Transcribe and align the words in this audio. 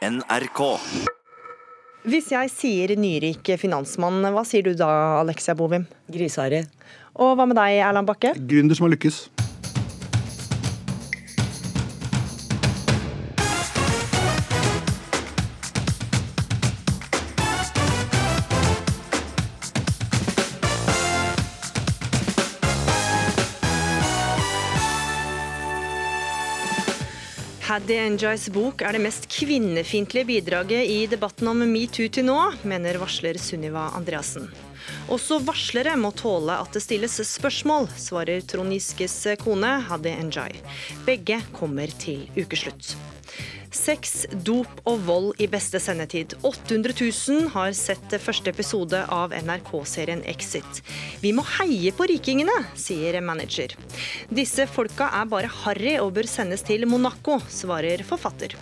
NRK. 0.00 0.60
Hvis 2.08 2.30
jeg 2.32 2.48
sier 2.48 2.94
nyrik 2.96 3.50
finansmann, 3.60 4.22
hva 4.32 4.46
sier 4.48 4.64
du 4.64 4.72
da, 4.72 4.88
Alexia 5.20 5.52
Bovim? 5.52 5.84
Grisehare. 6.08 6.62
Og 7.20 7.34
hva 7.36 7.44
med 7.44 7.60
deg, 7.60 7.82
Erland 7.84 8.08
Bakke? 8.08 8.32
Gründer 8.48 8.78
som 8.78 8.88
har 8.88 8.94
lykkes. 8.94 9.26
Enjoys 27.98 28.44
bok 28.54 28.82
er 28.86 28.94
det 28.94 29.00
mest 29.02 29.24
kvinnefiendtlige 29.32 30.26
bidraget 30.28 30.90
i 30.92 30.98
debatten 31.10 31.48
om 31.50 31.62
metoo 31.66 32.06
til 32.12 32.26
nå, 32.28 32.36
mener 32.68 32.98
varsler 33.00 33.38
Sunniva 33.40 33.88
Andreassen. 33.98 34.46
Også 35.10 35.40
varslere 35.42 35.96
må 35.98 36.12
tåle 36.14 36.54
at 36.60 36.70
det 36.76 36.82
stilles 36.84 37.16
spørsmål, 37.26 37.88
svarer 37.98 38.44
Trond 38.46 38.74
Giskes 38.76 39.16
kone 39.42 39.72
Hadi 39.88 40.12
Njay. 40.28 40.60
Begge 41.08 41.40
kommer 41.56 41.90
til 41.98 42.28
ukeslutt. 42.38 42.94
Sex, 43.70 44.26
dop 44.34 44.80
og 44.88 45.04
vold 45.06 45.42
i 45.42 45.46
beste 45.50 45.78
sendetid. 45.82 46.34
800 46.42 46.94
000 46.98 47.52
har 47.54 47.70
sett 47.78 48.16
første 48.18 48.50
episode 48.50 48.98
av 49.14 49.30
NRK-serien 49.30 50.24
Exit. 50.30 50.82
Vi 51.22 51.30
må 51.36 51.44
heie 51.58 51.92
på 51.94 52.08
rikingene, 52.10 52.56
sier 52.74 53.20
manager. 53.22 53.76
Disse 54.26 54.66
folka 54.66 55.12
er 55.20 55.30
bare 55.30 55.52
harry 55.62 55.94
og 56.02 56.16
bør 56.18 56.26
sendes 56.30 56.66
til 56.66 56.88
Monaco, 56.90 57.38
svarer 57.46 58.02
forfatter. 58.06 58.58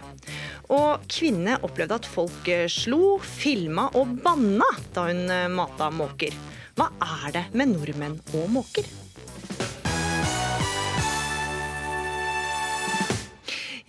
Og 0.68 1.08
kvinne 1.08 1.56
opplevde 1.64 2.02
at 2.02 2.12
folk 2.12 2.52
slo, 2.68 3.16
filma 3.24 3.88
og 3.96 4.12
banna 4.24 4.68
da 4.92 5.08
hun 5.08 5.24
mata 5.56 5.88
måker. 5.88 6.36
Hva 6.76 6.92
er 7.24 7.38
det 7.40 7.46
med 7.56 7.78
nordmenn 7.78 8.20
og 8.36 8.50
måker? 8.60 9.07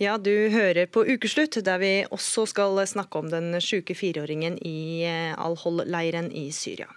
Ja, 0.00 0.14
du 0.16 0.32
hører 0.48 0.86
på 0.88 1.02
Ukeslutt, 1.04 1.58
der 1.60 1.80
vi 1.82 1.90
også 2.08 2.46
skal 2.48 2.78
snakke 2.88 3.20
om 3.20 3.26
den 3.28 3.52
sjuke 3.60 3.92
fireåringen 3.92 4.56
i 4.64 5.04
Al-Hol-leiren 5.36 6.30
i 6.32 6.46
Syria. 6.56 6.88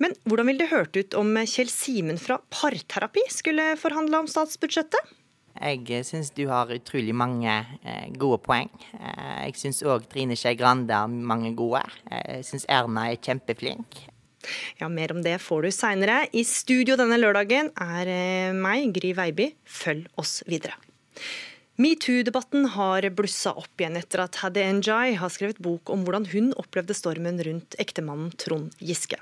Men 0.00 0.16
hvordan 0.24 0.48
ville 0.48 0.64
det 0.64 0.70
hørt 0.70 0.96
ut 0.96 1.16
om 1.20 1.36
Kjell 1.44 1.68
Simen 1.68 2.16
fra 2.16 2.38
Parterapi 2.48 3.26
skulle 3.28 3.74
forhandle 3.76 4.22
om 4.24 4.30
statsbudsjettet? 4.30 5.12
Jeg 5.60 6.00
syns 6.08 6.32
du 6.32 6.46
har 6.48 6.72
utrolig 6.72 7.12
mange 7.12 7.52
eh, 7.84 8.08
gode 8.16 8.40
poeng. 8.48 8.72
Eh, 8.96 9.44
jeg 9.44 9.60
syns 9.60 9.84
òg 9.84 10.08
Trine 10.08 10.32
Skei 10.40 10.56
Grande 10.56 10.96
har 10.96 11.12
mange 11.12 11.52
gode. 11.54 11.84
Jeg 12.08 12.48
syns 12.48 12.64
Erna 12.72 13.10
er 13.12 13.20
kjempeflink. 13.20 14.00
Ja, 14.80 14.88
Mer 14.88 15.12
om 15.12 15.20
det 15.24 15.42
får 15.44 15.68
du 15.68 15.74
seinere. 15.76 16.22
I 16.32 16.48
studio 16.48 16.96
denne 16.96 17.20
lørdagen 17.20 17.68
er 17.76 18.56
meg, 18.56 18.96
Gry 18.96 19.12
Veiby. 19.12 19.52
Følg 19.68 20.08
oss 20.16 20.40
videre. 20.48 20.80
Metoo-debatten 21.74 22.68
har 22.70 23.02
blussa 23.18 23.50
opp 23.58 23.82
igjen 23.82 23.96
etter 23.98 24.20
at 24.22 24.36
Haddy 24.44 24.62
Njay 24.76 25.16
har 25.18 25.32
skrevet 25.34 25.58
bok 25.58 25.90
om 25.90 26.04
hvordan 26.06 26.28
hun 26.30 26.52
opplevde 26.60 26.94
stormen 26.94 27.40
rundt 27.42 27.74
ektemannen 27.82 28.30
Trond 28.38 28.76
Giske. 28.78 29.18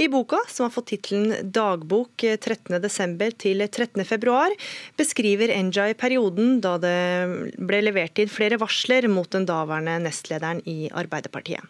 I 0.00 0.08
boka, 0.08 0.40
som 0.48 0.64
har 0.64 0.72
fått 0.72 0.88
tittelen 0.94 1.52
'Dagbok 1.52 2.24
13.12. 2.24 3.36
til 3.44 3.60
13.2', 3.68 4.56
beskriver 4.96 5.52
Njay 5.52 5.92
perioden 5.92 6.62
da 6.64 6.78
det 6.80 7.60
ble 7.60 7.84
levert 7.84 8.24
inn 8.24 8.32
flere 8.32 8.56
varsler 8.56 9.10
mot 9.12 9.28
den 9.28 9.44
daværende 9.44 10.00
nestlederen 10.08 10.64
i 10.64 10.88
Arbeiderpartiet. 10.88 11.68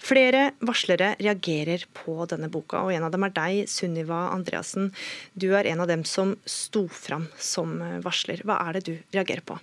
Flere 0.00 0.50
varslere 0.64 1.14
reagerer 1.20 1.86
på 1.96 2.16
denne 2.30 2.50
boka, 2.52 2.84
og 2.84 2.94
en 2.94 3.06
av 3.06 3.12
dem 3.14 3.26
er 3.26 3.34
deg, 3.36 3.70
Sunniva 3.70 4.28
Andreassen. 4.34 4.90
Du 5.34 5.50
er 5.56 5.68
en 5.70 5.82
av 5.84 5.90
dem 5.90 6.04
som 6.08 6.36
sto 6.48 6.86
fram 6.88 7.28
som 7.38 7.78
varsler. 8.04 8.44
Hva 8.46 8.60
er 8.66 8.78
det 8.78 8.86
du 8.88 8.94
reagerer 9.16 9.44
på? 9.46 9.58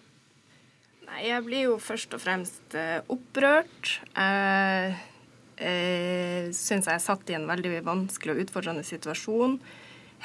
Nei, 1.08 1.28
Jeg 1.30 1.44
blir 1.48 1.68
jo 1.70 1.78
først 1.82 2.14
og 2.18 2.24
fremst 2.24 2.78
opprørt. 3.08 3.98
Jeg, 4.14 4.96
jeg 5.58 6.54
syns 6.58 6.90
jeg 6.90 6.96
er 6.96 7.04
satt 7.04 7.30
i 7.32 7.38
en 7.38 7.50
veldig 7.50 7.82
vanskelig 7.88 8.36
og 8.36 8.46
utfordrende 8.46 8.86
situasjon. 8.88 9.60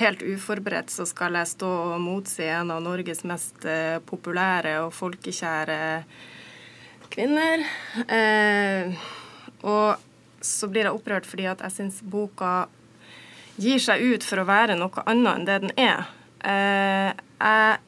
Helt 0.01 0.23
uforberedt 0.25 0.89
så 0.89 1.05
skal 1.05 1.37
jeg 1.37 1.51
stå 1.51 1.71
og 1.93 1.99
motsi 2.01 2.47
en 2.49 2.73
av 2.73 2.81
Norges 2.85 3.27
mest 3.29 3.67
populære 4.09 4.79
og 4.87 4.95
folkekjære 4.97 5.81
kvinner. 7.13 7.61
Eh, 8.09 8.95
og 9.63 9.97
så 10.43 10.69
blir 10.69 10.89
jeg 10.89 10.97
opprørt 10.97 11.27
fordi 11.29 11.47
at 11.51 11.63
jeg 11.63 11.77
syns 11.77 12.03
boka 12.03 12.67
gir 13.61 13.81
seg 13.83 14.03
ut 14.03 14.27
for 14.27 14.43
å 14.43 14.49
være 14.49 14.77
noe 14.79 15.05
annet 15.07 15.33
enn 15.37 15.49
det 15.49 15.59
den 15.65 15.75
er. 15.81 16.07
Eh, 16.43 17.11
jeg 17.43 17.81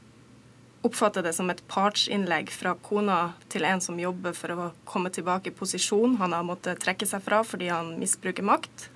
oppfatter 0.84 1.24
det 1.24 1.32
som 1.34 1.48
et 1.50 1.62
partsinnlegg 1.70 2.52
fra 2.52 2.74
kona 2.84 3.18
til 3.52 3.64
en 3.66 3.80
som 3.82 3.98
jobber 3.98 4.36
for 4.36 4.52
å 4.52 4.70
komme 4.88 5.10
tilbake 5.14 5.50
i 5.50 5.56
posisjon 5.56 6.18
han 6.20 6.36
har 6.36 6.44
måttet 6.46 6.82
trekke 6.84 7.08
seg 7.08 7.24
fra 7.24 7.40
fordi 7.46 7.72
han 7.72 7.94
misbruker 7.98 8.46
makt. 8.46 8.88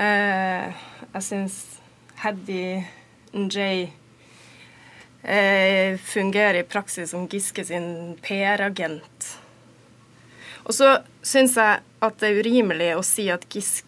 Eh, 0.00 0.72
jeg 1.12 1.26
syns 1.26 1.60
Heddy 2.24 2.80
Njay 3.36 3.90
fungerer 6.00 6.62
i 6.62 6.64
praksis 6.64 7.10
som 7.12 7.26
Giske 7.28 7.60
sin 7.68 8.16
PR-agent. 8.24 9.39
Og 10.70 10.74
så 10.76 11.00
syns 11.26 11.56
jeg 11.58 11.80
at 11.82 12.20
det 12.22 12.28
er 12.28 12.44
urimelig 12.44 12.92
å 12.94 13.02
si 13.02 13.24
at, 13.34 13.42
Giske, 13.50 13.82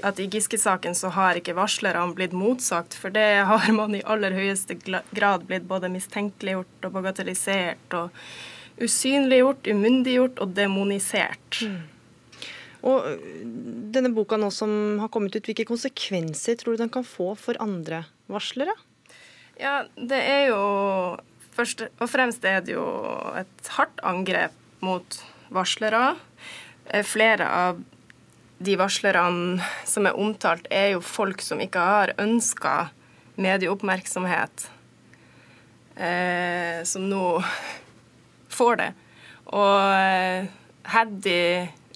at 0.00 0.20
i 0.22 0.28
Giske-saken 0.32 0.94
så 0.96 1.10
har 1.12 1.36
ikke 1.36 1.52
varslerne 1.58 2.14
blitt 2.16 2.32
motsagt, 2.32 2.96
for 2.96 3.12
det 3.12 3.44
har 3.44 3.68
man 3.76 3.92
i 3.98 4.00
aller 4.08 4.32
høyeste 4.32 4.78
grad 4.80 5.44
blitt 5.50 5.68
både 5.68 5.92
mistenkeliggjort 5.92 6.88
og 6.88 6.94
bagatellisert 6.96 7.96
og 7.98 8.16
usynliggjort, 8.80 9.68
umyndiggjort 9.68 10.40
og 10.40 10.54
demonisert. 10.56 11.60
Mm. 11.68 11.82
Og 12.88 13.26
denne 13.92 14.12
boka 14.16 14.38
nå 14.40 14.48
som 14.56 14.72
har 15.02 15.10
kommet 15.12 15.36
ut, 15.36 15.44
hvilke 15.44 15.68
konsekvenser 15.68 16.56
tror 16.56 16.78
du 16.78 16.86
den 16.86 16.92
kan 16.92 17.04
få 17.04 17.34
for 17.36 17.60
andre 17.60 18.06
varslere? 18.32 18.72
Ja, 19.60 19.82
det 19.96 20.22
er 20.24 20.46
jo 20.54 20.62
Først 21.50 21.82
og 21.82 22.06
fremst 22.08 22.44
er 22.46 22.62
det 22.64 22.72
jo 22.72 22.84
et 23.36 23.70
hardt 23.74 23.98
angrep 24.06 24.54
mot 24.86 25.16
varslere. 25.52 26.14
Flere 27.06 27.46
av 27.46 27.82
de 28.60 28.76
varslerne 28.76 29.64
som 29.88 30.06
er 30.08 30.18
omtalt, 30.20 30.66
er 30.68 30.94
jo 30.94 31.04
folk 31.04 31.40
som 31.40 31.62
ikke 31.64 31.80
har 31.80 32.12
ønska 32.20 32.90
medieoppmerksomhet, 33.40 34.66
eh, 35.96 36.82
som 36.84 37.06
nå 37.08 37.40
får 38.56 38.80
det. 38.82 38.90
Og 39.56 39.78
eh, 39.96 40.50
Haddy 40.92 41.40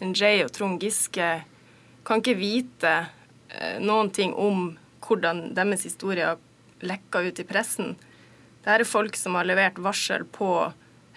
Njay 0.01 0.45
og 0.47 0.55
Trond 0.57 0.81
Giske 0.81 1.29
kan 2.05 2.23
ikke 2.23 2.39
vite 2.41 2.95
eh, 3.53 3.77
noen 3.85 4.09
ting 4.15 4.33
om 4.33 4.71
hvordan 5.05 5.51
deres 5.57 5.85
historier 5.85 6.41
lekker 6.85 7.29
ut 7.29 7.45
i 7.45 7.49
pressen. 7.49 7.95
Dette 8.65 8.81
er 8.81 8.89
folk 8.89 9.17
som 9.21 9.37
har 9.37 9.45
levert 9.45 9.77
varsel 9.85 10.25
på 10.25 10.49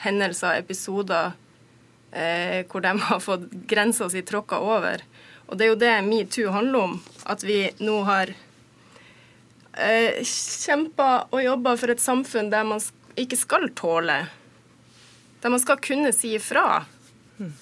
hendelser, 0.03 0.59
episoder, 0.59 1.37
eh, 2.11 2.65
hvor 2.69 2.83
de 2.85 2.93
har 3.09 3.19
fått 3.23 3.49
grensa 3.69 4.09
si 4.09 4.23
tråkka 4.25 4.59
over. 4.59 5.03
Og 5.47 5.57
det 5.57 5.65
er 5.65 5.71
jo 5.71 5.79
det 5.79 5.93
metoo 6.07 6.51
handler 6.51 6.89
om. 6.89 6.97
At 7.25 7.43
vi 7.47 7.61
nå 7.79 8.01
har 8.07 8.33
eh, 9.77 10.23
kjempa 10.23 11.27
og 11.31 11.43
jobba 11.43 11.75
for 11.79 11.93
et 11.93 12.03
samfunn 12.03 12.51
der 12.53 12.67
man 12.67 12.83
ikke 13.17 13.39
skal 13.39 13.69
tåle. 13.75 14.25
Der 15.41 15.53
man 15.53 15.63
skal 15.63 15.79
kunne 15.81 16.11
si 16.15 16.35
ifra. 16.37 16.83
Hmm. 17.37 17.53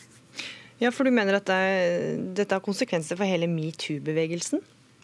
Ja, 0.79 0.91
for 0.91 1.07
du 1.07 1.13
mener 1.15 1.37
at 1.39 1.47
det, 1.47 2.33
dette 2.35 2.57
har 2.57 2.63
konsekvenser 2.63 3.19
for 3.19 3.27
hele 3.27 3.47
metoo-bevegelsen? 3.47 4.63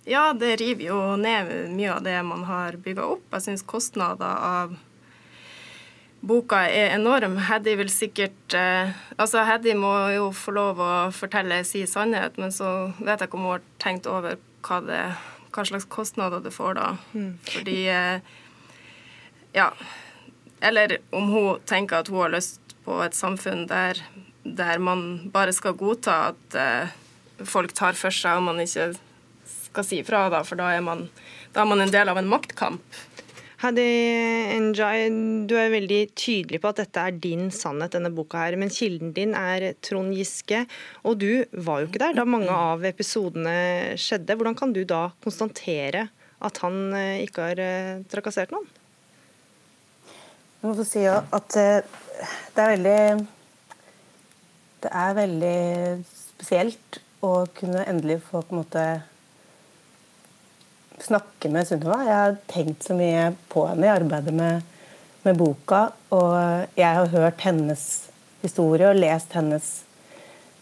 Ja, 0.09 0.31
det 0.33 0.55
river 0.59 0.87
jo 0.87 0.99
ned 1.19 1.51
mye 1.75 1.93
av 1.93 2.01
det 2.03 2.17
man 2.25 2.43
har 2.49 2.79
bygga 2.81 3.05
opp. 3.15 3.27
Jeg 3.35 3.45
syns 3.45 3.63
kostnader 3.67 4.25
av 4.25 4.73
boka 6.21 6.61
er 6.69 6.93
enorm. 6.95 7.37
Heddy 7.47 7.75
vil 7.79 7.89
sikkert 7.91 8.55
eh, 8.57 8.93
Altså, 9.17 9.43
Heddy 9.47 9.73
må 9.77 9.91
jo 10.13 10.29
få 10.35 10.53
lov 10.55 10.81
å 10.81 10.93
fortelle 11.15 11.61
si 11.67 11.83
sannhet, 11.89 12.37
men 12.41 12.53
så 12.53 12.91
vet 12.99 13.19
jeg 13.19 13.29
ikke 13.29 13.39
om 13.39 13.47
hun 13.47 13.55
har 13.55 13.67
tenkt 13.81 14.09
over 14.09 14.37
hva, 14.67 14.79
det, 14.85 15.01
hva 15.51 15.65
slags 15.67 15.89
kostnader 15.89 16.43
det 16.45 16.53
får 16.55 16.77
da. 16.79 16.87
Mm. 17.13 17.33
Fordi 17.49 17.79
eh, 17.89 18.37
Ja. 19.57 19.71
Eller 20.61 20.99
om 21.09 21.31
hun 21.33 21.61
tenker 21.65 22.03
at 22.03 22.11
hun 22.13 22.21
har 22.21 22.35
lyst 22.35 22.75
på 22.85 22.99
et 23.01 23.17
samfunn 23.17 23.65
der, 23.69 23.97
der 24.43 24.77
man 24.77 25.31
bare 25.33 25.53
skal 25.57 25.73
godta 25.77 26.17
at 26.31 26.57
eh, 26.57 26.93
folk 27.41 27.73
tar 27.73 27.97
for 27.97 28.13
seg, 28.13 28.37
og 28.37 28.45
man 28.45 28.61
ikke 28.61 28.91
skal 29.71 29.87
si 29.87 30.01
ifra, 30.03 30.27
da, 30.29 30.43
for 30.45 30.59
da 30.59 30.69
er, 30.75 30.83
man, 30.85 31.07
da 31.55 31.63
er 31.63 31.69
man 31.69 31.81
en 31.81 31.93
del 31.93 32.11
av 32.11 32.19
en 32.21 32.29
maktkamp. 32.29 33.01
Hadi 33.61 33.83
Njai, 34.57 35.11
du 35.45 35.51
er 35.53 35.67
veldig 35.69 35.99
tydelig 36.17 36.57
på 36.63 36.69
at 36.71 36.79
dette 36.81 37.01
er 37.05 37.17
din 37.21 37.51
sannhet, 37.53 37.93
denne 37.93 38.09
boka 38.09 38.39
her. 38.41 38.55
Men 38.57 38.73
kilden 38.73 39.11
din 39.13 39.35
er 39.37 39.75
Trond 39.85 40.15
Giske, 40.17 40.63
og 41.05 41.19
du 41.21 41.43
var 41.53 41.83
jo 41.83 41.91
ikke 41.91 42.01
der 42.01 42.17
da 42.17 42.25
mange 42.25 42.49
av 42.49 42.81
episodene 42.89 43.93
skjedde. 44.01 44.33
Hvordan 44.33 44.57
kan 44.57 44.73
du 44.73 44.81
da 44.89 45.03
konstatere 45.21 46.07
at 46.41 46.57
han 46.63 46.79
eh, 46.97 47.21
ikke 47.27 47.51
har 47.51 47.61
eh, 47.61 48.01
trakassert 48.09 48.49
noen? 48.55 48.65
Jeg 50.09 50.65
må 50.65 50.73
få 50.81 50.87
si 50.89 51.05
at 51.05 51.59
eh, 51.61 51.85
det 52.55 52.65
er 52.65 52.73
veldig 52.73 52.99
Det 54.81 54.95
er 55.05 55.17
veldig 55.21 55.55
spesielt 56.09 57.01
å 57.21 57.45
kunne 57.53 57.85
endelig 57.85 58.23
få 58.25 58.41
på 58.41 58.55
en 58.55 58.63
måte 58.63 58.89
snakke 61.05 61.49
med 61.51 61.67
Sunniva. 61.67 61.99
Jeg 62.05 62.17
har 62.17 62.37
tenkt 62.51 62.85
så 62.87 62.95
mye 62.97 63.31
på 63.51 63.65
henne 63.69 63.87
i 63.87 63.91
arbeidet 63.91 64.33
med, 64.35 64.65
med, 65.25 65.37
boka. 65.39 65.87
Og 66.13 66.33
jeg 66.77 66.97
har 66.97 67.11
hørt 67.13 67.45
hennes 67.45 67.85
historie 68.41 68.89
og 68.89 68.99
lest 68.99 69.33
hennes 69.37 69.69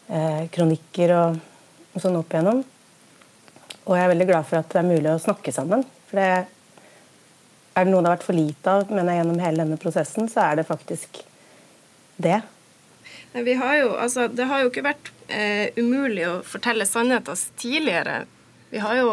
eh, 0.07 0.45
kronikker 0.53 1.15
og, 1.15 1.39
og, 1.93 1.99
sånn 2.03 2.19
opp 2.19 2.35
igjennom. 2.35 2.63
Og 3.85 3.97
jeg 3.97 4.05
er 4.05 4.13
veldig 4.13 4.29
glad 4.29 4.47
for 4.49 4.61
at 4.61 4.71
det 4.71 4.81
er 4.81 4.89
mulig 4.89 5.11
å 5.13 5.21
snakke 5.21 5.53
sammen. 5.55 5.85
For 6.09 6.21
det 6.21 6.29
er 7.79 7.85
det 7.85 7.93
noe 7.93 8.03
det 8.03 8.09
har 8.09 8.17
vært 8.17 8.27
for 8.27 8.37
lite 8.37 8.71
av 8.75 8.89
mener 8.91 9.13
jeg, 9.13 9.21
gjennom 9.23 9.43
hele 9.43 9.63
denne 9.63 9.79
prosessen, 9.81 10.29
så 10.31 10.43
er 10.49 10.59
det 10.59 10.67
faktisk 10.67 11.21
det. 12.19 12.41
Har 13.33 13.75
jo, 13.77 13.93
altså, 13.93 14.27
det 14.27 14.47
har 14.49 14.63
jo 14.63 14.71
ikke 14.71 14.83
vært 14.87 15.11
eh, 15.31 15.69
umulig 15.77 16.25
å 16.27 16.39
fortelle 16.45 16.87
sannheter 16.89 17.37
tidligere. 17.61 18.23
Vi 18.73 18.81
har 18.83 18.97
jo 18.99 19.11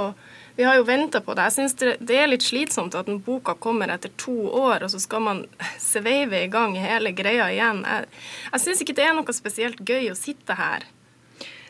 vi 0.56 0.64
har 0.64 0.78
jo 0.78 0.86
venta 0.88 1.20
på 1.20 1.34
det. 1.36 1.50
Jeg 1.50 1.56
syns 1.58 1.74
det, 1.80 1.94
det, 2.00 2.16
er 2.16 2.30
litt 2.30 2.44
slitsomt 2.46 2.96
at 2.96 3.08
den 3.10 3.20
boka 3.24 3.54
kommer 3.60 3.92
etter 3.92 4.12
to 4.16 4.34
år, 4.48 4.86
og 4.86 4.92
så 4.92 5.00
skal 5.02 5.24
man 5.26 5.44
sveive 5.92 6.46
i 6.46 6.50
gang 6.52 6.76
hele 6.80 7.12
greia 7.16 7.50
igjen. 7.52 7.82
Jeg, 7.84 8.12
jeg 8.52 8.64
syns 8.64 8.84
ikke 8.84 8.96
det 8.96 9.08
er 9.08 9.16
noe 9.18 9.36
spesielt 9.36 9.82
gøy 9.84 10.12
å 10.12 10.18
sitte 10.18 10.56
her. 10.56 10.88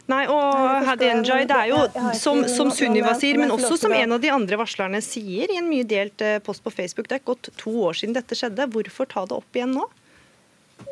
Nei, 0.07 0.23
og 0.31 0.87
Hadi 0.87 1.09
Njay, 1.19 1.49
det 1.51 1.55
er 1.57 1.71
jo 1.73 1.81
som, 2.15 2.45
som 2.47 2.69
Sunniva 2.71 3.17
sier, 3.19 3.41
men 3.43 3.51
også 3.51 3.75
som 3.81 3.95
en 3.97 4.15
av 4.15 4.21
de 4.23 4.31
andre 4.31 4.59
varslerne 4.61 5.01
sier 5.03 5.51
i 5.51 5.57
en 5.59 5.67
mye 5.67 5.87
delt 5.89 6.23
eh, 6.23 6.39
post 6.47 6.63
på 6.63 6.71
Facebook, 6.71 7.09
det 7.11 7.19
er 7.19 7.25
gått 7.27 7.51
to 7.59 7.73
år 7.89 7.99
siden 7.99 8.15
dette 8.15 8.39
skjedde. 8.39 8.69
Hvorfor 8.71 9.11
ta 9.11 9.25
det 9.27 9.35
opp 9.35 9.59
igjen 9.59 9.75
nå? 9.75 9.89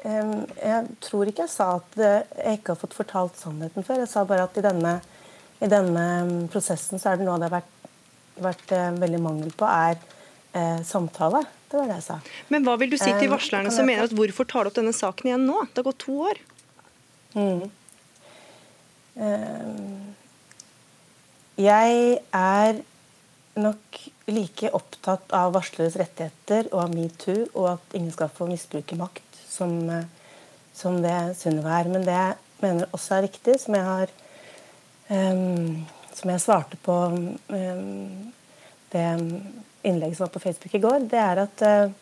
Jeg 0.02 0.97
tror 1.05 1.31
ikke 1.31 1.44
jeg 1.44 1.52
sa 1.52 1.69
at 1.76 1.94
jeg 2.00 2.58
ikke 2.58 2.75
har 2.75 2.81
fått 2.81 2.97
fortalt 2.97 3.38
sannheten 3.38 3.87
før. 3.87 4.02
Jeg 4.02 4.11
sa 4.11 4.25
bare 4.26 4.49
at 4.49 4.58
i 4.58 4.64
denne, 4.64 4.97
i 5.62 5.70
denne 5.70 6.08
prosessen 6.50 6.99
så 6.99 7.12
er 7.12 7.20
det 7.20 7.29
noe 7.29 7.38
det 7.38 7.49
har 7.52 7.56
vært 7.61 7.74
vært 8.42 8.72
eh, 8.75 8.90
veldig 8.98 9.20
mangel 9.22 9.52
på, 9.56 9.69
er 9.69 9.98
eh, 10.54 10.81
samtale. 10.86 11.44
Det 11.70 11.78
var 11.78 11.90
det 11.90 11.98
jeg 11.98 12.06
sa. 12.08 12.19
Men 12.52 12.66
hva 12.66 12.76
vil 12.81 12.92
du 12.92 12.98
si 12.98 13.10
til 13.10 13.28
eh, 13.28 13.32
varslerne 13.32 13.72
som 13.75 13.86
mener 13.88 14.08
at 14.08 14.16
hvorfor 14.16 14.48
tar 14.50 14.64
du 14.64 14.72
opp 14.72 14.78
denne 14.78 14.94
saken 14.96 15.31
igjen 15.31 15.46
nå? 15.48 15.60
Det 15.70 15.82
har 15.82 15.88
gått 15.90 16.02
to 16.06 16.19
år. 16.31 16.42
Mm. 17.34 17.64
Jeg 21.58 22.19
er 22.34 22.81
nok 23.62 23.98
like 24.31 24.70
opptatt 24.75 25.34
av 25.37 25.52
varsleres 25.54 25.98
rettigheter 25.98 26.70
og 26.72 26.80
av 26.87 26.94
metoo 26.94 27.44
og 27.52 27.69
at 27.76 27.94
ingen 27.94 28.14
skal 28.14 28.30
få 28.34 28.48
misbruke 28.50 28.98
makt, 28.98 29.38
som, 29.46 29.75
som 30.75 30.98
det 31.02 31.14
Sunniva 31.38 31.78
er. 31.78 31.90
Men 31.94 32.06
det 32.06 32.16
jeg 32.16 32.38
mener 32.64 32.90
også 32.94 33.19
er 33.19 33.28
viktig, 33.28 33.58
som 33.62 33.78
jeg 33.78 33.87
har 33.87 34.14
um, 35.10 35.84
som 36.14 36.31
jeg 36.31 36.43
svarte 36.43 36.78
på 36.84 36.96
eh, 37.55 37.84
det 38.94 39.06
innlegget 39.82 40.16
som 40.16 40.25
var 40.25 40.34
på 40.34 40.43
Facebook 40.44 40.75
i 40.75 40.82
går, 40.82 41.06
det 41.11 41.20
er 41.20 41.43
at 41.44 41.64
eh, 41.66 41.94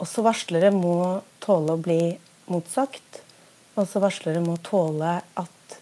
også 0.00 0.24
varslere 0.24 0.72
må 0.74 1.20
tåle 1.42 1.76
å 1.76 1.80
bli 1.80 2.02
motsagt. 2.50 3.22
Også 3.80 4.02
varslere 4.02 4.42
må 4.44 4.58
tåle 4.64 5.16
at 5.40 5.78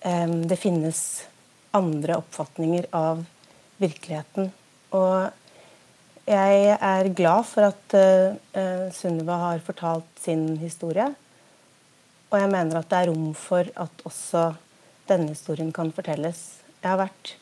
eh, 0.00 0.34
det 0.50 0.58
finnes 0.60 1.02
andre 1.72 2.18
oppfatninger 2.20 2.90
av 2.96 3.22
virkeligheten. 3.80 4.50
Og 4.92 5.30
jeg 6.28 6.74
er 6.76 7.14
glad 7.18 7.46
for 7.48 7.66
at 7.66 7.94
uh, 7.96 8.90
Sunniva 8.94 9.38
har 9.40 9.62
fortalt 9.64 10.06
sin 10.22 10.52
historie. 10.60 11.08
Og 12.30 12.36
jeg 12.38 12.50
mener 12.52 12.78
at 12.78 12.90
det 12.92 13.00
er 13.00 13.10
rom 13.10 13.32
for 13.34 13.66
at 13.66 14.04
også 14.06 14.52
denne 15.08 15.32
historien 15.32 15.72
kan 15.74 15.90
fortelles 15.92 16.61
jeg 16.82 16.90
har 16.90 17.00
vært 17.06 17.36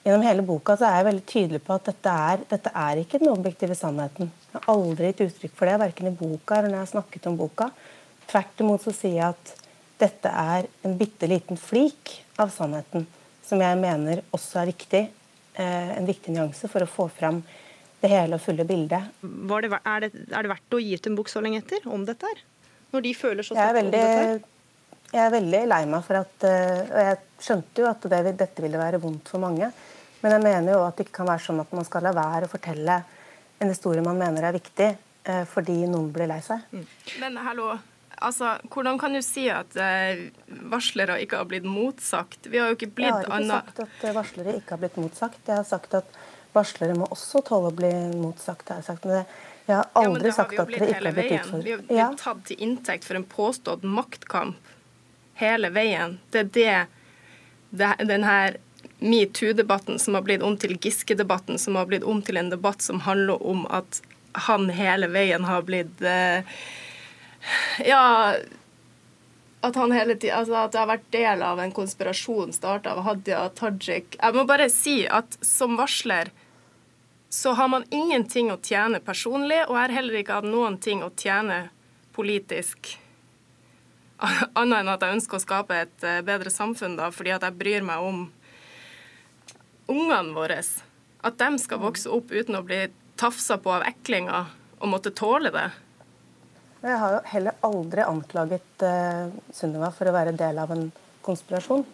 Gjennom 0.00 0.22
hele 0.24 0.40
boka 0.40 0.78
så 0.80 0.86
er 0.88 0.94
jeg 0.96 1.04
veldig 1.10 1.24
tydelig 1.28 1.58
på 1.60 1.74
at 1.76 1.88
dette 1.90 2.12
er, 2.32 2.44
dette 2.48 2.70
er 2.72 3.00
ikke 3.02 3.18
den 3.20 3.28
objektive 3.28 3.74
sannheten. 3.76 4.30
Jeg 4.48 4.54
har 4.54 4.68
aldri 4.72 5.10
gitt 5.10 5.20
uttrykk 5.26 5.58
for 5.58 5.68
det, 5.68 5.74
verken 5.82 6.08
i 6.08 6.12
boka 6.16 6.56
eller 6.56 6.70
når 6.70 6.78
jeg 6.78 6.86
har 6.86 6.92
snakket 6.94 7.28
om 7.28 7.36
boka. 7.36 7.66
Tvert 8.30 8.62
imot 8.64 8.86
så 8.86 8.94
sier 8.96 9.18
jeg 9.18 9.34
at 9.34 9.52
dette 10.00 10.32
er 10.32 10.70
en 10.88 10.96
bitte 10.96 11.28
liten 11.28 11.60
flik 11.60 12.14
av 12.40 12.48
sannheten 12.54 13.04
som 13.44 13.60
jeg 13.60 13.80
mener 13.82 14.22
også 14.32 14.62
er 14.62 14.70
viktig. 14.70 15.02
Eh, 15.60 15.90
en 15.98 16.08
viktig 16.08 16.32
nyanse 16.32 16.70
for 16.72 16.86
å 16.86 16.88
få 16.88 17.10
fram 17.12 17.42
det 18.00 18.08
hele 18.08 18.38
og 18.38 18.44
fulle 18.44 18.64
bildet. 18.64 19.10
Det, 19.20 19.58
er, 19.82 20.06
det, 20.06 20.10
er, 20.30 20.46
det, 20.46 20.52
verdt 20.54 20.78
å 20.78 20.80
gi 20.80 20.96
ut 20.96 21.10
en 21.10 21.18
bok 21.18 21.28
så 21.28 21.44
lenge 21.44 21.60
etter 21.60 21.84
om 21.92 22.08
dette 22.08 22.30
her? 22.30 22.40
Når 22.94 23.04
de 23.04 23.12
føler 23.14 23.46
så 23.46 23.58
sterkt 23.58 23.84
om 23.84 23.92
dette? 23.92 24.16
her? 24.16 24.40
Jeg 25.10 25.22
er 25.24 25.32
veldig 25.34 25.62
lei 25.66 25.80
meg 25.90 26.04
for 26.06 26.20
at 26.20 26.46
eh, 26.46 26.82
Og 26.86 27.00
jeg 27.02 27.18
skjønte 27.42 27.82
jo 27.82 27.88
at 27.90 28.04
det, 28.12 28.34
dette 28.38 28.62
ville 28.62 28.80
være 28.80 29.00
vondt 29.02 29.30
for 29.32 29.42
mange. 29.42 29.70
Men 30.20 30.36
jeg 30.36 30.44
mener 30.44 30.76
jo 30.76 30.82
at 30.84 30.98
det 30.98 31.06
ikke 31.06 31.20
kan 31.22 31.30
være 31.30 31.44
sånn 31.46 31.62
at 31.62 31.70
man 31.74 31.86
skal 31.88 32.04
la 32.04 32.12
være 32.16 32.46
å 32.46 32.52
fortelle 32.52 32.98
en 33.60 33.70
historie 33.70 34.04
man 34.04 34.18
mener 34.20 34.44
er 34.44 34.56
viktig, 34.56 34.88
eh, 35.28 35.44
fordi 35.48 35.82
noen 35.88 36.10
blir 36.12 36.28
lei 36.28 36.40
seg. 36.44 36.62
Mm. 36.72 36.84
Men 37.22 37.38
hallo, 37.44 37.70
altså, 38.20 38.54
hvordan 38.72 39.00
kan 39.00 39.16
du 39.16 39.20
si 39.24 39.46
at 39.52 39.76
uh, 39.76 40.22
varslere 40.72 41.18
ikke 41.24 41.40
har 41.40 41.48
blitt 41.48 41.68
motsagt? 41.68 42.48
Vi 42.52 42.60
har 42.60 42.72
jo 42.72 42.78
ikke 42.78 42.92
blitt 43.00 43.28
annet 43.28 43.48
Jeg 43.48 43.52
har 43.52 43.64
ikke 43.64 43.86
sagt 43.86 44.04
at 44.10 44.18
varslere 44.18 44.56
ikke 44.58 44.76
har 44.76 44.82
blitt 44.84 44.98
motsagt. 45.00 45.40
Jeg 45.46 45.56
har 45.56 45.68
sagt 45.68 45.96
at 46.00 46.18
varslere 46.56 46.96
må 46.98 47.08
også 47.12 47.44
tåle 47.46 47.70
å 47.72 47.76
bli 47.76 47.92
motsagt. 48.20 48.68
Jeg 48.68 48.82
har 48.82 48.88
sagt, 48.88 49.08
men 49.08 49.24
jeg 49.68 49.76
har 49.76 49.88
aldri 50.00 50.32
ja, 50.32 50.36
sagt 50.36 50.58
at 50.58 50.72
dere 50.72 50.90
ikke 50.90 51.06
har 51.06 51.16
blitt 51.16 51.36
utfordret. 51.38 51.64
Vi 51.64 52.00
har 52.00 52.12
blitt 52.12 52.24
tatt 52.24 52.44
til 52.48 52.64
inntekt 52.66 53.08
for 53.08 53.20
en 53.20 53.28
påstått 53.36 53.86
maktkamp 53.86 54.69
hele 55.40 55.72
veien. 55.74 56.18
Det 56.30 56.44
er 56.44 56.50
det, 56.54 56.76
det 57.80 57.90
den 58.08 58.26
her 58.28 58.60
metoo-debatten 59.00 59.98
som 59.98 60.14
har 60.14 60.24
blitt 60.26 60.44
om 60.44 60.56
til 60.60 60.76
Giske-debatten, 60.76 61.58
som 61.58 61.76
har 61.80 61.88
blitt 61.88 62.04
om 62.04 62.22
til 62.22 62.36
en 62.36 62.52
debatt 62.52 62.84
som 62.84 63.00
handler 63.06 63.40
om 63.42 63.64
at 63.72 64.02
han 64.46 64.68
hele 64.70 65.08
veien 65.10 65.44
har 65.48 65.64
blitt 65.66 66.02
eh, 66.06 66.44
Ja 67.88 68.36
at 69.60 69.76
han 69.76 69.92
hele 69.92 70.14
tiden, 70.16 70.38
altså 70.38 70.54
at 70.56 70.72
det 70.72 70.80
har 70.80 70.88
vært 70.88 71.10
del 71.12 71.42
av 71.44 71.58
en 71.60 71.72
konspirasjon 71.76 72.52
starta 72.56 72.94
av 72.94 73.02
Hadia 73.04 73.42
Tajik. 73.52 74.16
Jeg 74.16 74.36
må 74.36 74.46
bare 74.48 74.70
si 74.72 75.02
at 75.04 75.36
som 75.44 75.76
varsler 75.76 76.30
så 77.30 77.52
har 77.58 77.68
man 77.68 77.84
ingenting 77.94 78.48
å 78.50 78.56
tjene 78.56 79.02
personlig, 79.04 79.60
og 79.68 79.76
jeg 79.76 79.82
har 79.82 79.94
heller 79.94 80.16
ikke 80.18 80.38
hatt 80.40 80.48
noen 80.48 80.80
ting 80.82 81.04
å 81.04 81.12
tjene 81.12 81.68
politisk 82.16 82.96
Annet 84.60 84.82
enn 84.82 84.92
at 84.92 85.04
jeg 85.04 85.16
ønsker 85.18 85.38
å 85.38 85.42
skape 85.42 85.76
et 85.86 86.06
eh, 86.06 86.20
bedre 86.26 86.52
samfunn, 86.52 86.98
da, 86.98 87.10
fordi 87.14 87.34
at 87.34 87.46
jeg 87.46 87.56
bryr 87.60 87.84
meg 87.86 88.04
om 88.04 88.24
ungene 89.90 90.34
våre. 90.36 90.60
At 91.26 91.38
de 91.40 91.50
skal 91.60 91.82
vokse 91.82 92.10
opp 92.12 92.32
uten 92.32 92.58
å 92.58 92.64
bli 92.66 92.84
tafsa 93.20 93.58
på 93.60 93.72
av 93.74 93.84
eklinger 93.88 94.52
og 94.80 94.92
måtte 94.92 95.12
tåle 95.16 95.52
det. 95.52 95.68
Jeg 96.80 96.96
har 96.96 97.12
jo 97.12 97.20
heller 97.28 97.64
aldri 97.66 98.04
anklaget 98.06 98.84
uh, 98.86 99.32
Sunniva 99.52 99.90
for 99.92 100.08
å 100.08 100.14
være 100.14 100.32
del 100.32 100.60
av 100.62 100.70
en 100.72 100.86
konspirasjon. 101.26 101.84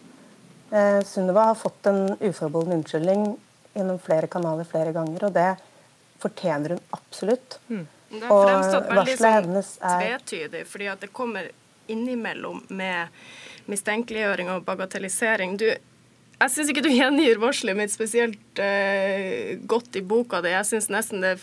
Uh, 0.71 1.01
Sunniva 1.07 1.49
har 1.49 1.59
fått 1.59 1.89
en 1.91 2.13
uforbeholden 2.21 2.79
unnskyldning 2.79 3.27
gjennom 3.75 3.99
flere 4.03 4.31
kanaler 4.31 4.69
flere 4.69 4.95
ganger, 4.95 5.27
og 5.27 5.35
det 5.35 5.51
fortjener 6.23 6.77
hun 6.77 6.85
absolutt. 6.95 7.59
Mm. 7.67 7.83
Det 8.15 8.23
har 8.31 8.47
fremstått 8.47 8.93
veldig 8.93 9.17
sånn 9.19 9.65
tvetydig, 9.83 10.63
fordi 10.71 10.93
at 10.93 11.03
det 11.03 11.11
kommer 11.15 11.51
innimellom 11.93 12.65
med 12.69 13.15
mistenkeliggjøring 13.71 14.51
og 14.55 14.65
bagatellisering. 14.67 15.57
Du, 15.61 15.67
jeg 16.37 16.53
syns 16.53 16.73
ikke 16.73 16.85
du 16.87 16.91
gjengir 16.93 17.41
varselet 17.43 17.79
mitt 17.79 17.95
spesielt 17.95 18.61
uh, 18.63 19.55
godt 19.69 19.99
i 19.99 20.05
boka 20.07 20.43
di. 20.45 20.53
Jeg 20.55 20.69
syns 20.69 20.91
nesten 20.93 21.25
det, 21.25 21.37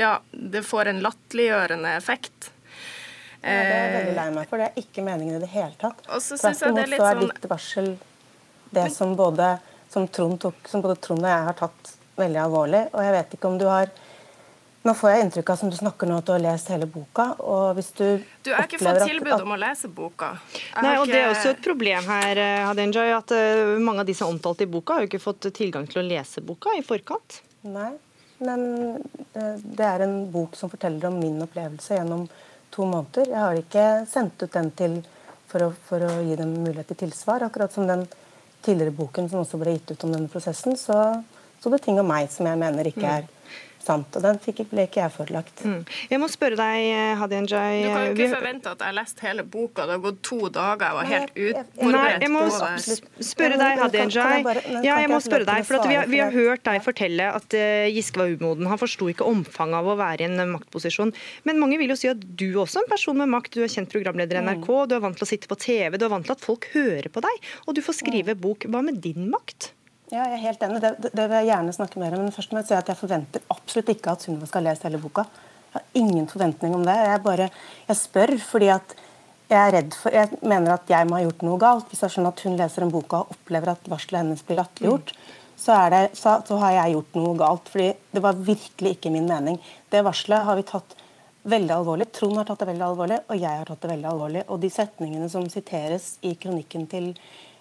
ja, 0.00 0.18
det 0.32 0.64
får 0.66 0.92
en 0.92 1.02
latterliggjørende 1.04 1.96
effekt. 1.98 2.52
Ja, 3.38 3.54
det 3.54 3.72
er 3.72 3.82
jeg 3.84 3.94
veldig 3.94 4.14
lei 4.16 4.28
meg 4.34 4.50
for. 4.50 4.60
Det 4.60 4.70
er 4.70 4.82
ikke 4.82 5.04
meningen 5.06 5.38
i 5.38 5.42
det 5.42 5.50
hele 5.52 5.74
tatt. 5.78 6.00
Tvert 6.02 6.16
imot 6.16 6.26
så 6.26 6.50
er 6.50 6.56
sånn... 6.58 7.24
ditt 7.28 7.50
varsel 7.50 7.92
det 8.70 8.90
som 8.90 9.14
både, 9.16 9.58
som, 9.88 10.08
Trond 10.08 10.40
tok, 10.42 10.68
som 10.68 10.82
både 10.84 10.98
Trond 11.00 11.24
og 11.24 11.30
jeg 11.30 11.46
har 11.46 11.56
tatt 11.56 11.92
veldig 12.18 12.40
alvorlig. 12.42 12.82
Og 12.92 13.04
jeg 13.04 13.14
vet 13.14 13.36
ikke 13.36 13.50
om 13.50 13.58
du 13.60 13.66
har 13.70 13.92
nå 14.86 14.94
får 14.94 15.10
jeg 15.10 15.24
inntrykk 15.24 15.50
av 15.52 15.58
som 15.60 15.70
du 15.72 15.76
snakker 15.76 16.08
nå 16.08 16.18
at 16.20 16.26
du 16.28 16.32
har 16.32 16.42
lest 16.42 16.70
hele 16.72 16.86
boka. 16.90 17.24
og 17.38 17.74
hvis 17.76 17.90
Du 17.98 18.04
Du 18.44 18.52
har 18.54 18.64
ikke 18.64 18.78
fått 18.78 19.02
tilbud 19.04 19.32
at, 19.34 19.42
om 19.42 19.54
å 19.56 19.58
lese 19.58 19.88
boka. 19.88 20.30
Nei, 20.82 20.94
og 20.98 21.06
ikke... 21.06 21.12
Det 21.12 21.22
er 21.22 21.30
også 21.32 21.52
et 21.54 21.62
problem 21.64 22.04
her, 22.06 22.42
Hadenjoy, 22.68 23.08
Hadinjay, 23.10 23.14
at 23.16 23.34
uh, 23.34 23.78
mange 23.82 24.04
av 24.04 24.06
de 24.06 24.14
som 24.14 24.28
er 24.28 24.36
omtalt 24.36 24.62
i 24.62 24.70
boka, 24.70 24.94
har 24.94 25.04
jo 25.04 25.10
ikke 25.10 25.22
fått 25.22 25.50
tilgang 25.56 25.88
til 25.90 26.02
å 26.02 26.06
lese 26.06 26.44
boka 26.46 26.76
i 26.78 26.84
forkant. 26.86 27.40
Nei, 27.68 27.90
men 28.38 28.62
eh, 29.34 29.56
det 29.58 29.84
er 29.84 30.04
en 30.04 30.20
bok 30.30 30.54
som 30.56 30.70
forteller 30.70 31.08
om 31.08 31.16
min 31.18 31.40
opplevelse 31.42 31.96
gjennom 31.96 32.28
to 32.70 32.86
måneder. 32.86 33.32
Jeg 33.32 33.42
har 33.42 33.58
ikke 33.58 33.86
sendt 34.06 34.44
ut 34.44 34.54
den 34.54 34.70
til 34.78 35.00
for 35.48 35.64
å, 35.64 35.72
for 35.88 36.04
å 36.04 36.12
gi 36.22 36.36
dem 36.38 36.52
mulighet 36.62 36.92
til 36.92 37.00
tilsvar. 37.02 37.42
Akkurat 37.48 37.74
som 37.74 37.88
den 37.88 38.04
tidligere 38.62 38.94
boken 38.94 39.30
som 39.30 39.42
også 39.42 39.58
ble 39.60 39.74
gitt 39.76 39.90
ut 39.90 40.06
om 40.06 40.14
denne 40.14 40.30
prosessen, 40.30 40.76
så, 40.78 41.00
så 41.58 41.72
det 41.72 41.82
ting 41.84 41.98
om 42.00 42.08
meg 42.08 42.30
som 42.32 42.46
jeg 42.46 42.60
mener 42.60 42.90
ikke 42.90 43.04
mm. 43.04 43.16
er 43.16 43.28
sant. 43.88 44.18
Og 44.18 44.24
den 44.24 44.38
fikk, 44.42 44.62
ble 44.70 44.84
ikke 44.88 45.02
jeg 45.02 45.14
forelagt. 45.14 45.64
Mm. 45.64 45.80
Jeg 46.12 46.20
må 46.22 46.28
spørre 46.30 46.58
deg, 46.58 46.88
Hadia 47.20 47.42
Njay 47.44 47.82
Du 47.82 47.88
kan 47.88 48.06
jo 48.06 48.14
ikke 48.14 48.28
forvente 48.34 48.72
at 48.72 48.84
jeg 48.84 48.90
har 48.90 48.96
lest 48.98 49.22
hele 49.24 49.44
boka. 49.56 49.86
Det 49.88 49.96
har 49.96 50.02
gått 50.04 50.20
to 50.26 50.40
dager, 50.52 50.84
jeg 50.86 50.98
var 50.98 51.10
helt 51.12 51.32
utforberedt. 51.34 51.94
Nei, 51.96 52.10
jeg 52.24 52.32
må 52.34 52.44
spørre 53.30 53.60
deg, 53.60 53.82
Hadia 53.84 54.08
Njay. 54.10 54.48
Ja, 54.86 54.98
jeg 55.02 55.12
må 55.12 55.20
spørre 55.24 55.48
deg, 55.48 55.66
for 55.68 55.88
vi 55.88 55.98
har, 55.98 56.10
vi, 56.10 56.20
har, 56.22 56.34
hørt 56.34 56.64
deg 56.68 56.82
fortelle 56.84 57.30
at 57.38 57.56
uh, 57.56 57.86
Giske 57.94 58.20
var 58.20 58.34
umoden. 58.34 58.68
Han 58.70 58.80
forsto 58.80 59.08
ikke 59.12 59.26
omfanget 59.28 59.80
av 59.80 59.92
å 59.92 59.96
være 59.98 60.26
i 60.26 60.28
en 60.28 60.54
maktposisjon. 60.54 61.14
Men 61.48 61.62
mange 61.62 61.80
vil 61.80 61.94
jo 61.94 61.98
si 61.98 62.10
at 62.10 62.20
du 62.20 62.48
også 62.60 62.82
er 62.82 62.86
en 62.86 62.92
person 62.92 63.18
med 63.18 63.32
makt. 63.32 63.56
Du 63.56 63.64
er 63.64 63.72
kjent 63.72 63.92
programleder 63.92 64.40
i 64.40 64.44
mm. 64.44 64.52
NRK, 64.52 64.70
du 64.90 64.98
er 64.98 65.04
vant 65.04 65.18
til 65.18 65.26
å 65.26 65.30
sitte 65.30 65.50
på 65.50 65.58
TV, 65.60 65.98
du 65.98 66.06
er 66.08 66.14
vant 66.14 66.26
til 66.26 66.36
at 66.36 66.44
folk 66.44 66.68
hører 66.74 67.10
på 67.12 67.24
deg. 67.24 67.50
Og 67.66 67.76
du 67.78 67.84
får 67.84 68.00
skrive 68.02 68.36
bok. 68.38 68.68
Hva 68.68 68.84
med 68.84 69.00
din 69.04 69.30
makt? 69.32 69.72
Ja, 70.08 70.22
jeg 70.24 70.38
er 70.38 70.44
helt 70.46 70.62
enig. 70.64 70.80
Det, 70.80 71.10
det, 71.12 71.24
vil 71.24 71.36
jeg 71.36 71.50
gjerne 71.50 71.74
snakke 71.76 72.00
mer 72.00 72.14
om. 72.16 72.24
Men 72.24 72.32
først 72.32 72.54
må 72.54 72.62
jeg 72.62 72.70
si 72.70 72.76
at 72.78 72.88
jeg 72.88 72.96
forventer 72.96 73.44
absolutt 73.52 73.92
ikke 73.92 74.14
at 74.14 74.24
Sunniva 74.24 74.48
skal 74.48 74.64
lese 74.64 74.86
hele 74.86 75.00
boka. 75.02 75.26
Jeg 75.68 75.74
har 75.74 76.00
ingen 76.00 76.28
forventning 76.30 76.76
om 76.78 76.84
det. 76.86 76.94
Jeg 76.96 77.24
bare 77.26 77.48
jeg 77.50 77.98
spør 78.00 78.32
fordi 78.40 78.70
at 78.72 78.94
jeg 79.48 79.58
er 79.58 79.74
redd 79.78 79.94
for 79.96 80.12
Jeg 80.12 80.38
mener 80.44 80.74
at 80.74 80.90
jeg 80.92 81.08
må 81.08 81.16
ha 81.16 81.24
gjort 81.26 81.44
noe 81.44 81.60
galt. 81.60 81.90
Hvis 81.90 82.00
det 82.00 82.08
er 82.08 82.14
sånn 82.16 82.30
at 82.30 82.40
hun 82.44 82.56
leser 82.56 82.86
en 82.86 82.92
boka 82.92 83.20
og 83.20 83.34
opplever 83.36 83.74
at 83.74 83.90
varselet 83.92 84.22
hennes 84.22 84.46
blir 84.48 84.60
latterliggjort, 84.60 85.12
mm. 85.12 85.34
så, 85.56 85.76
så, 86.16 86.38
så, 86.48 86.60
har 86.64 86.76
jeg 86.78 86.96
gjort 86.96 87.20
noe 87.20 87.34
galt. 87.42 87.68
fordi 87.72 87.90
det 88.16 88.24
var 88.24 88.40
virkelig 88.48 88.94
ikke 88.96 89.12
min 89.12 89.28
mening. 89.28 89.60
Det 89.92 90.04
varselet 90.06 90.48
har 90.48 90.56
vi 90.56 90.64
tatt 90.72 90.96
veldig 91.48 91.74
alvorlig. 91.74 92.08
Trond 92.16 92.40
har 92.40 92.48
tatt 92.48 92.64
det 92.64 92.70
veldig 92.72 92.86
alvorlig, 92.88 93.20
og 93.28 93.40
jeg 93.40 93.60
har 93.60 93.68
tatt 93.68 93.84
det 93.84 93.92
veldig 93.92 94.08
alvorlig. 94.08 94.46
Og 94.48 94.60
de 94.64 94.72
setningene 94.72 95.28
som 95.32 95.44
siteres 95.52 96.14
i 96.24 96.34
kronikken 96.40 96.88
til 96.88 97.12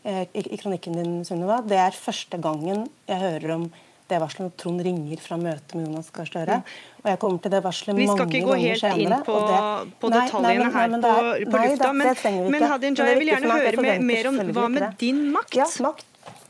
i, 0.07 0.57
kronikken 0.61 0.95
din, 0.95 1.19
Sunniva, 1.27 1.59
det 1.67 1.79
er 1.81 1.95
første 1.95 2.39
gangen 2.39 2.85
jeg 3.09 3.19
hører 3.19 3.55
om 3.57 3.67
det 4.07 4.19
varselet 4.23 4.45
når 4.45 4.53
Trond 4.61 4.83
ringer 4.85 5.19
fra 5.19 5.37
møtet 5.39 5.73
med 5.75 5.87
Jonas 5.87 6.11
Gahr 6.15 6.29
Støre. 6.29 6.59
Mm. 6.61 6.75
Og 7.03 7.09
jeg 7.11 7.19
kommer 7.23 7.41
til 7.43 7.53
det 7.53 7.61
varselet 7.65 7.97
mange 7.97 8.15
ganger 8.21 8.29
senere. 8.31 8.37
Vi 8.37 8.37
skal 8.37 8.37
ikke 8.39 8.47
gå 8.47 8.59
helt 8.63 9.01
inn 9.03 9.15
på, 9.27 9.37
det, 9.49 9.61
på 10.01 10.11
detaljene 10.13 10.69
her 10.75 10.93
på, 10.95 11.13
på 11.51 11.63
lufta, 11.63 11.91
men, 11.91 12.51
men 12.55 12.67
Hadia 12.71 12.93
Njay, 12.93 13.11
jeg 13.11 13.21
vil 13.21 13.31
gjerne 13.33 13.57
høre 13.59 13.85
med, 13.87 14.05
mer 14.11 14.29
om 14.31 14.41
hva 14.55 14.67
med 14.77 14.87
din 15.01 15.23
makt? 15.35 15.59
Ja, 15.59 15.67
makt. 15.83 16.05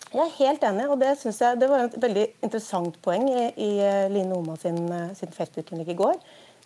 Jeg 0.08 0.24
er 0.24 0.34
helt 0.38 0.66
enig, 0.70 0.88
og 0.88 1.02
det 1.02 1.16
synes 1.20 1.42
jeg 1.44 1.62
det 1.62 1.68
var 1.70 1.88
et 1.90 1.98
veldig 2.02 2.26
interessant 2.46 2.96
poeng 3.04 3.26
i, 3.28 3.48
i 3.60 3.72
eh, 3.84 4.06
Line 4.14 4.38
Oma 4.38 4.56
sin, 4.62 4.78
eh, 4.94 5.10
sin 5.18 5.34
Facebook-innlegg 5.34 5.92
i 5.94 5.98
går. 5.98 6.16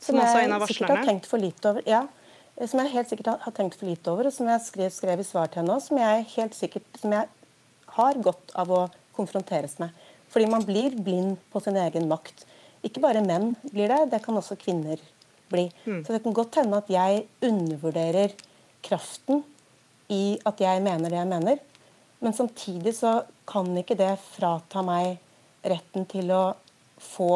Som, 0.01 0.19
som 0.19 0.53
av 0.57 0.61
varslerne? 0.65 0.99
Har 0.99 1.07
tenkt 1.07 1.29
for 1.29 1.41
lite 1.41 1.71
over. 1.71 1.85
Ja, 1.89 2.03
Eh, 2.03 2.20
som 2.59 2.81
jeg 2.81 2.93
helt 2.93 3.09
sikkert 3.09 3.43
har 3.45 3.53
tenkt 3.55 3.77
for 3.79 3.89
lite 3.89 4.11
over, 4.11 4.27
og 4.29 4.35
som 4.35 4.49
jeg 4.51 4.63
skrev, 4.65 4.89
skrev 4.93 5.21
i 5.21 5.27
svar 5.27 5.49
til 5.51 5.63
henne 5.63 5.77
som 5.81 5.99
jeg 6.01 6.25
helt 6.35 6.57
sikkert, 6.57 6.87
som 7.01 7.15
jeg 7.15 7.29
har 7.95 8.19
godt 8.23 8.53
av 8.59 8.71
å 8.71 8.81
konfronteres 9.17 9.77
med. 9.81 9.95
Fordi 10.31 10.47
man 10.51 10.65
blir 10.67 10.95
blind 10.95 11.39
på 11.51 11.61
sin 11.63 11.79
egen 11.79 12.07
makt. 12.11 12.45
Ikke 12.85 13.03
bare 13.03 13.23
menn 13.25 13.51
blir 13.67 13.91
det, 13.91 14.05
det 14.13 14.21
kan 14.23 14.37
også 14.37 14.57
kvinner 14.59 15.01
bli. 15.51 15.67
Mm. 15.85 16.03
Så 16.05 16.13
det 16.13 16.21
kan 16.23 16.35
godt 16.37 16.59
hende 16.61 16.79
at 16.79 16.91
jeg 16.91 17.25
undervurderer 17.43 18.35
kraften 18.85 19.43
i 20.11 20.37
at 20.47 20.61
jeg 20.63 20.83
mener 20.83 21.11
det 21.11 21.19
jeg 21.19 21.31
mener. 21.31 21.59
Men 22.21 22.35
samtidig 22.37 22.93
så 22.97 23.21
kan 23.49 23.69
ikke 23.77 23.97
det 23.99 24.13
frata 24.35 24.83
meg 24.85 25.17
retten 25.67 26.05
til 26.09 26.31
å 26.33 26.43
få 27.01 27.33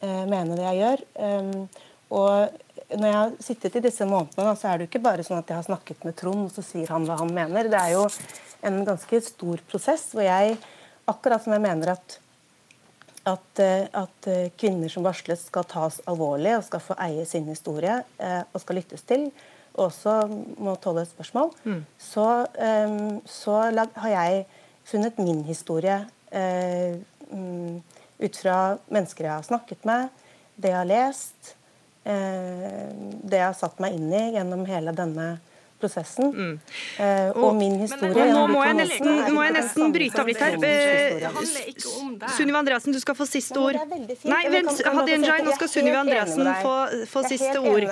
eh, 0.00 0.24
mene 0.28 0.56
det 0.56 0.66
jeg 0.66 0.80
gjør. 0.80 1.04
Um, 1.20 1.68
og 2.10 2.60
når 2.96 3.06
jeg 3.06 3.16
har 3.16 3.34
sittet 3.44 3.76
i 3.78 3.82
disse 3.84 4.06
månedene, 4.08 4.54
så 4.58 4.70
er 4.70 4.78
det 4.78 4.86
jo 4.86 4.90
ikke 4.90 5.04
bare 5.04 5.24
sånn 5.26 5.40
at 5.40 5.50
jeg 5.50 5.58
har 5.58 5.66
snakket 5.66 6.06
med 6.06 6.16
Trond, 6.18 6.48
og 6.48 6.54
så 6.54 6.64
sier 6.64 6.90
han 6.90 7.06
hva 7.06 7.18
han 7.20 7.30
mener. 7.34 7.68
Det 7.70 7.78
er 7.78 7.94
jo 7.94 8.06
en 8.66 8.80
ganske 8.86 9.20
stor 9.24 9.62
prosess 9.70 10.08
hvor 10.14 10.26
jeg, 10.26 10.56
akkurat 11.10 11.44
som 11.44 11.54
jeg 11.54 11.64
mener 11.64 11.94
at, 11.94 12.16
at, 13.30 13.62
eh, 13.62 13.86
at 13.96 14.30
eh, 14.30 14.50
kvinner 14.60 14.92
som 14.92 15.06
varsles 15.06 15.46
skal 15.50 15.66
tas 15.70 16.00
alvorlig 16.10 16.56
og 16.56 16.66
skal 16.66 16.84
få 16.84 16.96
eie 17.06 17.26
sin 17.28 17.46
historie 17.50 18.00
eh, 18.18 18.42
og 18.42 18.62
skal 18.62 18.80
lyttes 18.80 19.06
til, 19.08 19.28
og 19.76 19.86
også 19.86 20.16
må 20.58 20.74
tåle 20.82 21.06
spørsmål, 21.06 21.52
mm. 21.62 21.82
så, 22.02 22.26
så, 23.30 23.54
har 24.02 24.10
jeg 24.10 24.40
funnet 24.90 25.20
min 25.22 25.44
historie 25.46 26.00
mm, 26.34 27.76
ut 28.18 28.40
fra 28.42 28.56
mennesker 28.90 29.28
jeg 29.28 29.32
har 29.36 29.46
snakket 29.46 29.86
med, 29.86 30.10
det 30.58 30.72
jeg 30.72 30.78
har 30.80 30.90
lest 30.90 31.54
det 32.04 33.36
jeg 33.36 33.44
har 33.44 33.56
satt 33.58 33.80
meg 33.82 33.98
inn 33.98 34.08
i 34.08 34.22
gjennom 34.34 34.62
hele 34.68 34.94
denne 34.96 35.34
prosessen. 35.80 36.32
Mm. 36.34 36.60
Eh, 36.98 37.28
og, 37.30 37.44
og, 37.44 37.56
min 37.56 37.78
historie 37.80 38.12
men, 38.14 38.26
men, 38.26 38.34
Nå 38.34 38.42
må 38.52 38.64
jeg 38.64 38.76
nesten, 38.78 39.10
må 39.34 39.44
jeg 39.46 39.54
nesten 39.56 39.94
bryte 39.94 40.22
av 40.22 40.30
litt 40.30 40.42
her. 40.42 40.58
Eh, 40.68 42.28
Sunniva 42.36 42.60
Andreassen, 42.60 42.94
du 42.96 43.00
skal 43.02 43.16
få 43.18 43.26
siste 43.28 43.56
ord. 43.60 43.78
Nei, 44.28 44.42
vent, 44.52 44.84
Hadia 44.84 45.18
nå 45.46 45.56
skal 45.56 45.72
Sunniva 45.72 46.04
Andreassen 46.04 46.52
få, 46.60 46.76
få 47.14 47.24
siste 47.28 47.56
ord. 47.62 47.88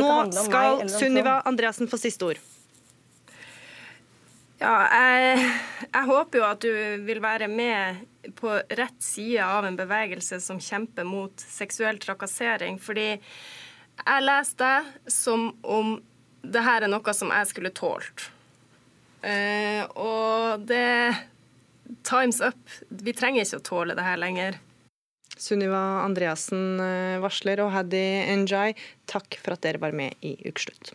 Nå 0.00 0.16
skal 0.40 0.84
Sunniva 0.96 1.38
Andreassen 1.44 1.90
få 1.90 2.00
siste 2.00 2.32
ord. 2.32 2.42
Ja, 4.62 4.74
jeg, 4.88 5.48
jeg 5.90 6.08
håper 6.08 6.40
jo 6.40 6.44
at 6.46 6.62
du 6.62 6.70
vil 7.04 7.18
være 7.20 7.50
med 7.52 8.04
på 8.38 8.54
rett 8.78 9.02
side 9.02 9.44
av 9.44 9.66
en 9.66 9.76
bevegelse 9.76 10.40
som 10.40 10.60
kjemper 10.60 11.06
mot 11.08 11.40
seksuell 11.40 11.98
trakassering. 12.02 12.78
Fordi 12.82 13.08
jeg 13.14 14.26
leste 14.26 14.64
det 14.64 15.12
som 15.12 15.50
om 15.62 15.96
det 16.44 16.64
her 16.64 16.84
er 16.84 16.92
noe 16.92 17.14
som 17.16 17.32
jeg 17.32 17.50
skulle 17.52 17.72
tålt. 17.74 18.28
Uh, 19.24 19.84
og 19.96 20.66
det 20.68 21.14
Times 22.04 22.40
up. 22.40 22.60
Vi 22.88 23.12
trenger 23.16 23.44
ikke 23.44 23.60
å 23.60 23.66
tåle 23.68 23.96
det 23.96 24.04
her 24.04 24.20
lenger. 24.20 24.58
Sunniva 25.36 25.80
Andreassen 26.04 26.78
eh, 26.80 27.16
varsler 27.22 27.60
og 27.64 27.72
Haddy 27.74 28.04
Njay, 28.44 28.76
takk 29.10 29.40
for 29.42 29.56
at 29.56 29.64
dere 29.66 29.82
var 29.82 29.96
med 29.96 30.14
i 30.24 30.36
Ukeslutt. 30.46 30.94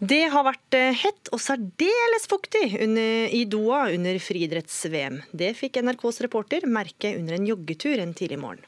Det 0.00 0.22
har 0.32 0.46
vært 0.46 0.74
eh, 0.78 0.94
hett 0.96 1.28
og 1.28 1.42
særdeles 1.44 2.24
fuktig 2.30 2.70
under, 2.80 3.26
i 3.36 3.42
Doha 3.44 3.82
under 3.92 4.16
friidretts-VM. 4.24 5.18
Det 5.36 5.50
fikk 5.58 5.76
NRKs 5.84 6.22
reporter 6.24 6.64
merke 6.64 7.10
under 7.18 7.36
en 7.36 7.44
joggetur 7.44 8.00
en 8.00 8.14
tidlig 8.16 8.38
morgen. 8.40 8.64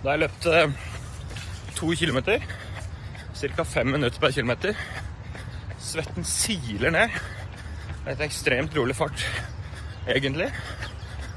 Da 0.00 0.14
jeg 0.14 0.22
løpt 0.22 0.48
eh, 0.48 0.72
to 1.76 1.90
kilometer, 1.92 2.40
ca. 3.36 3.68
fem 3.68 3.92
minutter 3.92 4.16
per 4.22 4.32
kilometer. 4.32 4.80
Svetten 5.84 6.24
siler 6.24 6.96
ned. 6.96 7.20
Det 7.92 8.08
er 8.08 8.16
et 8.16 8.24
ekstremt 8.24 8.80
rolig 8.80 8.96
fart, 8.96 9.28
egentlig. 10.08 10.48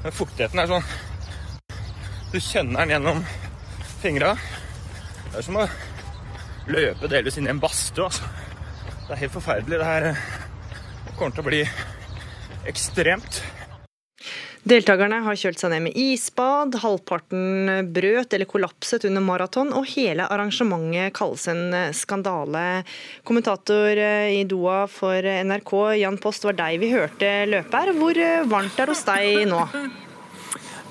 Men 0.00 0.16
fuktigheten 0.16 0.62
er 0.62 0.70
sånn 0.70 0.90
Du 2.32 2.40
kjenner 2.40 2.86
den 2.86 2.96
gjennom 2.96 3.24
fingra. 4.00 4.32
Det 5.28 5.42
er 5.42 5.44
som 5.44 5.60
å 5.60 5.68
løpe 6.72 7.12
delvis 7.12 7.36
inn 7.36 7.50
i 7.50 7.52
en 7.52 7.60
badstue. 7.60 8.08
Altså. 8.08 8.47
Det 9.08 9.14
er 9.14 9.22
helt 9.22 9.32
forferdelig. 9.32 9.78
Det 9.80 9.86
her 9.88 10.10
kommer 11.16 11.32
til 11.32 11.40
å 11.40 11.46
bli 11.46 11.62
ekstremt. 12.68 13.38
Deltakerne 14.68 15.22
har 15.24 15.38
kjølt 15.38 15.62
seg 15.62 15.70
ned 15.72 15.86
med 15.86 15.96
isbad, 15.96 16.74
halvparten 16.82 17.86
brøt 17.94 18.34
eller 18.36 18.50
kollapset 18.50 19.06
under 19.08 19.24
maraton, 19.24 19.70
og 19.72 19.86
hele 19.94 20.26
arrangementet 20.28 21.14
kalles 21.16 21.46
en 21.48 21.62
skandale. 21.96 22.82
Kommentator 23.24 23.96
i 23.96 24.42
Doha 24.50 24.82
for 24.92 25.24
NRK, 25.24 25.72
Jan 26.02 26.20
Post, 26.20 26.44
var 26.44 26.58
deg 26.60 26.76
vi 26.84 26.92
hørte 26.92 27.32
løpe 27.48 27.80
her. 27.80 27.94
Hvor 27.96 28.20
varmt 28.52 28.76
er 28.76 28.92
det 28.92 28.98
hos 28.98 29.06
deg 29.08 29.48
nå? 29.48 29.64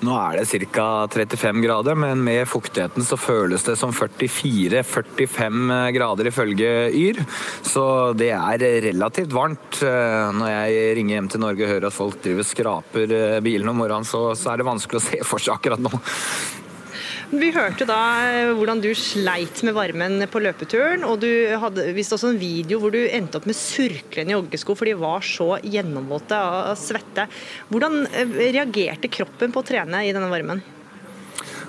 Nå 0.05 0.13
er 0.13 0.37
det 0.37 0.67
ca. 0.69 1.07
35 1.09 1.63
grader, 1.63 1.95
men 1.97 2.21
med 2.21 2.45
fuktigheten 2.49 3.05
så 3.05 3.17
føles 3.17 3.63
det 3.65 3.73
som 3.79 3.93
44-45 3.95 5.91
grader 5.95 6.29
ifølge 6.29 6.69
Yr. 6.93 7.23
Så 7.65 8.13
det 8.17 8.29
er 8.35 8.67
relativt 8.85 9.33
varmt. 9.33 9.81
Eh, 9.81 10.29
når 10.37 10.53
jeg 10.53 10.93
ringer 10.99 11.17
hjem 11.17 11.31
til 11.33 11.41
Norge 11.41 11.65
og 11.65 11.73
hører 11.73 11.89
at 11.89 11.97
folk 11.97 12.21
driver 12.21 12.45
skraper 12.45 13.15
eh, 13.17 13.41
bilene 13.41 13.73
om 13.73 13.81
morgenen, 13.81 14.05
så, 14.05 14.35
så 14.37 14.53
er 14.53 14.61
det 14.61 14.69
vanskelig 14.69 15.01
å 15.01 15.07
se 15.07 15.19
for 15.25 15.41
seg 15.41 15.57
akkurat 15.57 15.81
nå. 15.81 15.91
Vi 17.27 17.49
hørte 17.51 17.83
da 17.83 17.97
eh, 18.23 18.53
hvordan 18.55 18.79
du 18.79 18.87
sleit 18.95 19.59
med 19.67 19.75
varmen 19.75 20.21
på 20.31 20.39
løpeturen, 20.39 21.03
og 21.03 21.19
du 21.19 21.27
hadde 21.59 21.89
visst 21.97 22.15
også 22.15 22.29
en 22.31 22.39
video 22.39 22.79
hvor 22.79 22.93
du 22.93 23.01
endte 23.03 23.41
opp 23.41 23.49
med 23.49 23.57
surklende 23.57 24.31
joggesko 24.31 24.75
for 24.77 24.87
de 24.87 24.93
var 24.95 25.25
så 25.27 25.49
gjennomvåte 25.59 26.39
av 26.39 26.71
svette. 26.79 27.27
Hvordan 27.67 28.05
eh, 28.13 28.31
reagerte 28.55 29.11
kroppen 29.11 29.51
på 29.51 29.59
å 29.59 29.67
trene 29.67 30.05
i 30.07 30.13
denne 30.15 30.31
varmen? 30.31 30.63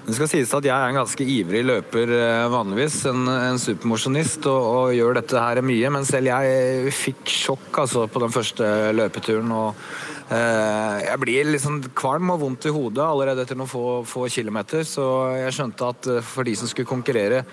Det 0.06 0.14
skal 0.16 0.30
sies 0.30 0.52
at 0.56 0.64
Jeg 0.64 0.72
er 0.72 0.92
en 0.92 1.00
ganske 1.02 1.26
ivrig 1.26 1.64
løper 1.66 2.12
eh, 2.16 2.44
vanligvis, 2.54 3.00
en, 3.10 3.26
en 3.26 3.58
supermosjonist, 3.58 4.46
og, 4.46 4.68
og, 4.68 4.94
gjør 4.94 5.18
dette 5.18 5.42
her 5.42 5.58
mye. 5.66 5.90
Men 5.98 6.06
selv 6.06 6.30
jeg 6.30 6.94
fikk 6.96 7.34
sjokk 7.34 7.82
altså, 7.82 8.06
på 8.06 8.22
den 8.22 8.32
første 8.32 8.70
løpeturen. 8.94 9.50
og 9.50 9.82
jeg 10.28 11.20
blir 11.22 11.56
sånn 11.56 11.80
kvalm 11.96 12.34
og 12.34 12.42
vondt 12.42 12.66
i 12.68 12.72
hodet 12.74 13.00
allerede 13.00 13.44
etter 13.46 13.56
noen 13.56 13.70
få, 13.70 13.84
få, 14.08 14.26
kilometer. 14.28 14.84
Så 14.84 15.04
jeg 15.38 15.54
skjønte 15.56 15.88
at 15.88 16.08
eh, 16.12 16.24
for 16.24 16.44
de 16.44 16.54
som 16.58 16.68
skulle 16.68 16.88
konkurrere 16.88 17.44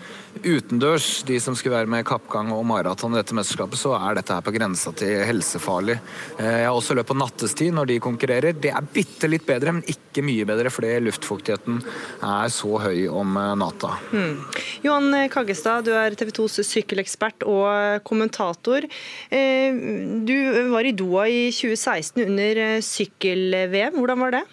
utendørs, 0.44 1.24
de 1.27 1.39
som 1.39 1.55
skulle 1.55 1.77
være 1.77 1.91
med 1.91 2.03
kappgang 2.08 2.51
og 2.51 2.65
maraton 2.67 3.15
i 3.15 3.20
dette 3.22 3.36
mesterskapet, 3.38 3.79
så 3.79 3.94
er 3.96 4.17
dette 4.20 4.36
her 4.36 4.44
på 4.44 4.53
grensa 4.55 4.91
til 4.98 5.24
helsefarlig. 5.29 5.96
Eh, 6.36 6.58
jeg 6.65 6.67
har 6.67 6.75
også 6.75 6.98
løpt 7.00 7.13
på 7.13 7.17
nattestid 7.20 7.77
når 7.77 7.91
de 7.94 8.00
konkurrerer. 8.03 8.60
Det 8.60 8.74
er 8.75 8.91
bitte 8.98 9.32
litt 9.32 9.48
bedre, 9.48 9.77
men 9.77 9.88
ikke 9.91 10.25
mye 10.25 10.48
bedre 10.48 10.74
fordi 10.74 10.91
luftfuktigheten 11.05 11.79
er 12.25 12.51
så 12.51 12.82
høy 12.84 13.05
om 13.08 13.39
natta. 13.60 13.94
Mm. 14.12 14.36
Johan 14.84 15.29
Kaggestad, 15.32 15.88
du 15.88 15.94
er 15.96 16.15
TV 16.17 16.34
2s 16.36 16.60
sykkelekspert 16.67 17.46
og 17.48 18.03
kommentator. 18.08 18.88
Du 19.32 20.36
var 20.72 20.88
i 20.88 20.94
Doha 20.96 21.25
i 21.32 21.41
2016 21.55 22.24
under 22.25 22.64
sykkel-VM. 22.86 24.00
Hvordan 24.00 24.24
var 24.25 24.39
det? 24.39 24.45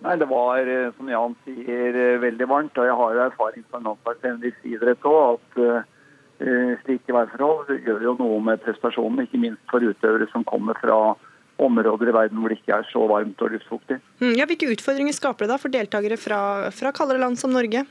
Nei, 0.00 0.16
Det 0.16 0.28
var, 0.30 0.58
eh, 0.58 0.92
som 0.96 1.08
Jan 1.08 1.36
sier, 1.44 1.96
eh, 1.96 2.20
veldig 2.22 2.46
varmt. 2.46 2.78
Og 2.78 2.86
jeg 2.86 2.94
har 2.94 3.14
jo 3.14 3.30
erfaring 3.30 3.64
fra 3.70 3.96
friidrett 4.62 5.02
òg, 5.02 5.38
at 5.38 5.84
uh, 6.40 6.76
slike 6.84 7.10
værforhold 7.10 7.82
gjør 7.82 8.02
jo 8.02 8.16
noe 8.18 8.40
med 8.40 8.62
prestasjonen. 8.62 9.26
Ikke 9.26 9.40
minst 9.40 9.60
for 9.68 9.80
utøvere 9.80 10.30
som 10.30 10.44
kommer 10.44 10.74
fra 10.78 11.16
områder 11.58 12.08
i 12.08 12.14
verden 12.14 12.38
hvor 12.38 12.48
det 12.48 12.60
ikke 12.60 12.78
er 12.78 12.86
så 12.92 13.08
varmt 13.08 13.42
og 13.42 13.50
luftfuktig. 13.50 13.98
Mm, 14.20 14.36
ja, 14.38 14.46
hvilke 14.46 14.70
utfordringer 14.70 15.12
skaper 15.12 15.46
det 15.46 15.50
da 15.50 15.56
for 15.58 15.68
deltakere 15.68 16.16
fra, 16.16 16.70
fra 16.70 16.92
kaldere 16.92 17.18
land 17.18 17.36
som 17.36 17.50
Norge? 17.50 17.82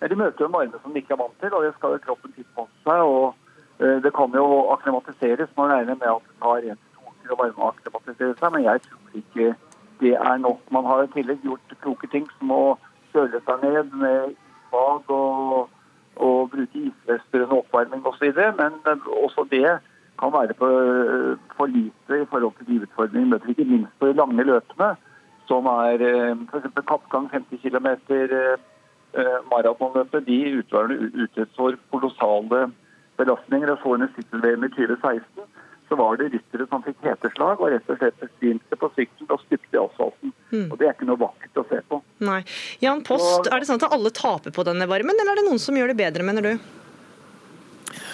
Ja, 0.00 0.08
de 0.08 0.16
møter 0.16 0.46
en 0.46 0.52
varme 0.52 0.80
som 0.80 0.94
de 0.94 1.02
ikke 1.02 1.12
er 1.12 1.20
vant 1.20 1.36
til, 1.38 1.52
og 1.52 1.62
det 1.62 1.74
skal 1.76 1.92
jo 1.92 2.04
kroppen 2.06 2.32
tilpasse 2.32 2.72
seg. 2.88 3.04
og 3.04 3.36
Det 4.02 4.14
kan 4.16 4.32
jo 4.32 4.72
akklimatiseres. 4.72 5.52
Man 5.58 5.68
regner 5.68 6.00
med 6.00 6.08
at 6.08 6.24
det 6.24 6.40
tar 6.40 6.64
1 6.72 6.91
til 7.22 7.34
å 7.34 7.38
varmeakklimatisere 7.40 8.34
seg, 8.38 8.54
men 8.54 8.66
jeg 8.66 8.82
tror 8.86 9.20
ikke 9.22 9.52
det 10.02 10.16
er 10.18 10.40
nok. 10.42 10.60
Man 10.74 10.88
har 10.88 11.04
i 11.04 11.12
tillegg 11.14 11.44
gjort 11.46 11.76
kloke 11.84 12.08
ting 12.10 12.26
som 12.38 12.50
å 12.54 12.62
kjøle 13.12 13.40
seg 13.46 13.62
ned 13.62 13.94
med 14.02 14.34
isbad 14.34 15.14
og, 15.14 15.70
og 16.16 16.50
bruke 16.50 16.82
isvester 16.88 17.44
under 17.44 17.60
oppvarming 17.60 18.04
osv. 18.08 18.32
Men 18.58 18.80
også 19.22 19.46
det 19.50 19.78
kan 20.20 20.32
være 20.32 20.54
for, 20.58 21.38
for 21.56 21.66
lite 21.66 22.22
i 22.22 22.28
forhold 22.30 22.54
til 22.58 22.68
de 22.68 22.82
utfordringene 22.86 23.40
vi 23.44 23.54
ikke 23.54 23.70
minst 23.70 23.98
på 23.98 24.10
de 24.10 24.18
lange 24.18 24.44
løpene, 24.44 24.92
som 25.48 25.66
er 25.66 26.04
eh, 26.06 26.36
f.eks. 26.50 26.68
kappgang 26.86 27.30
50 27.32 27.62
km, 27.62 27.88
eh, 28.12 29.38
maratonløpet. 29.52 30.26
De 30.26 30.38
utgjør 30.62 31.48
for 31.56 31.78
kolossale 31.90 32.68
belastninger. 33.18 33.68
Jeg 33.68 33.82
så 33.82 33.94
under 33.96 34.12
sykkel-VM 34.16 34.64
i 34.64 34.72
2016 34.76 35.51
så 35.92 35.96
var 35.96 36.16
det 36.16 36.30
ryttere 36.32 36.64
som 36.70 36.80
fikk 36.80 37.02
heteslag 37.04 37.60
og 37.60 37.68
rett 37.68 37.90
og 37.92 37.98
slett 38.00 38.20
besvimte 38.22 38.76
på 38.80 38.88
sykkelen 38.94 39.32
og 39.34 39.42
stupte 39.42 39.76
i 39.76 39.80
asfalten. 39.82 40.30
Mm. 40.48 40.70
Og 40.70 40.78
Det 40.80 40.86
er 40.86 40.94
ikke 40.94 41.08
noe 41.10 41.20
vakkert 41.20 41.60
å 41.60 41.64
se 41.68 41.80
på. 41.90 41.98
Nei. 42.24 42.38
Jan 42.80 43.02
Post, 43.04 43.50
er 43.52 43.60
det 43.60 43.68
sånn 43.68 43.82
at 43.82 43.92
alle 43.92 44.12
taper 44.16 44.54
på 44.56 44.64
denne 44.64 44.88
varmen, 44.88 45.12
eller 45.20 45.34
er 45.34 45.42
det 45.42 45.44
noen 45.50 45.60
som 45.60 45.76
gjør 45.76 45.92
det 45.92 45.98
bedre, 46.00 46.24
mener 46.24 46.48
du? 46.48 46.54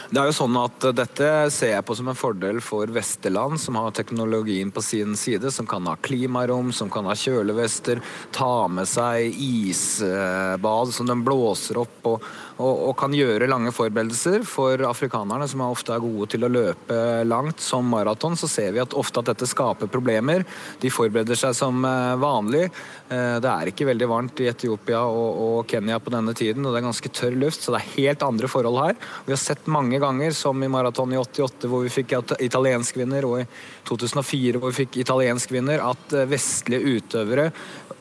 Det 0.09 0.17
er 0.17 0.31
jo 0.31 0.37
sånn 0.39 0.55
at 0.57 0.85
Dette 0.97 1.27
ser 1.53 1.75
jeg 1.75 1.85
på 1.85 1.93
som 1.99 2.07
en 2.09 2.17
fordel 2.17 2.63
for 2.65 2.89
Vesterland, 2.89 3.61
som 3.61 3.77
har 3.77 3.93
teknologien 3.93 4.71
på 4.73 4.81
sin 4.81 5.13
side, 5.21 5.51
som 5.53 5.69
kan 5.69 5.85
ha 5.85 5.99
klimarom, 6.01 6.71
som 6.73 6.89
kan 6.89 7.05
ha 7.11 7.13
kjølevester, 7.13 8.01
ta 8.33 8.69
med 8.73 8.89
seg 8.89 9.37
isbad 9.37 10.95
som 10.97 11.13
den 11.13 11.27
blåser 11.29 11.83
opp. 11.85 11.99
og 12.09 12.25
og, 12.59 12.89
og, 12.89 12.95
kan 12.99 13.15
gjøre 13.15 13.49
lange 13.51 13.71
forberedelser. 13.75 14.43
For 14.49 14.83
afrikanerne, 14.89 15.47
som 15.51 15.63
ofte 15.69 15.95
er 15.95 16.03
gode 16.03 16.29
til 16.33 16.47
å 16.47 16.51
løpe 16.51 16.99
langt, 17.27 17.63
som 17.63 17.87
maraton, 17.87 18.37
så 18.39 18.51
ser 18.51 18.73
vi 18.75 18.83
at 18.83 18.97
ofte 18.99 19.23
at 19.23 19.31
dette 19.31 19.49
skaper 19.49 19.91
problemer. 19.91 20.45
De 20.83 20.91
forbereder 20.91 21.39
seg 21.39 21.55
som 21.57 21.85
eh, 21.87 22.17
vanlig. 22.19 22.65
Eh, 22.67 23.37
det 23.43 23.53
er 23.53 23.71
ikke 23.71 23.87
veldig 23.89 24.11
varmt 24.11 24.43
i 24.43 24.49
Etiopia 24.51 25.05
og, 25.07 25.43
og 25.45 25.71
Kenya 25.71 26.01
på 26.03 26.13
denne 26.15 26.35
tiden, 26.39 26.67
og 26.67 26.75
det 26.75 26.83
er 26.83 26.89
ganske 26.89 27.13
tørr 27.15 27.39
luft, 27.39 27.63
så 27.63 27.75
det 27.75 27.83
er 27.83 27.95
helt 27.95 28.27
andre 28.27 28.51
forhold 28.51 28.83
her. 28.83 28.99
Vi 29.29 29.35
har 29.35 29.43
sett 29.43 29.71
mange 29.71 29.98
ganger, 30.03 30.35
som 30.37 30.63
i 30.63 30.71
maraton 30.71 31.13
i 31.13 31.19
88, 31.21 31.69
hvor 31.71 31.85
vi 31.85 31.93
fikk 31.93 32.15
italiensk 32.45 32.99
vinner, 33.01 33.27
og 33.29 33.43
i 33.43 33.47
2004 33.89 34.61
hvor 34.61 34.73
vi 34.73 34.85
fikk 34.85 35.01
italiensk 35.03 35.53
vinner, 35.55 35.83
at 35.85 36.17
eh, 36.17 36.29
vestlige 36.31 36.99
utøvere 36.99 37.51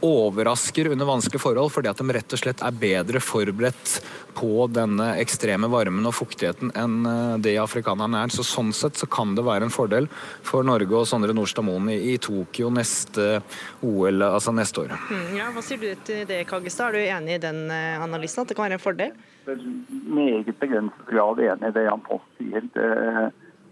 overrasker 0.06 0.92
under 0.92 1.06
vanskelige 1.06 1.42
forhold 1.42 1.72
fordi 1.74 1.90
at 1.92 2.00
de 2.02 2.16
rett 2.16 2.36
og 2.36 2.42
slett 2.42 2.64
er 2.66 2.80
bedre 2.82 3.22
forberedt 3.24 3.98
på 4.38 4.68
denne 4.70 5.16
ekstreme 5.18 5.70
varmen 5.72 6.06
og 6.06 6.14
fuktigheten 6.14 6.70
enn 6.78 6.98
eh, 7.10 7.38
det 7.42 7.56
afrikanerne 7.62 8.22
er. 8.26 8.34
Så 8.34 8.46
Sånn 8.48 8.70
sett 8.76 9.00
så 9.00 9.10
kan 9.10 9.34
det 9.38 9.46
være 9.46 9.68
en 9.68 9.74
fordel 9.74 10.08
for 10.46 10.66
Norge 10.68 10.94
og 10.96 11.08
Sondre 11.10 11.34
Nordstad 11.36 11.66
Moen 11.66 11.90
i, 11.94 12.16
Tokyo 12.22 12.70
neste 12.74 13.42
OL, 13.86 14.22
altså 14.26 14.54
neste 14.56 14.86
år. 14.86 14.94
Mm, 15.10 15.34
ja, 15.40 15.50
hva 15.54 15.64
sier 15.66 15.82
du 15.82 15.90
til 16.08 16.24
det, 16.30 16.44
Kaggestad? 16.50 16.94
Er 16.94 16.98
du 16.98 17.18
enig 17.18 17.38
i 17.38 17.44
den 17.48 17.66
eh, 17.74 17.98
analysen, 18.02 18.44
at 18.44 18.52
det 18.52 18.58
kan 18.58 18.68
være 18.68 18.80
en 18.80 18.86
fordel? 18.86 19.18
Meget 19.48 20.54
begrenset 20.60 21.10
grad 21.10 21.42
enig 21.42 21.72
i 21.72 21.76
det 21.76 21.88
Jan 21.88 22.06
Post 22.06 22.30
sier. 22.40 22.66
Det, 22.76 22.88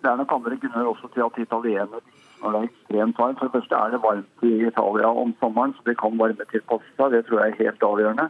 det 0.01 0.11
er 0.11 0.21
nok 0.21 0.37
andre 0.37 0.59
grunner 0.61 0.91
også 0.91 1.09
til 1.13 1.25
at 1.25 1.41
italienere 1.45 2.03
når 2.45 2.55
det 2.55 2.61
er 2.61 2.69
ekstremt 2.69 3.19
varmt. 3.19 3.39
For 3.39 3.49
det 3.49 3.57
første 3.57 3.75
er 3.81 3.93
det 3.93 4.01
varmt 4.05 4.47
i 4.47 4.53
Italia 4.69 5.11
om 5.25 5.35
sommeren, 5.41 5.73
så 5.73 5.89
det 5.89 5.97
kan 5.99 6.17
varmetilpasse 6.21 6.91
seg. 6.95 7.11
Det 7.11 7.25
tror 7.25 7.41
jeg 7.41 7.53
er 7.53 7.63
helt 7.63 7.87
avgjørende. 7.89 8.27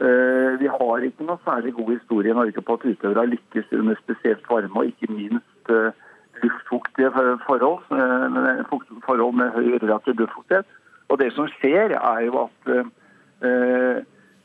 Eh, 0.00 0.50
vi 0.60 0.68
har 0.70 1.02
ikke 1.02 1.26
noe 1.26 1.42
særlig 1.42 1.72
god 1.74 1.88
historie 1.90 2.30
i 2.30 2.36
Norge 2.38 2.62
på 2.62 2.74
at 2.78 2.84
utøvere 2.86 3.24
har 3.24 3.32
lykkes 3.32 3.72
under 3.74 3.96
spesielt 3.98 4.44
varme, 4.50 4.78
og 4.78 4.92
ikke 4.92 5.10
minst 5.10 5.72
eh, 5.74 5.96
luftfuktige 6.42 7.10
forhold, 7.46 7.82
eh, 7.98 8.76
forhold 9.06 9.34
med 9.40 9.50
høy 9.56 9.72
relativ 9.82 10.14
luftfuktighet. 10.20 10.70
Og 11.08 11.18
Det 11.18 11.32
som 11.32 11.48
skjer, 11.48 11.96
er 11.98 12.20
jo 12.20 12.46
at 12.46 12.70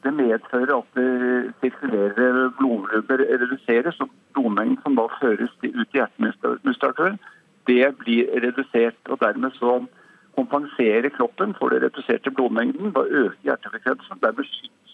det 0.04 0.14
medfører 0.14 0.78
at 0.78 0.90
det 0.96 1.54
sirkulerer 1.62 2.50
blodlubber 2.58 3.20
reduseres, 3.20 4.00
og 4.00 4.10
blodmengden 4.34 4.80
som 4.84 4.96
da 4.96 5.10
føres 5.20 5.52
ut 5.64 5.66
i 5.68 5.98
hjertemuskulaturen, 5.98 7.20
det 7.68 7.96
blir 7.98 8.30
redusert. 8.46 9.00
og 9.10 9.20
Dermed 9.22 9.52
så 9.60 9.86
kompenserer 10.36 11.10
kroppen 11.10 11.54
for 11.60 11.70
det 11.70 11.84
reduserte 11.84 12.32
blodmengden. 12.32 12.94
Da 12.96 13.04
øker 13.06 13.38
hjertefrekvensen. 13.44 14.22
Dermed 14.24 14.46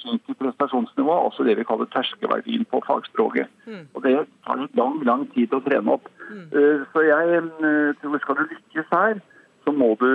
synker 0.01 0.33
prestasjonsnivået, 0.41 1.25
altså 1.25 1.43
det 1.43 1.57
vi 1.57 1.63
kaller 1.63 1.85
terskelverdien 1.85 2.65
på 2.71 2.83
fagspråket. 2.87 3.47
Mm. 3.67 3.85
Og 3.93 4.03
Det 4.03 4.27
tar 4.45 4.67
lang 4.81 5.03
lang 5.09 5.25
tid 5.33 5.53
å 5.53 5.63
trene 5.65 5.91
opp. 5.95 6.07
Mm. 6.29 6.47
Uh, 6.55 6.79
så 6.93 7.03
jeg 7.07 7.43
uh, 7.43 7.95
tror 8.01 8.21
skal 8.23 8.39
du 8.39 8.45
lykkes 8.53 8.89
her, 8.91 9.19
så 9.63 9.71
må 9.71 9.89
du 9.99 10.11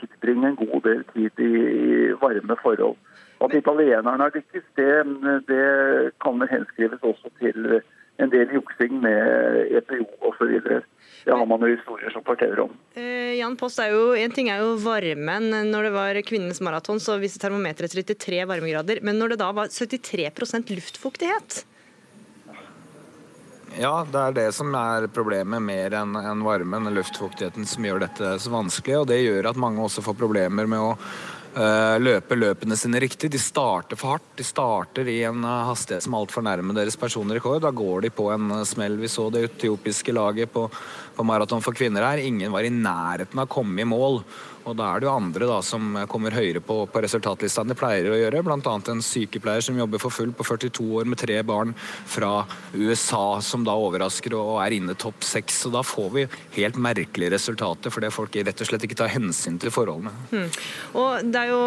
tilbringe 0.00 0.48
en 0.48 0.56
god 0.56 0.80
del 0.88 1.04
tid 1.12 1.44
i 1.44 1.52
varme 2.22 2.56
forhold. 2.62 2.96
At 3.44 3.54
italienerne 3.54 4.22
har 4.24 4.34
lykkes, 4.34 4.64
det, 4.76 4.94
det 5.48 5.66
kan 6.24 6.48
henskrives 6.50 7.02
også 7.02 7.30
til 7.38 7.80
en 8.18 8.30
del 8.32 8.50
juksing 8.52 8.98
med 9.02 9.72
EPO 9.78 10.06
osv. 10.26 10.58
Det 11.24 11.34
har 11.34 11.46
man 11.46 11.62
jo 11.62 11.70
historier 11.70 12.10
som 12.10 12.24
forteller 12.26 12.64
om. 12.64 12.74
Eh, 12.98 13.38
Jan 13.38 13.56
Post, 13.56 13.78
er 13.82 13.92
jo, 13.94 14.12
En 14.18 14.34
ting 14.34 14.50
er 14.50 14.62
jo 14.62 14.74
varmen. 14.82 15.50
Når 15.70 15.88
det 15.88 15.94
var 15.94 16.20
kvinnenes 16.26 16.60
maraton, 16.60 17.00
så 17.00 17.18
viste 17.22 17.38
termometeret 17.42 17.94
33 17.94 18.44
varmegrader. 18.48 19.02
Men 19.02 19.18
når 19.18 19.34
det 19.34 19.42
da 19.42 19.52
var 19.52 19.70
73% 19.70 20.74
luftfuktighet? 20.74 21.64
Ja, 23.78 24.02
det 24.10 24.18
er 24.18 24.32
det 24.34 24.48
som 24.56 24.74
er 24.74 25.06
problemet 25.14 25.62
mer 25.62 25.94
enn 26.00 26.16
en 26.18 26.42
varmen, 26.42 26.88
luftfuktigheten, 26.96 27.66
som 27.68 27.84
gjør 27.84 28.02
dette 28.08 28.34
så 28.42 28.50
vanskelig. 28.50 29.02
Og 29.02 29.10
det 29.12 29.20
gjør 29.22 29.52
at 29.52 29.60
mange 29.60 29.84
også 29.84 30.02
får 30.02 30.18
problemer 30.18 30.66
med 30.66 30.82
å 30.82 30.96
løpe 31.54 32.36
løpene 32.36 32.76
sine 32.76 33.00
riktig. 33.00 33.30
De 33.32 33.38
starter 33.38 33.98
for 33.98 34.14
hardt. 34.14 34.26
De 34.36 34.44
starter 34.46 35.08
i 35.08 35.22
en 35.26 35.44
eh, 35.44 35.64
hastighet 35.68 36.04
som 36.04 36.16
altfor 36.18 36.44
nærme 36.44 36.74
deres 36.76 36.98
personrekord. 37.00 37.62
Da 37.64 37.70
går 37.74 38.06
de 38.06 38.10
på 38.14 38.28
en 38.34 38.50
eh, 38.58 38.64
smell. 38.68 38.98
Vi 39.00 39.10
så 39.10 39.28
det 39.32 39.44
etiopiske 39.48 40.14
laget 40.14 40.52
på 40.52 40.68
maraton 41.26 41.64
for 41.64 41.76
kvinner 41.76 42.06
her. 42.06 42.22
Ingen 42.22 42.52
var 42.54 42.66
i 42.66 42.74
nærheten 42.74 43.38
av 43.38 43.48
å 43.48 43.54
komme 43.58 43.82
i 43.82 43.88
mål. 43.88 44.22
Og 44.68 44.76
da 44.76 44.90
er 44.92 45.00
det 45.00 45.08
jo 45.08 45.14
andre 45.14 45.48
da 45.48 45.58
som 45.64 45.96
kommer 46.10 46.34
høyere 46.36 46.60
på, 46.64 46.82
på 46.92 47.00
resultatlista 47.00 47.62
enn 47.62 47.72
de 47.72 47.76
pleier 47.78 48.10
å 48.12 48.18
gjøre. 48.18 48.42
Bl.a. 48.44 48.74
en 48.92 49.04
sykepleier 49.04 49.64
som 49.64 49.78
jobber 49.80 50.02
for 50.02 50.12
full 50.12 50.34
på 50.36 50.44
42 50.44 50.84
år 51.00 51.08
med 51.08 51.20
tre 51.20 51.38
barn 51.46 51.72
fra 51.78 52.42
USA, 52.74 53.40
som 53.44 53.64
da 53.64 53.76
overrasker 53.78 54.36
og 54.36 54.58
er 54.64 54.76
inne 54.76 54.96
topp 54.98 55.24
seks. 55.24 55.62
Og 55.68 55.76
da 55.78 55.84
får 55.86 56.10
vi 56.14 56.26
helt 56.58 56.80
merkelige 56.84 57.32
resultater, 57.36 57.92
fordi 57.94 58.12
folk 58.12 58.36
rett 58.36 58.64
og 58.64 58.68
slett 58.70 58.84
ikke 58.84 58.98
tar 59.00 59.12
hensyn 59.14 59.56
til 59.62 59.72
forholdene. 59.72 60.12
Hmm. 60.32 60.50
Og 61.00 61.30
det 61.32 61.44
er 61.44 61.52
jo 61.54 61.62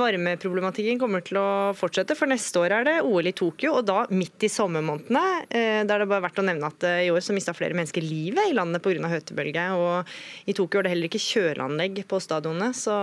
Varmeproblematikken 0.00 0.98
kommer 1.00 1.22
til 1.26 1.38
å 1.40 1.48
fortsette, 1.78 2.16
for 2.18 2.30
neste 2.30 2.62
år 2.62 2.74
er 2.80 2.88
det 2.88 2.96
OL 3.06 3.30
i 3.30 3.36
Tokyo, 3.36 3.76
og 3.78 3.86
da 3.86 4.02
midt 4.10 4.46
i 4.46 4.50
sommermånedene. 4.50 5.24
Eh, 5.46 5.82
der 5.86 6.02
det 6.02 6.10
bare 6.10 6.26
verdt 6.26 6.42
å 6.42 6.46
nevne 6.46 6.70
at 6.70 6.88
eh, 6.88 7.04
i 7.06 7.12
år 7.14 7.22
så 7.24 7.36
mista 7.36 7.54
flere 7.56 7.76
mennesker 7.78 8.04
livet 8.04 8.50
i 8.50 8.56
landet 8.56 8.82
pga. 8.82 8.89
Høytebølge. 8.98 9.66
Og 9.78 10.48
i 10.50 10.54
Tokyo 10.56 10.80
er 10.80 10.86
det 10.86 10.94
heller 10.94 11.10
ikke 11.10 11.22
kjøleanlegg 11.22 12.02
på 12.10 12.20
stadionene. 12.22 12.72
Så 12.76 12.96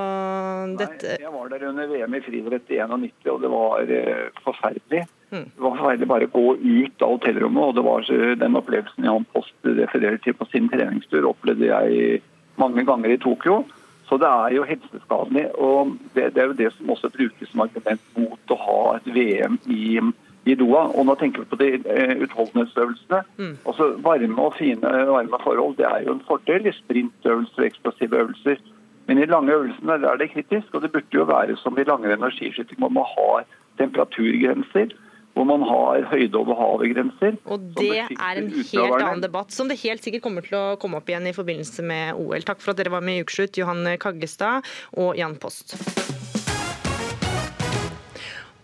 dette 0.80 1.15
Nei, 1.15 1.21
Jeg 1.23 1.34
var 1.34 1.54
der 1.54 1.67
under 1.69 1.88
VM 1.88 2.17
i 2.17 2.23
friidrett 2.26 2.73
i 2.73 2.82
91, 2.84 3.32
og 3.32 3.41
det 3.45 3.54
var 3.54 3.93
eh, 4.00 4.28
forferdelig. 4.43 5.06
Mm. 5.32 5.47
Det 5.47 5.63
var 5.63 5.80
forferdelig 5.80 6.12
bare 6.12 6.28
å 6.28 6.36
gå 6.36 6.45
ut 6.60 7.08
av 7.08 7.15
hotellrommet, 7.15 7.63
og 7.63 7.76
det 7.80 7.88
var 7.88 8.12
den 8.43 8.60
opplevelsen 8.60 9.08
Jan 9.08 9.28
Post 9.34 9.56
refererer 9.67 10.19
til 10.23 10.36
på 10.38 10.47
sin 10.52 10.69
treningstur, 10.71 11.32
opplevde 11.32 11.71
jeg 11.71 12.21
mange 12.60 12.84
ganger 12.88 13.15
i 13.15 13.21
Tokyo. 13.21 13.63
Så 14.08 14.15
det 14.21 14.28
er 14.28 14.54
jo 14.56 14.67
helseskadelig. 14.67 15.50
Og 15.60 15.97
det, 16.15 16.32
det 16.36 16.43
er 16.43 16.52
jo 16.52 16.60
det 16.62 16.71
som 16.78 16.93
også 16.93 17.12
brukes 17.12 17.52
som 17.52 17.65
argument 17.65 18.04
mot 18.15 18.54
å 18.54 18.60
ha 18.62 18.80
et 18.95 19.10
VM 19.12 19.58
i, 19.67 20.00
i 20.48 20.56
Doha. 20.60 20.88
Og 20.96 21.08
nå 21.08 21.16
tenker 21.20 21.44
vi 21.44 21.52
på 21.52 21.60
de 21.62 21.70
eh, 21.78 22.16
utholdenhetsøvelsene. 22.26 23.22
Mm. 23.38 23.54
Altså 23.68 23.92
varme 24.06 24.48
og 24.48 24.56
fine 24.60 24.94
varme 25.12 25.42
forhold 25.44 25.78
det 25.80 25.88
er 25.90 26.08
jo 26.08 26.18
en 26.18 26.26
fordel 26.28 26.70
i 26.70 26.76
sprintøvelser 26.80 27.64
og 27.64 27.70
eksplosive 27.70 28.24
øvelser. 28.24 28.64
Men 29.08 29.22
i 29.24 29.28
lange 29.28 29.54
øvelsene 29.56 30.00
der 30.04 30.10
er 30.12 30.20
det 30.20 30.32
kritisk, 30.34 30.74
og 30.74 30.82
det 30.84 30.92
burde 30.92 31.16
jo 31.16 31.28
være 31.28 31.56
som 31.64 31.78
i 31.80 31.86
langrenn 31.88 32.24
og 32.28 32.34
skiskyting, 32.36 32.80
hvor 32.80 32.92
man 32.92 33.08
har 33.08 33.46
temperaturgrenser, 33.80 34.92
hvor 35.34 35.46
man 35.48 35.64
har 35.70 36.04
høyde 36.12 36.36
over 36.36 36.58
havet-grenser. 36.60 37.38
Og 37.46 37.70
det 37.78 38.02
er 38.04 38.42
en 38.42 38.52
helt 38.52 38.98
annen 38.98 39.24
debatt, 39.24 39.54
som 39.56 39.70
det 39.72 39.80
helt 39.86 40.04
sikkert 40.04 40.26
kommer 40.26 40.44
til 40.44 40.60
å 40.60 40.66
komme 40.82 41.00
opp 41.00 41.08
igjen 41.08 41.30
i 41.30 41.36
forbindelse 41.38 41.88
med 41.88 42.20
OL. 42.20 42.44
Takk 42.48 42.64
for 42.64 42.74
at 42.74 42.82
dere 42.82 42.96
var 42.98 43.06
med 43.06 43.22
i 43.22 43.24
Ukeslutt, 43.24 43.62
Johan 43.62 43.86
Kaggestad 44.02 44.68
og 44.98 45.16
Jan 45.20 45.40
Post. 45.40 45.78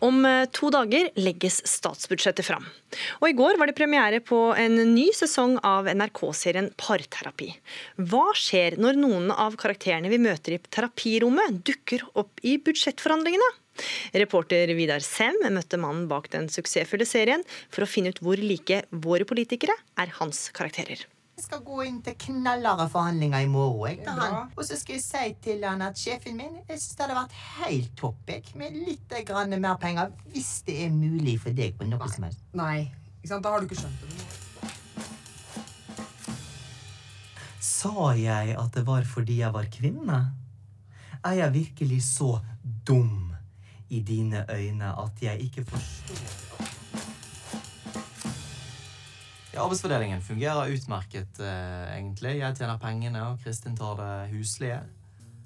Om 0.04 0.26
eh, 0.28 0.46
to 0.52 0.70
dager 0.74 1.10
legges 1.16 1.62
statsbudsjettet 1.70 2.46
fram. 2.48 2.66
Og 3.22 3.30
I 3.30 3.36
går 3.38 3.60
var 3.60 3.70
det 3.70 3.78
premiere 3.78 4.20
på 4.24 4.40
en 4.60 4.76
ny 4.94 5.08
sesong 5.16 5.56
av 5.64 5.88
NRK-serien 5.88 6.72
Parterapi. 6.80 7.50
Hva 8.12 8.26
skjer 8.38 8.78
når 8.82 9.00
noen 9.00 9.32
av 9.32 9.56
karakterene 9.60 10.12
vi 10.12 10.22
møter 10.22 10.58
i 10.58 10.62
terapirommet, 10.68 11.62
dukker 11.66 12.04
opp 12.20 12.44
i 12.44 12.58
budsjettforhandlingene? 12.60 13.52
Reporter 14.22 14.70
Vidar 14.78 15.02
Sem 15.06 15.40
møtte 15.56 15.80
mannen 15.82 16.06
bak 16.12 16.30
den 16.36 16.50
suksessfulle 16.52 17.08
serien 17.10 17.46
for 17.74 17.86
å 17.86 17.90
finne 17.90 18.14
ut 18.14 18.22
hvor 18.22 18.38
like 18.38 18.84
våre 18.92 19.26
politikere 19.30 19.78
er 19.98 20.14
hans 20.20 20.50
karakterer. 20.54 21.08
Jeg 21.34 21.48
skal 21.48 21.64
gå 21.66 21.80
inn 21.88 21.96
til 22.06 22.14
knallharde 22.28 22.86
forhandlinger 22.94 23.42
i 23.42 23.48
morgen. 23.50 23.98
Jeg, 23.98 24.04
til 24.06 24.20
han. 24.22 24.52
Og 24.54 24.68
så 24.68 24.78
skal 24.78 25.00
jeg 25.00 25.04
si 25.04 25.32
til 25.42 25.64
han 25.66 25.82
at 25.82 25.98
sjefen 25.98 26.38
min 26.38 26.60
jeg 26.60 26.78
synes 26.78 26.94
det 26.94 27.06
hadde 27.08 27.16
vært 27.18 27.34
helt 27.64 27.96
topp 27.98 28.30
med 28.62 28.78
litt 28.78 29.16
grann 29.26 29.56
mer 29.62 29.80
penger, 29.82 30.14
hvis 30.30 30.52
det 30.68 30.76
er 30.86 30.94
mulig 30.94 31.40
for 31.42 31.58
deg 31.58 31.74
på 31.80 31.88
noe 31.90 32.10
som 32.14 32.28
helst. 32.28 32.46
Nei. 32.54 32.92
Ikke 33.18 33.32
sant? 33.34 33.44
Da 33.46 33.50
har 33.50 33.60
du 33.60 33.66
ikke 33.66 33.82
skjønt 33.82 34.00
det. 34.06 34.10
Sa 37.64 38.14
jeg 38.20 38.56
at 38.60 38.78
det 38.78 38.86
var 38.88 39.04
fordi 39.08 39.40
jeg 39.42 39.54
var 39.56 39.66
kvinne? 39.74 40.22
Er 41.24 41.40
jeg 41.40 41.54
virkelig 41.58 42.02
så 42.12 42.36
dum 42.86 43.34
i 43.90 44.00
dine 44.06 44.46
øyne 44.52 44.94
at 45.02 45.22
jeg 45.24 45.50
ikke 45.50 45.66
forstår 45.66 46.73
Ja, 49.54 49.62
arbeidsfordelingen 49.68 50.22
fungerer 50.22 50.72
utmerket, 50.74 51.40
eh, 51.40 51.98
egentlig. 51.98 52.40
Jeg 52.40 52.56
tjener 52.58 52.80
pengene, 52.82 53.22
og 53.30 53.44
Kristin 53.44 53.76
tar 53.78 53.96
det 54.00 54.32
huslige. 54.34 54.80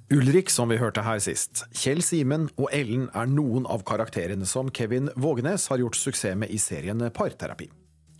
Ulrik, 0.09 0.49
som 0.49 0.69
vi 0.69 0.77
hørte 0.77 1.03
her 1.03 1.19
sist, 1.19 1.65
Kjell 1.75 1.99
Simen 2.01 2.47
og 2.55 2.69
Ellen 2.71 3.09
er 3.13 3.27
noen 3.27 3.65
av 3.67 3.83
karakterene 3.83 4.47
som 4.47 4.71
Kevin 4.71 5.09
Vågenes 5.19 5.67
har 5.67 5.83
gjort 5.83 5.99
suksess 5.99 6.37
med 6.39 6.49
i 6.49 6.57
serien 6.57 7.03
Parterapi. 7.11 7.67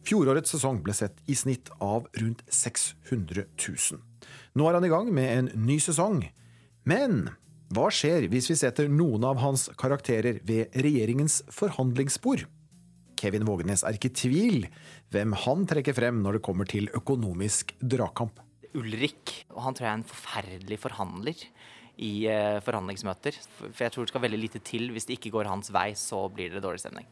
Fjorårets 0.03 0.51
sesong 0.51 0.81
ble 0.83 0.91
sett 0.93 1.15
i 1.25 1.35
snitt 1.35 1.71
av 1.79 2.09
rundt 2.19 2.43
600 2.51 3.45
000. 3.55 4.03
Nå 4.59 4.67
er 4.67 4.73
han 4.73 4.83
i 4.83 4.91
gang 4.91 5.13
med 5.13 5.37
en 5.37 5.49
ny 5.55 5.79
sesong. 5.79 6.25
Men 6.83 7.29
hva 7.71 7.87
skjer 7.87 8.27
hvis 8.27 8.51
vi 8.51 8.59
setter 8.59 8.91
noen 8.91 9.23
av 9.23 9.39
hans 9.39 9.69
karakterer 9.79 10.41
ved 10.43 10.75
regjeringens 10.75 11.45
forhandlingsbord? 11.47 12.43
Kevin 13.17 13.47
Vågenes 13.47 13.83
er 13.83 13.97
ikke 13.97 14.11
i 14.11 14.17
tvil 14.21 14.67
hvem 15.13 15.33
han 15.45 15.65
trekker 15.69 15.95
frem 15.95 16.21
når 16.23 16.37
det 16.37 16.45
kommer 16.45 16.69
til 16.69 16.89
økonomisk 16.97 17.73
dragkamp. 17.79 18.41
Ulrik, 18.77 19.33
og 19.55 19.63
han 19.65 19.77
tror 19.77 19.87
jeg 19.87 19.93
er 19.93 19.99
en 20.01 20.09
forferdelig 20.09 20.79
forhandler 20.83 21.43
i 21.97 22.11
eh, 22.29 22.57
forhandlingsmøter. 22.65 23.37
For 23.65 23.85
jeg 23.85 23.93
tror 23.93 24.05
det 24.05 24.13
skal 24.13 24.25
veldig 24.27 24.41
lite 24.41 24.61
til. 24.65 24.91
Hvis 24.93 25.07
det 25.09 25.17
ikke 25.17 25.33
går 25.33 25.49
hans 25.49 25.71
vei, 25.73 25.89
så 25.97 26.27
blir 26.29 26.53
det 26.53 26.63
dårlig 26.65 26.83
stemning. 26.83 27.07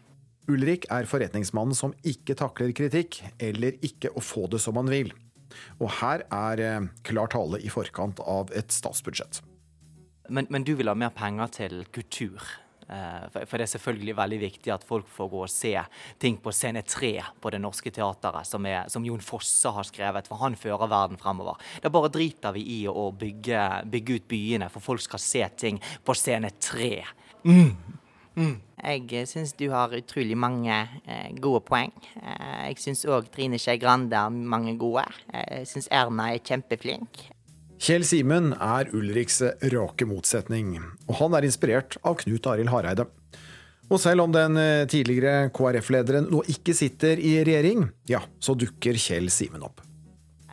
Ulrik 0.51 0.85
er 0.93 1.07
forretningsmannen 1.09 1.77
som 1.77 1.95
ikke 2.05 2.35
takler 2.37 2.75
kritikk, 2.77 3.17
eller 3.41 3.79
ikke 3.85 4.11
å 4.13 4.21
få 4.21 4.45
det 4.51 4.61
som 4.61 4.77
han 4.77 4.91
vil. 4.91 5.09
Og 5.79 5.89
her 6.01 6.25
er 6.27 6.61
eh, 6.61 6.91
klar 7.07 7.31
tale 7.33 7.61
i 7.63 7.71
forkant 7.73 8.21
av 8.21 8.53
et 8.53 8.75
statsbudsjett. 8.75 9.41
Men, 10.29 10.49
men 10.49 10.65
du 10.65 10.73
vil 10.77 10.89
ha 10.89 10.97
mer 10.97 11.13
penger 11.15 11.51
til 11.53 11.83
kultur. 11.93 12.43
Eh, 12.89 13.25
For, 13.33 13.57
det 13.57 13.65
er 13.65 13.71
selvfølgelig 13.73 14.15
veldig 14.17 14.39
viktig 14.43 14.73
at 14.73 14.85
folk 14.85 15.07
får 15.09 15.29
gå 15.31 15.41
og 15.45 15.51
se 15.51 15.73
ting 16.21 16.37
på 16.41 16.53
scene 16.53 16.83
tre 16.85 17.13
på 17.41 17.51
Det 17.53 17.61
Norske 17.61 17.91
Teatret, 17.93 18.45
som, 18.47 18.65
er, 18.69 18.85
som 18.91 19.05
Jon 19.05 19.23
Fosse 19.25 19.71
har 19.73 19.87
skrevet, 19.87 20.29
for 20.29 20.41
han 20.43 20.57
fører 20.59 20.91
verden 20.91 21.19
fremover. 21.21 21.61
Da 21.81 21.91
bare 21.93 22.13
driter 22.13 22.55
vi 22.55 22.65
i 22.77 22.79
å 22.89 23.09
bygge, 23.15 23.65
bygge 23.89 24.19
ut 24.19 24.29
byene, 24.29 24.69
for 24.73 24.85
folk 24.85 25.01
skal 25.05 25.21
se 25.21 25.45
ting 25.65 25.81
på 26.05 26.17
scene 26.17 26.53
tre. 26.59 27.05
Jeg 28.85 29.27
syns 29.31 29.53
du 29.57 29.69
har 29.71 29.93
utrolig 29.95 30.35
mange 30.37 30.75
eh, 31.07 31.31
gode 31.41 31.63
poeng. 31.65 31.93
Eh, 32.19 32.67
jeg 32.69 32.81
syns 32.83 33.05
òg 33.09 33.31
Trine 33.33 33.57
Skei 33.61 33.79
Grande 33.81 34.19
har 34.19 34.29
mange 34.29 34.75
gode. 34.77 35.05
Eh, 35.31 35.61
jeg 35.61 35.71
syns 35.71 35.89
Erna 35.89 36.33
er 36.33 36.43
kjempeflink. 36.43 37.23
Kjell 37.81 38.05
Simen 38.07 38.53
er 38.55 38.89
Ulriks 38.95 39.41
rake 39.73 40.07
motsetning, 40.07 40.77
og 41.09 41.17
han 41.19 41.35
er 41.35 41.47
inspirert 41.47 41.97
av 42.07 42.15
Knut 42.21 42.47
Arild 42.47 42.71
Hareide. 42.71 43.07
Og 43.91 43.99
selv 44.01 44.25
om 44.25 44.31
den 44.33 44.57
eh, 44.57 44.87
tidligere 44.89 45.51
KrF-lederen 45.53 46.31
nå 46.31 46.41
ikke 46.49 46.73
sitter 46.73 47.19
i 47.21 47.35
regjering, 47.45 47.83
ja, 48.09 48.23
så 48.39 48.55
dukker 48.57 48.97
Kjell 48.97 49.29
Simen 49.33 49.65
opp. 49.67 49.83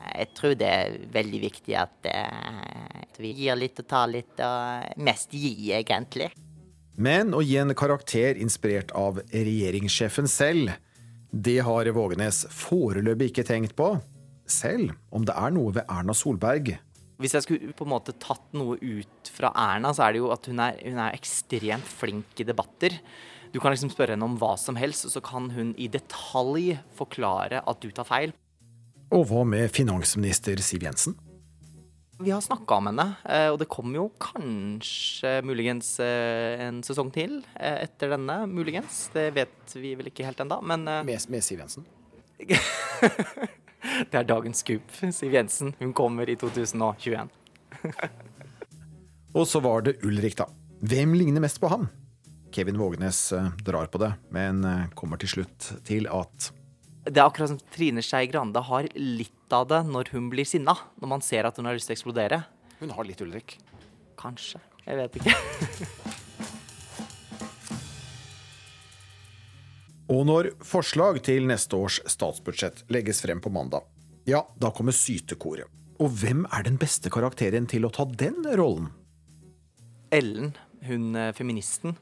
Jeg 0.03 0.29
tror 0.37 0.59
det 0.59 0.69
er 0.69 0.99
veldig 1.15 1.41
viktig 1.47 1.77
at 1.79 2.11
at 3.13 3.21
vi 3.21 3.33
gir 3.37 3.57
litt 3.57 3.81
og 3.81 3.89
tar 3.89 4.09
litt, 4.09 4.41
og 4.41 5.01
mest 5.05 5.35
gi, 5.37 5.71
egentlig. 5.77 6.31
Men 6.97 7.33
å 7.37 7.43
gi 7.45 7.59
en 7.61 7.75
karakter 7.77 8.39
inspirert 8.41 8.93
av 8.97 9.21
regjeringssjefen 9.33 10.29
selv, 10.29 10.73
det 11.33 11.61
har 11.65 11.89
Vågenes 11.97 12.45
foreløpig 12.53 13.31
ikke 13.31 13.45
tenkt 13.49 13.77
på, 13.77 13.95
selv 14.49 14.93
om 15.13 15.25
det 15.25 15.37
er 15.37 15.53
noe 15.55 15.73
ved 15.77 15.87
Erna 15.89 16.17
Solberg 16.17 16.75
Hvis 17.23 17.37
jeg 17.37 17.45
skulle 17.45 17.75
på 17.77 17.87
en 17.87 17.93
måte 17.93 18.15
tatt 18.19 18.49
noe 18.57 18.79
ut 18.81 19.31
fra 19.31 19.53
Erna, 19.55 19.93
så 19.95 20.07
er 20.07 20.15
det 20.15 20.23
jo 20.23 20.33
at 20.35 20.49
hun 20.51 20.63
er, 20.65 20.79
hun 20.83 20.99
er 20.99 21.15
ekstremt 21.15 21.87
flink 22.01 22.43
i 22.43 22.47
debatter. 22.49 22.97
Du 23.53 23.61
kan 23.61 23.75
liksom 23.75 23.93
spørre 23.93 24.17
henne 24.17 24.27
om 24.27 24.39
hva 24.41 24.55
som 24.59 24.79
helst, 24.81 25.07
og 25.07 25.15
så 25.15 25.23
kan 25.25 25.51
hun 25.55 25.75
i 25.79 25.87
detalj 25.93 26.73
forklare 26.99 27.61
at 27.69 27.85
du 27.85 27.93
tar 27.95 28.09
feil. 28.09 28.33
Og 29.13 29.27
hva 29.29 29.45
med 29.47 29.71
finansminister 29.71 30.59
Siv 30.65 30.87
Jensen? 30.89 31.15
Vi 32.23 32.31
har 32.31 32.43
snakka 32.43 32.79
om 32.79 32.89
henne, 32.91 33.07
eh, 33.27 33.49
og 33.51 33.59
det 33.61 33.71
kommer 33.71 33.99
jo 33.99 34.05
kanskje 34.23 35.41
muligens 35.47 35.97
eh, 36.03 36.61
en 36.69 36.83
sesong 36.87 37.11
til 37.15 37.41
eh, 37.57 37.83
etter 37.83 38.15
denne. 38.15 38.45
Muligens. 38.51 39.09
Det 39.15 39.31
vet 39.37 39.75
vi 39.75 39.95
vel 39.99 40.11
ikke 40.11 40.27
helt 40.27 40.43
ennå, 40.43 40.61
men 40.63 40.87
Med, 40.87 41.27
med 41.29 41.45
Siv 41.45 41.63
Jensen? 41.63 41.87
Det 44.11 44.19
er 44.19 44.29
dagens 44.29 44.63
skup. 44.63 44.93
Siv 45.13 45.35
Jensen. 45.35 45.75
Hun 45.81 45.93
kommer 45.97 46.31
i 46.31 46.37
2021. 46.39 47.31
Og 49.39 49.49
så 49.49 49.63
var 49.65 49.85
det 49.87 49.99
Ulrik, 50.07 50.37
da. 50.39 50.47
Hvem 50.83 51.15
ligner 51.17 51.43
mest 51.45 51.61
på 51.63 51.71
ham? 51.73 51.89
Kevin 52.53 52.79
Vågenes 52.79 53.33
eh, 53.33 53.49
drar 53.65 53.89
på 53.89 54.01
det, 54.03 54.13
men 54.35 54.65
eh, 54.69 54.89
kommer 54.99 55.21
til 55.21 55.31
slutt 55.33 55.71
til 55.89 56.09
at 56.13 56.51
Det 57.07 57.17
er 57.17 57.25
akkurat 57.25 57.55
som 57.55 57.63
Trine 57.73 58.05
Skei 58.05 58.27
Grande 58.31 58.61
har 58.67 58.91
litt 58.95 59.55
av 59.57 59.71
det 59.73 59.81
når 59.89 60.13
hun 60.13 60.29
blir 60.33 60.49
sinna. 60.49 60.77
Når 61.01 61.15
man 61.17 61.25
ser 61.25 61.49
at 61.49 61.57
hun 61.57 61.71
har 61.71 61.79
lyst 61.79 61.89
til 61.89 61.97
å 61.97 61.99
eksplodere. 61.99 62.43
Hun 62.83 62.93
har 62.93 63.09
litt 63.09 63.25
Ulrik. 63.25 63.57
Kanskje. 64.21 64.61
Jeg 64.85 65.01
vet 65.01 65.23
ikke. 65.23 65.39
Og 70.13 70.27
når 70.29 70.51
forslag 70.67 71.23
til 71.25 71.47
neste 71.49 71.79
års 71.79 72.01
statsbudsjett 72.11 72.85
legges 72.93 73.23
frem 73.25 73.41
på 73.41 73.53
mandag, 73.55 73.87
ja, 74.29 74.43
da 74.61 74.69
kommer 74.75 74.93
sytekoret. 74.93 75.71
Og 76.03 76.13
hvem 76.21 76.45
er 76.53 76.67
den 76.67 76.77
beste 76.81 77.11
karakteren 77.13 77.69
til 77.71 77.87
å 77.87 77.93
ta 77.95 78.05
den 78.05 78.43
rollen? 78.59 78.91
Ellen, 80.13 80.53
hun 80.85 81.15
eh, 81.17 81.33
feministen. 81.37 81.95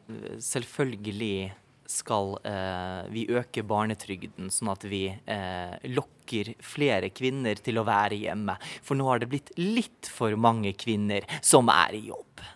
Selvfølgelig 0.43 1.53
skal 1.91 2.35
eh, 2.47 3.07
vi 3.13 3.27
øke 3.35 3.63
barnetrygden, 3.67 4.51
sånn 4.55 4.73
at 4.73 4.87
vi 4.91 5.05
eh, 5.11 5.77
lokker 5.93 6.55
flere 6.65 7.13
kvinner 7.15 7.61
til 7.63 7.79
å 7.79 7.87
være 7.87 8.19
hjemme. 8.25 8.57
For 8.83 8.99
nå 8.99 9.07
har 9.11 9.23
det 9.23 9.31
blitt 9.31 9.55
litt 9.61 10.11
for 10.11 10.35
mange 10.39 10.75
kvinner 10.79 11.27
som 11.43 11.71
er 11.71 11.99
i 11.99 12.07
jobb. 12.09 12.47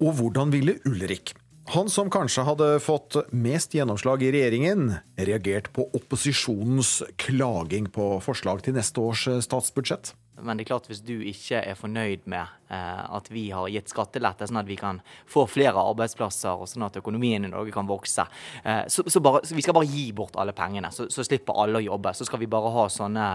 Og 0.00 0.14
hvordan 0.20 0.52
ville 0.54 0.78
Ulrik, 0.88 1.34
han 1.74 1.90
som 1.92 2.10
kanskje 2.10 2.46
hadde 2.46 2.70
fått 2.82 3.16
mest 3.30 3.74
gjennomslag 3.74 4.22
i 4.26 4.32
regjeringen, 4.34 4.96
reagert 5.16 5.70
på 5.76 5.86
opposisjonens 5.96 7.00
klaging 7.20 7.90
på 7.94 8.12
forslag 8.24 8.64
til 8.66 8.76
neste 8.78 9.02
års 9.02 9.28
statsbudsjett? 9.46 10.14
men 10.44 10.56
det 10.56 10.64
er 10.64 10.70
klart 10.72 10.88
hvis 10.90 11.02
du 11.04 11.14
ikke 11.26 11.60
er 11.60 11.78
fornøyd 11.78 12.26
med 12.30 12.48
eh, 12.72 13.02
at 13.16 13.30
vi 13.32 13.46
har 13.54 13.68
gitt 13.72 13.90
skattelette, 13.92 14.48
sånn 14.48 14.60
at 14.62 14.68
vi 14.68 14.78
kan 14.80 15.00
få 15.30 15.46
flere 15.50 15.82
arbeidsplasser 15.92 16.62
og 16.62 16.68
sånn 16.70 16.86
at 16.86 16.98
økonomien 17.00 17.46
i 17.46 17.52
Norge 17.52 17.74
kan 17.74 17.88
vokse, 17.88 18.26
eh, 18.64 18.82
så, 18.90 19.04
så, 19.06 19.22
bare, 19.24 19.42
så, 19.46 19.56
vi 19.58 19.64
skal 19.64 19.76
bare 19.76 19.90
gi 19.90 20.08
bort 20.16 20.38
alle 20.40 20.54
pengene. 20.56 20.92
Så, 20.94 21.10
så, 21.12 21.24
slipper 21.26 21.58
alle 21.62 21.80
å 21.80 21.84
jobbe. 21.84 22.14
Så 22.16 22.26
skal 22.28 22.42
vi 22.42 22.50
bare 22.50 22.72
ha 22.74 22.86
sånne, 22.90 23.26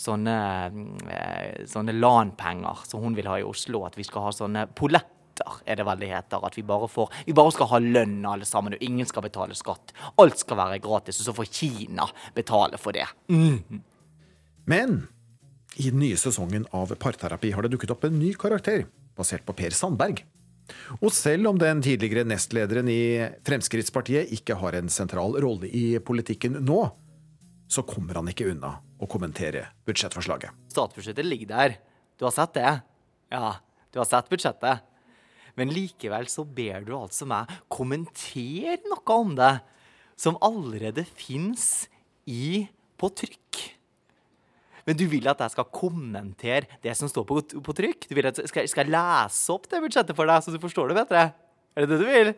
sånne, 0.00 0.36
eh, 1.12 1.64
sånne 1.70 1.96
LAN-penger 1.96 2.86
som 2.88 3.04
hun 3.04 3.16
vil 3.18 3.30
ha 3.30 3.40
i 3.40 3.46
Oslo. 3.46 3.84
At 3.86 3.98
vi 3.98 4.06
skal 4.06 4.28
ha 4.28 4.34
sånne 4.34 4.66
polletter 5.40 5.70
er 5.70 5.76
det 5.76 5.84
vel 5.86 6.00
det 6.00 6.10
heter. 6.10 6.44
At 6.44 6.56
vi 6.56 6.62
bare, 6.62 6.88
får, 6.88 7.12
vi 7.26 7.32
bare 7.32 7.52
skal 7.52 7.68
ha 7.70 7.78
lønn 7.78 8.24
alle 8.26 8.44
sammen, 8.44 8.74
og 8.74 8.82
ingen 8.82 9.06
skal 9.06 9.22
betale 9.22 9.54
skatt. 9.54 9.92
Alt 10.18 10.38
skal 10.38 10.56
være 10.56 10.80
gratis, 10.80 11.20
og 11.20 11.28
så 11.28 11.34
får 11.36 11.50
Kina 11.50 12.08
betale 12.34 12.78
for 12.78 12.92
det. 12.92 13.06
Mm. 13.28 13.82
Men 14.66 15.08
i 15.76 15.90
den 15.90 16.00
nye 16.00 16.16
sesongen 16.16 16.66
av 16.72 16.94
Parterapi 16.94 17.52
har 17.52 17.62
det 17.62 17.72
dukket 17.72 17.90
opp 17.90 18.04
en 18.04 18.18
ny 18.18 18.34
karakter, 18.34 18.86
basert 19.16 19.44
på 19.46 19.52
Per 19.56 19.70
Sandberg. 19.70 20.24
Og 21.00 21.10
selv 21.10 21.48
om 21.50 21.58
den 21.58 21.80
tidligere 21.82 22.22
nestlederen 22.28 22.88
i 22.88 23.26
Fremskrittspartiet 23.46 24.30
ikke 24.36 24.54
har 24.60 24.76
en 24.78 24.90
sentral 24.92 25.34
rolle 25.42 25.66
i 25.66 25.98
politikken 25.98 26.60
nå, 26.62 26.84
så 27.70 27.82
kommer 27.86 28.18
han 28.18 28.30
ikke 28.30 28.48
unna 28.50 28.76
å 29.00 29.08
kommentere 29.10 29.64
budsjettforslaget. 29.86 30.54
Statsbudsjettet 30.70 31.26
ligger 31.26 31.50
der. 31.50 31.74
Du 32.18 32.26
har 32.26 32.34
sett 32.34 32.54
det? 32.54 32.70
Ja, 33.30 33.56
du 33.90 33.98
har 33.98 34.06
sett 34.06 34.30
budsjettet. 34.30 34.86
Men 35.60 35.74
likevel 35.76 36.28
så 36.32 36.46
ber 36.48 36.86
du 36.86 36.94
altså 36.96 37.28
meg 37.28 37.50
kommentere 37.68 38.80
noe 38.88 39.18
om 39.20 39.34
det 39.36 39.52
som 40.20 40.38
allerede 40.44 41.04
fins 41.04 41.88
på 43.00 43.08
trykk. 43.16 43.60
Men 44.88 44.96
du 44.96 45.04
vil 45.10 45.28
at 45.28 45.40
jeg 45.44 45.52
skal 45.54 45.68
kommentere 45.74 46.80
det 46.84 46.96
som 46.96 47.10
står 47.10 47.26
på, 47.28 47.40
på 47.62 47.76
trykk? 47.76 48.08
Du 48.08 48.16
vil 48.16 48.28
at 48.30 48.40
jeg 48.40 48.50
skal, 48.50 48.68
skal 48.70 48.92
lese 48.92 49.52
opp 49.52 49.68
det 49.70 49.82
budsjettet 49.84 50.16
for 50.16 50.30
deg, 50.30 50.42
så 50.42 50.54
du 50.54 50.60
forstår 50.62 50.90
det 50.90 51.00
bedre? 51.02 51.24
Er 51.76 51.84
det 51.84 51.90
det 51.92 52.00
du 52.00 52.06
vil? 52.08 52.34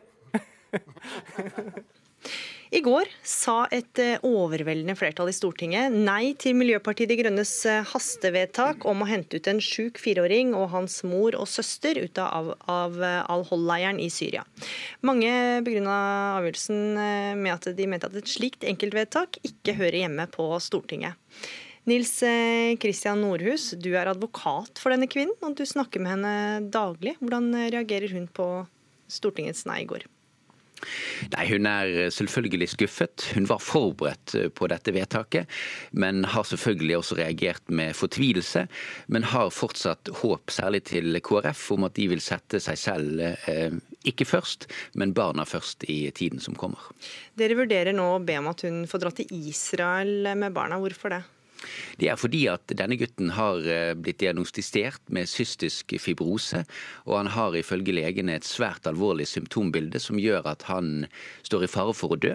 I 2.72 2.80
går 2.80 3.04
sa 3.20 3.66
et 3.68 4.00
eh, 4.00 4.22
overveldende 4.24 4.94
flertall 4.96 5.28
i 5.28 5.34
Stortinget 5.36 5.92
nei 5.92 6.32
til 6.40 6.54
Miljøpartiet 6.56 7.10
De 7.10 7.18
Grønnes 7.18 7.50
eh, 7.68 7.82
hastevedtak 7.84 8.86
om 8.88 9.04
å 9.04 9.08
hente 9.10 9.36
ut 9.36 9.50
en 9.50 9.60
sjuk 9.60 10.00
fireåring 10.00 10.54
og 10.56 10.70
hans 10.72 11.02
mor 11.04 11.36
og 11.36 11.50
søster 11.52 12.00
ut 12.00 12.16
av, 12.22 12.54
av 12.72 12.96
eh, 12.96 13.18
Al-Hol-leiren 13.34 14.00
i 14.00 14.08
Syria. 14.12 14.46
Mange 15.04 15.34
begrunna 15.66 15.98
avgjørelsen 16.38 16.80
med 17.42 17.52
at 17.52 17.68
de 17.76 17.90
mente 17.92 18.08
at 18.08 18.16
et 18.22 18.32
slikt 18.32 18.64
enkeltvedtak 18.64 19.36
ikke 19.44 19.76
hører 19.76 19.98
hjemme 20.06 20.26
på 20.32 20.48
Stortinget. 20.64 21.20
Nils 21.90 22.14
Kristian 22.80 23.20
Nordhus, 23.20 23.72
du 23.74 23.90
er 23.98 24.08
advokat 24.08 24.80
for 24.80 24.94
denne 24.94 25.10
kvinnen, 25.10 25.34
og 25.42 25.58
du 25.58 25.64
snakker 25.66 26.00
med 26.00 26.14
henne 26.14 26.34
daglig. 26.72 27.18
Hvordan 27.20 27.52
reagerer 27.74 28.14
hun 28.14 28.30
på 28.32 28.48
Stortingets 29.12 29.66
nei 29.68 29.82
i 29.82 29.88
går? 29.90 30.06
Nei, 31.34 31.46
Hun 31.50 31.68
er 31.68 32.10
selvfølgelig 32.14 32.70
skuffet. 32.74 33.26
Hun 33.36 33.48
var 33.50 33.62
forberedt 33.62 34.34
eh, 34.38 34.48
på 34.52 34.68
dette 34.72 34.94
vedtaket, 34.94 35.50
men 35.92 36.24
har 36.32 36.46
selvfølgelig 36.48 36.98
også 36.98 37.18
reagert 37.20 37.70
med 37.70 37.96
fortvilelse. 37.96 38.66
Men 39.12 39.28
har 39.32 39.52
fortsatt 39.54 40.12
håp, 40.22 40.52
særlig 40.52 40.84
til 40.92 41.20
KrF, 41.24 41.64
om 41.76 41.88
at 41.88 41.96
de 41.98 42.08
vil 42.12 42.22
sette 42.24 42.60
seg 42.62 42.80
selv 42.80 43.22
eh, 43.22 43.74
ikke 44.08 44.26
først, 44.26 44.66
men 44.98 45.14
barna 45.14 45.46
først 45.48 45.86
i 45.90 46.04
tiden 46.14 46.42
som 46.42 46.56
kommer. 46.58 46.90
Dere 47.38 47.58
vurderer 47.58 47.94
nå 47.96 48.08
å 48.16 48.24
be 48.24 48.38
om 48.40 48.50
at 48.50 48.66
hun 48.66 48.82
får 48.90 49.04
dra 49.04 49.14
til 49.14 49.30
Israel 49.48 50.32
med 50.38 50.54
barna. 50.56 50.80
Hvorfor 50.82 51.14
det? 51.14 51.22
Det 52.00 52.08
er 52.10 52.20
fordi 52.20 52.44
at 52.52 52.72
denne 52.78 52.98
gutten 53.00 53.32
har 53.36 53.66
eh, 53.68 53.92
blitt 53.98 54.20
diagnostisert 54.22 55.12
med 55.14 55.30
cystisk 55.30 55.94
fibrose, 56.02 56.64
og 57.06 57.18
han 57.20 57.32
har 57.36 57.58
ifølge 57.58 57.94
legene 57.96 58.38
et 58.38 58.48
svært 58.48 58.88
alvorlig 58.90 59.28
symptombilde 59.30 60.00
som 60.02 60.20
gjør 60.20 60.48
at 60.54 60.66
han 60.70 61.04
står 61.46 61.66
i 61.66 61.70
fare 61.70 61.94
for 61.96 62.16
å 62.16 62.20
dø. 62.22 62.34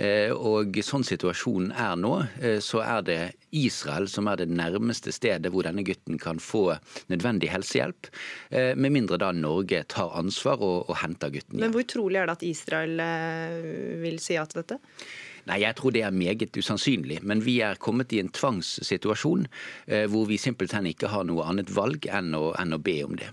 Eh, 0.00 0.32
og 0.32 0.78
sånn 0.84 1.04
situasjonen 1.04 1.74
er 1.76 1.96
nå, 2.00 2.14
eh, 2.40 2.58
så 2.64 2.80
er 2.80 3.04
det 3.04 3.18
Israel 3.56 4.08
som 4.08 4.30
er 4.30 4.40
det 4.40 4.48
nærmeste 4.48 5.12
stedet 5.12 5.52
hvor 5.52 5.66
denne 5.66 5.84
gutten 5.84 6.20
kan 6.22 6.40
få 6.40 6.78
nødvendig 7.12 7.50
helsehjelp. 7.52 8.08
Med 8.50 8.94
mindre 8.94 9.18
da 9.18 9.32
Norge 9.34 9.82
tar 9.90 10.14
ansvar 10.16 10.62
og, 10.62 10.86
og 10.86 11.00
henter 11.02 11.32
gutten 11.34 11.58
hjem. 11.58 11.64
Men 11.66 11.74
hvor 11.74 11.88
trolig 11.90 12.20
er 12.20 12.30
det 12.30 12.36
at 12.38 12.46
Israel 12.46 13.02
vil 14.04 14.22
si 14.22 14.38
ja 14.38 14.46
til 14.46 14.62
dette? 14.62 14.78
Nei, 15.48 15.60
Jeg 15.64 15.76
tror 15.78 15.94
det 15.94 16.04
er 16.04 16.14
meget 16.14 16.56
usannsynlig. 16.56 17.20
Men 17.22 17.44
vi 17.44 17.60
er 17.64 17.80
kommet 17.80 18.12
i 18.12 18.20
en 18.20 18.28
tvangssituasjon 18.28 19.46
eh, 19.86 20.06
hvor 20.10 20.26
vi 20.28 20.40
simpelthen 20.40 20.86
ikke 20.90 21.12
har 21.12 21.24
noe 21.28 21.46
annet 21.48 21.72
valg 21.74 22.08
enn 22.10 22.34
å, 22.36 22.50
enn 22.60 22.76
å 22.76 22.82
be 22.82 23.00
om 23.06 23.16
det. 23.20 23.30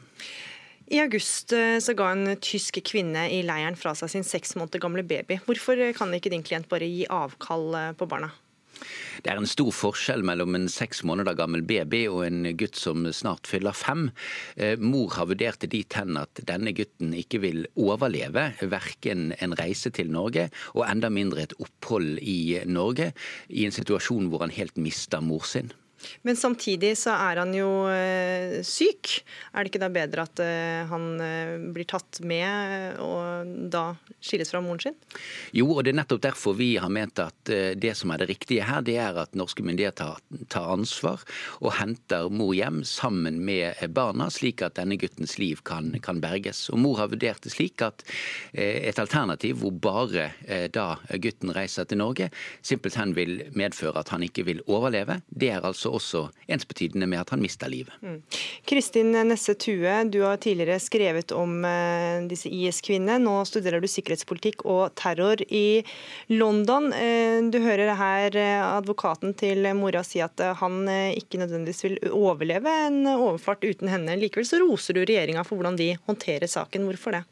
I 0.88 1.02
august 1.04 1.52
eh, 1.52 1.78
så 1.84 1.96
ga 2.00 2.14
en 2.14 2.38
tysk 2.40 2.80
kvinne 2.88 3.26
i 3.34 3.42
leiren 3.44 3.76
fra 3.76 3.92
seg 3.98 4.14
sin 4.14 4.28
seks 4.28 4.56
måneder 4.56 4.80
gamle 4.84 5.04
baby. 5.04 5.42
Hvorfor 5.44 5.82
kan 5.98 6.14
ikke 6.16 6.32
din 6.32 6.46
klient 6.48 6.70
bare 6.72 6.88
gi 6.88 7.04
avkall 7.12 7.74
eh, 7.76 7.96
på 7.98 8.08
barna? 8.08 8.32
Det 9.24 9.32
er 9.32 9.40
en 9.40 9.50
stor 9.50 9.72
forskjell 9.74 10.24
mellom 10.28 10.56
en 10.58 10.68
seks 10.72 11.04
måneder 11.08 11.38
gammel 11.38 11.64
baby 11.68 12.04
og 12.12 12.24
en 12.28 12.52
gutt 12.60 12.78
som 12.80 13.08
snart 13.16 13.50
fyller 13.50 13.76
fem. 13.78 14.10
Eh, 14.56 14.78
mor 14.80 15.16
har 15.18 15.30
vurdert 15.32 15.62
det 15.64 15.72
dit 15.74 15.98
hen 15.98 16.20
at 16.20 16.44
denne 16.48 16.74
gutten 16.78 17.16
ikke 17.18 17.42
vil 17.44 17.66
overleve 17.80 18.52
verken 18.62 19.32
en 19.42 19.58
reise 19.58 19.92
til 19.94 20.12
Norge 20.14 20.50
og 20.76 20.86
enda 20.88 21.12
mindre 21.14 21.48
et 21.48 21.58
opphold 21.62 22.22
i 22.22 22.62
Norge, 22.70 23.12
i 23.50 23.66
en 23.68 23.76
situasjon 23.76 24.32
hvor 24.32 24.46
han 24.46 24.56
helt 24.56 24.78
mister 24.78 25.24
mor 25.24 25.46
sin. 25.48 25.74
Men 26.22 26.38
samtidig 26.38 26.94
så 27.00 27.14
er 27.16 27.42
han 27.42 27.54
jo 27.56 27.70
øh, 27.90 28.60
syk. 28.66 29.22
Er 29.54 29.64
det 29.64 29.72
ikke 29.72 29.82
da 29.82 29.90
bedre 29.94 30.26
at 30.28 30.42
øh, 30.44 30.90
han 30.92 31.08
øh, 31.24 31.56
blir 31.76 31.88
tatt 31.90 32.22
med 32.28 33.00
og 33.04 33.50
da 33.72 33.84
skilles 34.22 34.52
fra 34.54 34.62
moren 34.64 34.82
sin? 34.84 34.98
Jo, 35.56 35.70
og 35.76 35.86
det 35.86 35.94
er 35.94 36.00
nettopp 36.02 36.24
derfor 36.24 36.58
vi 36.58 36.76
har 36.82 36.92
ment 36.94 37.20
at 37.22 37.52
det 37.78 37.94
som 37.98 38.12
er 38.14 38.22
det 38.22 38.30
riktige 38.32 38.66
her, 38.68 38.84
det 38.86 38.98
er 39.02 39.18
at 39.24 39.36
norske 39.38 39.64
myndigheter 39.66 40.18
tar 40.52 40.72
ansvar 40.74 41.24
og 41.62 41.74
henter 41.80 42.30
mor 42.34 42.54
hjem 42.56 42.84
sammen 42.88 43.40
med 43.46 43.78
barna, 43.96 44.30
slik 44.34 44.62
at 44.66 44.78
denne 44.80 44.98
guttens 45.00 45.38
liv 45.42 45.62
kan, 45.68 45.94
kan 46.04 46.22
berges. 46.24 46.68
Og 46.74 46.82
mor 46.82 47.02
har 47.02 47.12
vurdert 47.12 47.44
det 47.46 47.54
slik 47.54 47.82
at 47.86 48.04
et 48.54 49.00
alternativ 49.00 49.62
hvor 49.62 49.74
bare 49.74 50.30
da 50.74 50.88
gutten 51.24 51.54
reiser 51.56 51.88
til 51.88 52.02
Norge, 52.02 52.30
simpelthen 52.66 53.16
vil 53.18 53.40
medføre 53.58 54.02
at 54.02 54.12
han 54.14 54.26
ikke 54.28 54.46
vil 54.48 54.64
overleve. 54.68 55.22
Det 55.30 55.52
er 55.54 55.66
altså 55.66 55.87
også 55.90 56.28
ensbetydende 56.52 57.08
med 57.10 57.22
at 57.22 57.32
han 57.34 57.42
mister 57.44 57.70
livet. 57.72 57.94
Mm. 58.02 58.20
Kristin 58.68 59.12
Nesse 59.28 59.56
Tue, 59.60 59.94
du 60.12 60.22
har 60.26 60.40
tidligere 60.42 60.80
skrevet 60.84 61.32
om 61.36 61.66
eh, 61.68 62.26
disse 62.30 62.52
IS-kvinnene. 62.52 63.20
Nå 63.24 63.36
studerer 63.50 63.84
du 63.84 63.90
sikkerhetspolitikk 63.92 64.66
og 64.68 64.96
terror 65.00 65.42
i 65.48 65.84
London. 66.34 66.92
Eh, 66.94 67.40
du 67.52 67.60
hører 67.64 67.94
her 68.00 68.38
eh, 68.38 68.66
advokaten 68.66 69.36
til 69.38 69.70
mora 69.78 70.04
si 70.08 70.22
at 70.24 70.42
han 70.62 70.84
ikke 70.88 71.42
nødvendigvis 71.42 71.84
vil 71.86 71.98
overleve 72.12 72.74
en 72.88 73.02
overfart 73.16 73.66
uten 73.66 73.92
henne. 73.92 74.20
Likevel 74.20 74.48
så 74.48 74.62
roser 74.64 74.98
du 74.98 75.04
regjeringa 75.04 75.46
for 75.48 75.60
hvordan 75.60 75.80
de 75.80 75.94
håndterer 76.08 76.50
saken. 76.52 76.88
Hvorfor 76.88 77.18
det? 77.18 77.26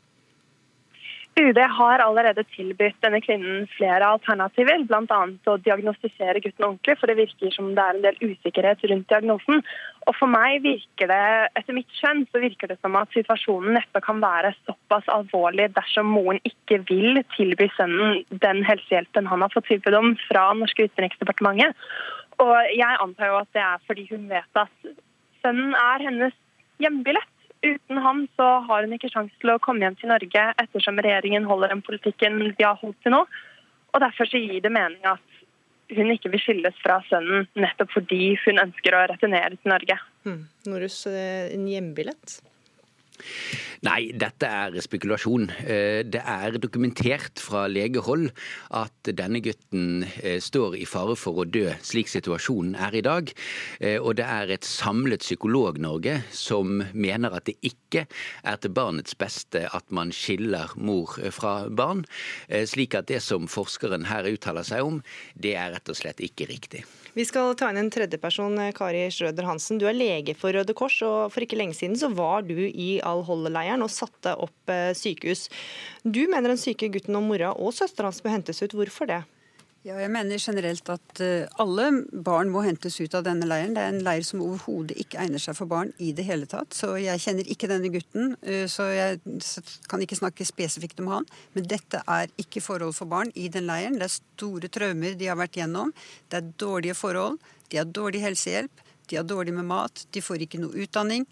UD 1.35 1.57
har 1.59 1.99
allerede 1.99 2.45
tilbudt 2.55 3.01
denne 3.03 3.19
kvinnen 3.19 3.65
flere 3.73 4.07
alternativer, 4.07 4.85
bl.a. 4.87 5.17
å 5.51 5.55
diagnostisere 5.65 6.39
gutten 6.39 6.63
ordentlig, 6.63 6.95
for 6.95 7.11
det 7.11 7.17
virker 7.19 7.51
som 7.51 7.73
det 7.75 7.83
er 7.83 7.97
en 7.97 8.05
del 8.05 8.21
usikkerhet 8.23 8.85
rundt 8.87 9.09
diagnosen. 9.11 9.59
Og 10.07 10.15
For 10.15 10.31
meg 10.31 10.61
virker 10.63 11.11
det, 11.11 11.25
etter 11.59 11.75
mitt 11.75 11.91
skjønn, 11.99 12.23
så 12.31 12.39
virker 12.39 12.71
det 12.71 12.79
som 12.79 12.95
at 12.95 13.11
situasjonen 13.17 13.75
neppe 13.75 13.99
kan 14.05 14.23
være 14.23 14.53
såpass 14.61 15.11
alvorlig 15.11 15.67
dersom 15.75 16.07
moren 16.15 16.39
ikke 16.47 16.79
vil 16.87 17.19
tilby 17.35 17.67
sønnen 17.75 18.23
den 18.31 18.63
helsehjelpen 18.63 19.27
han 19.27 19.43
har 19.43 19.51
fått 19.51 19.67
tilbud 19.73 19.99
om 19.99 20.13
fra 20.29 20.47
norske 20.55 20.87
utenriksdepartementet. 20.87 21.75
Og 22.39 22.55
jeg 22.79 23.03
antar 23.03 23.33
jo 23.33 23.41
at 23.43 23.51
det 23.55 23.63
er 23.65 23.83
fordi 23.89 24.07
hun 24.13 24.29
vet 24.31 24.63
at 24.63 24.91
sønnen 25.43 25.75
er 25.75 26.07
hennes 26.07 26.43
hjembillett. 26.79 27.34
Uten 27.65 28.01
ham 28.03 28.25
så 28.37 28.47
har 28.67 28.85
hun 28.85 28.93
ikke 28.95 29.09
sjanse 29.09 29.33
til 29.41 29.53
å 29.53 29.59
komme 29.63 29.85
hjem 29.85 29.97
til 29.99 30.11
Norge 30.11 30.43
ettersom 30.61 30.99
regjeringen 31.01 31.47
holder 31.49 31.73
den 31.73 31.83
politikken 31.85 32.37
de 32.43 32.65
har 32.65 32.77
holdt 32.81 32.99
til 33.01 33.15
nå. 33.15 33.23
Og 33.95 34.03
Derfor 34.03 34.27
så 34.29 34.41
gir 34.41 34.61
det 34.61 34.73
mening 34.75 35.01
at 35.07 35.23
hun 35.95 36.09
ikke 36.11 36.31
vil 36.33 36.41
skilles 36.41 36.77
fra 36.81 36.97
sønnen 37.09 37.45
nettopp 37.57 37.93
fordi 37.93 38.35
hun 38.43 38.61
ønsker 38.63 38.97
å 38.97 39.05
returnere 39.11 39.53
til 39.55 39.71
Norge. 39.71 39.97
Mm. 40.25 40.41
Norus, 40.71 41.05
eh, 41.07 41.53
en 41.53 41.67
hjembillett? 41.69 42.39
Nei, 43.85 44.09
dette 44.17 44.47
er 44.49 44.75
spekulasjon. 44.81 45.49
Eh, 45.65 46.01
det 46.07 46.21
er 46.21 46.57
dokumentert 46.61 47.41
fra 47.43 47.65
legehold 47.69 48.29
at 48.75 49.11
denne 49.17 49.41
gutten 49.45 50.05
eh, 50.23 50.39
står 50.41 50.77
i 50.79 50.87
fare 50.89 51.17
for 51.19 51.43
å 51.43 51.47
dø, 51.47 51.67
slik 51.85 52.09
situasjonen 52.11 52.75
er 52.87 52.97
i 52.97 53.03
dag. 53.05 53.31
Eh, 53.79 53.97
og 53.99 54.17
det 54.19 54.25
er 54.25 54.55
et 54.55 54.67
samlet 54.67 55.25
Psykolog-Norge 55.25 56.17
som 56.35 56.81
mener 56.93 57.35
at 57.35 57.47
det 57.49 57.57
ikke 57.65 58.05
er 58.43 58.61
til 58.61 58.75
barnets 58.75 59.17
beste 59.19 59.65
at 59.69 59.89
man 59.93 60.13
skiller 60.15 60.73
mor 60.75 61.17
fra 61.35 61.55
barn. 61.69 62.03
Slik 62.49 62.95
at 62.97 63.09
det 63.11 63.21
som 63.23 63.49
forskeren 63.49 64.07
her 64.09 64.27
uttaler 64.29 64.65
seg 64.67 64.85
om, 64.85 65.01
det 65.35 65.55
er 65.59 65.73
rett 65.75 65.91
og 65.91 65.97
slett 65.99 66.23
ikke 66.23 66.49
riktig. 66.49 66.85
Vi 67.15 67.23
skal 67.23 67.53
ta 67.55 67.69
inn 67.71 67.77
en 67.79 67.87
tredjeperson, 67.87 68.57
Kari 68.75 69.05
Schrøder 69.07 69.45
Hansen. 69.47 69.77
Du 69.79 69.85
er 69.87 69.95
lege 69.95 70.33
for 70.35 70.51
Røde 70.51 70.73
Kors, 70.75 70.97
og 71.07 71.29
for 71.31 71.45
ikke 71.45 71.55
lenge 71.55 71.77
siden 71.77 71.95
så 71.95 72.09
var 72.11 72.43
du 72.43 72.57
i 72.59 72.97
Al-Hol-leiren 73.07 73.85
og 73.85 73.93
satte 73.93 74.33
opp 74.35 74.73
eh, 74.73 74.91
sykehus. 74.91 75.45
Du 76.03 76.25
mener 76.27 76.51
den 76.51 76.59
syke 76.59 76.89
gutten 76.91 77.15
og 77.15 77.23
mora 77.23 77.53
og 77.55 77.71
søstera 77.77 78.11
hans 78.11 78.19
bør 78.19 78.35
hentes 78.35 78.59
ut. 78.59 78.75
Hvorfor 78.75 79.07
det? 79.07 79.21
Ja, 79.85 79.99
jeg 80.01 80.09
mener 80.09 80.39
generelt 80.41 80.87
at 80.89 81.19
eh, 81.21 81.45
alle 81.61 81.83
barn 82.25 82.49
må 82.49 82.63
hentes 82.65 82.95
ut 82.97 83.13
av 83.13 83.21
denne 83.27 83.45
leiren. 83.45 83.75
Det 83.75 83.83
er 83.83 83.91
en 83.91 84.05
leir 84.07 84.23
som 84.25 84.41
overhodet 84.41 84.95
ikke 84.97 85.19
egner 85.21 85.43
seg 85.43 85.53
for 85.59 85.69
barn 85.69 85.91
i 86.01 86.07
det 86.17 86.25
hele 86.25 86.47
tatt. 86.49 86.73
Så 86.73 86.95
jeg 86.97 87.21
kjenner 87.21 87.51
ikke 87.53 87.69
denne 87.69 87.91
gutten, 87.93 88.33
eh, 88.41 88.63
så 88.71 88.87
jeg 88.89 89.19
kan 89.85 90.01
ikke 90.01 90.17
snakke 90.17 90.47
spesifikt 90.49 91.03
om 91.03 91.11
han. 91.13 91.29
Men 91.53 91.69
dette 91.69 92.01
er 92.01 92.33
ikke 92.41 92.65
forhold 92.65 92.97
for 92.97 93.11
barn 93.13 93.29
i 93.37 93.45
den 93.53 93.69
leiren. 93.69 93.99
Det 94.01 94.07
er 94.07 94.15
store 94.15 94.73
traumer 94.73 95.19
de 95.19 95.29
har 95.29 95.37
vært 95.37 95.61
gjennom. 95.61 95.93
Det 96.33 96.41
er 96.41 96.49
dårlige 96.65 96.97
forhold. 96.97 97.37
De 97.69 97.77
har 97.83 97.85
dårlig 97.85 98.25
helsehjelp. 98.25 98.81
De 99.05 99.21
har 99.21 99.29
dårlig 99.29 99.53
med 99.53 99.69
mat. 99.69 100.07
De 100.09 100.25
får 100.25 100.47
ikke 100.47 100.65
noe 100.65 100.81
utdanning. 100.81 101.29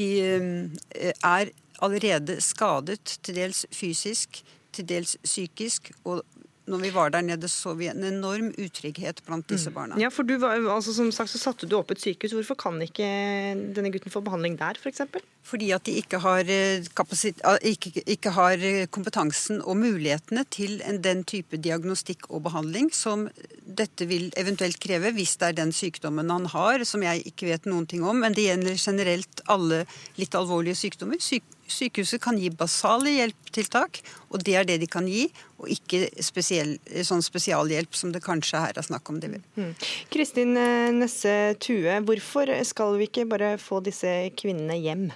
De 0.00 0.10
eh, 0.24 1.12
er 1.20 1.52
allerede 1.84 2.40
skadet, 2.40 3.18
til 3.20 3.42
dels 3.44 3.66
fysisk, 3.76 4.40
til 4.72 4.88
dels 4.88 5.18
psykisk. 5.20 5.92
og 6.08 6.24
når 6.70 6.84
vi 6.84 6.92
var 6.94 7.12
der 7.14 7.24
nede, 7.26 7.48
så 7.50 7.74
vi 7.78 7.90
en 7.90 8.04
enorm 8.06 8.52
utrygghet 8.60 9.22
blant 9.26 9.48
disse 9.50 9.72
mm. 9.72 9.76
barna. 9.76 9.98
Ja, 10.00 10.10
for 10.14 10.26
du 10.26 10.36
var, 10.40 10.56
altså, 10.58 10.94
Som 10.94 11.10
sagt 11.14 11.32
så 11.32 11.40
satte 11.40 11.68
du 11.68 11.76
opp 11.78 11.90
et 11.94 12.02
sykehus. 12.02 12.34
Hvorfor 12.36 12.58
kan 12.58 12.80
ikke 12.84 13.06
denne 13.76 13.92
gutten 13.92 14.12
få 14.12 14.22
behandling 14.24 14.58
der, 14.60 14.78
f.eks.? 14.78 14.82
For 14.82 14.94
eksempel? 14.94 15.26
Fordi 15.50 15.70
at 15.74 15.86
de 15.88 15.96
ikke 15.98 16.20
har, 16.22 16.44
eh, 16.46 16.84
ah, 17.44 17.58
ikke, 17.62 18.02
ikke 18.06 18.34
har, 18.36 18.60
eh, 18.60 18.86
kompetansen 18.86 19.62
og 19.62 19.76
mulighetene 19.80 20.44
til 20.50 20.80
en, 20.86 21.00
den 21.02 21.24
type 21.24 21.56
diagnostikk 21.56 22.28
og 22.30 22.44
behandling 22.48 22.90
som 22.94 23.28
dette 23.64 24.06
vil 24.10 24.30
eventuelt 24.36 24.78
kreve 24.82 25.12
hvis 25.16 25.36
det 25.40 25.48
er 25.48 25.58
den 25.62 25.72
sykdommen 25.72 26.30
han 26.30 26.46
har, 26.52 26.84
som 26.84 27.02
jeg 27.02 27.24
ikke 27.32 27.48
vet 27.50 27.70
noen 27.70 27.86
ting 27.86 28.04
om. 28.04 28.20
Men 28.22 28.36
det 28.36 28.48
gjelder 28.48 28.76
generelt 28.76 29.42
alle 29.48 29.84
litt 30.20 30.36
alvorlige 30.36 30.78
sykdommer. 30.78 31.20
Syk 31.22 31.46
sykehuset 31.70 32.22
kan 32.22 32.38
gi 32.40 32.50
basale 32.52 33.12
hjelpetiltak, 33.14 34.00
og 34.30 34.44
det 34.46 34.56
er 34.58 34.66
det 34.68 34.80
de 34.82 34.88
kan 34.90 35.06
gi, 35.08 35.28
og 35.60 35.70
ikke 35.72 36.06
spesiell, 36.24 36.76
sånn 37.06 37.24
spesialhjelp 37.24 37.96
som 37.96 38.14
det 38.14 38.22
kanskje 38.24 38.62
her 38.64 38.78
er 38.78 38.86
snakk 38.86 39.08
om. 39.12 39.20
Mm. 39.20 39.72
Kristin 40.12 40.56
eh, 40.58 40.90
Nesse 40.96 41.54
Tue, 41.62 42.00
hvorfor 42.06 42.52
skal 42.66 42.98
vi 43.00 43.08
ikke 43.10 43.28
bare 43.30 43.54
få 43.60 43.82
disse 43.84 44.10
kvinnene 44.40 44.78
hjem? 44.80 45.08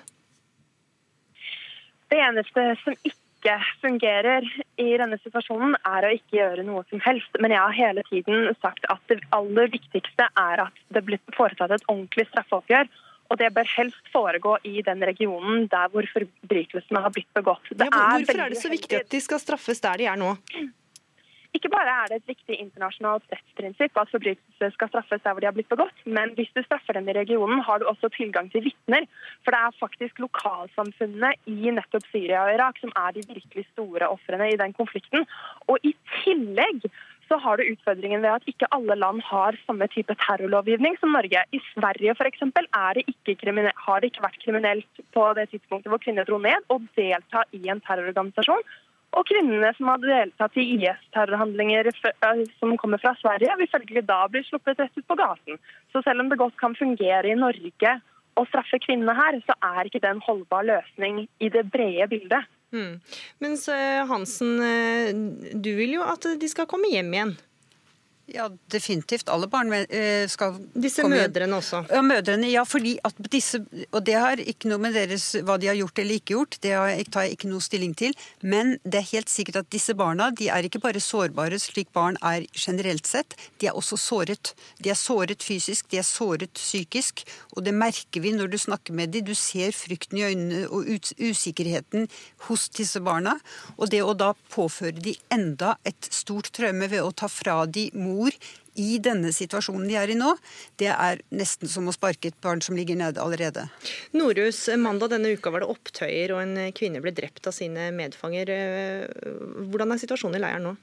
Det 2.12 2.20
eneste 2.20 2.66
som 2.84 2.96
ikke 3.02 3.56
fungerer 3.82 4.44
i 4.80 4.90
denne 5.00 5.18
situasjonen, 5.20 5.74
er 5.84 6.06
å 6.06 6.12
ikke 6.16 6.38
gjøre 6.38 6.64
noe 6.66 6.84
som 6.90 7.00
helst. 7.04 7.40
Men 7.42 7.52
jeg 7.52 7.60
har 7.60 7.76
hele 7.76 8.04
tiden 8.08 8.52
sagt 8.62 8.86
at 8.92 9.02
det 9.10 9.20
aller 9.36 9.72
viktigste 9.72 10.28
er 10.40 10.66
at 10.68 10.84
det 10.94 11.04
blir 11.06 11.20
foretatt 11.36 11.74
et 11.74 11.88
ordentlig 11.90 12.28
straffeoppgjør 12.30 12.88
og 13.34 13.40
det 13.42 13.50
bør 13.54 13.66
helst 13.76 14.12
foregå 14.14 14.54
i 14.70 14.78
den 14.86 15.02
regionen 15.02 15.66
der 15.72 15.90
hvor 15.90 16.06
forbrytelsene 16.12 17.02
har 17.02 17.12
blitt 17.14 17.30
begått. 17.34 17.66
Ja, 17.74 17.90
hvorfor 17.90 18.46
er 18.46 18.54
det 18.54 18.62
så 18.62 18.70
viktig 18.70 19.02
at 19.02 19.10
de 19.10 19.20
skal 19.24 19.42
straffes 19.42 19.82
der 19.82 19.98
de 19.98 20.10
er 20.12 20.20
nå? 20.20 20.36
Ikke 21.54 21.70
bare 21.70 21.92
er 22.02 22.08
det 22.10 22.16
et 22.18 22.30
viktig 22.32 22.56
internasjonalt 22.58 23.26
rettsprinsipp 23.30 23.98
at 24.00 24.10
forbrytelser 24.10 24.72
skal 24.74 24.90
straffes 24.90 25.22
der 25.22 25.34
hvor 25.34 25.42
de 25.42 25.46
har 25.46 25.54
blitt 25.54 25.70
begått, 25.70 26.00
men 26.16 26.32
hvis 26.34 26.50
du 26.54 26.62
straffer 26.64 26.98
dem 26.98 27.06
i 27.10 27.14
regionen, 27.14 27.62
har 27.62 27.78
du 27.78 27.86
også 27.86 28.10
tilgang 28.16 28.50
til 28.50 28.64
vitner. 28.66 29.06
For 29.46 29.54
det 29.54 29.60
er 29.62 29.78
faktisk 29.78 30.18
lokalsamfunnene 30.24 31.30
i 31.50 31.74
nettopp 31.76 32.06
Syria 32.10 32.42
og 32.48 32.56
Irak 32.56 32.82
som 32.82 32.94
er 32.98 33.14
de 33.14 33.22
virkelig 33.28 33.66
store 33.70 34.10
ofrene 34.10 34.50
i 34.50 34.58
den 34.58 34.74
konflikten. 34.74 35.28
Og 35.70 35.78
i 35.86 35.94
tillegg 36.24 36.88
så 37.34 37.40
har 37.42 37.58
du 37.58 37.66
utfordringen 37.66 38.22
ved 38.22 38.30
at 38.30 38.46
ikke 38.50 38.68
alle 38.76 38.94
land 38.94 39.22
har 39.26 39.56
samme 39.66 39.88
type 39.90 40.14
terrorlovgivning 40.22 40.94
som 41.00 41.14
Norge. 41.16 41.42
I 41.50 41.60
Sverige 41.72 42.14
f.eks. 42.14 42.44
har 42.76 42.94
det 42.94 44.10
ikke 44.10 44.22
vært 44.22 44.40
kriminelt 44.44 45.02
på 45.16 45.26
det 45.38 45.48
tidspunktet 45.50 45.90
hvor 45.90 46.02
kvinner 46.04 46.28
dro 46.28 46.38
ned, 46.38 46.62
å 46.70 46.78
delta 46.94 47.42
i 47.56 47.64
en 47.72 47.82
terrororganisasjon. 47.82 48.62
Og 49.14 49.26
kvinnene 49.26 49.72
som 49.74 49.90
har 49.90 50.02
deltatt 50.02 50.56
i 50.58 50.66
IS-terrorhandlinger 50.76 51.90
som 52.60 52.76
kommer 52.78 53.02
fra 53.02 53.14
Sverige, 53.18 53.58
vil 53.58 53.70
følgelig 53.72 54.06
da 54.06 54.20
bli 54.30 54.42
sluppet 54.46 54.82
rett 54.82 54.98
ut 54.98 55.06
på 55.10 55.18
gaten. 55.18 55.58
Så 55.90 56.02
selv 56.06 56.22
om 56.22 56.30
det 56.30 56.38
godt 56.38 56.58
kan 56.60 56.78
fungere 56.78 57.30
i 57.30 57.38
Norge 57.38 57.96
å 58.38 58.46
straffe 58.50 58.78
kvinnene 58.82 59.14
her, 59.18 59.40
så 59.46 59.58
er 59.74 59.90
ikke 59.90 60.02
det 60.02 60.10
en 60.10 60.22
holdbar 60.22 60.66
løsning 60.70 61.24
i 61.42 61.50
det 61.50 61.66
brede 61.74 62.10
bildet. 62.14 62.46
Mm. 62.74 62.98
Mens 63.44 63.68
Hansen, 64.10 64.56
eh, 64.58 65.12
du 65.54 65.70
vil 65.78 65.94
jo 65.94 66.06
at 66.06 66.26
de 66.40 66.48
skal 66.50 66.66
komme 66.70 66.90
hjem 66.90 67.12
igjen. 67.14 67.36
Ja, 68.26 68.48
definitivt. 68.72 69.28
Alle 69.28 69.46
barn 69.52 69.68
eh, 69.72 70.24
skal 70.32 70.56
Disse 70.72 71.02
komme 71.04 71.18
mødrene 71.20 71.58
også? 71.58 71.82
Ja, 71.92 72.00
mødrene, 72.00 72.48
ja, 72.48 72.62
fordi 72.64 72.94
at 73.04 73.18
disse 73.32 73.60
Og 73.92 74.00
det 74.06 74.14
har 74.16 74.40
ikke 74.40 74.70
noe 74.70 74.80
med 74.80 74.94
deres, 74.96 75.26
hva 75.44 75.58
de 75.60 75.68
har 75.68 75.76
gjort 75.76 76.00
eller 76.00 76.16
ikke 76.16 76.32
gjort, 76.32 76.56
det 76.64 76.72
tar 77.12 77.26
jeg 77.26 77.36
ikke 77.36 77.50
noe 77.50 77.64
stilling 77.64 77.92
til. 77.92 78.16
Men 78.40 78.78
det 78.84 79.02
er 79.02 79.10
helt 79.10 79.32
sikkert 79.32 79.60
at 79.60 79.68
disse 79.72 79.92
barna 79.98 80.30
de 80.32 80.48
er 80.48 80.64
ikke 80.64 80.80
bare 80.80 81.02
sårbare 81.04 81.58
slik 81.60 81.90
barn 81.92 82.16
er 82.24 82.46
generelt 82.56 83.06
sett, 83.06 83.36
de 83.60 83.68
er 83.68 83.76
også 83.76 83.98
såret. 84.00 84.54
De 84.80 84.88
er 84.92 84.98
såret 84.98 85.44
fysisk, 85.44 85.90
de 85.92 86.00
er 86.00 86.08
såret 86.08 86.56
psykisk, 86.56 87.26
og 87.52 87.66
det 87.68 87.76
merker 87.76 88.24
vi 88.24 88.32
når 88.32 88.54
du 88.54 88.58
snakker 88.58 88.96
med 88.96 89.12
dem. 89.12 89.28
Du 89.28 89.34
ser 89.36 89.76
frykten 89.76 90.22
i 90.22 90.24
øynene 90.30 90.64
og 90.72 90.88
usikkerheten 91.20 92.08
hos 92.48 92.70
disse 92.72 93.04
barna. 93.04 93.36
Og 93.76 93.92
det 93.92 94.00
å 94.00 94.16
da 94.16 94.32
påføre 94.54 94.96
dem 94.96 95.20
enda 95.34 95.76
et 95.84 96.08
stort 96.12 96.50
traume 96.56 96.88
ved 96.88 97.04
å 97.04 97.12
ta 97.12 97.28
fra 97.28 97.60
dem 97.68 97.92
mor 98.00 98.13
mor 98.14 98.38
i 98.74 98.96
denne 99.02 99.30
situasjonen 99.34 99.86
de 99.90 99.98
er 99.98 100.10
i 100.10 100.16
nå, 100.18 100.32
det 100.82 100.90
er 100.94 101.20
nesten 101.34 101.70
som 101.70 101.86
å 101.90 101.94
sparke 101.94 102.30
et 102.30 102.40
barn 102.42 102.62
som 102.64 102.78
ligger 102.78 102.98
nede 102.98 103.22
allerede. 103.22 103.68
Norhus, 104.16 104.64
mandag 104.78 105.12
denne 105.14 105.34
uka 105.34 105.52
var 105.54 105.62
det 105.62 105.70
opptøyer, 105.74 106.34
og 106.34 106.42
en 106.42 106.72
kvinne 106.74 107.02
ble 107.04 107.14
drept 107.14 107.46
av 107.50 107.54
sine 107.54 107.90
medfanger. 107.94 108.50
Hvordan 109.70 109.94
er 109.94 110.02
situasjonen 110.02 110.40
i 110.40 110.42
leiren 110.42 110.68
nå? 110.70 110.74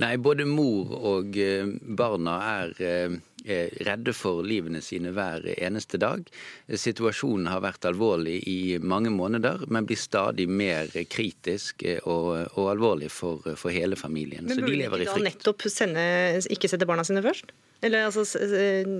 Nei, 0.00 0.14
både 0.16 0.46
mor 0.48 0.94
og 0.96 1.36
eh, 1.36 1.68
barna 1.68 2.38
er 2.62 2.70
eh, 2.80 3.16
redde 3.44 4.12
for 4.14 4.42
livene 4.46 4.80
sine 4.84 5.12
hver 5.14 5.44
eneste 5.56 5.98
dag. 6.00 6.26
Situasjonen 6.68 7.48
har 7.50 7.62
vært 7.64 7.86
alvorlig 7.88 8.38
i 8.48 8.78
mange 8.78 9.10
måneder, 9.14 9.66
men 9.72 9.88
blir 9.88 9.98
stadig 10.00 10.48
mer 10.48 10.90
kritisk 11.10 11.82
eh, 11.86 12.00
og, 12.04 12.56
og 12.58 12.70
alvorlig 12.74 13.10
for, 13.12 13.42
for, 13.56 13.72
hele 13.74 13.98
familien. 13.98 14.46
Men 14.46 14.62
burde 14.62 14.72
de 14.74 14.80
lever 14.84 15.04
ikke 15.04 15.18
da 15.18 15.26
nettopp 15.28 15.66
sende, 15.72 16.06
ikke 16.52 16.70
sette 16.70 16.88
barna 16.88 17.04
sine 17.06 17.24
først? 17.24 17.52
Eller 17.82 18.06
altså, 18.06 18.24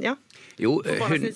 ja? 0.02 0.16
Jo, 0.59 0.81
hun, 0.83 1.28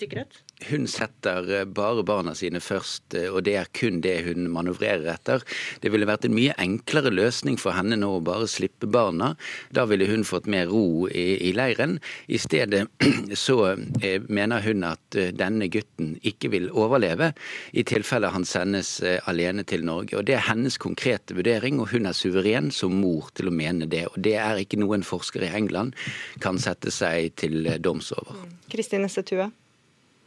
hun 0.65 0.87
setter 0.89 1.51
eh, 1.53 1.65
bare 1.65 2.03
barna 2.07 2.35
sine 2.35 2.61
først, 2.65 3.15
eh, 3.15 3.29
og 3.29 3.45
det 3.45 3.57
er 3.61 3.69
kun 3.77 4.01
det 4.05 4.17
hun 4.27 4.49
manøvrerer 4.53 5.09
etter. 5.13 5.45
Det 5.83 5.93
ville 5.93 6.09
vært 6.09 6.25
en 6.27 6.37
mye 6.37 6.55
enklere 6.63 7.13
løsning 7.13 7.59
for 7.61 7.77
henne 7.77 7.99
nå 8.01 8.09
å 8.17 8.23
bare 8.25 8.49
slippe 8.49 8.89
barna. 8.89 9.35
Da 9.77 9.85
ville 9.89 10.09
hun 10.09 10.25
fått 10.25 10.49
mer 10.51 10.71
ro 10.73 11.09
i, 11.09 11.27
i 11.49 11.53
leiren. 11.57 11.99
I 12.33 12.41
stedet 12.41 12.87
så 13.47 13.59
eh, 14.01 14.25
mener 14.29 14.65
hun 14.65 14.87
at 14.89 15.19
denne 15.37 15.69
gutten 15.73 16.15
ikke 16.27 16.51
vil 16.55 16.71
overleve 16.73 17.33
i 17.77 17.85
tilfelle 17.87 18.33
han 18.33 18.47
sendes 18.49 18.97
alene 19.29 19.65
til 19.69 19.85
Norge. 19.87 20.17
Og 20.17 20.25
Det 20.29 20.39
er 20.39 20.49
hennes 20.49 20.79
konkrete 20.81 21.37
vurdering, 21.37 21.81
og 21.83 21.93
hun 21.93 22.09
er 22.09 22.17
suveren 22.17 22.73
som 22.75 22.97
mor 22.97 23.29
til 23.37 23.51
å 23.51 23.55
mene 23.55 23.89
det. 23.91 24.07
Og 24.13 24.19
Det 24.25 24.37
er 24.41 24.63
ikke 24.63 24.81
noe 24.81 24.97
en 24.97 25.07
forsker 25.07 25.45
i 25.45 25.53
England 25.57 25.95
kan 26.41 26.59
sette 26.61 26.93
seg 26.95 27.37
til 27.37 27.69
doms 27.85 28.13
over. 28.17 28.41
Kristine 28.73 29.11
Setue. 29.13 29.51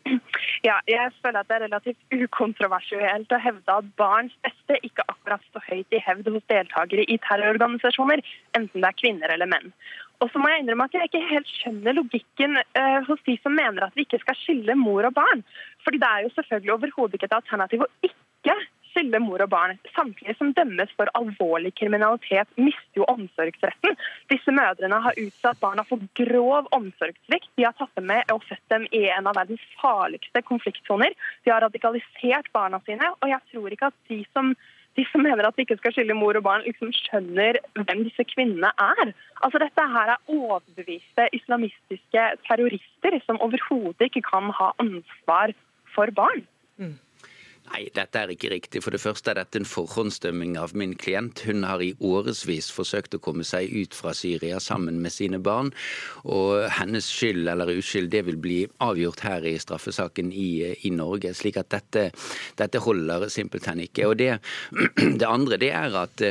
Ja, 0.67 0.75
jeg 0.89 1.11
føler 1.23 1.39
at 1.39 1.47
det 1.49 1.55
er 1.55 1.65
relativt 1.67 2.15
ukontroversielt 2.15 3.31
å 3.31 3.39
hevde 3.39 3.75
at 3.79 3.89
barns 3.99 4.35
beste 4.43 4.75
ikke 4.83 5.05
akkurat 5.07 5.43
står 5.47 5.63
høyt 5.69 5.95
i 5.95 6.01
hevd 6.03 6.27
hos 6.33 6.45
deltakere 6.51 7.05
i 7.07 7.17
terrororganisasjoner, 7.23 8.23
enten 8.57 8.83
det 8.83 8.89
er 8.89 8.97
kvinner 8.99 9.33
eller 9.35 9.49
menn. 9.51 9.71
Og 10.19 10.31
så 10.31 10.41
må 10.41 10.49
jeg 10.51 10.63
innrømme 10.63 10.89
at 10.89 10.97
jeg 10.97 11.07
ikke 11.07 11.27
helt 11.29 11.51
skjønner 11.53 11.95
logikken 11.95 12.59
uh, 12.59 12.99
hos 13.07 13.21
de 13.27 13.37
som 13.39 13.55
mener 13.55 13.85
at 13.85 13.95
vi 13.95 14.03
ikke 14.03 14.19
skal 14.25 14.35
skille 14.41 14.75
mor 14.75 15.07
og 15.07 15.15
barn. 15.15 15.45
Fordi 15.85 16.01
det 16.01 16.09
er 16.09 16.25
jo 16.25 16.33
selvfølgelig 16.35 16.75
overhodet 16.75 17.19
ikke 17.19 17.29
et 17.31 17.37
alternativ 17.39 17.85
å 17.85 17.91
ikke 18.03 18.57
skille 18.91 19.21
mor 19.23 19.41
og 19.43 19.51
barn. 19.51 19.77
Samtlige 19.95 20.35
som 20.37 20.53
dømmes 20.57 20.91
for 20.97 21.11
alvorlig 21.17 21.73
kriminalitet, 21.79 22.49
mister 22.57 23.01
jo 23.01 23.07
omsorgsretten. 23.11 23.97
Disse 24.31 24.53
mødrene 24.55 25.01
har 25.05 25.19
utsatt 25.21 25.61
barna 25.61 25.85
for 25.87 26.01
grov 26.19 26.69
omsorgssvikt. 26.75 27.51
De 27.57 27.67
har 27.67 27.77
tatt 27.77 27.93
dem 27.99 28.09
med 28.11 28.33
og 28.33 28.43
født 28.47 28.65
dem 28.73 28.87
i 28.95 29.05
en 29.13 29.29
av 29.29 29.37
verdens 29.39 29.63
farligste 29.81 30.43
konfliktsoner. 30.47 31.15
De 31.45 31.53
har 31.53 31.63
radikalisert 31.65 32.51
barna 32.55 32.81
sine, 32.85 33.13
og 33.21 33.31
jeg 33.31 33.41
tror 33.53 33.75
ikke 33.75 33.93
at 33.93 34.03
de 34.11 34.23
som 34.33 34.53
de 34.97 35.05
som 35.11 35.21
mener 35.23 35.45
at 35.47 35.55
de 35.55 35.63
ikke 35.63 35.77
skal 35.79 35.93
skille 35.95 36.15
mor 36.17 36.35
og 36.35 36.43
barn, 36.43 36.65
liksom 36.65 36.89
skjønner 36.95 37.59
hvem 37.77 38.01
disse 38.07 38.25
kvinnene 38.33 38.71
er. 38.83 39.11
Altså 39.45 39.61
Dette 39.61 39.85
her 39.93 40.13
er 40.15 40.31
overbeviste 40.33 41.29
islamistiske 41.37 42.25
terrorister 42.47 43.19
som 43.27 43.39
overhodet 43.45 44.09
ikke 44.09 44.25
kan 44.25 44.49
ha 44.57 44.73
ansvar 44.81 45.53
for 45.93 46.11
barn. 46.17 46.43
Mm. 46.81 46.97
Nei, 47.69 47.85
dette 47.93 48.17
er 48.17 48.31
ikke 48.33 48.49
riktig. 48.53 48.81
For 48.81 48.95
det 48.95 49.01
første 49.03 49.29
er 49.31 49.37
dette 49.37 49.59
en 49.61 49.67
forhåndsdømming 49.67 50.55
av 50.57 50.73
min 50.77 50.95
klient. 50.97 51.43
Hun 51.45 51.65
har 51.67 51.83
i 51.83 51.91
årevis 52.01 52.69
forsøkt 52.73 53.13
å 53.15 53.21
komme 53.21 53.45
seg 53.45 53.69
ut 53.69 53.93
fra 53.97 54.13
Syria 54.17 54.57
sammen 54.63 54.97
med 55.03 55.13
sine 55.13 55.37
barn. 55.43 55.69
Og 56.25 56.65
hennes 56.79 57.05
skyld 57.05 57.47
eller 57.51 57.69
uskyld, 57.75 58.09
det 58.13 58.23
vil 58.27 58.39
bli 58.41 58.59
avgjort 58.83 59.21
her 59.27 59.45
i 59.45 59.53
straffesaken 59.61 60.31
i, 60.33 60.49
i 60.87 60.93
Norge. 60.95 61.35
Slik 61.37 61.59
at 61.61 61.69
dette, 61.75 62.07
dette 62.59 62.81
holder 62.81 63.27
simpelthen 63.29 63.83
ikke. 63.85 64.07
Og 64.09 64.17
det, 64.21 64.31
det 65.21 65.29
andre 65.29 65.61
det 65.61 65.71
er 65.77 65.99
at 66.01 66.25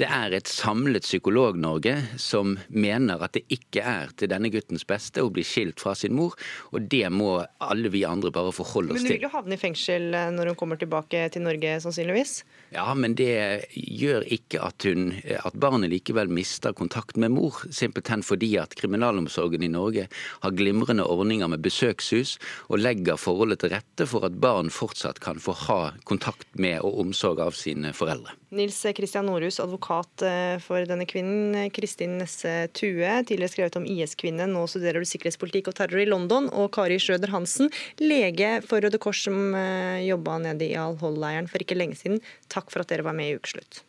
det 0.00 0.08
er 0.08 0.34
et 0.34 0.50
samlet 0.50 1.06
Psykolog-Norge 1.06 1.94
som 2.20 2.56
mener 2.68 3.22
at 3.22 3.38
det 3.38 3.44
ikke 3.52 3.84
er 3.86 4.10
til 4.18 4.32
denne 4.32 4.50
guttens 4.52 4.86
beste 4.88 5.22
å 5.22 5.30
bli 5.30 5.46
skilt 5.46 5.80
fra 5.82 5.94
sin 5.98 6.16
mor, 6.16 6.34
og 6.74 6.90
det 6.90 7.06
må 7.14 7.38
alle 7.62 7.90
vi 7.92 8.02
andre 8.08 8.32
bare 8.34 8.52
forholde 8.54 8.94
oss 8.94 9.00
til. 9.00 9.06
Men 9.06 9.14
du 9.14 9.16
vil 9.16 9.28
jo 9.28 9.32
havne 9.36 9.56
i 9.56 9.60
fengsel 9.60 10.10
når 10.34 10.52
hun 10.52 10.58
kommer 10.58 10.79
tilbake 10.82 11.26
til 11.34 11.44
Norge, 11.44 11.76
sannsynligvis? 11.84 12.40
Ja, 12.74 12.86
men 12.94 13.16
det 13.18 13.66
gjør 13.74 14.26
ikke 14.30 14.60
at, 14.62 14.86
hun, 14.86 15.10
at 15.20 15.56
barnet 15.58 15.90
likevel 15.90 16.30
mister 16.30 16.74
kontakt 16.76 17.18
med 17.20 17.34
mor. 17.34 17.62
Simpelthen 17.74 18.22
fordi 18.26 18.52
at 18.62 18.76
kriminalomsorgen 18.78 19.64
i 19.66 19.72
Norge 19.72 20.06
har 20.44 20.56
glimrende 20.56 21.06
ordninger 21.06 21.50
med 21.50 21.64
besøkshus, 21.64 22.36
og 22.70 22.82
legger 22.82 23.18
forholdet 23.20 23.64
til 23.64 23.74
rette 23.74 24.06
for 24.10 24.26
at 24.28 24.38
barn 24.42 24.70
fortsatt 24.70 25.20
kan 25.24 25.42
få 25.42 25.56
ha 25.66 25.80
kontakt 26.08 26.46
med 26.54 26.78
og 26.86 27.02
omsorg 27.04 27.42
av 27.42 27.58
sine 27.58 27.94
foreldre. 27.96 28.36
Nils 28.50 28.80
Kristian 28.96 29.28
Norhus, 29.30 29.60
advokat 29.62 30.24
eh, 30.26 30.56
for 30.62 30.82
denne 30.88 31.06
kvinnen. 31.06 31.70
Kristin 31.70 32.16
Nesse 32.18 32.66
Tue, 32.74 33.12
tidligere 33.26 33.52
skrevet 33.52 33.78
om 33.78 33.86
IS-kvinne, 33.86 34.48
nå 34.50 34.64
studerer 34.70 34.98
du 34.98 35.06
sikkerhetspolitikk 35.06 35.70
og 35.70 35.76
terror 35.78 36.02
i 36.02 36.08
London. 36.08 36.48
Og 36.50 36.72
Kari 36.74 36.98
Schrøder 37.02 37.30
Hansen, 37.30 37.70
lege 38.02 38.56
for 38.66 38.82
Røde 38.82 38.98
Kors 39.02 39.22
som 39.28 39.54
eh, 39.54 40.02
jobba 40.08 40.40
nede 40.42 40.69
i 40.70 40.78
Al-Hol-leiren 40.78 41.50
for 41.50 41.62
ikke 41.62 41.78
lenge 41.78 41.98
siden. 42.00 42.22
Takk 42.48 42.70
for 42.70 42.84
at 42.84 42.92
dere 42.92 43.06
var 43.06 43.16
med 43.16 43.32
i 43.32 43.36
Ukeslutt. 43.38 43.82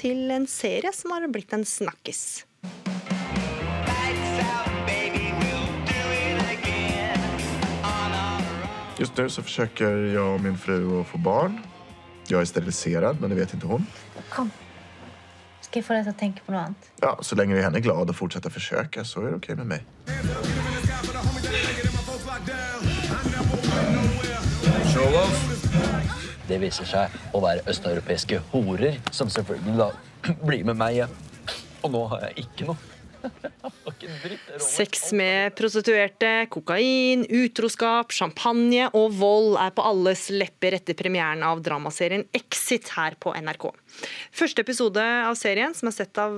Til 0.00 0.30
en 0.32 0.46
serie 0.48 0.92
som 0.96 1.12
har 1.12 1.26
blitt 1.28 1.52
en 1.52 1.66
snakkis. 1.68 2.44
Just 9.00 9.16
nu 9.16 9.28
så 9.28 9.42
försöker 9.42 9.90
jag 9.90 10.34
och 10.34 10.40
min 10.40 10.58
fru 10.58 11.00
att 11.00 11.06
få 11.06 11.18
barn. 11.18 11.60
Jag 12.26 12.40
är 12.40 12.44
steriliserad, 12.44 13.20
men 13.20 13.30
det 13.30 13.36
vet 13.36 13.54
inte 13.54 13.66
hon. 13.66 13.86
Kom. 14.28 14.50
Ska 15.60 15.78
jag 15.78 15.86
få 15.86 15.94
deg 15.94 16.04
til 16.04 16.12
å 16.12 16.18
tenke 16.18 16.42
på 16.42 16.52
noe 16.52 16.64
annet? 16.66 16.88
Ja, 17.00 17.18
så 17.22 17.36
lenge 17.36 17.54
vi 17.54 17.60
är 17.60 17.64
henne 17.64 17.80
glad 17.80 18.10
og 18.10 18.16
fortsetter 18.16 18.50
å 18.50 18.52
försöka 18.52 19.04
så 19.04 19.20
är 19.20 19.30
det 19.30 19.36
okej 19.36 19.56
med 19.56 19.66
mig. 19.66 19.84
Det 26.50 26.58
viser 26.58 26.88
seg 26.88 27.18
å 27.36 27.40
være 27.44 27.62
østeuropeiske 27.70 28.40
horer 28.50 28.96
som 29.14 29.30
selvfølgelig 29.30 29.76
da 29.78 29.90
blir 30.48 30.64
med 30.66 30.78
meg 30.80 30.96
hjem. 31.00 31.12
Og 31.86 31.92
nå 31.94 32.06
har 32.10 32.26
jeg 32.28 32.44
ikke 32.44 32.66
noe. 32.68 32.90
Sex 34.64 35.10
med 35.16 35.54
prostituerte, 35.58 36.46
kokain, 36.52 37.24
utroskap, 37.28 38.12
champagne 38.16 38.88
og 38.96 39.12
vold 39.20 39.58
er 39.60 39.72
på 39.76 39.84
alles 39.84 40.26
lepper 40.32 40.78
etter 40.80 40.96
premieren 40.98 41.44
av 41.46 41.60
dramaserien 41.64 42.26
Exit 42.36 42.92
her 42.96 43.16
på 43.20 43.34
NRK. 43.36 43.68
Første 44.36 44.64
episode 44.64 45.02
av 45.02 45.36
serien, 45.38 45.74
som 45.76 45.90
er 45.90 45.96
sett 45.96 46.20
av 46.20 46.36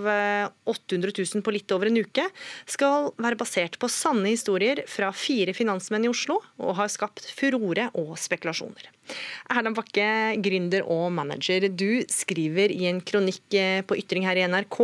800 0.68 1.12
000 1.12 1.44
på 1.44 1.55
litt 1.55 1.72
over 1.74 1.90
en 1.90 2.00
uke, 2.00 2.24
skal 2.70 3.11
være 3.20 3.38
basert 3.40 3.78
på 3.80 3.90
sanne 3.92 4.32
historier 4.32 4.84
fra 4.90 5.12
fire 5.16 5.55
finansmenn 5.57 6.07
i 6.07 6.11
Oslo, 6.12 6.40
og 6.62 6.76
har 6.80 6.90
skapt 6.92 7.28
furore 7.36 7.90
og 7.98 8.14
spekulasjoner. 8.20 8.90
Erland 9.53 9.76
Bakke, 9.76 10.09
gründer 10.42 10.86
og 10.90 11.09
manager. 11.14 11.66
Du 11.68 12.03
skriver 12.11 12.72
i 12.72 12.86
en 12.90 13.00
kronikk 13.05 13.57
på 13.88 13.98
Ytring 13.98 14.26
her 14.28 14.38
i 14.38 14.46
NRK 14.48 14.78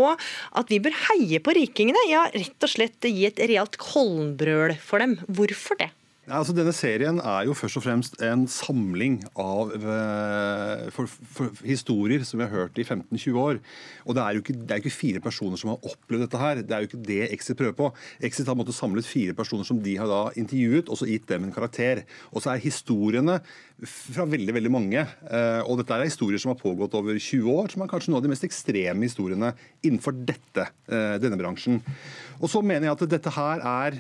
at 0.61 0.73
vi 0.73 0.81
bør 0.85 0.97
heie 1.09 1.41
på 1.43 1.55
rikingene. 1.57 2.09
Ja, 2.11 2.27
rett 2.35 2.67
og 2.67 2.75
slett 2.75 3.09
gi 3.09 3.29
et 3.29 3.41
realt 3.51 3.79
kollenbrøl 3.81 4.77
for 4.83 5.05
dem. 5.05 5.19
Hvorfor 5.29 5.81
det? 5.81 5.93
Altså, 6.29 6.53
denne 6.53 6.75
serien 6.77 7.21
er 7.25 7.47
jo 7.49 7.55
først 7.57 7.79
og 7.81 7.85
fremst 7.87 8.19
en 8.25 8.43
samling 8.53 9.15
av 9.41 9.71
uh, 9.81 10.89
for, 10.93 11.09
for 11.09 11.63
historier 11.65 12.25
som 12.29 12.41
vi 12.41 12.45
har 12.45 12.53
hørt 12.53 12.81
i 12.81 12.85
15-20 12.85 13.39
år. 13.41 13.61
Og 14.05 14.17
det 14.17 14.25
er 14.25 14.37
jo 14.37 14.43
ikke, 14.45 14.57
det 14.59 14.75
er 14.75 14.83
ikke, 14.83 14.93
fire 14.93 15.23
personer 15.25 15.61
som 15.61 15.73
har 15.73 15.89
opplevd 15.89 16.27
dette 16.27 16.43
her. 16.43 16.61
Det 16.61 16.77
er 16.77 16.85
jo 16.85 16.91
ikke 16.91 17.03
det 17.09 17.21
Exit 17.33 17.57
prøver 17.61 17.77
på. 17.79 17.89
Exit 18.29 18.51
har 18.51 18.59
måttet 18.59 18.77
samlet 18.77 19.09
fire 19.09 19.37
personer 19.39 19.65
som 19.69 19.81
de 19.85 19.97
har 19.97 20.11
da 20.11 20.21
intervjuet, 20.37 20.91
og 20.93 21.01
så 21.01 21.09
gitt 21.09 21.29
dem 21.33 21.49
en 21.49 21.55
karakter. 21.55 22.05
Og 22.33 22.45
så 22.45 22.53
er 22.53 22.65
historiene 22.67 23.39
fra 23.87 24.25
veldig 24.27 24.55
veldig 24.57 24.71
mange. 24.73 25.05
Uh, 25.31 25.63
og 25.69 25.79
dette 25.79 25.95
er 25.95 26.09
historier 26.09 26.41
som 26.43 26.51
har 26.51 26.59
pågått 26.59 26.97
over 26.99 27.15
20 27.15 27.51
år, 27.53 27.69
som 27.71 27.85
er 27.85 27.91
kanskje 27.91 28.11
noen 28.11 28.21
av 28.21 28.27
de 28.27 28.33
mest 28.33 28.47
ekstreme 28.47 29.07
historiene 29.07 29.53
innenfor 29.87 30.17
dette, 30.27 30.65
uh, 30.91 31.15
denne 31.23 31.39
bransjen. 31.39 31.79
Og 32.43 32.51
så 32.51 32.63
mener 32.63 32.89
jeg 32.89 32.97
at 32.97 33.05
dette 33.11 33.33
her 33.35 33.63
er 33.67 33.99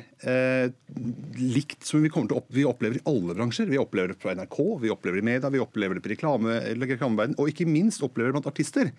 likt 1.38 1.86
som 1.86 2.02
vi 2.02 2.10
til 2.10 2.36
opp, 2.36 2.46
vi 2.54 2.66
opplever 2.66 3.00
i 3.00 3.04
alle 3.10 3.34
bransjer. 3.34 3.66
Vi 3.70 3.80
opplever 3.82 4.12
det 4.12 4.18
på 4.22 4.30
NRK, 4.30 4.58
vi 4.82 4.92
opplever 4.94 5.18
det 5.18 5.24
i 5.24 5.28
media, 5.28 5.50
vi 5.50 5.62
opplever 5.62 5.98
det 5.98 6.04
på 6.04 6.12
reklame, 6.12 6.58
reklameverden, 6.78 7.34
og 7.38 7.50
ikke 7.50 7.66
minst 7.66 8.02
opplever 8.06 8.30
det 8.30 8.38
blant 8.38 8.50
artister. 8.50 8.92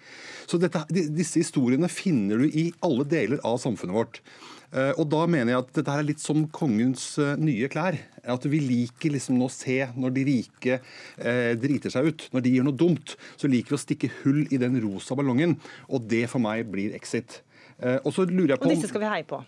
Så 0.43 0.59
dette, 0.59 0.84
disse 0.91 1.39
historiene 1.39 1.88
finner 1.91 2.43
du 2.43 2.51
i 2.51 2.69
alle 2.86 3.07
deler 3.07 3.39
av 3.47 3.59
samfunnet 3.63 3.95
vårt. 3.95 4.21
Og 4.72 5.05
da 5.09 5.24
mener 5.26 5.55
jeg 5.55 5.63
at 5.63 5.70
dette 5.80 5.93
er 5.97 6.05
litt 6.05 6.22
som 6.22 6.43
kongens 6.53 7.15
nye 7.41 7.70
klær. 7.72 7.97
At 8.30 8.45
vi 8.49 8.59
liker 8.61 9.13
liksom 9.15 9.39
å 9.41 9.49
se 9.51 9.80
når 9.97 10.13
de 10.15 10.26
rike 10.28 10.80
eh, 10.80 11.53
driter 11.59 11.93
seg 11.93 12.09
ut. 12.11 12.26
Når 12.36 12.45
de 12.45 12.53
gjør 12.55 12.67
noe 12.67 12.78
dumt, 12.78 13.15
så 13.39 13.49
liker 13.49 13.74
vi 13.74 13.80
å 13.80 13.82
stikke 13.82 14.11
hull 14.22 14.43
i 14.49 14.59
den 14.61 14.78
rosa 14.84 15.17
ballongen. 15.17 15.57
Og 15.89 16.05
det 16.11 16.26
for 16.32 16.43
meg 16.43 16.67
blir 16.70 16.93
exit. 16.97 17.41
Eh, 17.80 17.97
og 18.03 18.13
så 18.15 18.28
lurer 18.28 18.55
jeg 18.55 18.61
på... 18.61 18.70
Og 18.70 18.76
disse 18.76 18.91
skal 18.91 19.05
vi 19.05 19.11
heie 19.13 19.28
på? 19.28 19.41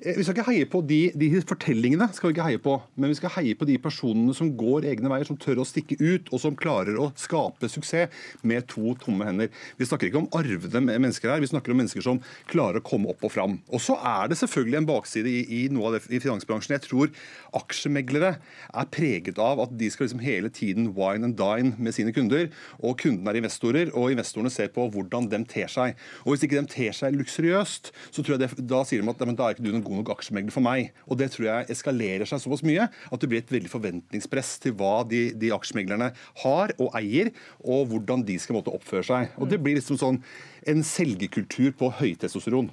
Vi 0.00 0.22
skal 0.24 0.32
ikke 0.32 0.46
heie 0.46 0.64
på 0.64 0.80
de, 0.88 0.98
de, 1.20 1.26
fortellingene, 1.44 2.06
skal 2.16 2.30
vi 2.30 2.32
ikke 2.32 2.44
heie 2.46 2.60
på, 2.62 2.78
men 2.96 3.10
vi 3.12 3.16
skal 3.18 3.34
heie 3.34 3.56
på 3.58 3.66
de 3.68 3.74
personene 3.82 4.32
som 4.32 4.48
går 4.56 4.86
egne 4.88 5.10
veier, 5.12 5.26
som 5.28 5.36
tør 5.36 5.58
å 5.60 5.66
stikke 5.68 5.98
ut, 6.00 6.30
og 6.32 6.40
som 6.40 6.54
klarer 6.56 6.96
å 6.96 7.10
skape 7.20 7.68
suksess 7.68 8.08
med 8.40 8.64
to 8.70 8.94
tomme 9.02 9.26
hender. 9.28 9.50
Vi 9.76 9.84
snakker 9.84 10.08
ikke 10.08 10.22
om 10.22 10.28
arvede 10.38 10.80
mennesker 10.80 11.34
her, 11.34 11.42
vi 11.44 11.50
snakker 11.50 11.74
om 11.74 11.82
mennesker 11.82 12.04
som 12.06 12.22
klarer 12.48 12.80
å 12.80 12.86
komme 12.86 13.12
opp 13.12 13.26
og 13.28 13.34
fram. 13.34 13.58
Og 13.68 13.82
så 13.84 13.98
er 13.98 14.30
det 14.32 14.38
selvfølgelig 14.40 14.78
en 14.80 14.88
bakside 14.88 15.28
i, 15.28 15.42
i 15.58 15.60
noe 15.68 15.90
av 15.90 15.98
det 15.98 16.16
i 16.16 16.22
finansbransjen. 16.24 16.78
Jeg 16.78 16.86
tror 16.86 17.12
aksjemeglere 17.60 18.32
er 18.40 18.90
preget 18.96 19.42
av 19.42 19.60
at 19.66 19.76
de 19.76 19.92
skal 19.92 20.08
liksom 20.08 20.24
hele 20.24 20.48
tiden 20.48 20.94
wine 20.96 21.28
and 21.28 21.36
dine 21.36 21.74
med 21.76 21.98
sine 21.98 22.16
kunder, 22.16 22.48
og 22.80 22.96
kundene 23.04 23.34
er 23.34 23.42
investorer, 23.42 23.92
og 23.92 24.16
investorene 24.16 24.54
ser 24.54 24.72
på 24.72 24.88
hvordan 24.96 25.28
de 25.28 25.44
ter 25.50 25.68
seg. 25.68 25.92
Og 26.24 26.32
Hvis 26.32 26.48
ikke 26.48 26.56
de 26.56 26.72
ter 26.72 26.96
seg 26.96 27.20
luksuriøst, 27.20 27.92
så 28.08 28.24
tror 28.24 28.38
jeg 28.38 28.46
det, 28.46 28.68
da 28.70 28.80
sier 28.88 29.04
de 29.04 29.12
at 29.12 29.20
da 29.28 29.50
er 29.50 29.58
ikke 29.58 29.68
du 29.68 29.72
noen 29.74 29.89
god 29.90 30.00
nok 30.00 30.12
aksjemegler 30.14 30.54
for 30.54 30.64
meg. 30.64 30.92
Og 31.10 31.18
Det 31.20 31.30
tror 31.34 31.48
jeg 31.48 31.70
eskalerer 31.74 32.28
seg 32.28 32.42
såpass 32.42 32.64
mye 32.66 32.86
at 32.88 33.20
det 33.20 33.30
blir 33.30 33.42
et 33.42 33.52
veldig 33.52 33.72
forventningspress 33.72 34.54
til 34.64 34.76
hva 34.78 35.02
de, 35.08 35.30
de 35.36 35.52
aksjemeglerne 35.54 36.12
har 36.44 36.74
og 36.78 36.94
eier, 36.98 37.32
og 37.60 37.90
hvordan 37.90 38.24
de 38.26 38.38
skal 38.40 38.58
måtte 38.58 38.72
oppføre 38.74 39.06
seg. 39.06 39.34
Og 39.40 39.50
Det 39.50 39.60
blir 39.62 39.78
liksom 39.78 39.98
sånn 40.00 40.22
en 40.70 40.84
selgekultur 40.84 41.74
på 41.76 41.90
høytestosteron. 42.00 42.70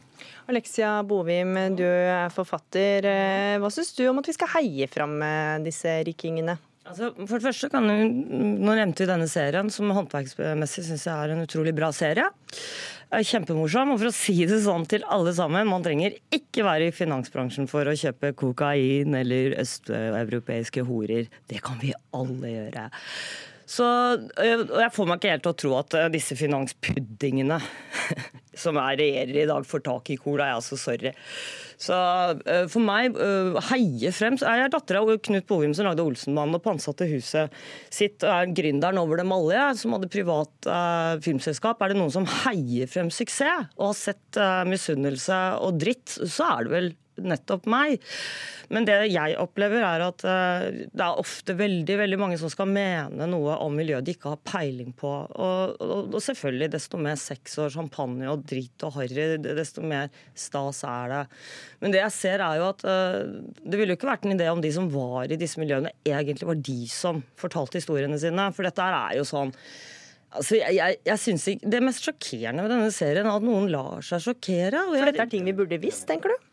Alexia 0.51 1.01
Bovim, 1.07 1.55
du 1.75 1.85
er 1.87 2.31
forfatter. 2.33 3.07
Hva 3.61 3.71
syns 3.73 3.93
du 3.97 4.05
om 4.09 4.21
at 4.21 4.27
vi 4.29 4.35
skal 4.35 4.53
heie 4.57 4.87
fram 4.91 5.19
disse 5.65 5.99
rikingene? 6.07 6.57
Altså, 6.87 7.09
for 7.27 7.35
det 7.35 7.47
første 7.49 7.69
kan 7.71 7.87
du, 7.89 7.95
Nå 8.63 8.75
nevnte 8.77 9.03
vi 9.03 9.09
denne 9.09 9.27
serien, 9.31 9.71
som 9.73 9.91
håndverksmessig 9.95 10.85
syns 10.87 11.07
jeg 11.07 11.15
er 11.15 11.33
en 11.33 11.43
utrolig 11.43 11.73
bra 11.75 11.91
serie. 11.95 12.29
Kjempemorsom. 13.07 13.93
Og 13.93 14.01
for 14.01 14.09
å 14.09 14.15
si 14.15 14.37
det 14.47 14.61
sånn 14.63 14.87
til 14.89 15.03
alle 15.11 15.33
sammen, 15.35 15.67
man 15.69 15.83
trenger 15.85 16.15
ikke 16.33 16.65
være 16.67 16.89
i 16.89 16.95
finansbransjen 16.95 17.69
for 17.71 17.87
å 17.87 17.95
kjøpe 17.97 18.33
kokain 18.39 19.15
eller 19.19 19.57
østeuropeiske 19.63 20.83
horer. 20.87 21.29
Det 21.47 21.63
kan 21.63 21.79
vi 21.83 21.93
alle 22.15 22.55
gjøre. 22.55 22.87
Så 23.67 23.85
Jeg 24.39 24.91
får 24.95 25.07
meg 25.09 25.19
ikke 25.19 25.31
helt 25.33 25.45
til 25.45 25.53
å 25.53 25.59
tro 25.61 25.71
at 25.81 25.95
disse 26.13 26.37
finanspuddingene 26.39 27.59
som 28.57 28.79
er 28.81 28.95
regjerer 28.97 29.43
i 29.43 29.47
dag, 29.49 29.65
får 29.67 29.83
tak 29.85 30.11
i 30.13 30.17
cola. 30.17 30.47
Jeg 30.47 30.55
er 30.55 30.61
altså 30.61 30.77
sorry. 30.79 31.11
Så 31.77 31.93
uh, 31.93 32.63
for 32.71 32.81
meg, 32.81 33.17
heie 33.69 34.11
frem 34.15 34.39
så 34.39 34.47
er 34.49 34.63
jeg 34.63 34.73
datter 34.73 34.97
av 34.97 35.11
Knut 35.27 35.45
Bovim 35.49 35.75
som 35.77 35.85
lagde 35.85 36.05
Olsenmannen 36.05 36.57
og 36.57 36.63
pantsatte 36.65 37.05
huset 37.11 37.53
sitt. 37.93 38.23
og 38.23 38.31
er 38.31 38.55
gründeren 38.57 39.01
over 39.01 39.21
dem 39.21 39.35
alle, 39.35 39.53
jeg, 39.59 39.81
som 39.83 39.93
hadde 39.93 40.09
privat 40.15 40.71
uh, 40.71 41.19
filmselskap. 41.21 41.83
Er 41.83 41.93
det 41.93 41.99
noen 41.99 42.15
som 42.15 42.25
heier 42.47 42.89
frem 42.89 43.11
suksess 43.13 43.67
og 43.77 43.91
har 43.91 43.99
sett 43.99 44.39
misunnelse 44.67 45.37
og 45.61 45.77
dritt, 45.81 46.17
så 46.25 46.47
er 46.55 46.65
det 46.65 46.73
vel 46.73 46.89
nettopp 47.23 47.67
meg. 47.69 48.01
Men 48.73 48.87
det 48.87 48.97
jeg 49.13 49.37
opplever, 49.39 49.83
er 49.85 50.03
at 50.07 50.25
eh, 50.27 50.65
det 50.91 51.03
er 51.03 51.21
ofte 51.21 51.55
veldig 51.57 51.97
veldig 52.01 52.19
mange 52.19 52.39
som 52.39 52.51
skal 52.51 52.69
mene 52.71 53.29
noe 53.29 53.57
om 53.63 53.75
miljøet 53.77 54.07
de 54.07 54.15
ikke 54.17 54.33
har 54.35 54.43
peiling 54.47 54.93
på. 54.97 55.11
Og, 55.11 55.75
og, 55.83 56.13
og 56.13 56.23
selvfølgelig, 56.23 56.71
desto 56.75 56.99
mer 57.01 57.19
sex 57.21 57.57
og 57.63 57.71
champagne 57.73 58.29
og 58.31 58.45
drit 58.47 58.87
og 58.87 58.97
harry, 58.99 59.29
desto 59.47 59.85
mer 59.85 60.11
stas 60.37 60.83
er 60.87 61.13
det. 61.13 61.23
Men 61.83 61.95
det 61.95 62.03
jeg 62.03 62.15
ser, 62.17 62.43
er 62.43 62.61
jo 62.61 62.69
at 62.71 62.87
eh, 62.87 63.19
det 63.63 63.79
ville 63.79 63.95
jo 63.95 63.99
ikke 63.99 64.11
vært 64.11 64.27
en 64.27 64.37
idé 64.37 64.49
om 64.51 64.63
de 64.63 64.73
som 64.73 64.89
var 64.93 65.31
i 65.31 65.39
disse 65.39 65.61
miljøene, 65.61 65.93
egentlig 66.07 66.49
var 66.49 66.65
de 66.69 66.79
som 66.91 67.21
fortalte 67.39 67.79
historiene 67.79 68.19
sine. 68.21 68.51
For 68.55 68.67
dette 68.67 68.91
er 68.97 69.19
jo 69.19 69.27
sånn 69.27 69.55
Altså, 70.35 70.57
jeg, 70.59 70.75
jeg, 70.75 70.97
jeg 71.07 71.19
synes 71.23 71.45
ikke, 71.53 71.69
Det 71.71 71.79
mest 71.85 72.03
sjokkerende 72.03 72.65
med 72.65 72.73
denne 72.73 72.91
serien 72.93 73.29
er 73.29 73.37
at 73.39 73.45
noen 73.45 73.69
lar 73.71 74.03
seg 74.05 74.25
sjokkere. 74.25 74.83
For 74.91 75.07
dette 75.07 75.23
er 75.23 75.31
ting 75.31 75.47
vi 75.47 75.55
burde 75.55 75.79
visst, 75.81 76.03
tenker 76.09 76.33
du? 76.33 76.46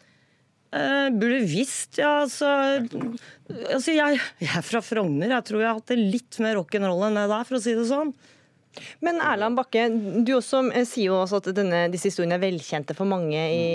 Eh, 0.75 1.09
burde 1.14 1.41
visst, 1.47 2.01
ja. 2.01 2.25
Altså, 2.25 2.51
altså 3.70 3.95
jeg, 3.95 4.20
jeg 4.43 4.55
er 4.59 4.66
fra 4.66 4.83
Frogner. 4.83 5.31
Jeg 5.37 5.49
tror 5.49 5.62
jeg 5.62 5.70
har 5.70 5.79
hatt 5.79 5.93
det 5.93 6.01
litt 6.01 6.39
mer 6.43 6.59
rock'n'roll 6.59 7.09
enn 7.09 7.20
det 7.20 7.29
der, 7.31 7.45
for 7.47 7.61
å 7.61 7.62
si 7.62 7.77
det 7.79 7.87
sånn. 7.91 8.14
Men 9.05 9.20
Erland 9.22 9.55
Bakke, 9.55 9.85
du 10.27 10.33
også 10.35 10.64
eh, 10.72 10.83
sier 10.89 11.12
jo 11.12 11.20
også 11.20 11.39
at 11.39 11.53
denne, 11.55 11.85
disse 11.93 12.11
historiene 12.11 12.41
er 12.41 12.43
velkjente 12.43 12.97
for 12.99 13.07
mange 13.07 13.39
i, 13.39 13.68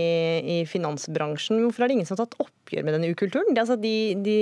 i 0.44 0.58
finansbransjen. 0.68 1.62
Hvorfor 1.64 1.86
er 1.86 1.92
det 1.92 1.96
ingen 2.00 2.10
som 2.10 2.18
har 2.18 2.26
tatt 2.26 2.40
oppgjør 2.44 2.84
med 2.84 2.98
denne 2.98 3.14
ukulturen? 3.14 3.54
Er 3.54 3.64
altså, 3.64 3.80
de, 3.80 3.94
de 4.26 4.40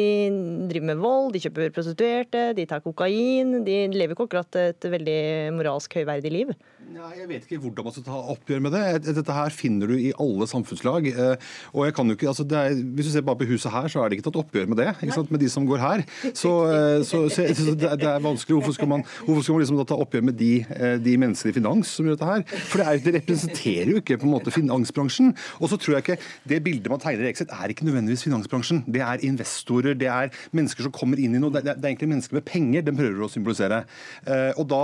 driver 0.71 0.89
med 0.89 1.03
vold, 1.03 1.29
de 1.35 1.43
kjøper 1.45 1.75
prostituerte, 1.75 2.47
de 2.57 2.65
tar 2.69 2.81
kokain. 2.85 3.59
De 3.67 3.83
lever 3.93 4.17
ikke 4.17 4.31
akkurat 4.31 4.59
et 4.63 4.89
veldig 4.97 5.21
moralsk 5.59 5.99
høyverdig 5.99 6.33
liv. 6.33 6.57
Nei, 6.87 7.09
Jeg 7.17 7.27
vet 7.27 7.43
ikke 7.47 7.57
hvordan 7.59 7.83
man 7.87 7.93
skal 7.93 8.03
ta 8.05 8.17
oppgjør 8.31 8.61
med 8.63 8.71
det. 8.71 9.13
Dette 9.17 9.33
her 9.35 9.51
finner 9.51 9.89
du 9.91 9.95
i 9.99 10.13
alle 10.23 10.45
samfunnslag. 10.47 11.07
eh, 11.11 11.35
Og 11.75 11.83
jeg 11.85 11.93
kan 11.97 12.07
jo 12.07 12.15
ikke, 12.15 12.27
altså 12.31 12.45
det 12.47 12.57
er, 12.57 12.69
Hvis 12.95 13.07
du 13.07 13.11
ser 13.11 13.21
bare 13.27 13.35
på 13.35 13.47
huset 13.49 13.71
her, 13.71 13.87
så 13.91 13.99
er 14.05 14.09
det 14.09 14.17
ikke 14.19 14.27
tatt 14.31 14.39
oppgjør 14.39 14.67
med 14.71 14.77
det. 14.77 14.87
ikke 15.03 15.13
sant, 15.13 15.29
Med 15.31 15.39
de 15.41 15.49
som 15.49 15.65
går 15.67 15.79
her. 15.83 16.03
Så, 16.33 16.51
eh, 16.71 17.03
så, 17.03 17.27
så, 17.29 17.43
så 17.53 17.75
det, 17.75 17.91
er- 18.03 18.19
vanskelig. 18.23 18.55
Hvorfor 18.61 18.73
skal 18.73 18.87
man, 18.87 19.03
hvorfor 19.25 19.43
skal 19.43 19.53
man 19.57 19.61
liksom 19.65 19.85
ta 19.85 19.95
oppgjør 19.99 20.23
med 20.29 20.37
de, 20.37 20.61
eh, 20.69 20.97
de 20.97 21.17
menneskene 21.17 21.51
i 21.51 21.57
finans 21.59 21.87
som 21.91 22.05
gjør 22.05 22.15
dette 22.15 22.29
her? 22.31 22.43
For 22.71 22.77
det, 22.79 22.87
er, 22.87 22.97
det 23.03 23.15
representerer 23.19 23.91
jo 23.91 23.97
ikke 23.99 24.17
på 24.21 24.23
en 24.29 24.31
måte 24.37 24.51
finansbransjen. 24.55 25.35
Og 25.59 25.67
så 25.69 25.75
tror 25.77 25.97
jeg 25.99 26.03
ikke 26.07 26.19
det 26.47 26.63
bildet 26.63 26.89
man 26.89 26.99
tegner 27.03 27.27
i 27.27 27.31
Exit, 27.33 27.51
er 27.51 27.67
ikke 27.75 27.83
nødvendigvis 27.83 28.23
finansbransjen. 28.23 28.85
Det 28.87 29.01
er 29.03 29.19
investorer, 29.27 29.93
det 29.99 30.07
er 30.07 30.31
mennesker 30.55 30.87
som 30.87 30.91
kommer 30.95 31.19
inn 31.19 31.35
i 31.35 31.39
noe. 31.43 31.51
Det 31.51 31.65
er, 31.67 31.75
det 31.75 31.83
er 31.83 31.91
egentlig 31.91 32.13
mennesker 32.15 32.39
med 32.39 32.45
penger 32.47 32.81
de 32.87 32.95
prøver 32.95 33.27
å 33.27 33.29
symbolisere. 33.29 33.83
Og 34.57 34.65
da 34.71 34.81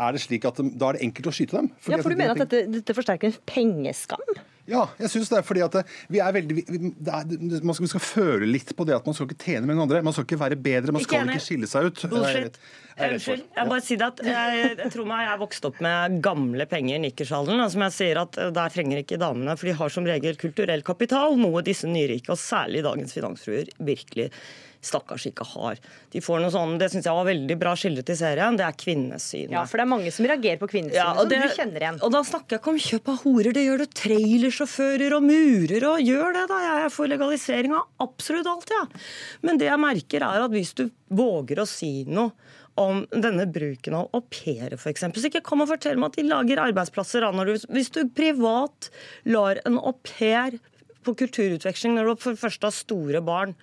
er 0.00 0.12
det 0.16 0.24
slik 0.24 0.44
at 0.48 0.56
da 0.80 0.88
er 0.88 0.96
det 0.96 1.02
enkelt 1.10 1.28
å 1.28 1.34
skyte 1.42 1.60
dem. 1.60 1.68
Ja, 1.84 1.98
for 1.98 2.08
at 2.08 2.16
du 2.16 2.22
mener 2.24 2.34
at 2.38 2.46
dette, 2.46 2.64
dette 2.78 2.96
forsterker 2.96 3.32
en 3.32 3.38
pengeskam? 3.48 4.32
ja, 4.70 4.82
jeg 5.00 5.10
synes 5.10 5.30
det 5.30 5.38
er 5.40 5.46
fordi 5.46 5.62
at 5.64 5.76
vi 6.12 6.20
er 6.22 6.34
veldig 6.36 6.54
vi, 6.54 6.62
det 6.94 7.10
er, 7.10 7.32
man 7.66 7.74
skal, 7.74 7.82
Vi 7.82 7.90
skal 7.90 8.04
føle 8.04 8.46
litt 8.46 8.70
på 8.78 8.86
det 8.86 8.94
at 8.94 9.08
man 9.08 9.16
skal 9.16 9.26
ikke 9.26 9.40
tjene 9.42 9.66
med 9.66 9.74
noen 9.74 9.88
andre. 9.88 10.02
Man 10.06 10.14
skal 10.14 10.26
ikke 10.28 10.38
være 10.38 10.58
bedre, 10.62 10.94
man 10.94 11.02
skal 11.02 11.26
ikke, 11.26 11.38
ikke 11.38 11.46
skille 11.48 11.70
seg 11.70 11.90
ut. 11.90 12.04
Bullshit. 12.12 12.58
Er. 12.94 13.14
Unnskyld. 13.16 13.44
Jeg 13.56 13.70
bare 13.72 13.82
sier 13.82 14.04
at 14.06 14.20
jeg, 14.26 14.64
jeg 14.78 14.90
tror 14.94 15.08
meg 15.08 15.24
jeg 15.24 15.32
er 15.32 15.40
vokst 15.40 15.68
opp 15.68 15.78
med 15.82 16.18
gamle 16.24 16.66
penger 16.70 16.98
i 16.98 17.04
nikkersalderen. 17.08 17.62
og 17.64 17.72
Som 17.74 17.86
jeg 17.88 17.96
sier 17.96 18.20
at 18.22 18.38
eh, 18.38 18.50
Der 18.54 18.74
trenger 18.74 19.02
ikke 19.02 19.20
damene, 19.20 19.56
for 19.58 19.70
de 19.70 19.78
har 19.78 19.94
som 19.94 20.06
regel 20.06 20.38
kulturell 20.40 20.84
kapital, 20.86 21.38
noe 21.40 21.64
disse 21.66 21.90
nyrike, 21.90 22.30
og 22.30 22.40
særlig 22.40 22.84
dagens 22.86 23.16
finansfruer, 23.16 23.72
virkelig 23.82 24.30
stakkars 24.82 25.24
ikke 25.30 25.46
har. 25.46 25.78
De 26.10 26.20
får 26.20 26.40
noe 26.42 26.50
sånn, 26.50 26.76
Det 26.78 26.88
syns 26.90 27.06
jeg 27.06 27.14
var 27.14 27.24
veldig 27.28 27.56
bra 27.60 27.72
skildret 27.78 28.10
i 28.10 28.16
serien. 28.18 28.56
Det 28.58 28.64
er 28.66 28.74
kvinnesynet. 28.74 29.54
Ja, 29.54 29.64
for 29.64 29.78
det 29.78 29.84
er 29.86 29.90
mange 29.92 30.10
som 30.12 30.26
reagerer 30.26 30.58
på 30.58 30.68
kvinnesynet, 30.72 30.98
Ja, 30.98 31.14
som 31.14 31.28
det- 31.28 31.42
du 31.42 31.48
kjenner 31.54 31.80
igjen. 31.80 32.02
Og 32.02 32.10
da 32.12 32.22
snakker 32.22 32.56
jeg 32.56 32.60
ikke 32.60 32.72
om 32.74 32.78
kjøp 32.78 33.08
av 33.08 33.18
horer, 33.22 33.52
det 33.52 33.62
gjør 33.66 33.78
du 33.78 33.86
trailersjåfører 33.86 35.12
og 35.16 35.22
murer 35.22 35.84
og 35.86 36.00
gjør 36.02 36.32
det, 36.34 36.48
da. 36.48 36.58
Jeg 36.66 36.84
er 36.86 36.90
for 36.90 37.06
legalisering 37.06 37.72
av 37.76 37.86
absolutt 38.00 38.46
alt, 38.46 38.68
jeg. 38.68 38.88
Ja. 38.92 39.00
Men 39.42 39.58
det 39.58 39.68
jeg 39.68 39.78
merker, 39.78 40.22
er 40.22 40.42
at 40.44 40.50
hvis 40.50 40.74
du 40.74 40.90
våger 41.10 41.62
å 41.62 41.66
si 41.68 42.04
noe 42.08 42.32
om 42.78 43.06
denne 43.12 43.44
bruken 43.52 43.94
av 43.94 44.08
au 44.14 44.22
pairer, 44.32 44.78
f.eks. 44.80 45.00
Så 45.12 45.28
ikke 45.28 45.42
kom 45.44 45.60
og 45.60 45.68
fortell 45.68 45.98
meg 46.00 46.12
at 46.12 46.16
de 46.16 46.22
lager 46.24 46.56
arbeidsplasser. 46.72 47.20
Når 47.32 47.46
du, 47.46 47.66
hvis 47.74 47.90
du 47.92 48.08
privat 48.08 48.88
lar 49.26 49.60
en 49.66 49.76
au 49.78 49.92
pair 50.02 50.58
på 51.04 51.14
kulturutveksling 51.18 51.96
når 51.96 52.12
du 52.12 52.22
for 52.22 52.32
det 52.36 52.40
første 52.40 52.68
har 52.68 52.74
store 52.76 53.20
barn, 53.24 53.54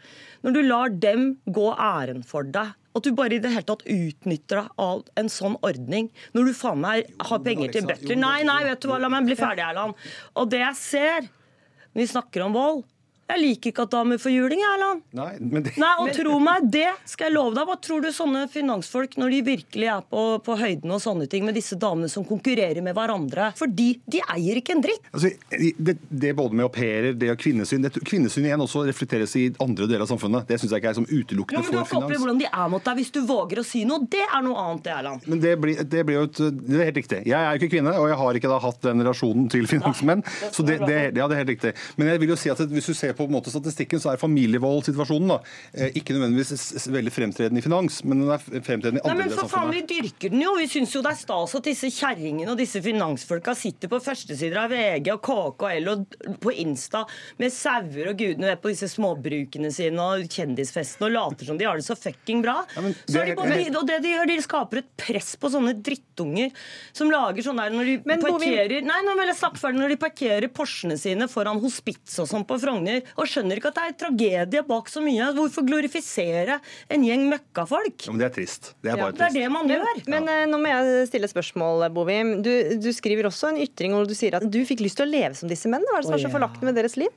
når 0.45 0.55
du 0.55 0.61
lar 0.65 0.93
dem 1.05 1.31
gå 1.45 1.71
æren 1.75 2.21
for 2.27 2.47
deg, 2.47 2.75
at 2.97 3.05
du 3.05 3.13
bare 3.15 3.37
i 3.37 3.41
det 3.41 3.51
hele 3.53 3.67
tatt 3.67 3.85
utnytter 3.85 4.63
deg 4.63 4.81
av 4.81 5.03
en 5.19 5.31
sånn 5.31 5.57
ordning, 5.65 6.09
når 6.35 6.49
du 6.49 6.55
faen 6.57 6.81
meg 6.83 7.09
har 7.29 7.43
penger 7.45 7.73
til 7.75 7.87
butler 7.87 8.19
Nei, 8.19 8.39
nei, 8.47 8.61
vet 8.67 8.81
du 8.81 8.89
hva, 8.89 8.99
la 9.01 9.11
meg 9.13 9.27
bli 9.29 9.37
ferdig, 9.39 9.65
Erland. 9.67 9.97
Og 10.39 10.49
det 10.51 10.63
jeg 10.63 10.79
ser 10.79 11.29
når 11.29 12.01
vi 12.01 12.07
snakker 12.13 12.45
om 12.45 12.57
vold 12.57 12.83
Jeg 13.29 13.41
liker 13.43 13.71
ikke 13.71 13.83
at 13.85 13.91
damer 13.93 14.17
får 14.21 14.33
juling, 14.33 14.61
jeg, 14.63 14.75
Erland. 14.75 15.01
Nei, 15.13 15.31
men 15.39 15.65
det, 15.65 15.75
Nei, 15.77 15.91
og 16.01 16.09
tro 16.17 16.37
meg, 16.41 16.65
det 16.73 16.87
skal 17.09 17.29
jeg 17.29 17.35
love 17.35 17.53
deg. 17.53 17.67
Hva 17.69 17.75
tror 17.85 18.01
du 18.01 18.09
sånne 18.13 18.45
finansfolk, 18.49 19.17
når 19.21 19.35
de 19.35 19.41
virkelig 19.51 19.89
er 19.93 20.05
på, 20.09 20.23
på 20.45 20.57
høyden 20.57 20.95
og 20.95 21.01
sånne 21.03 21.27
ting, 21.29 21.45
med 21.45 21.57
disse 21.57 21.77
damene 21.79 22.09
som 22.09 22.25
konkurrerer 22.25 22.81
med 22.85 22.97
hverandre? 22.97 23.51
Fordi 23.59 23.91
de 24.09 24.23
eier 24.33 24.61
ikke 24.61 24.73
en 24.77 24.81
dritt. 24.85 25.05
Altså, 25.13 25.31
det, 25.77 25.95
det 26.09 26.33
både 26.37 26.57
med 26.57 26.65
au 26.65 26.71
pairer, 26.73 27.13
det 27.13 27.29
og 27.29 27.37
kvinnesyn 27.39 27.85
det, 27.85 27.93
Kvinnesyn 28.09 28.47
igjen 28.47 28.63
også 28.63 28.81
reflekteres 28.87 29.35
i 29.37 29.45
andre 29.61 29.85
deler 29.85 30.07
av 30.07 30.09
samfunnet. 30.09 30.47
Det 30.49 30.57
syns 30.61 30.73
jeg 30.73 30.81
ikke 30.81 30.93
er 30.95 30.97
som 30.97 31.07
Ja, 31.09 31.61
for 31.61 31.69
men 31.69 31.69
Du 31.69 31.77
har 31.77 31.85
ikke 31.85 32.01
opplevd 32.01 32.23
hvordan 32.23 32.41
de 32.41 32.49
er 32.49 32.73
mot 32.73 32.89
deg 32.89 32.99
hvis 32.99 33.13
du 33.13 33.21
våger 33.29 33.61
å 33.61 33.65
si 33.67 33.83
noe. 33.87 34.07
Det 34.09 34.23
er 34.25 34.43
noe 34.45 34.57
annet, 34.63 34.83
det, 34.87 34.95
Erland. 34.95 35.29
Men 35.29 35.43
det 35.43 35.53
blir, 35.61 35.83
det 35.85 36.03
blir 36.07 36.17
jo 36.17 36.25
et, 36.29 36.41
det 36.57 36.79
er 36.79 36.89
helt 36.89 36.99
riktig. 37.03 37.21
Jeg 37.29 37.37
er 37.37 37.53
jo 37.53 37.61
ikke 37.61 37.71
kvinne, 37.75 37.93
og 37.99 38.09
jeg 38.09 38.19
har 38.23 38.41
ikke 38.41 38.51
da 38.51 38.59
hatt 38.65 38.81
den 38.89 39.05
relasjonen 39.05 39.49
til 39.53 39.69
finansmenn. 39.69 40.25
Så 40.49 40.65
det, 40.65 40.79
det, 40.87 40.99
ja, 41.19 41.29
det 41.29 41.37
er 41.37 41.43
helt 41.43 41.53
riktig. 41.53 41.75
Men 41.99 42.13
jeg 42.13 42.23
vil 42.23 42.33
jo 42.33 42.39
si 42.39 42.51
at 42.53 42.61
hvis 42.73 42.89
du 42.89 42.97
ser 42.97 43.17
på, 43.19 43.27
en 43.27 43.35
måte, 43.35 43.51
statistikken, 43.53 44.01
så 44.01 44.13
er 44.13 44.21
familievoldsituasjonen 44.21 45.33
da, 45.33 45.39
eh, 45.73 45.91
ikke 45.99 46.15
nødvendigvis 46.15 46.87
veldig 46.89 47.13
fremtredende 47.13 47.61
i 47.61 47.65
finans, 47.65 48.01
men 48.07 48.23
den 48.23 48.33
er 48.33 48.43
fremtredende 48.43 49.01
i 49.01 49.03
Nei, 49.03 49.11
andre 49.11 49.17
men 49.19 49.29
deler 49.29 49.41
for 49.41 49.47
av 49.47 49.53
faen, 49.53 49.73
Vi 49.75 49.83
dyrker 49.89 50.33
den 50.33 50.43
jo. 50.45 50.55
Vi 50.59 50.67
syns 50.71 50.95
jo 50.95 51.03
det 51.05 51.13
er 51.13 51.19
stas 51.19 51.55
at 51.59 51.67
disse 51.69 51.91
kjerringene 51.93 52.53
og 52.53 52.59
disse 52.59 52.81
finansfolka 52.83 53.55
sitter 53.57 53.91
på 53.91 53.99
førstesider 54.03 54.61
av 54.63 54.73
VG 54.73 55.11
og 55.13 55.21
KKL 55.27 55.91
og 55.93 56.17
på 56.43 56.53
Insta 56.63 57.05
med 57.39 57.53
sauer 57.53 58.11
og 58.11 58.17
gudene 58.19 58.49
vet 58.49 58.63
på 58.63 58.71
disse 58.73 58.89
småbrukene 58.91 59.71
sine 59.73 59.99
og 60.03 60.25
kjendisfestene 60.31 61.09
og 61.09 61.15
later 61.15 61.49
som 61.49 61.59
de 61.59 61.67
har 61.67 61.79
det 61.79 61.85
så 61.87 61.97
fucking 61.99 62.43
bra. 62.45 62.63
men 62.79 62.93
så 62.93 63.19
det 63.19 63.21
er 63.21 63.35
de 63.35 63.67
er- 63.69 63.77
og 63.79 63.87
det 63.87 64.01
de 64.03 64.13
gjør, 64.15 64.27
de 64.27 64.39
skaper 64.41 64.81
et 64.81 64.89
press 64.97 65.35
på 65.39 65.51
sånne 65.51 65.75
drittunger 65.83 66.51
som 66.93 67.11
lager 67.11 67.45
sånn 67.45 67.59
der 67.61 67.75
når 67.75 67.91
de 67.91 67.97
parkerer 68.19 68.79
Nei, 68.89 68.99
nå 69.05 69.15
vil 69.17 69.29
jeg 69.31 69.39
snakke 69.39 69.59
ferdig. 69.61 69.79
Når 69.79 69.93
de 69.93 69.97
parkerer 70.01 70.47
Porschene 70.53 70.97
sine 70.99 71.27
foran 71.31 71.59
hospits 71.61 72.19
og 72.21 72.29
sånn 72.29 72.45
på 72.47 72.57
Frogner 72.61 73.03
og 73.17 73.27
skjønner 73.29 73.59
ikke 73.61 73.71
at 73.71 73.79
det 73.79 73.85
er 73.87 73.95
tragedie 74.03 74.63
bak 74.67 74.89
så 74.91 75.01
mye. 75.03 75.31
Hvorfor 75.37 75.65
glorifisere 75.67 76.59
en 76.93 77.05
gjeng 77.07 77.25
møkkafolk? 77.31 78.05
Ja, 78.07 78.13
men 78.13 78.21
det 78.21 78.27
er 78.29 78.35
trist. 78.37 78.73
Det 78.83 78.91
er 78.93 78.97
Ja, 79.01 79.09
trist. 79.09 79.17
det 79.21 79.27
er 79.29 79.37
det 79.39 79.51
man 79.55 79.71
gjør. 79.71 80.03
men 80.13 80.29
eh, 80.33 80.45
nå 80.51 80.59
må 80.61 80.71
jeg 80.73 81.07
stille 81.09 81.29
et 81.29 81.33
spørsmål, 81.33 81.87
Bovim. 81.95 82.35
Du, 82.45 82.51
du 82.81 82.89
skriver 82.95 83.29
også 83.31 83.53
en 83.53 83.61
ytring 83.65 83.95
hvor 83.95 84.07
du 84.09 84.15
sier 84.17 84.37
at 84.39 84.45
du 84.49 84.59
fikk 84.67 84.83
lyst 84.85 84.99
til 85.01 85.07
å 85.07 85.11
leve 85.11 85.33
som 85.39 85.49
disse 85.51 85.71
mennene. 85.71 85.89
Hva 85.91 85.99
er 85.99 86.05
det 86.05 86.11
som 86.11 86.19
er 86.19 86.25
så 86.27 86.33
forlagt 86.37 86.63
med 86.65 86.77
deres 86.77 86.97
liv? 86.99 87.13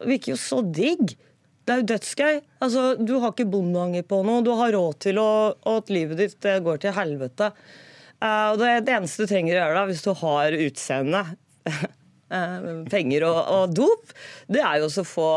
Det 0.00 0.10
virker 0.12 0.34
jo 0.34 0.38
så 0.40 0.60
digg. 0.64 1.16
Det 1.66 1.74
er 1.74 1.80
jo 1.82 1.86
dødsgøy. 1.90 2.36
Altså, 2.62 2.82
du 3.02 3.16
har 3.18 3.32
ikke 3.34 3.48
bondeanger 3.50 4.04
på 4.06 4.20
noe. 4.22 4.42
Du 4.46 4.52
har 4.54 4.70
råd 4.76 5.00
til 5.02 5.18
å, 5.18 5.28
at 5.72 5.88
livet 5.90 6.20
ditt 6.20 6.36
det 6.44 6.60
går 6.62 6.78
til 6.84 6.94
helvete. 6.94 7.48
Uh, 8.22 8.52
og 8.52 8.60
det, 8.62 8.68
det 8.86 8.94
eneste 8.96 9.26
du 9.26 9.32
trenger 9.32 9.56
å 9.56 9.58
gjøre 9.64 9.74
da, 9.80 9.86
hvis 9.90 10.04
du 10.06 10.12
har 10.22 10.54
utseende, 10.66 11.24
eh, 11.68 11.82
penger 12.90 13.26
og, 13.28 13.38
og 13.54 13.74
dop, 13.76 14.14
det 14.50 14.62
er 14.64 14.80
jo 14.82 14.88
å 14.90 15.04
få, 15.06 15.28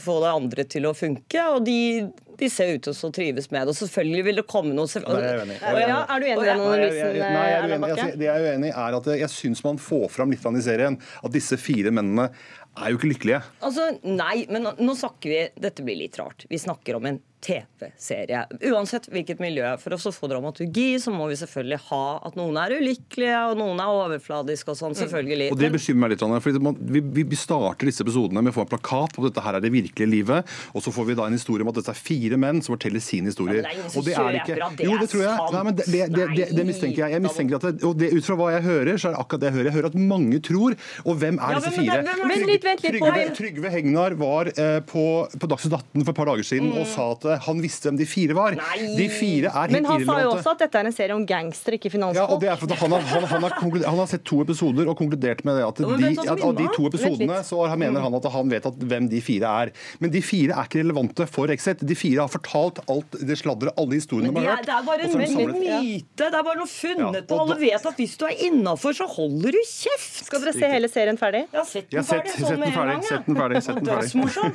få 0.00 0.16
det 0.24 0.30
andre 0.32 0.64
til 0.76 0.88
å 0.88 0.94
funke. 0.96 1.44
Og 1.54 1.66
de, 1.66 2.08
de 2.40 2.50
ser 2.52 2.76
ut 2.76 2.86
til 2.86 2.94
å 2.94 3.10
trives 3.14 3.50
med 3.52 3.66
det. 3.66 3.74
Og 3.74 3.78
selvfølgelig 3.82 4.24
vil 4.30 4.40
det 4.40 4.46
komme 4.50 4.76
noe 4.76 4.88
Ja, 4.88 5.02
det 5.04 5.18
er 5.18 5.28
jeg 5.28 5.42
uenig. 5.42 5.58
Jeg 5.58 5.82
er 5.82 5.92
Ja, 5.92 5.98
er 6.04 6.22
du 6.22 6.28
enig 6.28 6.38
i 6.38 6.48
den 6.48 6.64
analysen? 6.68 7.18
Nei, 7.18 7.48
jeg 7.48 7.58
er 7.58 7.66
uenig. 7.66 7.90
Altså, 7.90 8.08
det 8.14 8.28
jeg 8.28 8.36
er 8.36 8.48
uenig 8.48 8.72
er 8.72 8.98
at 9.00 9.10
jeg, 9.14 9.32
syns 9.38 9.64
man 9.66 9.82
får 9.82 10.08
fram 10.14 10.32
litt 10.32 10.48
i 10.48 10.64
serien 10.64 10.98
at 10.98 11.34
disse 11.34 11.60
fire 11.60 11.92
mennene 11.94 12.30
er 12.78 12.92
jo 12.92 13.00
ikke 13.00 13.12
lykkelige. 13.12 13.42
Altså, 13.66 13.90
Nei, 14.06 14.46
men 14.52 14.64
nå, 14.64 14.76
nå 14.80 14.94
snakker 14.96 15.32
vi 15.34 15.40
Dette 15.68 15.84
blir 15.84 15.98
litt 16.00 16.18
rart. 16.20 16.46
Vi 16.50 16.60
snakker 16.60 16.98
om 16.98 17.10
en 17.10 17.20
TV-serie. 17.44 18.44
Uansett 18.72 19.08
hvilket 19.12 19.40
miljø. 19.42 19.66
For 19.80 19.94
å 19.94 19.98
få 20.14 20.28
dramaturgi 20.30 20.98
så 21.02 21.12
må 21.14 21.28
vi 21.30 21.36
selvfølgelig 21.38 21.78
ha 21.88 22.02
at 22.28 22.38
noen 22.38 22.56
er 22.60 22.74
ulykkelige, 22.78 23.38
og 23.52 23.58
noen 23.60 23.82
er 23.82 23.92
overfladiske 23.94 24.72
og 24.74 24.78
sånn. 24.80 24.96
Selvfølgelig. 24.98 25.50
Og 25.54 25.60
Det 25.60 25.70
bekymrer 25.74 26.02
meg 26.04 26.14
litt. 26.14 26.24
Anna, 26.26 26.40
man, 26.64 26.78
vi, 26.80 27.02
vi 27.22 27.38
starter 27.38 27.88
disse 27.90 28.04
episodene 28.04 28.42
med 28.42 28.52
å 28.52 28.56
få 28.58 28.64
en 28.66 28.72
plakat 28.72 29.14
på 29.16 29.22
at 29.24 29.30
dette 29.30 29.44
her 29.46 29.58
er 29.58 29.64
det 29.64 29.72
virkelige 29.74 30.10
livet. 30.10 30.54
Og 30.74 30.84
så 30.84 30.92
får 30.94 31.08
vi 31.10 31.18
da 31.18 31.28
en 31.28 31.36
historie 31.38 31.66
om 31.66 31.72
at 31.72 31.78
dette 31.80 31.94
er 31.94 32.00
fire 32.00 32.40
menn 32.40 32.62
som 32.64 32.74
forteller 32.76 33.02
sin 33.04 33.28
historie. 33.30 33.62
Ja, 33.62 33.86
og 33.92 34.06
det 34.06 34.16
er 34.18 34.32
det 34.34 34.42
ikke. 34.44 34.70
det 34.78 34.88
Jo, 34.88 34.98
det 35.02 35.10
tror 35.12 35.24
jeg. 35.26 35.48
Nei, 35.54 35.62
men 35.68 35.78
det, 35.78 35.86
det, 35.88 36.48
det, 36.58 36.66
mistenker 36.68 37.04
jeg. 37.04 37.16
Jeg 37.18 37.24
mistenker 37.24 37.60
at 37.60 37.68
det, 37.68 37.74
og 37.86 37.96
det, 37.98 38.12
Ut 38.18 38.26
fra 38.26 38.38
hva 38.40 38.50
jeg 38.56 38.64
hører, 38.66 38.94
så 38.98 39.10
er 39.10 39.14
det 39.16 39.22
akkurat 39.22 39.44
det 39.44 39.50
jeg 39.50 39.56
hører. 39.58 39.68
Jeg 39.70 39.76
hører 39.78 39.90
at 39.92 39.98
mange 40.14 40.40
tror. 40.44 40.76
Og 41.04 41.18
hvem 41.22 41.38
er 41.38 41.54
Ja, 41.54 41.62
disse 41.62 41.74
fire? 41.76 42.02
hvem 42.02 42.78
Trygve, 42.78 43.12
Bård. 43.12 43.32
Trygve 43.38 43.70
Hegnar 43.72 44.14
var 44.18 44.50
eh, 44.54 44.78
på, 44.88 45.04
på 45.38 45.50
Dagsnytt 45.50 45.76
18 45.78 46.04
for 46.04 46.12
et 46.12 46.18
par 46.18 46.30
dager 46.32 46.46
siden 46.46 46.68
Mm. 46.68 46.80
og 46.82 46.86
sa 46.90 47.04
at 47.14 47.24
irrelevante. 47.28 47.46
Han 47.48 47.62
visste 47.62 47.88
hvem 47.88 47.98
de 47.98 48.06
fire 48.08 48.36
var. 48.36 48.56
De 48.98 49.08
fire 49.12 49.52
er 49.52 49.58
helt 49.58 49.76
Men 49.76 49.88
han 49.88 50.04
sa 50.08 50.18
jo 50.22 50.32
også 50.34 50.54
at 50.54 50.64
dette 50.64 50.80
er 50.80 50.90
en 50.90 50.96
serie 50.96 51.16
om 51.16 51.24
gangstere, 51.28 51.78
ikke 51.78 51.92
Ja, 52.14 52.26
og 52.26 52.40
det 52.42 52.50
er 52.52 52.56
fordi 52.60 52.78
han 52.78 52.92
har, 52.92 53.00
han, 53.00 53.24
han, 53.24 53.42
har 53.42 53.88
han 53.88 53.98
har 53.98 54.10
sett 54.10 54.24
to 54.28 54.40
episoder 54.42 54.88
og 54.88 54.96
konkludert 54.98 55.44
med 55.44 55.58
det 55.58 55.66
at, 55.66 55.82
de, 55.82 56.14
som 56.14 56.32
at 56.34 56.44
av 56.44 56.54
de 56.58 56.68
to? 56.74 56.86
Episodene 56.88 57.40
så 57.44 57.64
mener 57.76 58.00
han 58.00 58.14
at 58.14 58.28
han 58.32 58.52
vet 58.52 58.66
at 58.68 58.74
hvem 58.90 59.08
de 59.10 59.20
fire 59.24 59.54
er. 59.64 59.72
Men 60.02 60.12
de 60.14 60.22
fire 60.24 60.56
er 60.56 60.68
ikke 60.68 60.82
relevante 60.82 61.26
for 61.30 61.50
Exit. 61.52 61.82
De 61.86 61.96
fire 61.98 62.24
har 62.24 62.32
fortalt 62.32 62.80
alt 62.88 63.18
det 63.20 63.38
sladderet, 63.40 63.76
alle 63.78 63.98
historiene 63.98 64.32
de 64.32 64.44
har 64.44 64.58
hørt. 64.58 64.68
det 64.68 64.76
er 64.76 64.86
bare 64.86 65.08
en 65.08 65.54
myte. 65.58 66.04
Det 66.18 66.28
er 66.28 66.46
bare 66.46 66.60
noe 66.60 66.70
funnet. 66.70 67.18
Ja, 67.18 67.24
og 67.34 67.38
og 67.38 67.44
alle 67.44 67.58
vet 67.60 67.86
at 67.90 68.00
hvis 68.00 68.16
du 68.18 68.24
er 68.28 68.44
innafor, 68.48 68.96
så 68.96 69.06
holder 69.10 69.54
du 69.54 69.60
kjeft. 69.62 70.24
Skal 70.26 70.42
dere 70.44 70.54
se 70.56 70.70
hele 70.72 70.90
serien 70.90 71.20
ferdig? 71.20 71.44
Ja, 71.54 71.64
sett 71.68 71.90
den 71.92 72.06
sett, 72.06 72.28
ferdig. 72.28 72.34
sett 72.34 72.48
sånn 72.48 72.64
den 72.64 72.74
ferdig. 72.74 72.98
Sett 73.08 73.28
den 73.28 73.38
ferdig. 73.38 73.62
Sett 73.66 73.80
den 73.80 73.90
ferdig. 73.90 74.08
Dødsmorsom. 74.08 74.50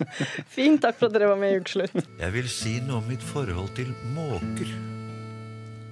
Fint, 0.56 0.82
takk 0.84 0.98
for 0.98 1.10
at 1.10 1.16
dere 1.16 1.30
var 1.32 1.40
med 1.40 1.54
i 1.54 1.60
Ukeslutt. 1.62 1.98
Jeg 2.14 2.30
vil 2.30 2.46
si 2.46 2.76
noe 2.86 3.00
om 3.00 3.08
mitt 3.10 3.22
forhold 3.26 3.72
til 3.74 3.88
måker. 4.14 4.68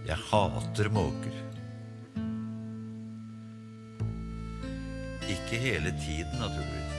Jeg 0.06 0.18
hater 0.30 0.90
måker. 0.94 1.34
Ikke 5.26 5.58
hele 5.58 5.90
tiden, 5.98 6.36
naturligvis. 6.38 6.98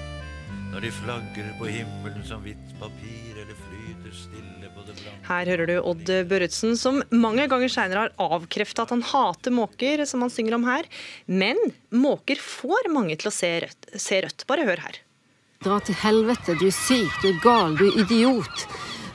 Når 0.73 0.83
de 0.83 0.91
flagrer 0.91 1.49
på 1.59 1.69
himmelen 1.69 2.23
som 2.27 2.43
hvitt 2.43 2.71
papir, 2.81 3.37
eller 3.37 3.55
flyter 3.61 4.15
stille 4.17 4.71
på 4.73 4.85
det 4.87 4.95
blanke 4.97 5.27
Her 5.29 5.51
hører 5.53 5.69
du 5.69 5.75
Odd 5.79 6.13
Børretzen, 6.31 6.75
som 6.79 6.99
mange 7.13 7.45
ganger 7.47 7.71
seinere 7.71 8.07
har 8.07 8.37
avkrefta 8.37 8.83
at 8.83 8.91
han 8.95 9.05
hater 9.07 9.55
måker, 9.55 10.03
som 10.09 10.25
han 10.25 10.33
synger 10.33 10.57
om 10.57 10.67
her. 10.67 10.89
Men 11.29 11.61
måker 11.95 12.41
får 12.43 12.91
mange 12.91 13.15
til 13.21 13.31
å 13.31 13.35
se 13.35 13.53
rødt. 13.63 13.93
Se 13.95 14.19
rødt. 14.25 14.47
Bare 14.49 14.67
hør 14.67 14.83
her. 14.87 14.99
Dra 15.63 15.77
til 15.79 15.95
helvete, 15.95 16.57
du 16.59 16.67
er 16.67 16.75
syk, 16.75 17.21
du 17.21 17.29
er 17.29 17.39
gal, 17.45 17.77
du 17.79 17.85
er 17.87 18.01
idiot. 18.03 18.65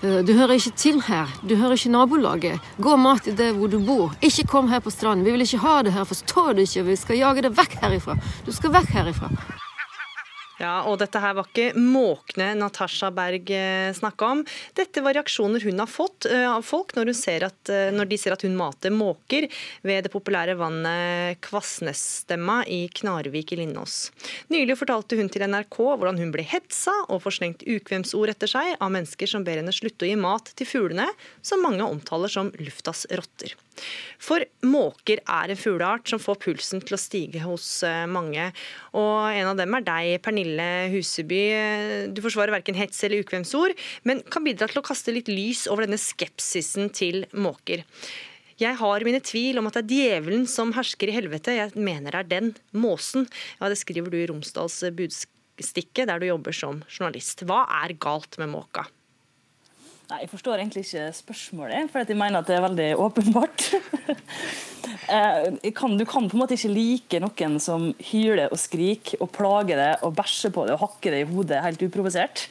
Eh, 0.02 0.20
Du 0.26 0.32
hører 0.32 0.54
ikke 0.54 0.70
til 0.78 1.00
her, 1.08 1.26
du 1.42 1.56
hører 1.56 1.72
ikke 1.74 1.90
nabolaget. 1.90 2.60
Gå 2.80 2.92
og 2.94 2.98
mat 3.02 3.26
i 3.26 3.34
det 3.34 3.52
hvor 3.56 3.66
du 3.70 3.78
bor. 3.84 4.14
Ikke 4.22 4.46
kom 4.46 4.68
her 4.70 4.78
på 4.80 4.90
stranden, 4.94 5.24
vi 5.26 5.30
vil 5.34 5.40
ikke 5.42 5.58
ha 5.58 5.82
det 5.82 5.92
her, 5.92 6.04
forstår 6.04 6.52
du 6.54 6.60
ikke? 6.62 6.84
Vi 6.86 6.96
skal 6.96 7.18
jage 7.18 7.42
deg 7.42 7.56
vekk 7.58 7.78
herifra. 7.82 8.14
Du 8.46 8.52
skal 8.54 8.70
vekk 8.78 8.94
herifra. 8.94 9.30
Ja, 10.58 10.80
og 10.90 10.96
dette 10.98 11.20
her 11.22 11.36
var 11.38 11.46
ikke 11.46 11.70
måkne 11.78 12.50
Natasha 12.58 13.12
Berg 13.14 13.50
eh, 13.54 13.92
snakka 13.94 14.30
om. 14.34 14.40
Dette 14.74 15.02
var 15.06 15.14
reaksjoner 15.14 15.62
hun 15.62 15.78
har 15.78 15.90
fått 15.90 16.26
eh, 16.26 16.46
av 16.50 16.64
folk 16.66 16.96
når, 16.96 17.12
at, 17.46 17.70
eh, 17.70 17.90
når 17.94 18.10
de 18.10 18.18
ser 18.18 18.34
at 18.34 18.42
hun 18.42 18.56
mater 18.58 18.90
måker 18.90 19.46
ved 19.86 20.08
det 20.08 20.10
populære 20.10 20.56
vannet 20.58 21.38
Kvassnesstemma 21.46 22.64
i 22.66 22.80
Knarvik 22.90 23.54
i 23.54 23.60
Lindås. 23.60 24.10
Nylig 24.50 24.74
fortalte 24.80 25.18
hun 25.20 25.30
til 25.30 25.46
NRK 25.46 25.78
hvordan 25.78 26.18
hun 26.18 26.34
ble 26.34 26.42
hetsa 26.42 26.96
og 27.06 27.22
får 27.22 27.38
slengt 27.38 27.62
ukvemsord 27.62 28.34
etter 28.34 28.50
seg 28.50 28.74
av 28.82 28.90
mennesker 28.94 29.30
som 29.30 29.46
ber 29.46 29.62
henne 29.62 29.74
slutte 29.74 30.08
å 30.08 30.10
gi 30.10 30.18
mat 30.18 30.50
til 30.58 30.66
fuglene, 30.66 31.06
som 31.38 31.62
mange 31.62 31.86
omtaler 31.86 32.32
som 32.32 32.50
luftas 32.58 33.06
rotter. 33.14 33.54
For 34.18 34.42
måker 34.66 35.20
er 35.22 35.52
en 35.52 35.58
fugleart 35.58 36.10
som 36.10 36.18
får 36.18 36.40
pulsen 36.42 36.82
til 36.82 36.96
å 36.96 36.98
stige 36.98 37.44
hos 37.44 37.68
mange. 38.10 38.48
Og 38.98 39.28
en 39.30 39.52
av 39.52 39.60
dem 39.60 39.76
er 39.78 39.84
deg, 39.86 40.16
Pernille 40.24 40.47
Huseby. 40.94 41.42
Du 42.14 42.22
forsvarer 42.24 42.54
verken 42.56 42.78
hets 42.78 43.02
eller 43.04 43.20
ukvemsord, 43.24 43.76
men 44.08 44.22
kan 44.32 44.46
bidra 44.46 44.70
til 44.70 44.80
å 44.80 44.86
kaste 44.86 45.12
litt 45.12 45.28
lys 45.28 45.66
over 45.68 45.84
denne 45.84 46.00
skepsisen 46.00 46.88
til 46.94 47.26
måker. 47.36 47.84
Jeg 48.58 48.74
har 48.80 49.04
mine 49.06 49.20
tvil 49.22 49.60
om 49.60 49.68
at 49.70 49.76
det 49.78 49.84
er 49.84 49.94
djevelen 49.94 50.48
som 50.50 50.72
hersker 50.74 51.12
i 51.12 51.14
helvete. 51.14 51.54
Jeg 51.54 51.78
mener 51.78 52.10
det 52.10 52.22
er 52.24 52.30
den, 52.32 52.52
måsen. 52.74 53.28
Ja, 53.60 53.68
Det 53.70 53.78
skriver 53.78 54.10
du 54.10 54.18
i 54.18 54.26
Romsdals 54.26 54.80
Budstikke, 54.98 56.06
der 56.08 56.18
du 56.18 56.26
jobber 56.26 56.56
som 56.56 56.82
journalist. 56.90 57.46
Hva 57.46 57.62
er 57.84 57.94
galt 57.94 58.34
med 58.42 58.50
måka? 58.56 58.88
Nei, 60.08 60.22
Jeg 60.24 60.30
forstår 60.32 60.62
egentlig 60.62 60.86
ikke 60.86 61.08
spørsmålet, 61.12 61.90
for 61.92 62.00
jeg 62.00 62.16
mener 62.16 62.40
at 62.40 62.48
det 62.48 62.56
er 62.56 62.66
veldig 62.68 62.90
åpenbart. 63.06 63.68
Eh, 65.08 65.46
du 65.64 65.70
kan 65.72 65.94
på 66.28 66.36
en 66.36 66.40
måte 66.40 66.52
ikke 66.52 66.68
like 66.68 67.18
noen 67.22 67.54
som 67.64 67.86
hyler 68.10 68.50
og 68.52 68.60
skriker 68.60 69.22
og 69.24 69.30
plager 69.32 69.78
deg 69.80 70.02
og 70.04 70.12
bæsjer 70.16 70.52
på 70.52 70.66
det 70.68 70.74
og 70.74 70.82
hakker 70.82 71.14
det 71.14 71.20
i 71.22 71.28
hodet 71.30 71.62
helt 71.64 71.84
uprovosert. 71.86 72.42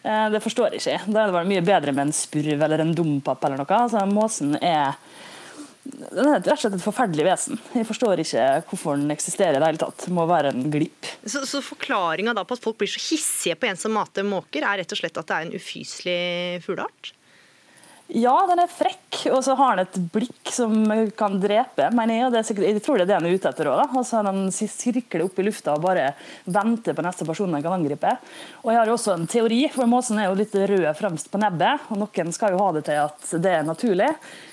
Eh, 0.00 0.26
Det 0.32 0.40
forstår 0.40 0.76
jeg 0.76 0.80
ikke. 0.80 1.12
Da 1.12 1.26
er 1.26 1.34
det 1.34 1.42
mye 1.50 1.64
bedre 1.64 1.92
med 1.92 2.06
en 2.06 2.16
spurv 2.16 2.64
eller 2.64 2.84
en 2.84 2.94
dompap 2.96 3.44
eller 3.44 3.60
noe. 3.60 3.68
Altså, 3.76 4.04
måsen 4.08 4.56
er 4.56 4.96
den 5.82 6.26
er 6.26 6.34
rett 6.36 6.48
og 6.52 6.60
slett 6.60 6.74
et 6.76 6.84
forferdelig 6.84 7.24
vesen. 7.24 7.60
Jeg 7.72 7.86
forstår 7.88 8.20
ikke 8.20 8.42
hvorfor 8.68 8.98
den 9.00 9.14
eksisterer 9.14 9.56
i 9.56 9.60
det 9.60 9.70
hele 9.70 9.80
tatt. 9.80 10.04
Det 10.04 10.12
må 10.12 10.26
være 10.28 10.52
en 10.52 10.66
glipp. 10.72 11.08
Så, 11.24 11.40
så 11.48 11.62
forklaringa 11.64 12.34
på 12.36 12.58
at 12.58 12.66
folk 12.66 12.82
blir 12.82 12.90
så 12.90 13.00
hissige 13.00 13.56
på 13.56 13.70
en 13.70 13.80
som 13.80 13.96
mater 13.96 14.26
måker, 14.26 14.66
er 14.66 14.82
rett 14.82 14.92
og 14.92 15.00
slett 15.00 15.16
at 15.16 15.30
det 15.30 15.38
er 15.38 15.48
en 15.48 15.56
ufyselig 15.56 16.20
fugleart? 16.66 17.14
Ja, 18.10 18.34
den 18.50 18.58
er 18.58 18.70
frekk, 18.70 19.20
og 19.30 19.38
så 19.46 19.54
har 19.54 19.76
den 19.78 19.86
et 19.86 19.98
blikk 20.10 20.50
som 20.50 20.72
kan 21.14 21.36
drepe, 21.38 21.86
mener 21.94 22.16
jeg. 22.16 22.26
Og 22.26 22.38
er 22.40 22.64
jeg 22.66 22.82
tror 22.82 22.98
det 22.98 23.04
er 23.04 23.10
det 23.12 23.18
han 23.20 23.28
er 23.28 23.36
ute 23.38 23.52
etter 23.52 23.70
òg. 23.70 23.94
Altså, 24.00 24.22
den 24.26 24.50
sirkler 24.50 25.24
opp 25.28 25.38
i 25.38 25.46
lufta 25.46 25.76
og 25.76 25.84
bare 25.84 26.08
venter 26.50 26.96
på 26.96 27.04
neste 27.06 27.26
person 27.28 27.54
den 27.54 27.62
kan 27.62 27.76
angripe. 27.78 28.16
Og 28.64 28.72
jeg 28.72 28.80
har 28.80 28.90
jo 28.90 28.96
også 28.98 29.14
en 29.14 29.28
teori, 29.30 29.62
for 29.70 29.90
måsen 29.90 30.18
er 30.18 30.26
jo 30.26 30.38
litt 30.40 30.58
rød 30.58 30.88
fremst 30.98 31.30
på 31.30 31.38
nebbet. 31.40 31.86
Og 31.94 32.02
noen 32.02 32.34
skal 32.34 32.56
jo 32.56 32.64
ha 32.64 32.72
det 32.74 32.88
til 32.90 32.98
at 33.04 33.34
det 33.46 33.54
er 33.60 33.68
naturlig. 33.68 34.10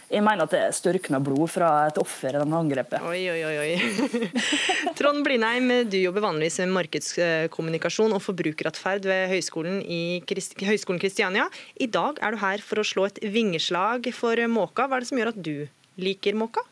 Jeg 0.07 0.23
mener 0.23 0.45
at 0.45 0.53
det 0.53 0.59
er 0.63 0.75
størkna 0.75 1.19
blod 1.19 1.49
fra 1.51 1.69
et 1.89 1.97
offer 1.99 2.31
i 2.31 2.39
den 2.39 2.53
angrepet. 2.55 3.03
Oi, 3.03 3.25
oi, 3.27 3.55
oi. 3.59 4.35
Trond 4.99 5.25
Blindheim, 5.25 5.67
du 5.91 5.97
jobber 5.99 6.23
vanligvis 6.23 6.61
med 6.63 6.75
markedskommunikasjon 6.77 8.15
og 8.15 8.23
forbrukeratferd 8.23 9.07
ved 9.09 9.27
Høgskolen, 9.33 9.81
i 9.83 10.23
Krist 10.27 10.55
Høgskolen 10.63 11.01
Kristiania. 11.03 11.49
I 11.75 11.89
dag 11.91 12.21
er 12.23 12.37
du 12.37 12.39
her 12.39 12.63
for 12.63 12.79
å 12.79 12.87
slå 12.87 13.09
et 13.09 13.19
vingeslag 13.35 14.07
for 14.15 14.39
måka. 14.47 14.87
Hva 14.87 15.01
er 15.01 15.03
det 15.03 15.11
som 15.11 15.19
gjør 15.19 15.33
at 15.33 15.43
du 15.43 15.67
liker 15.99 16.39
måka? 16.39 16.63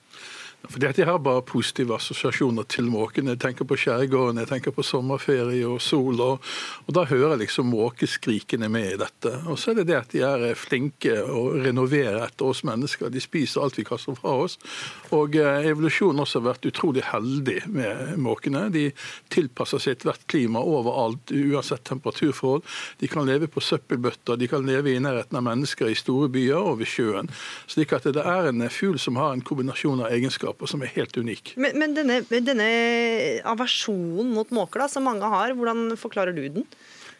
Fordi 0.69 0.87
at 0.87 0.97
Jeg 0.97 1.07
har 1.07 1.19
bare 1.19 1.41
positive 1.45 1.95
assosiasjoner 1.95 2.63
til 2.71 2.87
måken. 2.89 3.27
Jeg 3.27 3.39
tenker 3.39 3.65
på 3.67 3.77
skjærgården, 3.77 4.39
jeg 4.41 4.47
tenker 4.47 4.71
på 4.71 4.83
sommerferie 4.83 5.67
og 5.67 5.81
sol. 5.81 6.19
Og, 6.21 6.39
og 6.87 6.95
Da 6.95 7.03
hører 7.05 7.35
jeg 7.35 7.45
liksom 7.45 7.69
måkeskrikene 7.73 8.69
med 8.69 8.93
i 8.93 8.99
dette. 9.01 9.33
Og 9.47 9.59
så 9.59 9.71
er 9.71 9.81
det 9.81 9.87
det 9.87 9.97
at 9.99 10.13
de 10.15 10.23
er 10.25 10.55
flinke 10.55 11.17
og 11.23 11.59
renoverer 11.65 12.21
etter 12.25 12.45
oss 12.49 12.63
mennesker. 12.63 13.09
De 13.09 13.21
spiser 13.21 13.61
alt 13.61 13.77
vi 13.77 13.85
kaster 13.87 14.15
fra 14.17 14.33
oss. 14.45 14.57
Og 15.11 15.35
eh, 15.35 15.69
evolusjonen 15.69 16.23
også 16.23 16.39
har 16.39 16.47
vært 16.51 16.69
utrolig 16.69 17.05
heldig 17.11 17.59
med 17.67 18.15
måkene. 18.21 18.69
De 18.73 18.87
tilpasser 19.33 19.83
seg 19.83 19.97
ethvert 19.97 20.25
klima 20.31 20.63
overalt, 20.63 21.31
uansett 21.31 21.85
temperaturforhold. 21.87 22.65
De 23.01 23.11
kan 23.11 23.27
leve 23.27 23.49
på 23.51 23.63
søppelbøtter, 23.63 24.39
de 24.39 24.49
kan 24.49 24.65
leve 24.65 24.93
i 24.93 24.99
nærheten 25.01 25.37
av 25.37 25.45
mennesker 25.45 25.91
i 25.91 25.97
store 25.97 26.29
byer 26.31 26.59
og 26.59 26.79
ved 26.81 26.89
sjøen. 26.89 27.31
Slik 27.71 27.93
at 27.95 28.07
det 28.15 28.23
er 28.23 28.49
en 28.49 28.65
fugl 28.71 28.97
som 29.01 29.19
har 29.19 29.33
en 29.33 29.43
kombinasjon 29.45 30.03
av 30.05 30.13
egenskaper 30.15 30.54
som 30.69 30.83
er 30.85 30.93
helt 30.95 31.17
unik. 31.17 31.55
Men, 31.61 31.77
men 31.81 31.95
denne, 31.97 32.21
denne 32.31 32.67
aversjonen 33.47 34.31
mot 34.35 34.53
måker 34.55 34.85
da, 34.85 34.91
som 34.91 35.07
mange 35.07 35.27
har, 35.31 35.55
hvordan 35.57 35.95
forklarer 35.99 36.35
du 36.35 36.45
den? 36.59 36.67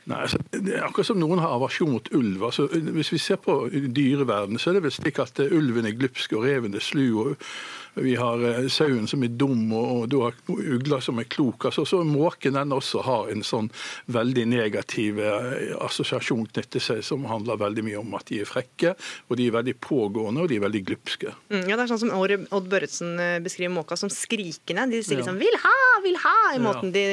Nei, 0.06 0.20
altså, 0.22 0.38
det 0.54 0.76
er 0.78 0.84
akkurat 0.86 1.08
som 1.08 1.18
noen 1.18 1.42
har 1.42 1.56
aversjon 1.56 1.90
mot 1.96 2.10
ulv. 2.14 2.44
Altså, 2.46 2.68
hvis 2.70 3.10
vi 3.16 3.22
ser 3.22 3.40
på 3.42 3.58
dyreverdenen, 3.74 4.62
så 4.62 4.70
er 4.70 4.78
det 4.78 4.86
vel 4.86 4.94
slik 4.94 5.18
at 5.24 5.42
ulven 5.48 5.90
er 5.90 5.98
glupsk 5.98 6.36
og 6.38 6.46
reven 6.46 6.78
er 6.78 6.84
slu. 6.86 7.08
og 7.24 7.48
vi 7.96 8.16
har 8.20 8.42
eh, 8.44 8.68
sauen 8.68 9.08
som 9.08 9.24
er 9.24 9.32
dum, 9.40 9.72
og, 9.74 9.86
og 9.96 10.10
du 10.12 10.18
har 10.22 10.36
ugla 10.52 11.00
som 11.02 11.20
er 11.22 11.28
klok. 11.32 11.66
Altså, 11.70 11.86
så 11.88 12.02
Måken 12.06 12.54
den 12.58 12.74
også 12.76 13.02
har 13.06 13.30
en 13.32 13.44
sånn 13.46 13.70
veldig 14.12 14.46
negativ 14.52 15.20
eh, 15.24 15.72
assosiasjon 15.86 16.46
knyttet 16.52 16.84
seg, 16.84 17.02
som 17.08 17.26
handler 17.30 17.60
veldig 17.62 17.86
mye 17.88 18.02
om 18.02 18.14
at 18.20 18.28
de 18.32 18.42
er 18.44 18.50
frekke, 18.50 18.96
og 19.30 19.40
de 19.40 19.48
er 19.48 19.56
veldig 19.56 19.76
pågående, 19.84 20.44
og 20.44 20.52
de 20.52 20.60
er 20.60 20.66
veldig 20.66 20.84
glupske. 20.92 21.34
Mm, 21.50 21.64
ja, 21.70 21.76
det 21.78 21.86
er 21.86 21.92
sånn 21.94 22.04
som 22.06 22.14
Odd 22.16 22.70
Børretzen 22.72 23.16
eh, 23.22 23.38
beskriver 23.44 23.74
måka 23.76 23.98
som 24.00 24.12
skrikende. 24.12 24.88
De 24.92 25.02
sier 25.04 25.16
Ja. 25.16 25.24
liksom 25.24 25.40
'vil 25.40 25.56
ha', 25.64 26.02
'vil 26.04 26.18
ha' 26.24 26.56
i 26.56 26.60
måten 26.60 26.92
de 26.92 27.06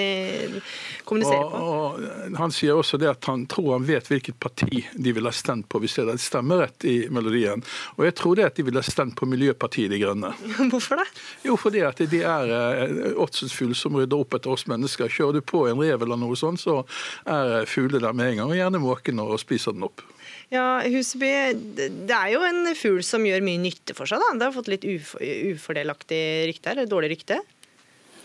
kommuniserer 1.04 1.50
på. 1.50 1.56
Og, 1.56 2.00
og 2.02 2.36
Han 2.38 2.50
sier 2.54 2.74
også 2.78 2.98
det 2.98 3.08
at 3.10 3.24
han 3.30 3.46
tror 3.46 3.72
han 3.76 3.86
vet 3.86 4.08
hvilket 4.10 4.38
parti 4.40 4.82
de 4.94 5.12
ville 5.12 5.28
ha 5.28 5.34
stemt 5.36 5.68
på 5.68 5.80
hvis 5.82 5.94
det 5.96 6.06
hadde 6.06 6.22
stemmerett 6.22 6.84
i 6.88 6.96
melodien. 7.12 7.62
Og 7.98 8.04
jeg 8.08 8.14
tror 8.18 8.36
det 8.38 8.44
at 8.50 8.56
de 8.58 8.66
ville 8.66 8.82
ha 8.82 8.86
stemt 8.86 9.16
på 9.18 9.28
Miljøpartiet 9.28 9.90
De 9.92 10.00
Grønne. 10.02 10.32
Hvorfor 10.72 11.02
det? 11.02 11.06
Jo, 11.46 11.58
fordi 11.60 11.84
at 11.86 12.00
de 12.12 12.22
er 12.24 12.54
eh, 12.56 13.12
åtselsfugl 13.20 13.74
som 13.78 13.98
rydder 14.00 14.24
opp 14.24 14.38
etter 14.38 14.54
oss 14.54 14.66
mennesker. 14.70 15.12
Kjører 15.12 15.38
du 15.38 15.44
på 15.44 15.66
en 15.68 15.80
rev 15.82 16.06
eller 16.06 16.20
noe 16.20 16.38
sånt, 16.38 16.62
så 16.62 16.80
er 17.28 17.68
fuglene 17.68 18.02
der 18.06 18.16
med 18.16 18.32
en 18.32 18.42
gang, 18.42 18.52
og 18.54 18.58
gjerne 18.58 18.82
måken 18.82 19.22
og 19.22 19.36
spiser 19.42 19.76
den 19.76 19.86
opp. 19.88 20.04
Ja, 20.52 20.82
Huseby, 20.84 21.32
det 21.80 22.12
er 22.12 22.34
jo 22.34 22.42
en 22.44 22.66
fugl 22.76 23.00
som 23.06 23.24
gjør 23.24 23.44
mye 23.44 23.60
nytte 23.62 23.96
for 23.96 24.08
seg. 24.08 24.20
da. 24.20 24.34
Det 24.36 24.48
har 24.48 24.56
fått 24.56 24.68
litt 24.72 24.84
uf 24.84 25.14
ufordelaktig 25.22 26.22
rykte 26.50 26.72
her, 26.72 26.82
eller 26.82 26.90
dårlig 26.90 27.14
rykte. 27.14 27.40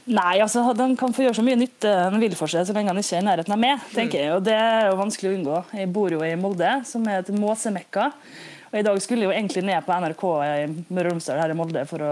Nei, 0.07 0.37
altså 0.39 0.61
den 0.75 0.95
kan 0.99 1.11
få 1.15 1.25
gjøre 1.25 1.35
så 1.35 1.43
mye 1.43 1.59
nytte 1.59 1.89
den 1.91 2.21
vil 2.23 2.35
for 2.39 2.51
seg, 2.51 2.63
så 2.67 2.75
lenge 2.75 2.93
den 2.93 3.03
ikke 3.03 3.17
er 3.17 3.23
i 3.23 3.27
nærheten 3.27 3.55
av 3.55 3.59
meg. 3.59 3.87
tenker 3.91 4.21
jeg, 4.21 4.35
og 4.37 4.43
Det 4.47 4.55
er 4.55 4.85
jo 4.87 4.99
vanskelig 4.99 5.31
å 5.31 5.37
unngå. 5.37 5.63
Jeg 5.81 5.91
bor 5.95 6.15
jo 6.15 6.21
i 6.23 6.35
Molde, 6.39 6.69
som 6.87 7.07
er 7.11 7.23
et 7.23 7.31
måsemekka. 7.35 8.11
Og 8.77 8.83
I 8.83 8.85
dag 8.85 8.99
skulle 9.01 9.25
jeg 9.25 9.31
jo 9.31 9.33
egentlig 9.33 9.63
ned 9.65 9.81
på 9.87 9.95
NRK 9.97 10.23
i 10.45 10.65
Møre 10.93 11.09
og 11.09 11.15
Romsdal 11.15 11.39
her 11.41 11.49
i 11.49 11.55
Molde 11.57 11.81
for 11.89 12.03
å 12.05 12.11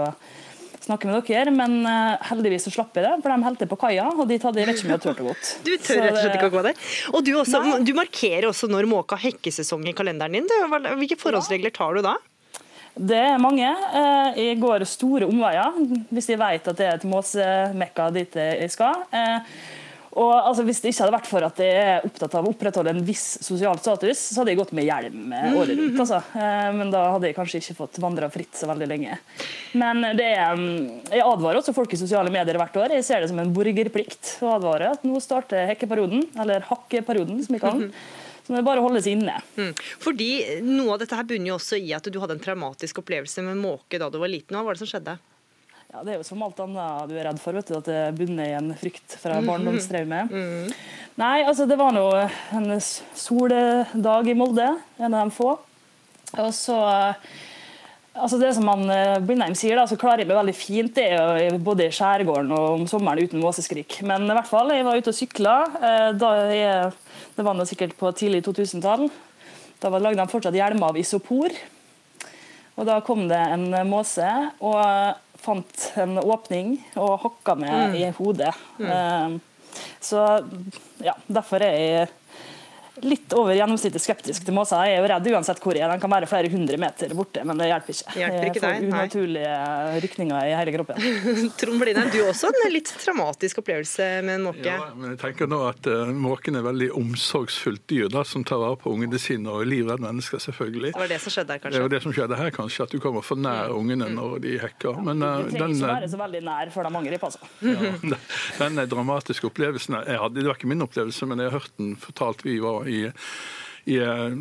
snakke 0.82 1.06
med 1.06 1.28
dere, 1.28 1.52
men 1.54 1.76
eh, 1.86 2.24
heldigvis 2.26 2.66
så 2.66 2.72
slapp 2.74 2.98
jeg 2.98 3.04
det, 3.06 3.12
for 3.22 3.30
de 3.30 3.46
helte 3.46 3.68
på 3.70 3.78
kaia, 3.78 4.08
og 4.10 4.24
dit 4.26 4.42
hadde 4.42 4.58
jeg 4.58 4.66
vet 4.66 4.80
ikke 4.80 4.88
om 4.88 4.94
jeg 4.96 5.02
turt 5.04 5.22
å 5.22 5.26
gå. 5.28 5.34
Du 5.66 5.70
tør 5.78 6.00
rett 6.02 6.10
og 6.10 6.18
slett 6.24 6.34
ikke 6.40 6.48
å 6.50 6.54
gå 6.56 6.64
der. 6.66 6.80
Og 7.12 7.22
du, 7.26 7.30
også, 7.38 7.60
du 7.86 7.92
markerer 7.94 8.48
også 8.50 8.70
når 8.70 8.90
måka 8.90 9.18
hekkesesong 9.22 9.86
i 9.86 9.94
kalenderen 9.94 10.40
din. 10.40 10.50
Du, 10.50 10.56
Hvilke 10.98 11.18
forholdsregler 11.22 11.74
tar 11.78 11.94
du 11.94 12.02
da? 12.06 12.16
Det 12.96 13.22
er 13.30 13.38
mange. 13.38 13.70
Eh, 13.70 14.42
Jeg 14.42 14.58
går 14.66 14.86
store 14.90 15.30
omveier 15.30 15.70
hvis 16.10 16.32
jeg 16.34 16.42
vet 16.42 16.66
at 16.74 16.82
det 16.82 16.90
er 16.90 16.98
et 16.98 17.06
måsemekka 17.14 18.10
dit 18.18 18.42
jeg 18.42 18.74
skal. 18.74 19.06
Og 20.16 20.32
altså, 20.32 20.64
Hvis 20.64 20.80
det 20.80 20.92
ikke 20.92 21.04
hadde 21.04 21.14
vært 21.16 21.28
for 21.28 21.44
at 21.44 21.58
jeg 21.60 21.76
er 21.76 22.04
opptatt 22.08 22.34
av 22.38 22.46
å 22.46 22.52
opprettholde 22.54 22.94
en 22.94 23.04
viss 23.04 23.24
sosial 23.44 23.76
status, 23.82 24.22
så 24.32 24.40
hadde 24.40 24.54
jeg 24.54 24.60
gått 24.62 24.72
med 24.76 24.86
hjelm 24.88 25.32
eh, 25.36 25.56
året 25.60 25.76
rundt. 25.76 25.98
Altså. 26.06 26.22
Eh, 26.40 26.68
Men 26.78 26.92
da 26.94 27.02
hadde 27.12 27.28
jeg 27.28 27.36
kanskje 27.36 27.60
ikke 27.60 27.76
fått 27.82 28.00
vandra 28.02 28.30
fritt 28.32 28.56
så 28.56 28.68
veldig 28.70 28.88
lenge. 28.88 29.18
Men 29.76 30.00
det 30.16 30.30
er, 30.32 30.56
mm, 30.56 31.10
jeg 31.12 31.24
advarer 31.26 31.60
også 31.60 31.76
folk 31.76 31.92
i 31.92 32.00
sosiale 32.00 32.32
medier 32.32 32.56
hvert 32.60 32.80
år. 32.80 32.96
Jeg 32.96 33.04
ser 33.08 33.20
det 33.20 33.28
som 33.32 33.42
en 33.42 33.52
borgerplikt 33.56 34.38
å 34.46 34.54
advare 34.56 34.94
at 34.96 35.04
nå 35.04 35.20
starter 35.20 35.68
hekkeperioden, 35.74 36.30
eller 36.40 36.64
hakkeperioden, 36.70 37.44
som 37.44 37.58
vi 37.58 37.62
kaller 37.62 37.88
den. 37.88 37.92
Så 38.46 38.54
det 38.54 38.60
er 38.60 38.66
bare 38.68 38.78
å 38.78 38.86
holde 38.86 39.00
seg 39.02 39.16
inne. 39.16 39.40
Mm. 39.58 39.72
Fordi 39.98 40.28
Noe 40.62 40.94
av 40.94 41.00
dette 41.02 41.16
her 41.18 41.26
bunner 41.26 41.50
jo 41.50 41.56
også 41.56 41.80
i 41.82 41.88
at 41.96 42.06
du 42.06 42.20
hadde 42.22 42.36
en 42.36 42.42
traumatisk 42.44 43.00
opplevelse 43.02 43.42
med 43.42 43.58
måke 43.58 43.98
da 43.98 44.06
du 44.06 44.20
var 44.22 44.30
liten. 44.30 44.54
Hva 44.54 44.62
var 44.68 44.78
det 44.78 44.84
som 44.84 44.90
skjedde? 44.92 45.16
Ja, 45.96 46.02
Det 46.04 46.12
er 46.12 46.18
jo 46.20 46.24
som 46.28 46.42
alt 46.44 46.58
annet 46.60 47.08
du 47.08 47.14
er 47.16 47.24
redd 47.24 47.38
for, 47.40 47.56
vet 47.56 47.70
du, 47.70 47.76
at 47.78 47.86
det 47.88 48.00
bunner 48.18 48.44
i 48.44 48.56
en 48.58 48.74
frykt 48.76 49.14
fra 49.16 49.38
barndomstraume. 49.40 50.26
Mm 50.28 50.42
-hmm. 50.42 50.74
Nei, 51.16 51.44
altså 51.44 51.64
det 51.66 51.78
var 51.78 51.92
nå 51.92 52.28
en 52.52 52.80
soldag 53.14 54.28
i 54.28 54.34
Molde, 54.34 54.76
en 54.98 55.14
av 55.14 55.24
de 55.24 55.30
få. 55.30 55.58
Og 56.38 56.54
så 56.54 57.14
Altså 58.16 58.38
Det 58.38 58.54
som 58.54 58.68
han 58.68 58.90
eh, 58.90 59.18
Blindheim 59.18 59.54
sier, 59.54 59.76
da, 59.76 59.86
så 59.86 59.96
klarer 59.96 60.18
jeg 60.18 60.28
meg 60.28 60.36
veldig 60.36 60.54
fint 60.54 60.94
det 60.94 61.04
er 61.12 61.50
jo 61.50 61.58
både 61.58 61.84
i 61.84 61.90
skjærgården 61.90 62.52
og 62.52 62.80
om 62.80 62.86
sommeren 62.86 63.18
uten 63.18 63.40
måseskrik. 63.40 64.02
Men 64.02 64.22
i 64.22 64.32
hvert 64.32 64.46
fall, 64.46 64.70
jeg 64.70 64.84
var 64.84 64.96
ute 64.96 65.08
og 65.08 65.14
sykla. 65.14 65.66
eh, 65.82 66.90
det 67.36 67.44
var 67.44 67.54
nå 67.54 67.64
sikkert 67.64 67.92
på 67.98 68.12
tidlig 68.12 68.42
2000-tall. 68.42 69.10
Da 69.80 69.90
var- 69.90 70.00
lagde 70.00 70.16
de 70.16 70.32
fortsatt 70.32 70.54
hjelmer 70.54 70.88
av 70.88 70.96
isopor. 70.96 71.50
Og 72.76 72.86
Da 72.86 73.00
kom 73.00 73.28
det 73.28 73.36
en 73.36 73.70
måse 73.88 74.50
og 74.60 75.14
fant 75.46 75.86
en 76.02 76.18
åpning 76.22 76.76
og 77.00 77.20
hakka 77.24 77.54
meg 77.58 77.74
Mm. 77.90 77.96
i 78.02 78.10
hodet. 78.18 78.54
Mm. 78.78 78.90
Eh, 78.90 79.38
Så 80.00 80.20
ja, 81.04 81.12
derfor 81.28 81.60
er 81.62 81.74
jeg 81.76 82.08
litt 83.04 83.32
over 83.36 83.54
gjennomsnittet 83.56 84.02
skeptisk 84.02 84.46
til 84.46 84.54
måser. 84.56 84.86
Jeg 84.86 84.96
er 84.96 85.02
jo 85.02 85.08
redd 85.10 85.28
uansett 85.32 85.60
hvor 85.62 85.76
jeg 85.76 85.84
er. 85.84 85.92
Den 85.92 86.02
kan 86.02 86.12
være 86.12 86.28
flere 86.30 86.50
hundre 86.52 86.78
meter 86.80 87.12
borte, 87.16 87.42
men 87.46 87.60
det 87.60 87.68
hjelper 87.70 87.96
ikke. 87.96 88.14
Hjelper 88.20 88.48
ikke 88.48 88.60
jeg 88.60 88.62
får 88.62 88.66
deg, 88.66 88.86
nei. 88.86 89.00
unaturlige 89.00 90.02
rykninger 90.06 90.50
i 90.50 90.54
hele 90.56 90.74
kroppen. 90.76 91.06
Trond 91.60 91.82
Blindheim, 91.82 92.10
du 92.14 92.20
også 92.24 92.50
en 92.50 92.72
litt 92.72 92.92
traumatisk 93.02 93.60
opplevelse 93.62 94.08
med 94.26 94.38
en 94.38 94.46
måke. 94.48 94.64
Ja, 94.66 94.90
men 94.96 95.14
jeg 95.14 95.20
tenker 95.22 95.50
nå 95.50 95.60
at 95.68 95.90
uh, 95.90 96.12
Måken 96.26 96.58
er 96.58 96.64
veldig 96.66 96.88
omsorgsfullt 96.96 97.84
dyr 97.90 98.10
da, 98.12 98.24
som 98.26 98.44
tar 98.46 98.60
vare 98.62 98.78
på 98.80 98.92
ungene 98.94 99.20
sine 99.20 99.52
og 99.52 99.66
livredd 99.68 100.02
mennesker, 100.02 100.40
selvfølgelig. 100.42 100.94
Det 100.94 101.02
var 101.02 101.12
det 101.12 101.20
som 101.22 101.34
skjedde 101.34 101.56
her, 101.56 101.62
kanskje? 101.62 101.76
Det 101.76 101.84
var 101.84 101.94
det 101.94 102.02
som 102.06 102.16
skjedde 102.16 102.40
her, 102.40 102.52
kanskje, 102.56 102.86
at 102.86 102.96
du 102.96 103.02
kommer 103.02 103.26
for 103.26 103.40
nær 103.40 103.74
ungene 103.76 104.08
når 104.12 104.38
de 104.44 104.56
hekker. 104.62 105.02
Men 105.06 105.22
uh, 105.22 105.42
Det 105.44 105.56
trenger 105.56 105.66
den, 105.66 105.76
ikke 105.76 105.90
uh, 105.90 105.94
være 106.00 106.10
så 106.14 106.22
veldig 106.22 106.42
nær 106.48 106.72
før 106.74 106.88
de 106.88 107.00
angrer 107.02 107.22
på 107.22 107.30
altså. 107.30 107.52
Ja, 108.56 108.68
den 108.70 108.80
dramatiske 108.88 109.48
opplevelsen 109.48 109.98
jeg 109.98 110.18
hadde, 110.20 110.40
Det 110.40 110.48
var 110.48 110.58
ikke 110.58 110.70
min 110.70 110.84
opplevelse, 110.84 111.28
men 111.28 111.42
jeg 111.42 111.50
har 111.50 111.60
hørt 111.60 111.74
den 111.80 111.94
fortalt. 112.00 112.44
Vi 112.46 112.56
var 112.62 112.85
i 112.90 113.06
i, 113.86 114.00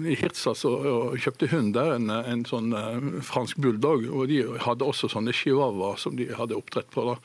i 0.10 0.16
Hirtshals 0.18 0.64
og, 0.66 0.86
og 0.90 1.20
kjøpte 1.22 1.52
hund 1.52 1.76
der, 1.76 1.92
en, 2.00 2.10
en 2.10 2.42
sånn 2.50 2.74
uh, 2.74 3.20
fransk 3.26 3.60
bulldog. 3.62 4.08
Og 4.10 4.26
de 4.32 4.40
hadde 4.66 4.88
også 4.88 5.10
sånne 5.14 5.36
chihuahuaer 5.38 6.02
som 6.02 6.18
de 6.18 6.32
hadde 6.34 6.58
oppdrett 6.58 6.90
på. 6.94 7.06
da. 7.12 7.20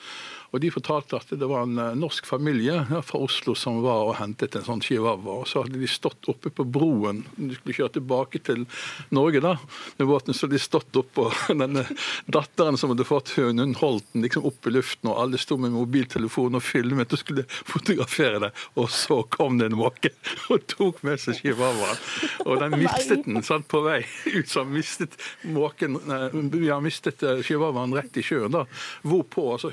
Og 0.51 0.61
De 0.63 0.71
fortalte 0.75 1.19
at 1.19 1.31
det 1.31 1.47
var 1.47 1.67
en 1.67 1.79
uh, 1.79 1.93
norsk 1.99 2.27
familie 2.27 2.83
fra 3.07 3.21
Oslo 3.23 3.55
som 3.59 3.81
var 3.85 4.09
og 4.09 4.17
hentet 4.19 4.57
en 4.59 4.67
sånn 4.67 4.83
chihuahua. 4.83 5.41
Og 5.43 5.49
så 5.49 5.63
hadde 5.65 5.79
de 5.79 5.91
stått 5.91 6.27
oppe 6.31 6.51
på 6.55 6.67
broen. 6.67 7.23
De 7.37 7.55
skulle 7.55 7.77
kjøre 7.77 7.95
tilbake 7.99 8.43
til 8.47 8.67
Norge 9.15 9.43
da, 9.45 9.55
med 10.01 10.11
båten. 10.11 10.35
Så 10.35 10.47
hadde 10.47 10.59
de 10.59 10.63
stått 10.65 10.99
oppå 10.99 11.29
denne 11.63 11.85
datteren 12.27 12.79
som 12.81 12.95
hadde 12.95 13.07
fått 13.09 13.35
hunden. 13.37 13.71
Hun 13.71 13.79
holdt 13.79 14.09
den 14.15 14.27
liksom 14.27 14.49
opp 14.49 14.67
i 14.67 14.75
luften, 14.75 15.13
og 15.13 15.21
alle 15.23 15.41
sto 15.41 15.59
med 15.61 15.75
mobiltelefon 15.75 16.59
og 16.59 16.65
filmet 16.65 17.15
og 17.15 17.23
skulle 17.23 17.47
fotografere 17.51 18.43
det. 18.47 18.53
Og 18.81 18.91
så 18.95 19.21
kom 19.31 19.61
det 19.61 19.71
en 19.71 19.79
måke 19.79 20.13
og 20.51 20.67
tok 20.71 21.03
med 21.07 21.21
seg 21.23 21.39
chihuahuaen. 21.41 22.03
Og 22.47 22.59
den 22.65 22.79
mistet 22.81 23.27
den 23.27 23.45
sant, 23.47 23.69
på 23.71 23.83
vei 23.85 24.01
ut. 24.27 24.49
Så 24.51 24.65
mistet 24.67 25.15
måken 25.47 25.99
Vi 26.51 26.69
har 26.69 26.81
mistet 26.83 27.23
eh, 27.23 27.43
chihuahuaen 27.47 27.95
rett 27.95 28.17
i 28.19 28.25
sjøen. 28.25 28.51
da, 28.55 28.65
Hvorpå 29.07 29.47
altså 29.55 29.71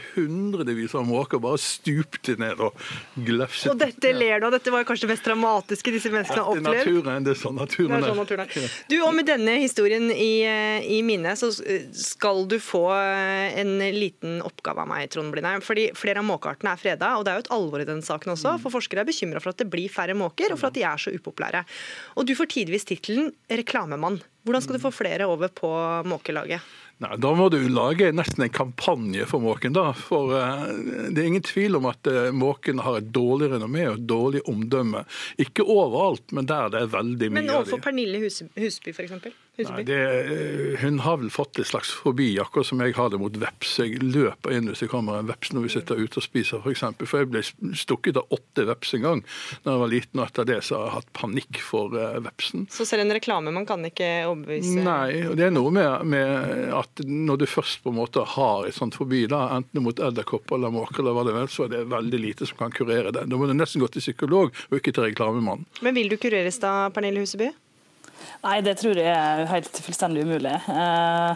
hundrevis 0.68 0.96
at 0.96 1.08
måker 1.08 1.42
bare 1.42 1.60
stupte 1.62 2.36
ned 2.40 2.60
og 2.64 2.76
glefset. 3.16 3.72
Og 3.72 3.80
dette 3.80 4.12
ler 4.16 4.42
du 4.42 4.48
av. 4.48 4.56
Dette 4.56 4.74
var 4.74 4.86
kanskje 4.88 5.08
det 5.08 5.14
mest 5.16 5.28
dramatiske 5.28 5.94
disse 5.96 6.12
menneskene 6.12 6.44
har 6.44 6.56
Det 6.56 6.62
er 6.62 6.68
opplevd. 6.68 6.88
naturen, 6.88 7.24
det 7.24 7.34
er 7.34 7.40
sånn 7.42 7.58
naturen 7.58 7.98
er 7.98 8.08
sånn 8.08 8.22
naturen 8.22 8.46
er. 8.46 8.78
Du, 8.90 8.98
og 9.04 9.14
Med 9.18 9.26
denne 9.26 9.58
historien 9.58 10.12
i, 10.12 10.44
eh, 10.46 10.86
i 10.86 11.02
minnet, 11.02 11.40
så 11.40 11.50
skal 11.96 12.46
du 12.46 12.58
få 12.60 12.84
eh, 12.94 13.60
en 13.62 13.80
liten 13.80 14.42
oppgave 14.46 14.84
av 14.84 14.88
meg, 14.88 15.10
Trond 15.10 15.34
Blindheim. 15.34 15.64
Fordi 15.66 15.90
Flere 15.98 16.22
av 16.22 16.28
måkeartene 16.28 16.74
er 16.74 16.78
freda, 16.82 17.18
og 17.18 17.26
det 17.26 17.32
er 17.32 17.40
jo 17.40 17.46
et 17.48 17.54
alvor 17.56 17.82
i 17.82 17.88
den 17.88 18.02
saken 18.06 18.36
også. 18.36 18.58
For 18.62 18.74
Forskere 18.74 19.02
er 19.02 19.10
bekymra 19.10 19.42
for 19.42 19.50
at 19.50 19.58
det 19.58 19.70
blir 19.72 19.90
færre 19.90 20.14
måker, 20.18 20.52
og 20.54 20.60
for 20.60 20.70
at 20.70 20.78
de 20.78 20.84
er 20.84 20.98
så 21.02 21.14
upopulære. 21.14 21.64
Og 22.18 22.28
Du 22.28 22.36
får 22.36 22.52
tidvis 22.52 22.86
tittelen 22.86 23.32
'reklamemann'. 23.50 24.22
Hvordan 24.46 24.64
skal 24.64 24.78
du 24.78 24.80
få 24.80 24.92
flere 24.92 25.26
over 25.28 25.48
på 25.50 25.68
måkelaget? 26.08 26.62
Nei, 27.04 27.14
Da 27.22 27.32
må 27.38 27.50
du 27.54 27.60
lage 27.70 28.10
nesten 28.16 28.48
en 28.48 28.54
kampanje 28.54 29.28
for 29.30 29.44
måken. 29.44 29.76
da, 29.78 29.92
for 29.94 30.34
eh, 30.34 30.64
Det 31.14 31.22
er 31.22 31.30
ingen 31.30 31.46
tvil 31.46 31.78
om 31.78 31.86
at 31.90 32.10
uh, 32.10 32.32
måken 32.34 32.82
har 32.82 33.02
et 33.02 33.12
dårlig 33.14 33.52
renommé 33.54 33.86
og 33.90 34.00
et 34.00 34.08
dårlig 34.10 34.42
omdømme. 34.50 35.04
Ikke 35.38 35.66
overalt, 35.66 36.32
men 36.34 36.50
der 36.50 36.72
det 36.74 36.82
er 36.82 36.96
veldig 36.96 37.30
mye 37.30 37.44
av 37.44 37.44
dem. 37.44 37.44
Men 37.44 37.54
overfor 37.60 37.84
Pernille 37.86 38.24
Hus 38.24 38.42
Husby, 38.58 38.96
f.eks.? 38.96 39.30
Nei, 39.58 39.84
det, 39.88 39.98
eh, 39.98 40.76
hun 40.84 41.00
har 41.02 41.18
vel 41.18 41.32
fått 41.34 41.58
et 41.60 41.68
slags 41.68 41.90
fobi, 41.90 42.30
akkurat 42.42 42.68
som 42.70 42.82
jeg 42.84 42.94
har 42.98 43.10
det 43.10 43.18
mot 43.22 43.34
veps. 43.42 43.78
Jeg 43.82 44.02
løper 44.04 44.54
inn 44.54 44.70
hvis 44.70 44.84
det 44.84 44.90
kommer 44.92 45.18
en 45.18 45.30
veps 45.32 45.54
når 45.56 45.66
vi 45.66 45.72
sitter 45.74 45.98
ute 45.98 46.22
og 46.22 46.26
spiser, 46.26 46.62
f.eks. 46.62 46.64
For, 46.64 46.76
eksempel. 46.76 47.10
for 47.10 47.24
jeg 47.24 47.32
ble 47.34 47.42
stukket 47.78 48.20
av 48.22 48.38
åtte 48.38 48.68
veps 48.70 48.94
en 48.98 49.06
gang 49.06 49.24
da 49.64 49.74
jeg 49.74 49.82
var 49.82 49.92
liten, 49.92 50.22
og 50.22 50.28
etter 50.28 50.48
det 50.48 50.60
så 50.68 50.78
har 50.78 50.86
jeg 50.86 50.96
hatt 50.98 51.12
panikk 51.18 51.62
for 51.66 51.98
eh, 51.98 52.20
vepsen. 52.28 52.68
Så 52.74 52.86
selv 52.86 53.06
en 53.06 53.16
reklame 53.18 53.54
man 53.56 53.66
kan 53.70 53.84
ikke 53.88 54.10
overbevise 54.30 54.86
Nei, 54.86 55.24
og 55.28 55.38
det 55.40 55.48
er 55.50 55.56
noe 55.56 55.74
med, 55.74 56.06
med 56.14 56.74
at 56.78 57.04
når 57.08 57.42
du 57.42 57.48
først 57.50 57.82
på 57.84 57.94
en 57.94 58.00
måte 58.00 58.24
har 58.38 58.68
et 58.68 58.78
sånt 58.78 58.98
fobi, 58.98 59.26
da, 59.32 59.48
enten 59.58 59.86
mot 59.86 59.98
edderkopper 59.98 60.60
eller 60.60 60.74
måker, 60.74 61.02
eller 61.02 61.18
hva 61.18 61.26
det 61.28 61.38
er, 61.38 61.52
så 61.52 61.66
er 61.66 61.74
det 61.74 61.86
veldig 61.92 62.22
lite 62.22 62.50
som 62.50 62.62
kan 62.62 62.74
kurere 62.76 63.14
det. 63.16 63.26
Da 63.30 63.40
må 63.40 63.50
du 63.50 63.56
nesten 63.58 63.82
gå 63.82 63.90
til 63.92 64.06
psykolog 64.06 64.54
og 64.54 64.80
ikke 64.80 64.94
til 64.94 65.10
reklamemann. 65.10 65.66
Men 65.82 65.98
vil 65.98 66.12
du 66.14 66.20
kureres 66.22 66.62
da, 66.62 66.92
Pernille 66.94 67.26
Huseby? 67.26 67.50
Nei, 68.44 68.60
det 68.66 68.78
tror 68.82 69.00
jeg 69.00 69.10
er 69.12 69.50
helt 69.52 69.82
fullstendig 69.86 70.24
umulig. 70.28 70.54
Eh, 70.72 71.36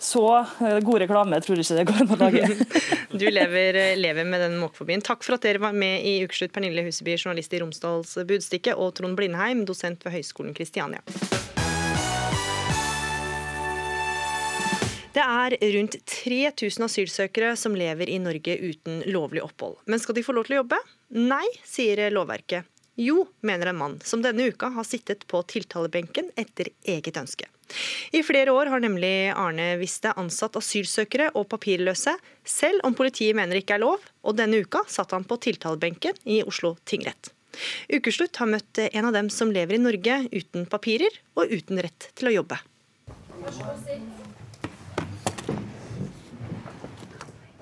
Så 0.00 0.22
eh, 0.38 0.78
god 0.80 1.02
reklame 1.02 1.36
tror 1.44 1.58
jeg 1.60 1.66
ikke 1.66 1.76
det 1.76 1.86
går 1.90 1.98
an 2.00 2.14
å 2.14 2.20
lage. 2.22 2.46
Du 3.20 3.26
lever, 3.28 3.76
lever 4.00 4.24
med 4.24 4.40
den 4.40 4.56
måkefobien. 4.62 5.02
Takk 5.04 5.26
for 5.26 5.36
at 5.36 5.44
dere 5.44 5.60
var 5.60 5.74
med 5.76 6.06
i 6.06 6.22
Ukeslutt, 6.24 6.54
Pernille 6.54 6.86
Huseby, 6.86 7.18
journalist 7.18 7.52
i 7.52 7.60
Romsdals 7.60 8.14
Budstikke, 8.24 8.76
og 8.80 8.94
Trond 8.96 9.18
Blindheim, 9.18 9.66
dosent 9.68 10.06
ved 10.06 10.14
Høgskolen 10.16 10.56
Kristiania. 10.56 11.02
Det 15.10 15.22
er 15.26 15.56
rundt 15.74 15.96
3000 16.06 16.86
asylsøkere 16.86 17.56
som 17.58 17.74
lever 17.74 18.08
i 18.08 18.20
Norge 18.22 18.54
uten 18.62 19.02
lovlig 19.10 19.42
opphold. 19.42 19.80
Men 19.90 19.98
skal 20.00 20.14
de 20.16 20.22
få 20.24 20.32
lov 20.36 20.46
til 20.46 20.54
å 20.56 20.60
jobbe? 20.62 20.78
Nei, 21.18 21.44
sier 21.66 22.06
lovverket. 22.14 22.64
Jo, 22.98 23.28
mener 23.40 23.70
en 23.70 23.78
mann 23.78 24.00
som 24.04 24.22
denne 24.22 24.50
uka 24.50 24.68
har 24.74 24.84
sittet 24.84 25.26
på 25.30 25.42
tiltalebenken 25.48 26.32
etter 26.36 26.72
eget 26.82 27.16
ønske. 27.16 27.46
I 28.12 28.22
flere 28.26 28.50
år 28.52 28.66
har 28.72 28.82
nemlig 28.82 29.30
Arne 29.30 29.76
Viste 29.78 30.10
ansatt 30.18 30.58
asylsøkere 30.58 31.30
og 31.38 31.46
papirløse, 31.52 32.16
selv 32.44 32.82
om 32.84 32.96
politiet 32.98 33.36
mener 33.38 33.54
det 33.54 33.62
ikke 33.64 33.78
er 33.78 33.84
lov, 33.84 34.02
og 34.26 34.36
denne 34.40 34.62
uka 34.64 34.82
satt 34.90 35.14
han 35.14 35.24
på 35.24 35.38
tiltalebenken 35.46 36.18
i 36.26 36.42
Oslo 36.42 36.74
tingrett. 36.84 37.30
Ukeslutt 37.90 38.36
har 38.42 38.50
møtt 38.50 38.82
en 38.90 39.06
av 39.06 39.14
dem 39.14 39.30
som 39.30 39.54
lever 39.54 39.78
i 39.78 39.82
Norge 39.82 40.20
uten 40.34 40.66
papirer 40.70 41.20
og 41.38 41.50
uten 41.50 41.82
rett 41.82 42.10
til 42.18 42.30
å 42.30 42.36
jobbe. 42.40 42.60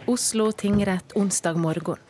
Oslo 0.09 0.51
tingrett 0.57 1.17
onsdag 1.21 1.61
morgen. 1.61 2.08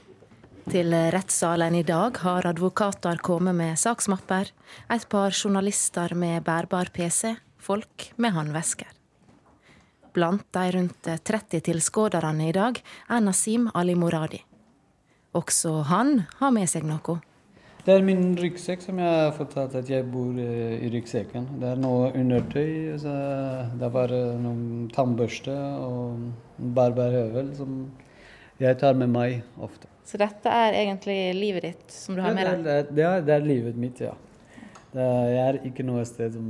Til 0.68 0.92
rettssalen 0.92 1.78
i 1.78 1.84
dag 1.86 2.18
har 2.20 2.44
advokater 2.44 3.16
kommet 3.24 3.56
med 3.56 3.78
saksmapper, 3.80 4.50
et 4.92 5.06
par 5.08 5.32
journalister 5.32 6.12
med 6.12 6.44
bærbar 6.44 6.90
PC, 6.92 7.30
folk 7.56 8.10
med 8.20 8.34
håndvesker. 8.36 8.90
Blant 10.12 10.44
de 10.52 10.66
rundt 10.76 11.08
30 11.24 11.64
tilskuerne 11.70 12.50
i 12.50 12.52
dag 12.52 12.82
er 13.08 13.24
Nasim 13.24 13.70
Ali 13.72 13.96
Moradi. 13.96 14.42
Også 15.32 15.72
han 15.88 16.26
har 16.36 16.52
med 16.52 16.68
seg 16.68 16.84
noe. 16.84 17.16
Det 17.86 17.96
er 17.96 18.04
min 18.04 18.34
ryggsekk 18.36 18.84
som 18.84 19.00
jeg 19.00 19.08
har 19.24 19.32
fortalt 19.32 19.72
at 19.80 19.88
jeg 19.88 20.04
bor 20.12 20.36
eh, 20.36 20.82
i 20.84 20.92
ryggsekken. 20.92 21.48
Det 21.62 21.72
er 21.72 21.80
noe 21.80 22.12
undertøy. 22.12 22.98
Så 23.00 23.14
det 23.80 23.94
var 23.94 24.12
noen 24.12 24.90
tannbørste 24.92 25.54
og 25.80 26.28
barberhøvel 26.76 27.54
som 27.56 27.86
jeg 28.60 28.76
tar 28.76 28.98
med 29.00 29.16
meg 29.16 29.40
ofte. 29.56 29.88
Så 30.08 30.16
dette 30.16 30.48
er 30.48 30.72
egentlig 30.72 31.18
livet 31.36 31.66
ditt 31.66 31.92
som 31.92 32.16
du 32.16 32.22
har 32.24 32.32
med 32.32 32.46
deg? 32.48 32.62
det, 32.64 32.76
er, 32.78 32.86
det, 32.88 33.04
er, 33.04 33.26
det 33.26 33.34
er 33.34 33.44
livet 33.44 33.76
mitt, 33.76 34.00
ja. 34.00 34.14
Det 34.88 35.04
er, 35.04 35.26
jeg 35.28 35.42
er 35.44 35.58
ikke 35.68 35.84
noe 35.84 36.04
sted 36.08 36.32
som 36.38 36.46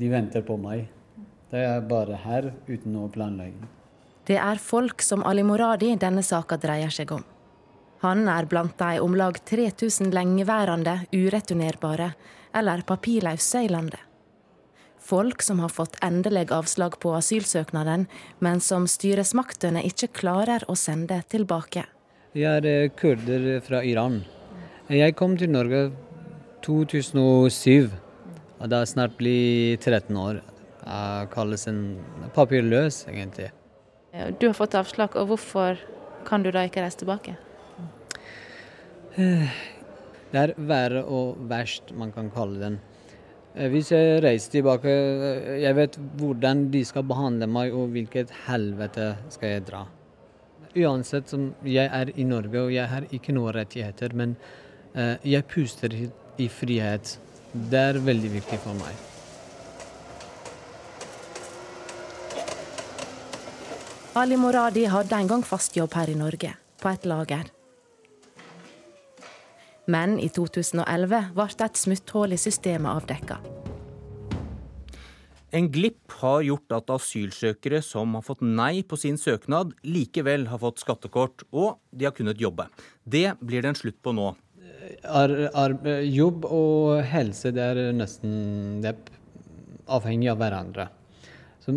de 0.00 0.08
venter 0.08 0.44
på 0.46 0.56
meg. 0.60 0.86
Det 1.52 1.60
er 1.60 1.84
bare 1.84 2.16
her 2.22 2.48
uten 2.70 2.94
noe 2.94 3.10
planlegging. 3.12 3.68
Det 4.24 4.38
er 4.40 4.62
folk 4.62 5.04
som 5.04 5.24
Ali 5.28 5.44
Moradi 5.44 5.92
denne 6.00 6.24
saka 6.24 6.56
dreier 6.60 6.92
seg 6.94 7.12
om. 7.12 7.24
Han 8.00 8.24
er 8.32 8.48
blant 8.48 8.78
de 8.80 9.00
om 9.04 9.12
lag 9.18 9.36
3000 9.44 10.14
lengeværende 10.16 11.02
ureturnerbare 11.12 12.14
eller 12.56 12.86
papirløse 12.88 13.66
i 13.66 13.68
landet. 13.68 14.00
Folk 15.00 15.42
som 15.44 15.60
har 15.60 15.72
fått 15.72 15.98
endelig 16.04 16.48
avslag 16.54 16.96
på 17.02 17.12
asylsøknaden, 17.18 18.06
men 18.38 18.60
som 18.64 18.86
styresmaktene 18.88 19.82
ikke 19.88 20.14
klarer 20.22 20.64
å 20.68 20.76
sende 20.78 21.20
tilbake. 21.28 21.84
Jeg 22.30 22.46
er 22.46 22.66
eh, 22.70 22.90
kurder 22.94 23.58
fra 23.66 23.80
Iran. 23.82 24.20
Jeg 24.86 25.16
kom 25.18 25.32
til 25.34 25.50
Norge 25.50 25.88
2007, 26.62 27.90
og 28.60 28.70
da 28.70 28.84
snart 28.86 29.16
blir 29.18 29.74
13 29.82 30.14
år. 30.14 30.38
Jeg 30.84 31.30
kalles 31.34 31.66
en 31.66 31.80
papirløs, 32.34 33.00
egentlig. 33.10 33.50
Du 34.38 34.46
har 34.46 34.54
fått 34.54 34.78
avslag, 34.78 35.18
og 35.18 35.32
hvorfor 35.32 35.82
kan 36.26 36.46
du 36.46 36.52
da 36.54 36.62
ikke 36.68 36.84
reise 36.86 37.02
tilbake? 37.02 37.34
Det 39.16 40.38
er 40.38 40.54
verre 40.54 41.02
og 41.02 41.38
verst, 41.50 41.90
man 41.98 42.14
kan 42.14 42.30
kalle 42.30 42.62
den. 42.62 42.80
Eh, 43.56 43.66
Hvis 43.74 43.90
jeg 43.90 44.22
reiser 44.22 44.54
tilbake, 44.54 44.86
eh, 44.86 45.62
jeg 45.66 45.74
vet 45.74 45.98
hvordan 46.22 46.68
de 46.70 46.84
skal 46.86 47.02
behandle 47.02 47.50
meg, 47.50 47.74
og 47.74 47.90
hvilket 47.90 48.30
helvete 48.46 49.16
skal 49.34 49.56
jeg 49.56 49.66
dra. 49.66 49.88
Uansett 50.76 51.28
som 51.28 51.48
jeg 51.66 51.90
er 51.90 52.12
i 52.14 52.24
Norge, 52.24 52.60
og 52.62 52.70
jeg 52.72 52.86
har 52.88 53.06
ikke 53.10 53.32
noen 53.34 53.54
rettigheter, 53.56 54.12
men 54.14 54.36
uh, 54.94 55.16
jeg 55.26 55.46
puster 55.50 55.94
i- 56.38 56.48
frihet. 56.48 57.18
Det 57.52 57.78
er 57.78 57.98
veldig 57.98 58.30
viktig 58.36 58.58
for 58.62 58.78
meg. 58.78 58.94
Ali 64.14 64.36
Moradi 64.36 64.84
hadde 64.90 65.16
en 65.16 65.28
gang 65.30 65.42
fast 65.46 65.76
jobb 65.76 65.94
her 65.94 66.10
i 66.10 66.14
Norge, 66.18 66.54
på 66.80 66.88
et 66.88 67.06
lager. 67.06 67.50
Men 69.90 70.18
i 70.22 70.28
2011 70.30 71.32
ble 71.34 71.48
et 71.66 71.76
smutthull 71.78 72.32
i 72.32 72.38
systemet 72.38 72.90
avdekka. 72.94 73.59
En 75.50 75.66
glipp 75.72 76.12
har 76.20 76.44
gjort 76.46 76.74
at 76.76 76.92
asylsøkere 76.94 77.80
som 77.82 78.12
har 78.14 78.22
fått 78.22 78.42
nei 78.46 78.84
på 78.86 78.98
sin 79.00 79.16
søknad, 79.18 79.72
likevel 79.82 80.46
har 80.46 80.60
fått 80.62 80.82
skattekort, 80.82 81.42
og 81.50 81.80
de 81.90 82.06
har 82.06 82.14
kunnet 82.14 82.38
jobbe. 82.38 82.68
Det 83.02 83.32
blir 83.42 83.64
det 83.64 83.72
en 83.72 83.78
slutt 83.80 83.98
på 83.98 84.14
nå. 84.14 84.28
Ar, 85.10 85.32
ar, 85.58 85.72
jobb 86.06 86.46
og 86.46 87.00
helse 87.06 87.50
det 87.54 87.64
er 87.64 87.80
nesten 87.94 88.78
det 88.82 88.92
er 88.92 89.16
avhengig 89.90 90.30
av 90.30 90.38
hverandre. 90.38 90.86
Så 91.64 91.74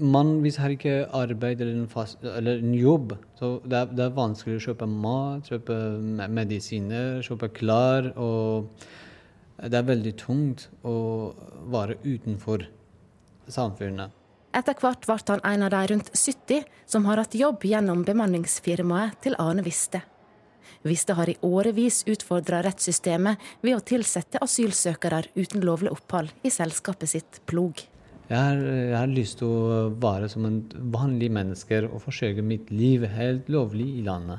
man, 0.00 0.34
hvis 0.44 0.58
har 0.60 0.72
ikke 0.74 1.06
arbeid 1.16 1.62
eller 1.64 1.78
en, 1.78 1.88
fast, 1.88 2.20
eller 2.24 2.60
en 2.60 2.74
jobb, 2.76 3.14
så 3.40 3.54
det 3.64 3.78
er, 3.78 3.94
det 3.96 4.04
er 4.06 4.18
vanskelig 4.18 4.58
å 4.58 4.64
kjøpe 4.68 4.88
mat, 4.92 5.48
kjøpe 5.48 5.78
medisiner, 6.36 7.24
kjøpe 7.24 7.48
klær. 7.56 8.10
Og 8.20 8.68
det 9.64 9.80
er 9.80 9.88
veldig 9.88 10.14
tungt 10.20 10.68
å 10.84 10.98
være 11.72 11.96
utenfor 12.04 12.68
samfunnet. 13.54 14.16
Etter 14.50 14.74
hvert 14.82 15.06
ble 15.06 15.18
han 15.28 15.44
en 15.46 15.66
av 15.66 15.70
de 15.74 15.82
rundt 15.92 16.08
70 16.16 16.64
som 16.90 17.04
har 17.06 17.20
hatt 17.22 17.36
jobb 17.38 17.62
gjennom 17.64 18.02
bemanningsfirmaet 18.06 19.20
til 19.22 19.38
Ane 19.38 19.62
Viste. 19.62 20.02
Viste 20.82 21.14
har 21.14 21.28
i 21.28 21.36
årevis 21.44 22.02
utfordra 22.08 22.62
rettssystemet 22.64 23.40
ved 23.60 23.76
å 23.76 23.84
tilsette 23.84 24.40
asylsøkere 24.42 25.26
uten 25.36 25.62
lovlig 25.66 25.92
opphold 25.92 26.32
i 26.42 26.52
selskapet 26.52 27.12
sitt 27.12 27.40
Plog. 27.46 27.84
Jeg 28.30 28.38
har, 28.38 28.60
jeg 28.62 28.96
har 28.96 29.10
lyst 29.10 29.40
til 29.40 29.50
å 29.50 29.88
være 30.00 30.28
som 30.30 30.46
en 30.46 30.60
vanlig 30.94 31.30
menneske 31.34 31.82
og 31.88 31.98
forsøke 32.04 32.44
mitt 32.46 32.70
liv 32.70 33.04
helt 33.10 33.50
lovlig 33.50 33.88
i 33.98 34.04
landet. 34.06 34.38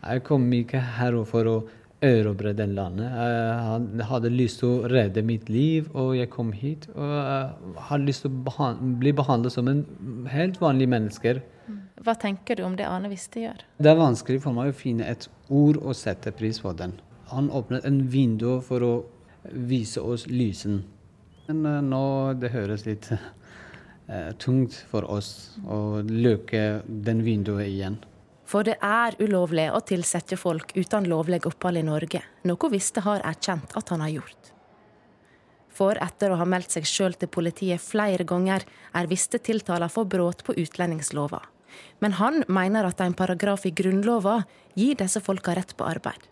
Jeg 0.00 0.24
kom 0.24 0.46
ikke 0.56 0.80
her 0.96 1.18
for 1.28 1.50
å 1.50 1.56
erobre 2.06 2.52
det 2.56 2.66
landet. 2.74 3.06
Jeg 3.10 3.58
had- 3.68 4.02
hadde 4.10 4.30
lyst 4.32 4.60
til 4.60 4.68
å 4.68 4.88
redde 4.90 5.22
mitt 5.24 5.48
liv, 5.48 5.88
og 5.94 6.14
jeg 6.16 6.30
kom 6.30 6.52
hit. 6.52 6.88
Og 6.94 7.02
jeg 7.02 7.50
hadde 7.88 8.06
lyst 8.06 8.22
til 8.22 8.30
å 8.30 8.44
behan 8.44 8.96
bli 9.00 9.12
behandlet 9.12 9.52
som 9.52 9.68
en 9.68 9.84
helt 10.30 10.58
vanlig 10.60 10.88
menneske. 10.88 11.42
Hva 12.04 12.14
tenker 12.14 12.56
du 12.56 12.62
om 12.62 12.76
det 12.76 12.86
Ane 12.86 13.08
Viste 13.08 13.40
gjør? 13.40 13.62
Det 13.80 13.90
er 13.90 13.96
vanskelig 13.98 14.42
for 14.42 14.52
meg 14.52 14.70
å 14.72 14.76
finne 14.76 15.06
et 15.08 15.28
ord 15.50 15.76
og 15.82 15.94
sette 15.94 16.30
pris 16.36 16.60
på 16.60 16.74
den. 16.76 16.92
Han 17.32 17.48
åpnet 17.50 17.84
en 17.84 18.02
vindu 18.08 18.60
for 18.62 18.80
å 18.80 19.04
vise 19.52 19.98
oss 20.02 20.26
lysen. 20.26 20.84
Men 21.48 21.64
eh, 21.66 21.80
nå 21.80 22.34
det 22.40 22.50
høres 22.52 22.86
litt 22.86 23.10
eh, 23.12 24.32
tungt 24.38 24.74
for 24.90 25.02
oss 25.10 25.58
å 25.66 26.02
lukke 26.02 26.82
den 26.86 27.22
vinduet 27.26 27.66
igjen. 27.68 27.98
For 28.46 28.66
det 28.66 28.76
er 28.84 29.16
ulovlig 29.18 29.66
å 29.74 29.82
tilsette 29.82 30.38
folk 30.38 30.70
uten 30.76 31.08
lovlig 31.10 31.42
opphold 31.48 31.80
i 31.80 31.86
Norge, 31.86 32.22
noe 32.46 32.70
Viste 32.70 33.02
har 33.02 33.24
erkjent 33.26 33.74
at 33.78 33.90
han 33.90 34.04
har 34.04 34.14
gjort. 34.20 34.52
For 35.76 35.98
etter 36.00 36.32
å 36.32 36.38
ha 36.40 36.46
meldt 36.48 36.72
seg 36.72 36.86
sjøl 36.88 37.18
til 37.18 37.28
politiet 37.28 37.82
flere 37.82 38.24
ganger, 38.24 38.62
er 38.94 39.10
Viste 39.10 39.42
tiltala 39.42 39.90
for 39.92 40.08
brudd 40.08 40.46
på 40.46 40.54
utlendingslova. 40.56 41.42
Men 42.00 42.16
han 42.20 42.44
mener 42.48 42.86
at 42.88 43.02
en 43.04 43.16
paragraf 43.18 43.66
i 43.68 43.74
Grunnlova 43.76 44.38
gir 44.78 44.96
disse 44.96 45.20
folka 45.20 45.52
rett 45.58 45.74
på 45.76 45.84
arbeid. 45.84 46.30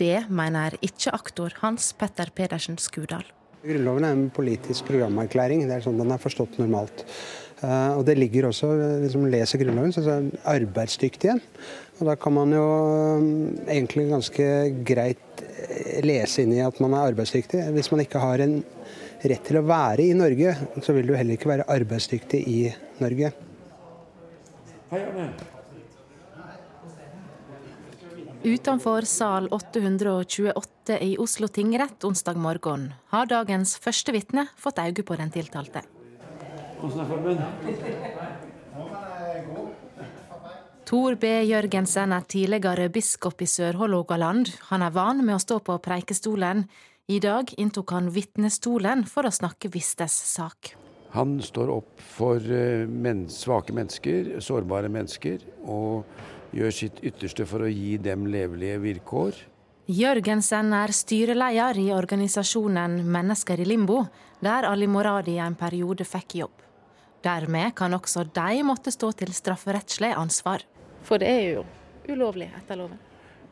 Det 0.00 0.24
mener 0.26 0.74
ikke 0.82 1.12
aktor 1.14 1.54
Hans 1.60 1.92
Petter 1.94 2.32
Pedersen 2.34 2.80
Skudal. 2.82 3.22
Grunnloven 3.64 4.04
er 4.04 4.16
en 4.16 4.26
politisk 4.34 4.88
programerklæring. 4.88 5.62
Det 5.68 5.78
er 5.78 5.84
sånn 5.86 6.00
den 6.00 6.10
er 6.12 6.20
forstått 6.20 6.58
normalt. 6.58 7.04
Eh, 7.64 7.92
og 7.98 8.04
det 8.08 8.16
ligger 8.18 8.48
også, 8.50 8.70
hvis 9.02 9.16
man 9.18 9.32
leser 9.32 9.60
Grunnloven, 9.62 9.94
så 9.94 10.04
er 10.04 10.26
det 10.26 10.42
arbeidsdyktig 10.54 11.30
igjen. 11.30 11.42
Og 12.00 12.10
da 12.10 12.16
kan 12.20 12.34
man 12.36 12.52
jo 12.52 12.64
eh, 12.66 13.76
egentlig 13.76 14.08
ganske 14.10 14.48
greit 14.86 15.44
eh, 15.44 16.02
lese 16.04 16.44
inn 16.44 16.54
i 16.56 16.62
at 16.64 16.80
man 16.84 16.96
er 16.96 17.12
arbeidsdyktig. 17.12 17.62
Hvis 17.76 17.90
man 17.94 18.04
ikke 18.04 18.22
har 18.22 18.44
en 18.44 18.60
rett 19.24 19.46
til 19.46 19.60
å 19.60 19.64
være 19.64 20.10
i 20.10 20.18
Norge, 20.18 20.56
så 20.84 20.96
vil 20.96 21.08
du 21.08 21.16
heller 21.16 21.38
ikke 21.38 21.52
være 21.54 21.68
arbeidsdyktig 21.72 22.42
i 22.50 22.60
Norge. 23.00 23.32
Utenfor 28.44 29.06
sal 29.08 29.48
828 29.48 30.98
i 31.00 31.14
Oslo 31.22 31.48
tingrett 31.48 32.04
onsdag 32.04 32.36
morgen 32.36 32.90
har 33.14 33.30
dagens 33.32 33.78
første 33.80 34.12
vitne 34.12 34.50
fått 34.60 34.84
øye 34.84 35.00
på 35.00 35.16
den 35.16 35.32
tiltalte. 35.32 35.86
Tor 40.84 41.16
B. 41.16 41.30
Jørgensen 41.48 42.12
er 42.12 42.26
tidligere 42.28 42.90
biskop 42.92 43.40
i 43.40 43.48
Sør-Hålogaland. 43.48 44.50
Han 44.70 44.84
er 44.84 44.92
van 44.92 45.22
med 45.24 45.38
å 45.38 45.42
stå 45.42 45.60
på 45.64 45.78
preikestolen. 45.82 46.66
I 47.08 47.20
dag 47.20 47.50
inntok 47.60 47.92
han 47.96 48.10
vitnestolen 48.12 49.04
for 49.08 49.28
å 49.28 49.32
snakke 49.32 49.68
Vistes 49.72 50.14
sak. 50.34 50.74
Han 51.14 51.36
står 51.42 51.70
opp 51.70 52.00
for 52.02 52.42
eh, 52.42 52.88
men 52.90 53.28
svake 53.30 53.74
mennesker, 53.76 54.34
sårbare 54.42 54.90
mennesker, 54.90 55.44
og 55.62 56.04
gjør 56.56 56.74
sitt 56.74 57.02
ytterste 57.06 57.46
for 57.46 57.66
å 57.66 57.70
gi 57.70 57.96
dem 58.02 58.26
levelige 58.30 58.80
vilkår. 58.82 59.38
Jørgensen 59.94 60.72
er 60.72 60.94
styreleder 60.96 61.78
i 61.82 61.90
organisasjonen 61.92 63.02
Mennesker 63.04 63.60
i 63.60 63.68
limbo, 63.68 64.00
der 64.40 64.64
Ali 64.64 64.88
Moradi 64.88 65.36
en 65.38 65.58
periode 65.60 66.08
fikk 66.08 66.38
jobb. 66.40 66.63
Dermed 67.24 67.74
kan 67.78 67.96
også 67.96 68.26
de 68.36 68.62
måtte 68.66 68.92
stå 68.92 69.10
til 69.16 69.32
strafferettslig 69.32 70.12
ansvar. 70.12 70.64
For 71.04 71.20
det 71.20 71.30
er 71.30 71.44
jo 71.58 71.64
ulovlig 72.12 72.50
etter 72.58 72.78
loven. 72.80 73.00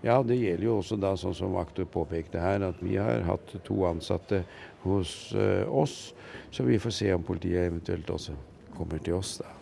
Ja, 0.02 0.18
det 0.26 0.36
gjelder 0.40 0.66
jo 0.66 0.76
også 0.80 0.98
da, 0.98 1.12
sånn 1.16 1.34
som 1.38 1.54
aktor 1.60 1.86
påpekte 1.86 2.40
her, 2.42 2.64
at 2.66 2.80
vi 2.82 2.96
har 2.98 3.22
hatt 3.28 3.54
to 3.64 3.84
ansatte 3.86 4.42
hos 4.82 5.30
eh, 5.38 5.62
oss, 5.70 6.10
så 6.50 6.66
vi 6.66 6.80
får 6.82 6.96
se 6.96 7.12
om 7.14 7.22
politiet 7.22 7.68
eventuelt 7.68 8.10
også 8.10 8.34
kommer 8.74 8.98
til 8.98 9.20
oss 9.20 9.36
da. 9.44 9.52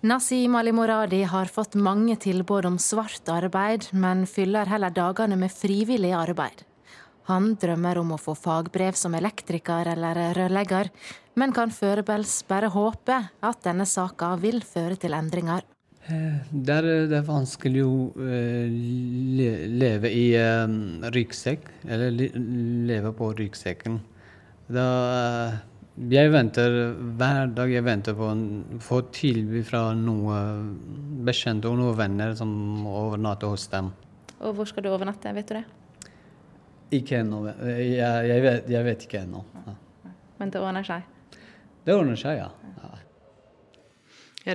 Nasim 0.00 0.54
Ali 0.56 0.72
Moradi 0.72 1.20
har 1.28 1.50
fått 1.52 1.74
mange 1.76 2.14
tilbud 2.16 2.64
om 2.64 2.78
svart 2.80 3.28
arbeid, 3.28 3.90
men 3.92 4.24
fyller 4.24 4.70
heller 4.72 4.94
dagene 4.96 5.36
med 5.36 5.52
frivillig 5.52 6.14
arbeid. 6.16 6.64
Han 7.30 7.52
drømmer 7.62 8.00
om 8.00 8.16
å 8.16 8.18
få 8.18 8.34
fagbrev 8.34 8.96
som 8.98 9.14
elektriker 9.14 9.92
eller 9.92 10.18
rørlegger, 10.34 10.90
men 11.38 11.52
kan 11.54 11.70
foreløpig 11.70 12.24
bare 12.50 12.70
håpe 12.74 13.18
at 13.46 13.60
denne 13.62 13.86
saka 13.86 14.32
vil 14.40 14.58
føre 14.66 14.98
til 14.98 15.14
endringer. 15.14 15.62
Det 16.10 16.74
er, 16.74 16.88
det 17.06 17.18
er 17.20 17.26
vanskelig 17.28 17.84
å 17.86 17.94
le, 18.18 19.48
leve 19.78 20.10
i 20.10 20.26
um, 20.42 21.04
ryggsekk, 21.14 21.68
eller 21.86 22.10
le, 22.16 22.30
leve 22.88 23.12
på 23.14 23.30
ryggsekken. 23.38 24.00
Da, 24.74 24.86
jeg 26.10 26.32
venter 26.34 26.78
hver 27.20 27.52
dag 27.54 27.70
jeg 27.70 27.86
venter 27.86 28.16
på 28.18 28.30
å 28.32 28.80
få 28.82 29.04
tilbud 29.14 29.68
fra 29.68 29.90
noen 29.94 30.72
bekjente 31.28 31.70
og 31.70 31.78
noen 31.78 31.98
venner 32.00 32.34
som 32.38 32.50
overnatter 32.90 33.52
hos 33.52 33.70
dem. 33.70 33.92
Og 34.40 34.56
hvor 34.56 34.66
skal 34.66 34.88
du 34.88 34.90
overnatte, 34.90 35.30
vet 35.36 35.52
du 35.52 35.60
det? 35.60 35.68
Ikke 36.90 37.20
ennå. 37.22 37.44
Jeg, 37.46 37.92
jeg, 37.94 38.42
vet, 38.44 38.70
jeg 38.70 38.86
vet 38.86 39.06
ikke 39.06 39.22
ennå. 39.22 39.44
Ja. 39.66 39.76
Men 40.40 40.50
det 40.50 40.62
ordner 40.62 40.86
seg? 40.86 41.06
Det 41.84 41.94
ordner 41.94 42.18
seg, 42.18 42.40
ja. 42.40 42.48
ja. 42.82 42.90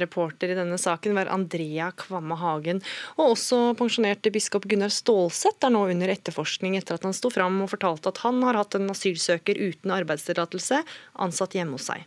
Reporter 0.01 0.49
i 0.49 0.57
denne 0.57 0.77
saken 0.81 1.15
var 1.15 1.29
Andrea 1.31 1.91
Kvamme 1.95 2.35
Hagen. 2.41 2.81
Og 3.15 3.35
også 3.35 3.59
pensjonerte 3.79 4.33
biskop 4.33 4.65
Gunnar 4.69 4.93
Stålsett 4.93 5.63
er 5.63 5.73
nå 5.75 5.85
under 5.93 6.11
etterforskning 6.11 6.77
etter 6.79 6.97
at 6.97 7.05
han 7.05 7.15
sto 7.15 7.31
fram 7.33 7.61
og 7.63 7.71
fortalte 7.71 8.11
at 8.11 8.23
han 8.25 8.41
har 8.45 8.57
hatt 8.59 8.77
en 8.79 8.91
asylsøker 8.91 9.61
uten 9.61 9.93
arbeidstillatelse 9.95 10.81
ansatt 11.25 11.57
hjemme 11.57 11.77
hos 11.77 11.87
seg. 11.91 12.05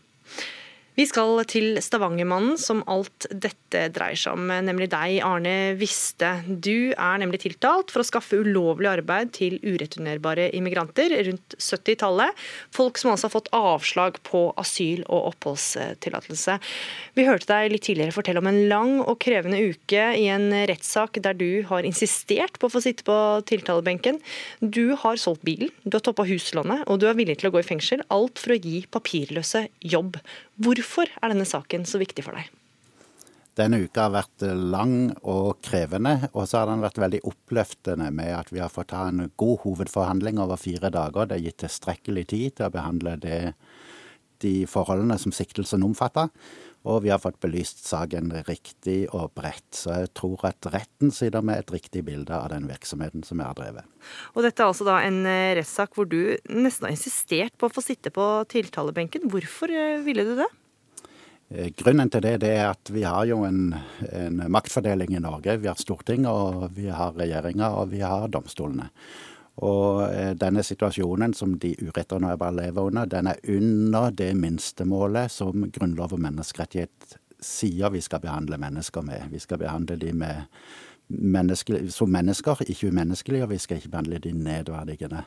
Vi 0.99 1.05
skal 1.07 1.44
til 1.46 1.76
Stavangermannen, 1.78 2.57
som 2.59 2.80
alt 2.90 3.28
dette 3.30 3.84
dreier 3.94 4.18
seg 4.18 4.34
om, 4.34 4.49
nemlig 4.66 4.88
deg, 4.90 5.20
Arne 5.22 5.76
Viste. 5.78 6.32
Du 6.51 6.90
er 6.90 7.20
nemlig 7.22 7.38
tiltalt 7.44 7.92
for 7.94 8.03
å 8.03 8.07
skaffe 8.09 8.40
ulovlig 8.42 8.88
arbeid 8.90 9.30
til 9.36 9.61
ureturnerbare 9.62 10.49
immigranter 10.59 11.14
rundt 11.28 11.55
70-tallet. 11.55 12.34
Folk 12.74 12.99
som 12.99 13.12
altså 13.12 13.28
har 13.28 13.34
fått 13.36 13.51
avslag 13.55 14.18
på 14.26 14.40
asyl- 14.59 15.05
og 15.07 15.28
oppholdstillatelse. 15.30 16.59
Vi 17.14 17.28
hørte 17.28 17.46
deg 17.53 17.76
litt 17.76 17.86
tidligere 17.86 18.16
fortelle 18.18 18.42
om 18.42 18.51
en 18.51 18.61
lang 18.66 18.92
og 18.99 19.20
krevende 19.22 19.62
uke 19.70 20.03
i 20.18 20.26
en 20.34 20.51
rettssak 20.66 21.22
der 21.22 21.38
du 21.38 21.62
har 21.70 21.86
insistert 21.86 22.59
på 22.59 22.66
å 22.66 22.74
få 22.74 22.82
sitte 22.82 23.07
på 23.07 23.20
tiltalebenken. 23.46 24.18
Du 24.59 24.99
har 24.99 25.22
solgt 25.22 25.46
bilen, 25.46 25.70
du 25.86 25.94
har 25.94 26.03
toppa 26.03 26.26
huslånet, 26.26 26.88
og 26.90 26.99
du 26.99 27.07
er 27.07 27.14
villig 27.22 27.38
til 27.38 27.53
å 27.53 27.55
gå 27.55 27.62
i 27.62 27.70
fengsel. 27.70 28.03
Alt 28.11 28.42
for 28.42 28.59
å 28.59 28.61
gi 28.66 28.82
papirløse 28.90 29.68
jobb. 29.94 30.18
Hvorfor 30.59 31.11
er 31.22 31.32
denne 31.32 31.46
saken 31.46 31.84
så 31.86 32.00
viktig 32.00 32.24
for 32.26 32.38
deg? 32.38 32.48
Denne 33.59 33.80
uka 33.82 34.04
har 34.06 34.14
vært 34.14 34.44
lang 34.70 35.11
og 35.26 35.59
krevende, 35.66 36.28
og 36.30 36.46
så 36.46 36.61
har 36.61 36.70
den 36.70 36.82
vært 36.84 37.00
veldig 37.02 37.20
oppløftende 37.26 38.06
med 38.14 38.30
at 38.36 38.52
vi 38.54 38.61
har 38.62 38.70
fått 38.70 38.94
ha 38.94 39.09
en 39.11 39.24
god 39.38 39.64
hovedforhandling 39.64 40.38
over 40.42 40.61
fire 40.61 40.92
dager. 40.94 41.26
Det 41.26 41.38
er 41.38 41.46
gitt 41.48 41.61
tilstrekkelig 41.64 42.24
tid 42.30 42.59
til 42.59 42.68
å 42.68 42.74
behandle 42.74 43.16
det, 43.22 43.40
de 44.42 44.62
forholdene 44.70 45.18
som 45.18 45.34
siktelsen 45.34 45.82
omfatter. 45.82 46.30
Og 46.89 47.03
vi 47.05 47.11
har 47.12 47.20
fått 47.20 47.41
belyst 47.43 47.84
saken 47.84 48.30
riktig 48.47 49.03
og 49.12 49.34
bredt. 49.36 49.66
Så 49.76 49.93
jeg 49.93 50.12
tror 50.16 50.47
at 50.49 50.68
retten 50.72 51.12
sitter 51.14 51.45
med 51.45 51.61
et 51.61 51.72
riktig 51.74 52.05
bilde 52.07 52.32
av 52.32 52.49
den 52.53 52.68
virksomheten 52.70 53.26
som 53.26 53.43
jeg 53.43 53.51
har 53.51 53.59
drevet. 53.59 53.99
Og 54.34 54.47
dette 54.47 54.64
er 54.64 54.70
altså 54.70 54.86
da 54.89 55.01
en 55.05 55.20
eh, 55.28 55.57
rettssak 55.59 55.99
hvor 55.99 56.09
du 56.09 56.20
nesten 56.49 56.89
har 56.89 56.95
insistert 56.95 57.59
på 57.61 57.68
å 57.68 57.74
få 57.74 57.84
sitte 57.84 58.12
på 58.14 58.24
tiltalebenken. 58.49 59.28
Hvorfor 59.28 59.74
eh, 59.74 60.01
ville 60.07 60.24
du 60.24 60.34
det? 60.41 60.49
Eh, 61.49 61.70
grunnen 61.76 62.11
til 62.12 62.24
det, 62.24 62.34
det 62.45 62.53
er 62.57 62.66
at 62.70 62.93
vi 62.93 63.05
har 63.09 63.24
jo 63.28 63.43
en, 63.49 63.72
en 64.09 64.45
maktfordeling 64.53 65.14
i 65.16 65.24
Norge. 65.24 65.59
Vi 65.61 65.68
har 65.70 65.80
Stortinget, 65.80 66.28
og 66.28 66.72
vi 66.76 66.89
har 66.93 67.16
regjeringa, 67.16 67.72
og 67.80 67.93
vi 67.95 68.03
har 68.05 68.28
domstolene. 68.32 68.91
Og 69.66 70.04
eh, 70.06 70.34
denne 70.38 70.62
situasjonen 70.62 71.34
som 71.34 71.56
de 71.59 71.74
uretternøyere 71.82 72.52
lever 72.61 72.90
under, 72.90 73.09
den 73.11 73.30
er 73.32 73.40
under 73.48 74.12
det 74.14 74.32
minstemålet 74.38 75.32
som 75.34 75.66
grunnlov 75.74 76.14
og 76.14 76.22
menneskerettighet 76.22 77.18
sier 77.42 77.90
vi 77.94 78.02
skal 78.02 78.22
behandle 78.22 78.59
mennesker 78.59 79.02
med. 79.06 79.30
Vi 79.30 79.40
skal 79.42 79.61
behandle 79.62 79.96
dem 79.98 80.22
menneske, 81.09 81.84
som 81.90 82.11
mennesker, 82.11 82.62
ikke 82.66 82.90
umenneskelige, 82.92 83.46
og 83.46 83.52
vi 83.52 83.59
skal 83.62 83.78
ikke 83.78 83.92
behandle 83.94 84.18
de 84.22 84.32
nedverdigende. 84.34 85.22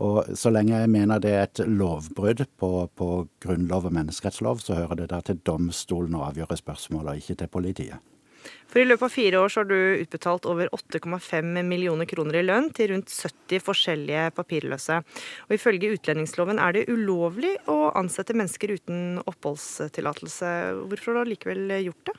Og 0.00 0.24
så 0.38 0.50
lenge 0.50 0.78
jeg 0.78 0.90
mener 0.90 1.20
det 1.20 1.32
er 1.36 1.42
et 1.48 1.60
lovbrudd 1.68 2.46
på, 2.58 2.70
på 2.96 3.08
grunnlov 3.44 3.90
og 3.90 3.92
menneskerettslov, 3.92 4.62
så 4.64 4.78
hører 4.80 5.02
det 5.02 5.10
da 5.12 5.20
til 5.20 5.40
domstolen 5.44 6.16
å 6.16 6.24
avgjøre 6.30 6.56
spørsmålet, 6.56 7.12
og 7.12 7.20
ikke 7.20 7.40
til 7.42 7.52
politiet. 7.52 8.11
For 8.72 8.80
I 8.80 8.86
løpet 8.86 9.04
av 9.04 9.12
fire 9.12 9.40
år 9.42 9.52
så 9.52 9.60
har 9.60 9.68
du 9.68 9.76
utbetalt 10.00 10.48
over 10.48 10.70
8,5 10.72 11.62
millioner 11.68 12.08
kroner 12.08 12.40
i 12.40 12.44
lønn 12.46 12.70
til 12.72 12.94
rundt 12.94 13.12
70 13.12 13.60
forskjellige 13.66 14.30
papirløse. 14.36 15.02
Og 15.48 15.56
Ifølge 15.58 15.92
utlendingsloven 15.98 16.60
er 16.62 16.78
det 16.78 16.88
ulovlig 16.88 17.54
å 17.68 17.92
ansette 17.98 18.36
mennesker 18.36 18.72
uten 18.78 19.22
oppholdstillatelse. 19.26 20.52
Hvorfor 20.88 21.20
har 21.20 21.28
du 21.28 21.34
likevel 21.34 21.76
gjort 21.82 22.12
det? 22.12 22.18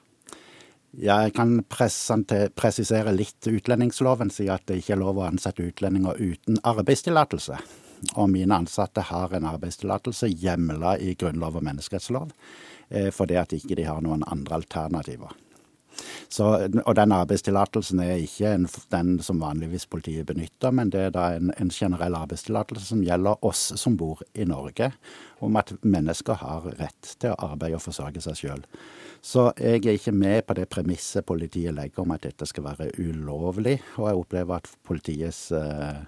Jeg 0.93 1.31
kan 1.33 1.55
presisere 1.65 3.15
litt 3.17 3.47
utlendingsloven, 3.49 4.29
si 4.29 4.45
at 4.53 4.67
det 4.69 4.77
ikke 4.77 4.93
er 4.93 5.01
lov 5.01 5.17
å 5.17 5.25
ansette 5.25 5.65
utlendinger 5.65 6.19
uten 6.21 6.59
arbeidstillatelse. 6.61 7.57
Og 8.19 8.29
mine 8.29 8.59
ansatte 8.61 9.01
har 9.07 9.33
en 9.33 9.47
arbeidstillatelse 9.49 10.29
hjemla 10.29 10.99
i 11.01 11.15
grunnlov 11.17 11.57
og 11.57 11.65
menneskerettslov, 11.65 12.29
eh, 12.89 13.09
fordi 13.09 13.39
at 13.41 13.55
ikke 13.57 13.79
de 13.79 13.87
har 13.89 14.05
noen 14.05 14.21
andre 14.27 14.59
alternativer. 14.61 15.33
Så, 16.29 16.47
og 16.85 16.95
den 16.97 17.13
arbeidstillatelsen 17.13 18.01
er 18.03 18.23
ikke 18.23 18.53
en, 18.55 18.67
den 18.93 19.15
som 19.23 19.41
vanligvis 19.43 19.85
politiet 19.91 20.27
benytter, 20.29 20.73
men 20.73 20.91
det 20.93 21.07
er 21.07 21.13
da 21.13 21.27
en, 21.37 21.51
en 21.59 21.71
generell 21.73 22.17
arbeidstillatelse 22.17 22.87
som 22.89 23.03
gjelder 23.05 23.45
oss 23.45 23.65
som 23.79 23.97
bor 23.99 24.23
i 24.33 24.47
Norge, 24.49 24.91
om 25.43 25.59
at 25.59 25.75
mennesker 25.83 26.39
har 26.41 26.69
rett 26.79 27.15
til 27.19 27.33
å 27.33 27.51
arbeide 27.51 27.77
og 27.77 27.85
forsørge 27.85 28.23
seg 28.25 28.39
sjøl. 28.39 28.65
Så 29.23 29.51
jeg 29.55 29.85
er 29.85 29.95
ikke 29.95 30.15
med 30.15 30.41
på 30.47 30.55
det 30.57 30.67
premisset 30.71 31.25
politiet 31.27 31.75
legger 31.75 32.03
om 32.03 32.11
at 32.15 32.25
dette 32.25 32.47
skal 32.49 32.65
være 32.71 32.89
ulovlig, 32.99 33.77
og 33.95 34.09
jeg 34.09 34.23
opplever 34.23 34.59
at 34.59 34.67
politiet 34.83 35.37
eh, 35.55 36.01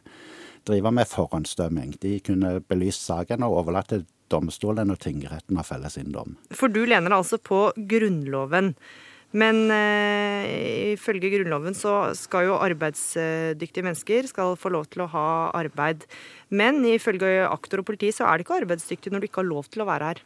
driver 0.67 0.91
med 0.91 1.07
forhåndsdømming. 1.07 1.95
De 2.01 2.17
kunne 2.25 2.57
belyst 2.67 3.05
saken 3.05 3.45
og 3.45 3.61
overlatt 3.61 3.93
til 3.93 4.05
domstolen 4.31 4.91
og 4.91 4.99
tingretten 5.03 5.59
å 5.59 5.65
felle 5.65 5.91
sin 5.93 6.11
dom. 6.11 6.35
For 6.51 6.71
du 6.71 6.81
lener 6.89 7.15
altså 7.15 7.39
på 7.39 7.69
Grunnloven. 7.77 8.73
Men 9.35 9.65
eh, 9.73 10.93
ifølge 10.93 11.31
Grunnloven 11.33 11.75
så 11.75 12.13
skal 12.15 12.47
jo 12.47 12.59
arbeidsdyktige 12.63 13.83
mennesker 13.83 14.29
skal 14.31 14.55
få 14.59 14.71
lov 14.71 14.87
til 14.93 15.03
å 15.03 15.09
ha 15.11 15.27
arbeid. 15.57 16.05
Men 16.55 16.79
ifølge 16.87 17.43
aktor 17.49 17.83
og 17.83 17.89
politi 17.89 18.13
så 18.15 18.29
er 18.29 18.39
det 18.39 18.47
ikke 18.47 18.61
arbeidsdyktig 18.61 19.11
når 19.11 19.23
du 19.23 19.29
ikke 19.29 19.43
har 19.43 19.51
lov 19.51 19.67
til 19.71 19.83
å 19.83 19.89
være 19.89 20.13
her. 20.13 20.23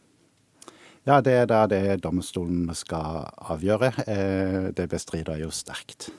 Ja, 1.08 1.18
det 1.26 1.34
er 1.34 1.50
da 1.50 1.64
det 1.72 2.02
domstolen 2.04 2.70
skal 2.78 3.26
avgjøre. 3.50 3.92
Eh, 4.06 4.62
det 4.78 4.90
bestrider 4.92 5.40
jeg 5.40 5.48
jo 5.48 5.52
sterkt. 5.58 6.12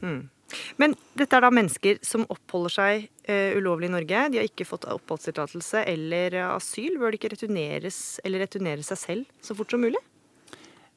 Mm. 0.00 0.28
Men 0.80 0.94
dette 1.18 1.36
er 1.36 1.44
da 1.44 1.52
mennesker 1.52 1.98
som 2.06 2.24
oppholder 2.32 2.72
seg 2.72 3.02
uh, 3.28 3.50
ulovlig 3.58 3.90
i 3.90 3.92
Norge. 3.92 4.22
De 4.32 4.38
har 4.40 4.46
ikke 4.48 4.64
fått 4.64 4.86
oppholdstillatelse 4.88 5.82
eller 5.90 6.38
asyl. 6.46 6.96
Bør 6.96 7.12
de 7.12 7.20
ikke 7.20 7.34
returneres 7.34 7.98
eller 8.24 8.46
returnere 8.46 8.86
seg 8.86 9.02
selv 9.02 9.44
så 9.44 9.58
fort 9.58 9.74
som 9.74 9.84
mulig? 9.84 10.00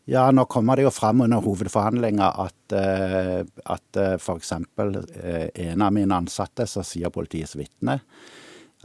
Ja, 0.09 0.25
nå 0.33 0.45
kommer 0.49 0.75
det 0.75 0.87
jo 0.87 0.91
fram 0.93 1.21
under 1.21 1.43
hovedforhandlinga 1.45 2.29
at, 2.43 2.73
uh, 2.73 3.41
at 3.69 3.99
uh, 3.99 4.15
f.eks. 4.17 4.51
Uh, 4.51 5.47
en 5.53 5.81
av 5.85 5.93
mine 5.93 6.17
ansatte, 6.17 6.65
som 6.67 6.85
sier 6.85 7.13
politiets 7.13 7.53
vitne, 7.59 7.99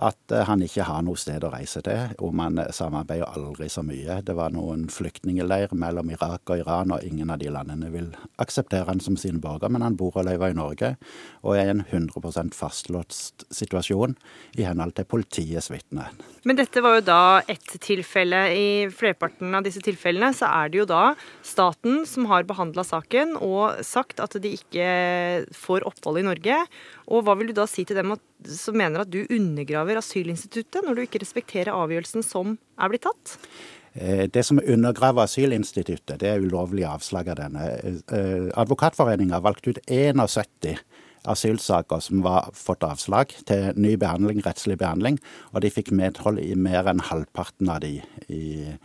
at 0.03 0.33
eh, 0.35 0.45
han 0.49 0.63
ikke 0.65 0.85
har 0.89 1.05
noe 1.07 1.19
sted 1.21 1.45
å 1.45 1.51
reise 1.53 1.81
til. 1.85 2.13
Og 2.25 2.35
man 2.37 2.61
samarbeider 2.75 3.31
aldri 3.37 3.69
så 3.73 3.85
mye. 3.87 4.21
Det 4.27 4.37
var 4.37 4.53
noen 4.55 4.87
flyktningleir 4.93 5.73
mellom 5.77 6.11
Irak 6.13 6.53
og 6.53 6.63
Iran, 6.63 6.93
og 6.95 7.05
ingen 7.07 7.33
av 7.33 7.41
de 7.41 7.51
landene 7.53 7.91
vil 7.95 8.11
akseptere 8.43 8.89
han 8.91 9.01
som 9.03 9.17
sin 9.21 9.41
borger, 9.43 9.73
men 9.73 9.85
han 9.85 9.97
bor 9.99 10.17
og 10.17 10.29
lever 10.29 10.53
i 10.53 10.57
Norge 10.57 10.95
og 11.47 11.57
er 11.57 11.69
i 11.69 11.75
en 11.75 11.85
100% 11.85 12.55
fastlåst 12.57 13.47
situasjon 13.55 14.17
i 14.59 14.67
henhold 14.67 14.97
til 14.97 15.09
politiets 15.09 15.71
vitne. 15.73 16.09
Men 16.47 16.59
dette 16.59 16.83
var 16.85 16.99
jo 16.99 17.07
da 17.07 17.21
ett 17.49 17.77
tilfelle. 17.83 18.43
I 18.57 18.69
flerparten 18.93 19.55
av 19.57 19.65
disse 19.67 19.83
tilfellene 19.85 20.33
så 20.37 20.51
er 20.51 20.71
det 20.71 20.83
jo 20.83 20.89
da 20.89 21.05
staten 21.47 22.05
som 22.09 22.29
har 22.31 22.47
behandla 22.49 22.85
saken 22.87 23.37
og 23.41 23.83
sagt 23.87 24.23
at 24.23 24.37
de 24.43 24.55
ikke 24.59 24.87
får 25.57 25.87
opphold 25.89 26.21
i 26.21 26.27
Norge. 26.27 26.61
Og 27.11 27.27
hva 27.27 27.37
vil 27.39 27.51
du 27.51 27.57
da 27.57 27.67
si 27.71 27.87
til 27.87 27.99
dem 27.99 28.15
som 28.45 28.77
mener 28.79 29.03
at 29.03 29.11
du 29.13 29.23
undergraver 29.25 30.01
asylinstituttet, 30.01 30.85
når 30.85 30.95
du 30.95 31.07
ikke 31.07 31.23
respekterer 31.23 31.75
avgjørelsen 31.75 32.25
som 32.27 32.59
er 32.77 32.93
blitt 32.93 33.07
tatt? 33.07 33.39
Eh, 33.97 34.27
det 34.29 34.45
som 34.45 34.61
undergraver 34.61 35.25
asylinstituttet, 35.25 36.21
det 36.21 36.29
er 36.29 36.45
ulovlig 36.45 36.85
avslag 36.89 37.33
av 37.33 37.41
denne. 37.41 37.67
Eh, 38.13 38.51
Advokatforeningen 38.61 39.33
har 39.33 39.45
valgt 39.47 39.69
ut 39.71 39.81
71 39.87 40.77
asylsaker 41.27 42.01
som 42.01 42.23
var 42.23 42.51
fått 42.55 42.85
avslag 42.87 43.33
til 43.49 43.73
ny 43.79 43.97
behandling, 44.01 44.43
rettslig 44.47 44.79
behandling, 44.81 45.19
og 45.53 45.65
de 45.65 45.73
fikk 45.73 45.93
medhold 45.97 46.39
i 46.43 46.55
mer 46.55 46.87
enn 46.91 47.03
halvparten 47.03 47.71
av 47.73 47.83
de 47.85 47.99
i, 48.29 48.77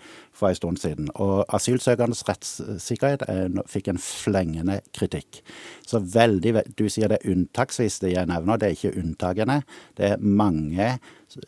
for 0.41 0.51
en 0.51 0.57
stund 0.57 0.81
siden. 0.81 1.07
Og 1.21 1.45
asylsøkernes 1.53 2.25
rettssikkerhet 2.27 3.25
er, 3.29 3.47
fikk 3.69 3.91
en 3.93 4.01
flengende 4.01 4.81
kritikk. 4.97 5.43
Så 5.87 6.01
veldig, 6.01 6.57
Du 6.77 6.87
sier 6.89 7.11
det 7.11 7.21
er 7.21 7.33
unntaksvis 7.33 8.01
det 8.01 8.15
jeg 8.15 8.29
nevner, 8.29 8.57
det 8.57 8.71
er 8.71 8.77
ikke 8.77 8.97
unntakene. 8.99 9.61
Det 9.97 10.13
er 10.13 10.21
mange 10.21 10.95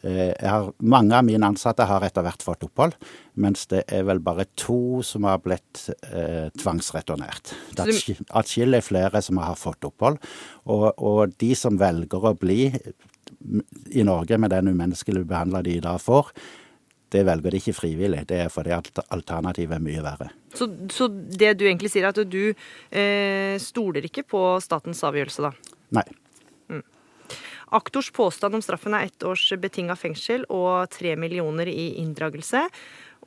Eh, 0.02 0.50
har, 0.50 0.72
mange 0.78 1.16
av 1.16 1.26
mine 1.28 1.48
ansatte 1.48 1.86
har 1.88 2.04
etter 2.06 2.24
hvert 2.24 2.44
fått 2.46 2.64
opphold, 2.68 2.96
mens 3.44 3.66
det 3.72 3.84
er 3.92 4.06
vel 4.08 4.22
bare 4.24 4.46
to 4.60 5.02
som 5.06 5.28
har 5.28 5.42
blitt 5.44 5.88
eh, 6.08 6.48
tvangsreturnert. 6.60 7.54
Det 7.76 7.88
er 7.92 8.22
atskillig 8.40 8.84
flere 8.86 9.24
som 9.26 9.42
har 9.44 9.58
fått 9.60 9.88
opphold. 9.88 10.22
Og, 10.64 10.88
og, 10.96 11.36
de 11.42 11.52
som 11.58 11.80
velger 11.80 12.30
å 12.30 12.36
bli 12.40 12.70
i 13.92 14.06
Norge 14.06 14.40
med 14.40 14.54
den 14.54 14.72
umenneskelige 14.72 15.28
behandla 15.28 15.64
de 15.66 15.80
da 15.84 15.98
får, 16.00 16.32
det 17.14 17.24
velger 17.28 17.54
de 17.54 17.62
ikke 17.62 17.76
frivillig. 17.78 18.24
Det 18.30 18.42
er 18.46 18.52
fordi 18.52 18.74
alternativet 18.74 19.78
er 19.78 19.86
mye 19.86 20.04
verre. 20.04 20.32
Så, 20.58 20.68
så 20.94 21.08
det 21.10 21.56
du 21.60 21.68
egentlig 21.68 21.94
sier, 21.94 22.10
er 22.10 22.14
at 22.14 22.26
du 22.30 22.44
eh, 22.50 23.56
stoler 23.62 24.10
ikke 24.10 24.26
på 24.34 24.44
statens 24.64 25.04
avgjørelse, 25.06 25.50
da? 25.50 25.80
Nei. 26.00 26.08
Aktors 27.74 28.12
påstand 28.14 28.54
om 28.54 28.62
straffen 28.62 28.94
er 28.94 29.08
ett 29.08 29.24
års 29.26 29.48
betinga 29.58 29.96
fengsel 29.98 30.46
og 30.54 30.92
tre 30.94 31.16
millioner 31.18 31.70
i 31.72 31.96
inndragelse. 32.04 32.68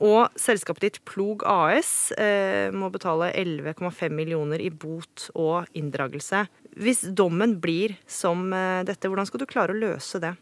Og 0.07 0.28
selskapet 0.39 0.84
ditt 0.84 0.99
Plog 1.09 1.43
AS 1.49 2.12
eh, 2.20 2.68
må 2.70 2.91
betale 2.93 3.32
11,5 3.32 4.12
millioner 4.12 4.62
i 4.62 4.68
bot 4.70 5.30
og 5.34 5.66
inndragelse. 5.74 6.45
Hvis 6.76 7.07
dommen 7.16 7.57
blir 7.62 7.97
som 8.07 8.51
eh, 8.53 8.84
dette, 8.87 9.09
hvordan 9.09 9.26
skal 9.26 9.43
du 9.43 9.49
klare 9.51 9.74
å 9.74 9.80
løse 9.80 10.20
det? 10.22 10.37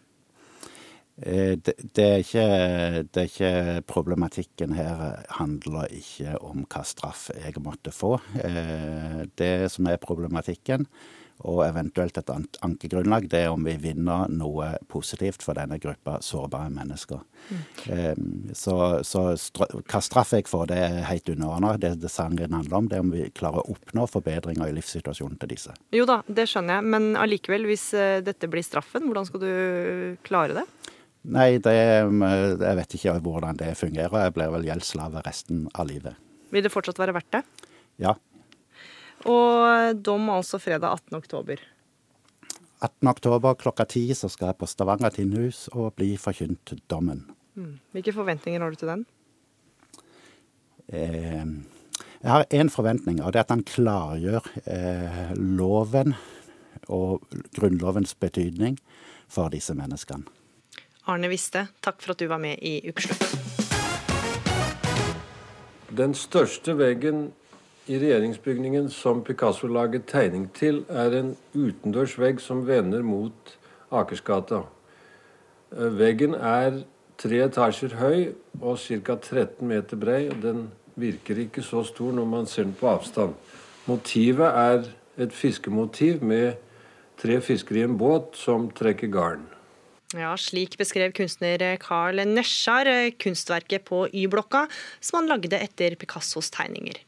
Eh, 1.16 1.54
det, 1.56 1.74
det, 1.94 2.04
er 2.04 2.22
ikke, 2.24 2.46
det, 3.06 3.20
er 3.20 3.28
ikke, 3.28 3.82
Problematikken 3.86 4.74
her 4.74 5.20
handler 5.38 5.92
ikke 5.94 6.38
om 6.42 6.64
hva 6.66 6.86
straff 6.86 7.28
jeg 7.36 7.60
måtte 7.62 7.94
få. 7.94 8.16
Eh, 8.42 9.20
det 9.38 9.70
som 9.72 9.86
er 9.90 10.02
problematikken, 10.02 10.88
og 11.44 11.64
eventuelt 11.66 12.16
et 12.16 12.30
ankegrunnlag, 12.62 13.26
det 13.28 13.40
er 13.42 13.52
om 13.52 13.64
vi 13.66 13.74
vinner 13.82 14.30
noe 14.30 14.68
positivt 14.88 15.42
for 15.42 15.58
denne 15.58 15.80
gruppa 15.82 16.20
sårbare 16.22 16.70
mennesker. 16.72 17.24
Mm. 17.50 18.52
Så, 18.54 18.76
så 19.04 19.24
hva 19.34 20.00
straff 20.00 20.30
jeg 20.32 20.46
får, 20.48 20.68
det 20.70 20.78
er 20.78 21.00
helt 21.10 21.28
underordna. 21.34 21.74
Det 21.82 21.90
det 22.00 22.12
sangen 22.14 22.54
handler 22.54 22.78
om, 22.78 22.88
det 22.88 22.96
er 22.96 23.04
om 23.04 23.12
vi 23.12 23.26
klarer 23.34 23.60
å 23.60 23.74
oppnå 23.74 24.06
forbedringer 24.14 24.70
i 24.70 24.78
livssituasjonen 24.78 25.36
til 25.42 25.52
disse. 25.56 25.74
Jo 25.92 26.06
da, 26.08 26.20
det 26.30 26.46
skjønner 26.48 26.78
jeg, 26.78 26.90
men 26.94 27.10
allikevel, 27.18 27.66
hvis 27.68 27.90
eh, 27.98 28.22
dette 28.24 28.48
blir 28.48 28.64
straffen, 28.64 29.10
hvordan 29.10 29.28
skal 29.28 29.42
du 29.42 29.52
klare 30.24 30.62
det? 30.62 30.68
Nei, 31.24 31.56
det, 31.62 31.72
jeg 31.72 32.76
vet 32.78 32.94
ikke 32.98 33.16
hvordan 33.24 33.56
det 33.60 33.72
fungerer. 33.80 34.26
Jeg 34.26 34.34
blir 34.36 34.52
vel 34.52 34.66
gjeldsslave 34.68 35.22
resten 35.24 35.64
av 35.72 35.88
livet. 35.88 36.20
Vil 36.52 36.64
det 36.64 36.72
fortsatt 36.72 37.00
være 37.00 37.14
verdt 37.16 37.32
det? 37.38 37.42
Ja, 38.02 38.12
og 39.24 40.02
dom 40.04 40.28
altså 40.32 40.60
fredag 40.60 40.98
18. 41.08 41.16
oktober. 41.16 41.60
18. 42.84 43.08
oktober 43.08 43.56
klokka 43.56 43.86
ti 43.88 44.04
så 44.16 44.28
skal 44.28 44.52
jeg 44.52 44.60
på 44.60 44.68
Stavanger 44.68 45.14
tinghus 45.14 45.66
og 45.72 45.94
bli 45.96 46.14
forkynt 46.20 46.74
dommen. 46.90 47.24
Mm. 47.56 47.78
Hvilke 47.94 48.12
forventninger 48.12 48.60
har 48.60 48.74
du 48.74 48.80
til 48.80 48.90
den? 48.90 49.06
Eh, 50.92 51.44
jeg 52.20 52.30
har 52.30 52.44
én 52.52 52.68
forventning, 52.72 53.22
og 53.22 53.32
det 53.32 53.40
er 53.40 53.46
at 53.46 53.54
han 53.54 53.64
klargjør 53.64 54.48
eh, 54.66 55.32
loven 55.38 56.16
og 56.92 57.24
Grunnlovens 57.56 58.12
betydning 58.20 58.76
for 59.32 59.48
disse 59.54 59.72
menneskene. 59.76 60.28
Arne 61.06 61.28
Viste, 61.28 61.66
takk 61.84 62.00
for 62.00 62.14
at 62.14 62.20
du 62.20 62.28
var 62.30 62.40
med 62.40 62.60
i 62.64 62.78
Ukeslutt. 62.88 63.24
Den 65.94 66.14
største 66.16 66.74
veggen 66.78 67.28
i 67.86 67.98
regjeringsbygningen 68.00 68.88
som 68.90 69.20
Picasso 69.24 69.68
laget 69.68 70.06
tegning 70.08 70.48
til, 70.56 70.84
er 70.88 71.12
en 71.18 71.34
utendørs 71.52 72.16
vegg 72.18 72.40
som 72.40 72.64
vender 72.66 73.04
mot 73.04 73.52
Akersgata. 73.92 74.62
Eh, 75.76 75.92
veggen 75.98 76.34
er 76.34 76.80
tre 77.20 77.44
etasjer 77.44 77.98
høy 78.00 78.32
og 78.62 78.78
ca. 78.80 79.18
13 79.20 79.68
meter 79.68 80.00
brei. 80.00 80.28
Den 80.42 80.70
virker 80.96 81.44
ikke 81.44 81.62
så 81.62 81.84
stor 81.84 82.16
når 82.16 82.30
man 82.32 82.46
ser 82.46 82.64
den 82.64 82.76
på 82.80 82.88
avstand. 82.88 83.34
Motivet 83.86 84.48
er 84.48 84.88
et 85.20 85.32
fiskemotiv 85.32 86.22
med 86.24 86.54
tre 87.20 87.40
fiskere 87.44 87.84
i 87.84 87.88
en 87.90 87.98
båt 87.98 88.38
som 88.40 88.70
trekker 88.72 89.12
garn. 89.12 89.44
Ja, 90.14 90.36
Slik 90.38 90.76
beskrev 90.78 91.10
kunstner 91.16 91.58
Carl 91.82 92.20
Nesjar 92.28 92.86
kunstverket 93.18 93.82
på 93.88 94.04
Y-blokka, 94.14 94.68
som 95.02 95.18
han 95.18 95.30
lagde 95.32 95.58
etter 95.58 95.96
Picassos 95.98 96.52
tegninger. 96.54 97.00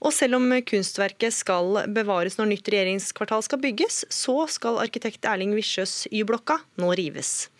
Og 0.00 0.14
selv 0.16 0.38
om 0.38 0.48
kunstverket 0.64 1.34
skal 1.36 1.82
bevares 1.92 2.38
når 2.38 2.48
nytt 2.54 2.70
regjeringskvartal 2.72 3.44
skal 3.44 3.60
bygges, 3.60 3.98
så 4.08 4.46
skal 4.48 4.80
arkitekt 4.80 5.28
Erling 5.28 5.52
Visjøs 5.52 6.06
Y-blokka 6.08 6.56
nå 6.80 6.88
rives. 6.96 7.50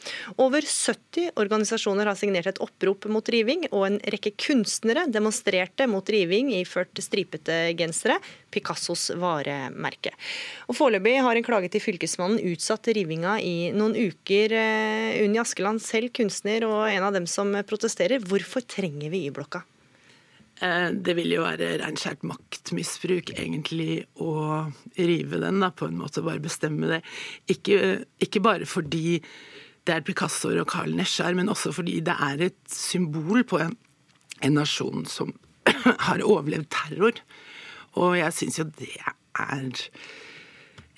Over 0.41 0.65
70 0.65 1.35
organisasjoner 1.37 2.09
har 2.09 2.17
signert 2.17 2.49
et 2.49 2.63
opprop 2.65 3.05
mot 3.13 3.29
riving, 3.29 3.69
og 3.77 3.85
en 3.91 4.01
rekke 4.09 4.33
kunstnere 4.41 5.05
demonstrerte 5.13 5.85
mot 5.91 6.09
riving 6.09 6.55
iført 6.63 6.97
stripete 7.05 7.75
gensere, 7.77 8.17
Picassos 8.55 9.11
varemerke. 9.21 10.15
Og 10.71 10.79
Foreløpig 10.79 11.19
har 11.27 11.37
en 11.37 11.47
klage 11.47 11.73
til 11.75 11.83
Fylkesmannen 11.85 12.41
utsatt 12.55 12.89
rivinga 12.95 13.37
i 13.43 13.71
noen 13.75 13.99
uker. 13.99 14.55
Eh, 14.55 15.21
Unni 15.27 15.43
Askeland, 15.43 15.83
selv 15.85 16.15
kunstner 16.17 16.67
og 16.69 16.87
en 16.89 17.11
av 17.11 17.15
dem 17.17 17.29
som 17.31 17.53
protesterer. 17.67 18.23
Hvorfor 18.23 18.65
trenger 18.67 19.11
vi 19.13 19.27
Y-blokka? 19.29 19.65
Eh, 20.63 20.91
det 20.95 21.17
vil 21.19 21.33
jo 21.35 21.43
være 21.43 21.73
reinskjært 21.83 22.23
maktmisbruk 22.27 23.33
egentlig 23.35 24.05
å 24.23 24.69
rive 24.95 25.41
den, 25.43 25.61
da, 25.65 25.73
på 25.75 25.89
en 25.91 25.99
måte 25.99 26.23
bare 26.25 26.43
bestemme 26.43 26.91
det. 26.93 27.01
Ikke, 27.51 28.05
ikke 28.23 28.43
bare 28.45 28.69
fordi 28.69 29.19
det 29.85 29.97
er 29.97 30.05
Picasso 30.07 30.53
og 30.55 30.69
Carl 30.71 30.95
Nesjar, 30.97 31.35
men 31.37 31.51
også 31.53 31.75
fordi 31.75 31.99
det 32.07 32.15
er 32.15 32.47
et 32.47 32.61
symbol 32.71 33.43
på 33.49 33.61
en, 33.67 33.75
en 34.47 34.57
nasjon 34.61 35.05
som 35.11 35.35
har 36.07 36.23
overlevd 36.23 36.71
terror. 36.73 37.19
Og 38.01 38.17
jeg 38.19 38.35
syns 38.35 38.59
jo 38.61 38.67
det 38.79 38.95
er 39.01 39.83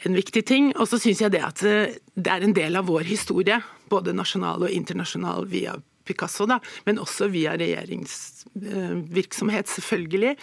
en 0.06 0.16
viktig 0.16 0.44
ting. 0.46 0.70
Og 0.76 0.88
så 0.90 0.98
syns 1.02 1.20
jeg 1.24 1.32
det 1.34 1.42
at 1.44 1.62
eh, 1.66 1.96
det 2.14 2.30
er 2.32 2.42
en 2.46 2.56
del 2.56 2.72
av 2.78 2.84
vår 2.90 3.04
historie, 3.08 3.58
både 3.90 4.16
nasjonal 4.16 4.62
og 4.66 4.72
internasjonal, 4.72 5.42
via 5.50 5.72
Picasso, 6.06 6.46
da, 6.46 6.60
men 6.86 7.00
også 7.02 7.28
via 7.32 7.56
regjeringsvirksomhet, 7.58 9.66
selvfølgelig. 9.72 10.36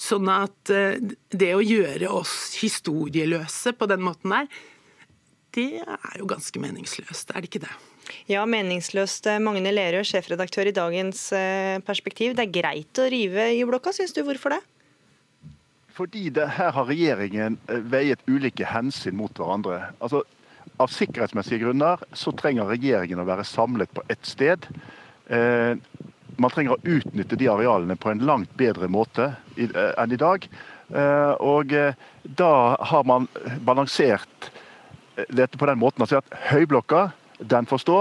Sånn 0.00 0.28
at 0.32 0.70
eh, 0.72 0.98
det 1.30 1.54
å 1.54 1.64
gjøre 1.64 2.08
oss 2.10 2.54
historieløse 2.62 3.72
på 3.76 3.86
den 3.90 4.02
måten 4.06 4.30
der, 4.34 4.46
det 5.54 5.84
er 5.84 6.16
jo 6.18 6.26
ganske 6.26 6.58
meningsløst, 6.58 7.30
er 7.30 7.40
det 7.44 7.48
ikke 7.52 7.62
det? 7.62 7.74
Ja, 8.28 8.44
meningsløst. 8.48 9.26
Magne 9.40 9.72
Lerøe, 9.72 10.04
sjefredaktør 10.04 10.66
i 10.68 10.74
Dagens 10.76 11.32
eh, 11.36 11.78
Perspektiv. 11.86 12.34
Det 12.36 12.44
er 12.48 12.52
greit 12.52 12.98
å 13.00 13.10
rive 13.12 13.52
i 13.54 13.64
blokka, 13.68 13.92
syns 13.96 14.12
du. 14.16 14.22
Hvorfor 14.26 14.50
det? 14.56 14.62
Fordi 15.94 16.28
det, 16.34 16.48
her 16.56 16.72
har 16.74 16.88
regjeringen 16.90 17.58
eh, 17.70 17.82
veiet 17.92 18.24
ulike 18.26 18.66
hensyn 18.66 19.16
mot 19.18 19.34
hverandre. 19.38 19.92
Altså, 20.02 20.24
av 20.82 20.90
sikkerhetsmessige 20.90 21.62
grunner 21.62 22.02
så 22.18 22.32
trenger 22.34 22.72
regjeringen 22.72 23.22
å 23.22 23.28
være 23.28 23.46
samlet 23.46 23.92
på 23.94 24.02
ett 24.10 24.26
sted. 24.26 24.66
Eh, 25.30 25.78
man 26.36 26.50
trenger 26.50 26.74
å 26.74 26.96
utnytte 26.96 27.38
de 27.38 27.48
arealene 27.52 27.96
på 28.00 28.10
en 28.10 28.24
langt 28.26 28.50
bedre 28.58 28.88
måte 28.90 29.30
i, 29.54 29.68
eh, 29.68 29.92
enn 30.02 30.12
i 30.12 30.18
dag. 30.18 30.48
Eh, 30.90 31.32
og 31.40 31.72
eh, 31.72 31.94
da 32.22 32.76
har 32.90 33.06
man 33.06 33.28
balansert 33.62 34.50
eh, 35.16 35.30
dette 35.30 35.58
på 35.58 35.70
den 35.70 35.78
måten 35.78 36.04
å 36.04 36.10
si 36.10 36.18
at 36.18 36.38
Høyblokka, 36.50 37.12
den 37.38 37.70
får 37.70 37.84
stå. 37.86 37.98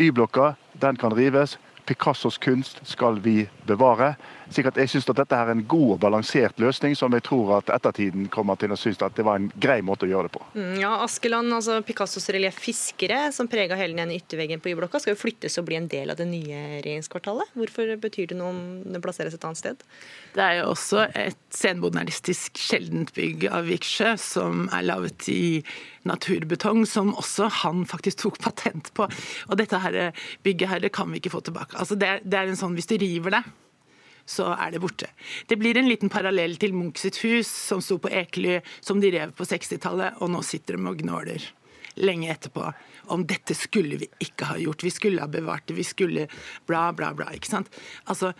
Y-blokka, 0.00 0.54
den 0.80 0.96
kan 1.00 1.12
rives. 1.16 1.58
Picassos 1.84 2.38
kunst 2.38 2.80
skal 2.88 3.20
vi 3.20 3.44
bevare. 3.68 4.14
Slik 4.52 4.68
at 4.68 4.78
jeg 4.78 4.90
synes 4.92 5.08
at 5.10 5.18
dette 5.18 5.36
er 5.36 5.50
en 5.52 5.62
god 5.68 5.94
og 5.94 6.00
balansert 6.00 6.58
løsning, 6.60 6.94
som 6.96 7.12
jeg 7.16 7.24
tror 7.26 7.58
at 7.58 7.72
ettertiden 7.74 8.28
kommer 8.32 8.58
til 8.60 8.72
å 8.72 8.78
synes 8.78 9.00
at 9.04 9.16
det 9.16 9.24
var 9.26 9.40
en 9.40 9.50
grei 9.60 9.80
måte 9.84 10.06
å 10.06 10.10
gjøre 10.10 10.28
det 10.28 10.34
på. 10.36 10.42
Mm, 10.54 10.74
ja, 10.80 10.92
Askeland, 11.04 11.52
altså 11.52 11.80
Picassos 11.84 12.28
relief 12.32 12.58
'Fiskere', 12.60 13.30
som 13.32 13.48
prega 13.48 13.76
hele 13.76 13.96
den 13.96 14.14
ytterveggen 14.16 14.62
på 14.64 14.72
Y-blokka, 14.72 15.00
skal 15.00 15.14
jo 15.14 15.20
flyttes 15.20 15.58
og 15.60 15.68
bli 15.68 15.78
en 15.80 15.88
del 15.88 16.12
av 16.12 16.20
det 16.20 16.28
nye 16.28 16.80
regjeringskvartalet. 16.84 17.52
Hvorfor 17.56 17.94
betyr 18.00 18.32
det 18.32 18.38
noe 18.40 18.52
om 18.52 18.62
det 18.84 19.02
plasseres 19.04 19.36
et 19.36 19.44
annet 19.44 19.60
sted? 19.60 19.88
Det 20.34 20.44
er 20.44 20.60
jo 20.60 20.70
også 20.72 21.08
et 21.14 21.40
senmodernistisk 21.54 22.60
sjeldent 22.60 23.14
bygg 23.16 23.48
av 23.50 23.68
Viksjø, 23.68 24.16
som 24.20 24.68
er 24.72 24.88
laget 24.88 25.28
i 25.32 25.44
naturbetong, 26.08 26.84
som 26.88 27.12
også 27.14 27.50
han 27.62 27.84
faktisk 27.88 28.22
tok 28.24 28.40
patent 28.44 28.92
på. 28.96 29.08
Og 29.48 29.58
dette 29.60 29.80
her 29.82 29.98
bygget 30.46 30.70
her, 30.70 30.84
det 30.84 30.94
kan 30.96 31.10
vi 31.12 31.22
ikke 31.22 31.34
få 31.34 31.42
tilbake. 31.44 31.78
Altså 31.80 31.98
det, 31.98 32.08
er, 32.08 32.24
det 32.24 32.40
er 32.40 32.52
en 32.52 32.60
sånn, 32.60 32.76
Hvis 32.78 32.90
du 32.90 32.96
river 33.00 33.38
det, 33.38 33.44
så 34.26 34.54
er 34.54 34.72
det 34.72 34.80
borte. 34.80 35.10
Det 35.48 35.58
blir 35.60 35.76
en 35.76 35.88
liten 35.88 36.12
parallell 36.12 36.56
til 36.60 36.72
Munch 36.76 37.02
sitt 37.02 37.20
hus, 37.24 37.48
som 37.48 37.82
sto 37.84 37.98
på 38.00 38.12
Ekely, 38.12 38.60
som 38.80 39.02
de 39.02 39.12
rev 39.12 39.34
på 39.36 39.44
60-tallet, 39.48 40.20
og 40.24 40.32
nå 40.32 40.40
sitter 40.46 40.78
de 40.78 40.88
og 40.88 41.02
gnåler 41.02 41.44
lenge 42.00 42.30
etterpå 42.32 42.72
om 43.14 43.22
dette 43.28 43.54
skulle 43.54 43.98
vi 44.00 44.08
ikke 44.24 44.48
ha 44.48 44.56
gjort. 44.58 44.82
Vi 44.82 44.92
skulle 44.92 45.22
ha 45.22 45.30
bevart 45.30 45.66
det, 45.68 45.76
vi 45.76 45.84
skulle 45.86 46.26
bla, 46.66 46.88
bla, 46.96 47.12
bla. 47.14 47.28
ikke 47.36 47.52
sant? 47.52 47.68
Altså, 48.10 48.32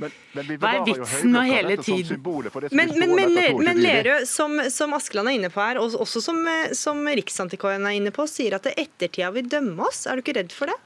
Men, 0.00 0.10
men 0.34 0.46
vi 0.48 0.56
Hva 0.56 0.70
er 0.74 0.80
bevarer 0.80 0.88
jo 0.88 0.94
vitsen 1.04 1.32
med 1.32 1.40
Høyblokka, 1.40 1.56
hele 1.56 1.76
tiden- 1.84 2.06
symbolet 2.08 2.52
for 2.52 2.64
det 2.64 2.70
som 2.70 2.76
Men, 2.80 2.92
vil 2.94 3.14
men, 3.14 3.34
men, 3.34 3.58
men. 3.64 3.82
Lerøe, 3.84 4.26
som, 4.26 4.56
som 4.70 4.94
Askeland 4.96 5.28
er 5.28 5.36
inne 5.38 5.50
på 5.52 5.60
her, 5.62 5.78
og 5.82 5.96
også 6.00 6.22
som, 6.24 6.40
eh, 6.48 6.72
som 6.74 7.02
Riksantikvaren 7.06 7.86
er 7.86 7.98
inne 7.98 8.12
på, 8.14 8.26
sier 8.30 8.56
at 8.58 8.66
ettertida 8.72 9.30
vil 9.34 9.48
dømme 9.52 9.86
oss. 9.86 10.06
Er 10.06 10.16
du 10.18 10.24
ikke 10.24 10.38
redd 10.40 10.54
for 10.56 10.72
det? 10.72 10.78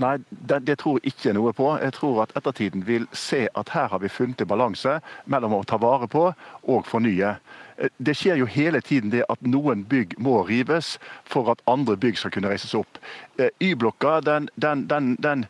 Nei, 0.00 0.14
det, 0.30 0.60
det 0.68 0.78
tror 0.80 1.00
jeg 1.00 1.12
ikke 1.12 1.32
noe 1.36 1.52
på. 1.56 1.66
Jeg 1.82 1.92
tror 1.98 2.22
at 2.22 2.30
ettertiden 2.38 2.84
vil 2.86 3.08
se 3.16 3.46
at 3.58 3.72
her 3.74 3.88
har 3.92 4.00
vi 4.00 4.08
funnet 4.12 4.40
en 4.40 4.48
balanse 4.48 5.00
mellom 5.26 5.56
å 5.58 5.64
ta 5.66 5.76
vare 5.82 6.08
på 6.08 6.28
og 6.30 6.86
fornye. 6.88 7.34
Eh, 7.80 7.88
Det 7.98 8.14
skjer 8.16 8.36
jo 8.36 8.46
hele 8.46 8.80
tiden 8.80 9.10
det 9.10 9.24
at 9.28 9.42
noen 9.42 9.84
bygg 9.88 10.14
må 10.18 10.42
rives 10.48 10.98
for 11.24 11.50
at 11.50 11.62
andre 11.66 11.96
bygg 11.96 12.18
skal 12.18 12.30
kunne 12.30 12.48
reises 12.52 12.74
opp. 12.74 12.98
Eh, 13.38 13.50
Y-blokka, 13.60 14.20
den, 14.20 14.48
den, 14.56 14.86
den, 15.16 15.46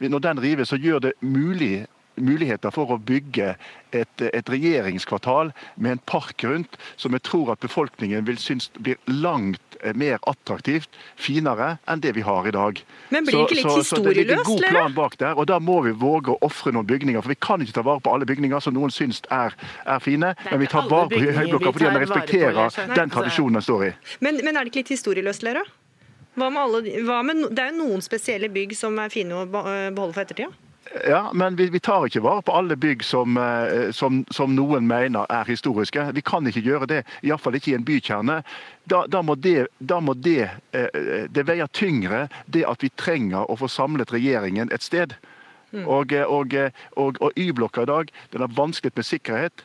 når 0.00 0.18
den 0.18 0.40
rives, 0.40 0.68
så 0.68 0.76
gjør 0.76 0.98
det 0.98 1.12
mulig 1.20 1.86
muligheter 2.16 2.72
for 2.74 2.92
å 2.92 2.98
bygge 3.00 3.54
et, 3.92 4.24
et 4.24 4.48
regjeringskvartal 4.52 5.52
med 5.76 5.96
en 5.96 6.02
park 6.08 6.44
rundt, 6.44 6.78
som 6.96 7.14
jeg 7.16 7.24
tror 7.28 7.52
at 7.54 7.62
befolkningen 7.64 8.26
vil 8.28 8.40
synes 8.40 8.70
blir 8.78 9.00
langt 9.08 9.60
mer 9.98 10.18
attraktivt, 10.30 10.90
finere, 11.18 11.76
enn 11.90 12.02
det 12.02 12.12
vi 12.16 12.22
har 12.22 12.46
i 12.46 12.54
dag. 12.54 12.78
Men 13.10 13.26
blir 13.26 13.40
det 13.40 13.42
ikke 13.48 13.58
litt 13.58 13.70
så, 13.70 13.96
så 13.96 14.00
det 14.04 14.14
ligger 14.20 14.38
en 14.38 14.46
god 14.46 14.64
plan 14.68 14.96
bak 14.96 15.18
der, 15.18 15.34
og 15.34 15.48
da 15.50 15.58
må 15.58 15.80
vi 15.86 15.94
våge 15.98 16.34
å 16.34 16.38
ofre 16.46 16.72
noen 16.74 16.86
bygninger. 16.88 17.22
For 17.24 17.34
vi 17.34 17.38
kan 17.42 17.64
ikke 17.64 17.76
ta 17.80 17.86
vare 17.86 18.02
på 18.04 18.14
alle 18.14 18.28
bygninger 18.28 18.62
som 18.62 18.76
noen 18.76 18.94
syns 18.94 19.22
er, 19.34 19.56
er 19.82 20.02
fine, 20.02 20.34
men 20.48 20.62
vi 20.62 20.70
tar 20.70 20.88
vare 20.90 21.10
på 21.10 21.20
Høyblokka 21.22 21.74
fordi 21.74 21.88
vi 21.88 21.92
på, 21.92 22.02
respekterer 22.06 22.82
den 22.94 23.12
tradisjonen 23.12 23.58
den 23.58 23.66
står 23.66 23.86
i. 23.90 23.92
Men, 24.24 24.42
men 24.44 24.54
er 24.54 24.62
det 24.62 24.72
ikke 24.72 24.84
litt 24.84 24.94
historieløst, 24.94 25.46
Lera? 25.46 25.64
Hva 26.38 26.48
med 26.48 26.62
alle, 26.62 27.00
hva 27.04 27.18
med, 27.26 27.42
det 27.52 27.60
er 27.60 27.74
jo 27.74 27.82
noen 27.82 28.04
spesielle 28.04 28.48
bygg 28.52 28.72
som 28.78 28.96
er 29.02 29.12
fine 29.12 29.36
å 29.36 29.42
eh, 29.44 29.90
beholde 29.92 30.14
for 30.14 30.22
ettertida. 30.24 30.48
Ja, 31.08 31.30
men 31.32 31.56
vi, 31.56 31.66
vi 31.66 31.80
tar 31.80 32.04
ikke 32.06 32.20
vare 32.20 32.42
på 32.44 32.52
alle 32.52 32.76
bygg 32.76 33.04
som, 33.04 33.36
eh, 33.40 33.90
som, 33.96 34.22
som 34.30 34.52
noen 34.56 34.84
mener 34.86 35.26
er 35.32 35.48
historiske. 35.48 36.04
Vi 36.12 36.24
kan 36.24 36.46
ikke 36.46 36.64
gjøre 36.64 36.88
det, 36.90 37.02
iallfall 37.24 37.56
ikke 37.56 37.72
i 37.72 37.76
en 37.78 37.86
bykjerne. 37.86 38.42
Da, 38.90 39.04
da 39.08 39.22
må, 39.24 39.36
det, 39.40 39.70
da 39.78 40.02
må 40.04 40.14
det, 40.14 40.50
eh, 40.76 41.28
det 41.32 41.46
veier 41.48 41.70
tyngre 41.72 42.26
det 42.44 42.66
at 42.68 42.84
vi 42.84 42.92
trenger 42.92 43.48
å 43.48 43.56
få 43.56 43.70
samlet 43.72 44.12
regjeringen 44.12 44.72
et 44.72 44.84
sted. 44.84 45.16
Og, 45.72 46.12
eh, 46.12 46.28
og, 46.28 46.52
og, 47.00 47.16
og 47.24 47.40
Y-blokka 47.40 47.86
i 47.86 47.88
dag 47.88 48.12
den 48.34 48.44
er 48.44 48.52
vanskelig 48.52 48.92
med 48.92 49.08
sikkerhet. 49.08 49.64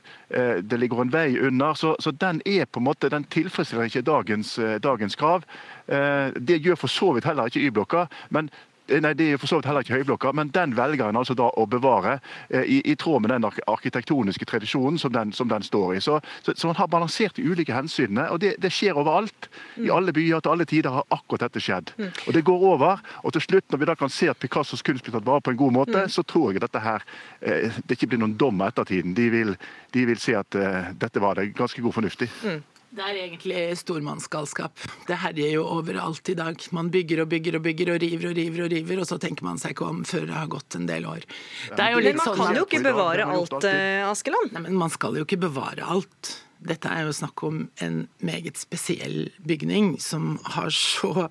Det 0.64 0.80
ligger 0.80 1.04
en 1.04 1.12
vei 1.12 1.34
under. 1.36 1.76
Så, 1.76 1.98
så 2.00 2.16
den 2.16 2.40
er 2.48 2.64
på 2.72 2.80
en 2.80 2.88
måte, 2.88 3.12
den 3.12 3.28
tilfredsstiller 3.28 3.92
ikke 3.92 4.06
dagens, 4.08 4.56
dagens 4.84 5.20
krav. 5.20 5.44
Det 5.88 6.62
gjør 6.64 6.80
for 6.80 6.92
så 6.92 7.12
vidt 7.16 7.28
heller 7.28 7.52
ikke 7.52 7.68
Y-blokka. 7.68 8.08
men 8.32 8.50
Nei, 8.88 9.14
Det 9.14 9.26
er 9.34 9.38
for 9.38 9.48
så 9.52 9.58
vidt 9.60 9.66
heller 9.68 9.84
ikke 9.84 9.98
Høyblokka, 9.98 10.32
men 10.34 10.50
den 10.56 10.76
velger 10.78 11.10
en 11.10 11.18
altså 11.20 11.36
da 11.36 11.50
å 11.60 11.66
bevare 11.68 12.20
eh, 12.50 12.64
i, 12.64 12.78
i 12.92 12.96
tråd 12.96 13.22
med 13.26 13.32
den 13.34 13.44
ark- 13.44 13.60
arkitektoniske 13.68 14.46
tradisjonen 14.48 14.98
som 15.02 15.12
den, 15.12 15.34
som 15.36 15.48
den 15.52 15.64
står 15.66 15.96
i. 15.98 16.00
Så, 16.02 16.20
så, 16.46 16.54
så 16.56 16.68
man 16.70 16.78
har 16.80 16.88
balansert 16.88 17.36
de 17.36 17.44
ulike 17.44 17.74
hensynene, 17.76 18.30
og 18.32 18.40
det, 18.40 18.54
det 18.64 18.72
skjer 18.72 18.96
overalt. 18.98 19.50
I 19.78 19.90
alle 19.92 20.14
byer 20.16 20.40
til 20.40 20.52
alle 20.54 20.66
tider 20.66 20.96
har 20.96 21.04
akkurat 21.12 21.44
dette 21.48 21.60
skjedd. 21.64 21.92
Mm. 21.98 22.12
Og 22.28 22.34
det 22.38 22.46
går 22.48 22.64
over. 22.72 23.04
Og 23.24 23.34
til 23.36 23.42
slutt, 23.44 23.68
når 23.72 23.84
vi 23.84 23.90
da 23.92 23.96
kan 24.00 24.10
se 24.14 24.30
at 24.32 24.40
Picassos 24.40 24.82
kunst 24.88 25.04
blir 25.04 25.18
tatt 25.18 25.28
vare 25.28 25.44
på 25.44 25.52
en 25.56 25.60
god 25.60 25.76
måte, 25.82 25.98
Mm. 26.08 26.10
så 26.14 26.24
tror 26.24 26.52
jeg 26.54 26.62
dette 26.62 26.80
her 26.80 27.04
eh, 27.42 27.72
det 27.88 27.98
ikke 27.98 28.08
blir 28.14 28.20
noen 28.24 28.38
dom 28.40 28.62
ettertiden. 28.62 29.14
De 29.18 29.30
vil, 29.34 29.56
de 29.94 30.06
vil 30.06 30.20
se 30.22 30.36
at 30.38 30.56
eh, 30.56 30.92
dette 31.00 31.20
var 31.24 31.36
det 31.40 31.50
ganske 31.58 31.82
god 31.82 31.94
fornuftig. 31.96 32.30
i. 32.46 32.58
Det 32.98 33.06
er 33.06 33.18
egentlig 33.28 33.60
stormannsgalskap. 33.78 34.82
Det 35.06 35.20
herjer 35.22 35.52
jo 35.60 35.66
overalt 35.70 36.32
i 36.32 36.34
dag. 36.38 36.64
Man 36.74 36.88
bygger 36.90 37.20
og 37.22 37.28
bygger 37.30 37.60
og 37.60 37.62
bygger 37.68 37.92
og 37.94 38.00
river 38.02 38.32
og 38.32 38.40
river, 38.40 38.64
og 38.66 38.74
river, 38.74 39.02
og 39.04 39.06
så 39.06 39.20
tenker 39.22 39.46
man 39.46 39.62
seg 39.62 39.76
ikke 39.76 39.86
om 39.86 40.00
før 40.08 40.26
det 40.26 40.34
har 40.34 40.50
gått 40.50 40.78
en 40.80 40.88
del 40.90 41.06
år. 41.06 41.28
Det 41.76 41.84
er 41.84 41.94
jo 41.94 42.02
Men 42.02 42.18
man 42.18 42.26
sånn 42.26 42.42
kan 42.42 42.58
jo 42.58 42.66
ikke 42.66 42.82
bevare 42.88 43.28
alt, 43.36 43.58
eh, 43.70 44.02
Askeland. 44.08 44.50
Nei, 44.56 44.64
men 44.66 44.82
man 44.82 44.90
skal 44.90 45.20
jo 45.20 45.28
ikke 45.28 45.38
bevare 45.46 45.86
alt. 45.86 46.34
Dette 46.58 46.90
er 46.90 47.06
jo 47.06 47.14
snakk 47.14 47.46
om 47.46 47.70
en 47.86 48.08
meget 48.18 48.58
spesiell 48.58 49.30
bygning 49.46 50.00
som 50.02 50.40
har 50.58 50.74
så 50.74 51.30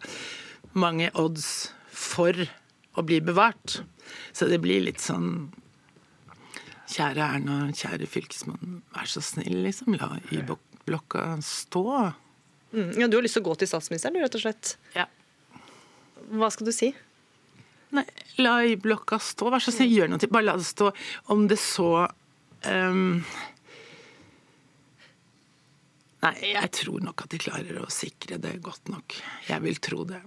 mange 0.72 1.10
odds 1.18 1.72
for 1.90 2.46
å 2.94 3.02
bli 3.02 3.18
bevart. 3.18 3.80
Så 4.30 4.46
det 4.46 4.62
blir 4.62 4.86
litt 4.86 5.02
sånn 5.02 5.50
Kjære 6.86 7.18
Erna, 7.18 7.54
kjære 7.74 8.06
fylkesmann, 8.06 8.82
vær 8.94 9.08
så 9.10 9.18
snill, 9.18 9.64
liksom. 9.64 9.96
La 9.98 10.20
Y-blokka 10.86 11.42
stå. 11.42 12.12
Mm. 12.72 13.00
Ja, 13.00 13.08
du 13.08 13.16
har 13.16 13.24
lyst 13.24 13.34
til 13.34 13.42
å 13.42 13.48
gå 13.48 13.56
til 13.58 13.68
statsministeren, 13.68 14.14
du, 14.14 14.22
rett 14.22 14.36
og 14.38 14.42
slett. 14.44 14.76
Ja. 14.94 15.08
Hva 16.30 16.50
skal 16.54 16.68
du 16.68 16.72
si? 16.74 16.92
Nei, 17.96 18.04
la 18.38 18.60
Y-blokka 18.66 19.18
stå, 19.18 19.50
vær 19.50 19.62
så 19.64 19.74
snill, 19.74 19.90
gjør 19.96 20.12
noe 20.12 20.22
til. 20.22 20.30
Bare 20.30 20.46
la 20.46 20.54
det 20.60 20.68
stå. 20.68 20.92
Om 21.34 21.48
det 21.50 21.58
så 21.58 21.90
um... 22.06 23.18
Nei, 26.22 26.32
jeg 26.54 26.70
tror 26.74 27.02
nok 27.02 27.26
at 27.26 27.34
de 27.34 27.42
klarer 27.42 27.82
å 27.82 27.90
sikre 27.92 28.38
det 28.42 28.56
godt 28.62 28.90
nok. 28.90 29.18
Jeg 29.50 29.62
vil 29.66 29.82
tro 29.82 30.06
det. 30.06 30.22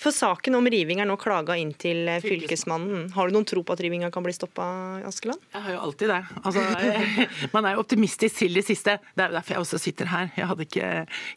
For 0.00 0.10
saken 0.10 0.56
om 0.58 0.66
riving 0.66 0.98
er 1.00 1.06
nå 1.06 1.14
klaga 1.20 1.54
inn 1.58 1.70
til 1.78 2.08
eh, 2.10 2.18
Fylkesmannen. 2.22 3.06
Har 3.14 3.30
du 3.30 3.36
noen 3.36 3.46
tro 3.46 3.62
på 3.64 3.76
at 3.76 3.82
rivinga 3.84 4.10
kan 4.14 4.24
bli 4.26 4.34
stoppa, 4.34 4.66
Askeland? 5.06 5.42
Jeg 5.54 5.62
har 5.66 5.76
jo 5.76 5.82
alltid 5.86 6.10
det. 6.10 6.18
Altså, 6.42 6.64
man 7.54 7.68
er 7.68 7.76
jo 7.76 7.84
optimistisk 7.84 8.42
til 8.42 8.58
det 8.58 8.64
siste. 8.66 8.96
Det 9.14 9.26
er 9.26 9.36
derfor 9.36 9.54
jeg 9.54 9.64
også 9.64 9.80
sitter 9.84 10.10
her. 10.10 10.32
Jeg 10.34 10.50
hadde 10.50 10.66
ikke 10.66 10.90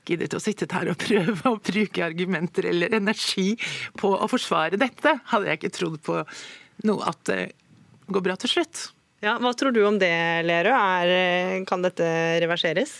giddet 0.10 0.38
å 0.38 0.42
sitte 0.42 0.70
her 0.74 0.90
og 0.92 1.00
prøve 1.06 1.38
å 1.54 1.62
bruke 1.62 2.06
argumenter 2.10 2.72
eller 2.74 2.98
energi 2.98 3.52
på 4.02 4.16
å 4.18 4.30
forsvare 4.32 4.82
dette. 4.82 5.20
Hadde 5.30 5.52
jeg 5.52 5.62
ikke 5.62 5.76
trodd 5.78 6.02
på 6.10 6.22
noe 6.90 7.10
at 7.14 7.24
det 7.30 7.42
går 8.10 8.26
bra 8.26 8.38
til 8.42 8.58
slutt. 8.58 8.88
Ja, 9.22 9.38
Hva 9.42 9.54
tror 9.58 9.74
du 9.74 9.80
om 9.86 9.96
det, 10.02 10.14
Lerøe? 10.46 10.78
Er, 10.78 11.14
eh, 11.14 11.64
kan 11.70 11.86
dette 11.86 12.06
reverseres? 12.44 13.00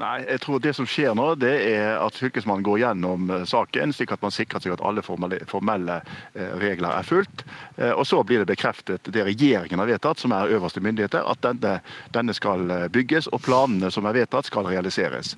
Nei, 0.00 0.22
jeg 0.24 0.40
tror 0.40 0.60
Det 0.62 0.72
som 0.76 0.86
skjer 0.88 1.12
nå, 1.16 1.26
det 1.36 1.52
er 1.68 1.98
at 2.00 2.16
Fylkesmannen 2.16 2.64
går 2.64 2.78
gjennom 2.80 3.30
eh, 3.30 3.42
saken, 3.48 3.92
slik 3.92 4.14
at 4.14 4.22
man 4.24 4.32
sikrer 4.32 4.62
seg 4.64 4.72
at 4.76 4.84
alle 4.88 5.02
formelle, 5.04 5.98
eh, 6.32 6.54
regler 6.62 6.94
er 6.96 7.04
fulgt. 7.04 7.44
Eh, 7.76 7.90
Og 7.92 8.06
Så 8.08 8.22
blir 8.24 8.40
det 8.40 8.48
bekreftet 8.54 9.10
det 9.12 9.24
regjeringen 9.26 9.78
har 9.82 9.90
vedtatt, 9.90 10.18
som 10.22 10.32
er 10.32 10.48
øverste 10.56 10.80
myndigheter, 10.80 11.26
at 11.28 11.42
denne, 11.44 11.74
denne 12.14 12.34
skal 12.34 12.88
bygges 12.92 13.28
og 13.32 13.42
planene 13.44 13.90
som 13.92 14.06
er 14.08 14.16
vedtatt, 14.16 14.48
skal 14.48 14.64
realiseres. 14.64 15.36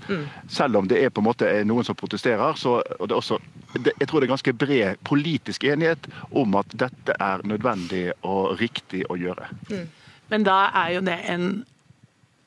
Selv 0.48 0.76
om 0.76 0.89
det 0.89 1.02
er 1.02 1.10
på 1.10 1.20
en 1.22 1.28
måte 1.28 1.51
noen 1.66 1.85
som 1.85 1.98
protesterer, 1.98 2.55
så 2.55 2.78
og 3.01 3.09
det 3.09 3.14
er 3.14 3.20
også, 3.20 3.39
det, 3.74 3.93
jeg 4.01 4.09
tror 4.09 4.20
det 4.20 4.28
er 4.28 4.35
ganske 4.36 4.52
bred 4.52 4.97
politisk 5.05 5.64
enighet 5.64 6.06
om 6.31 6.55
at 6.55 6.66
dette 6.78 7.14
er 7.20 7.43
nødvendig 7.44 8.12
og 8.22 8.59
riktig 8.60 9.05
å 9.10 9.18
gjøre. 9.18 9.48
Men 10.31 10.44
da 10.47 10.70
er 10.74 10.94
jo 10.97 11.01
det 11.05 11.18
en 11.28 11.64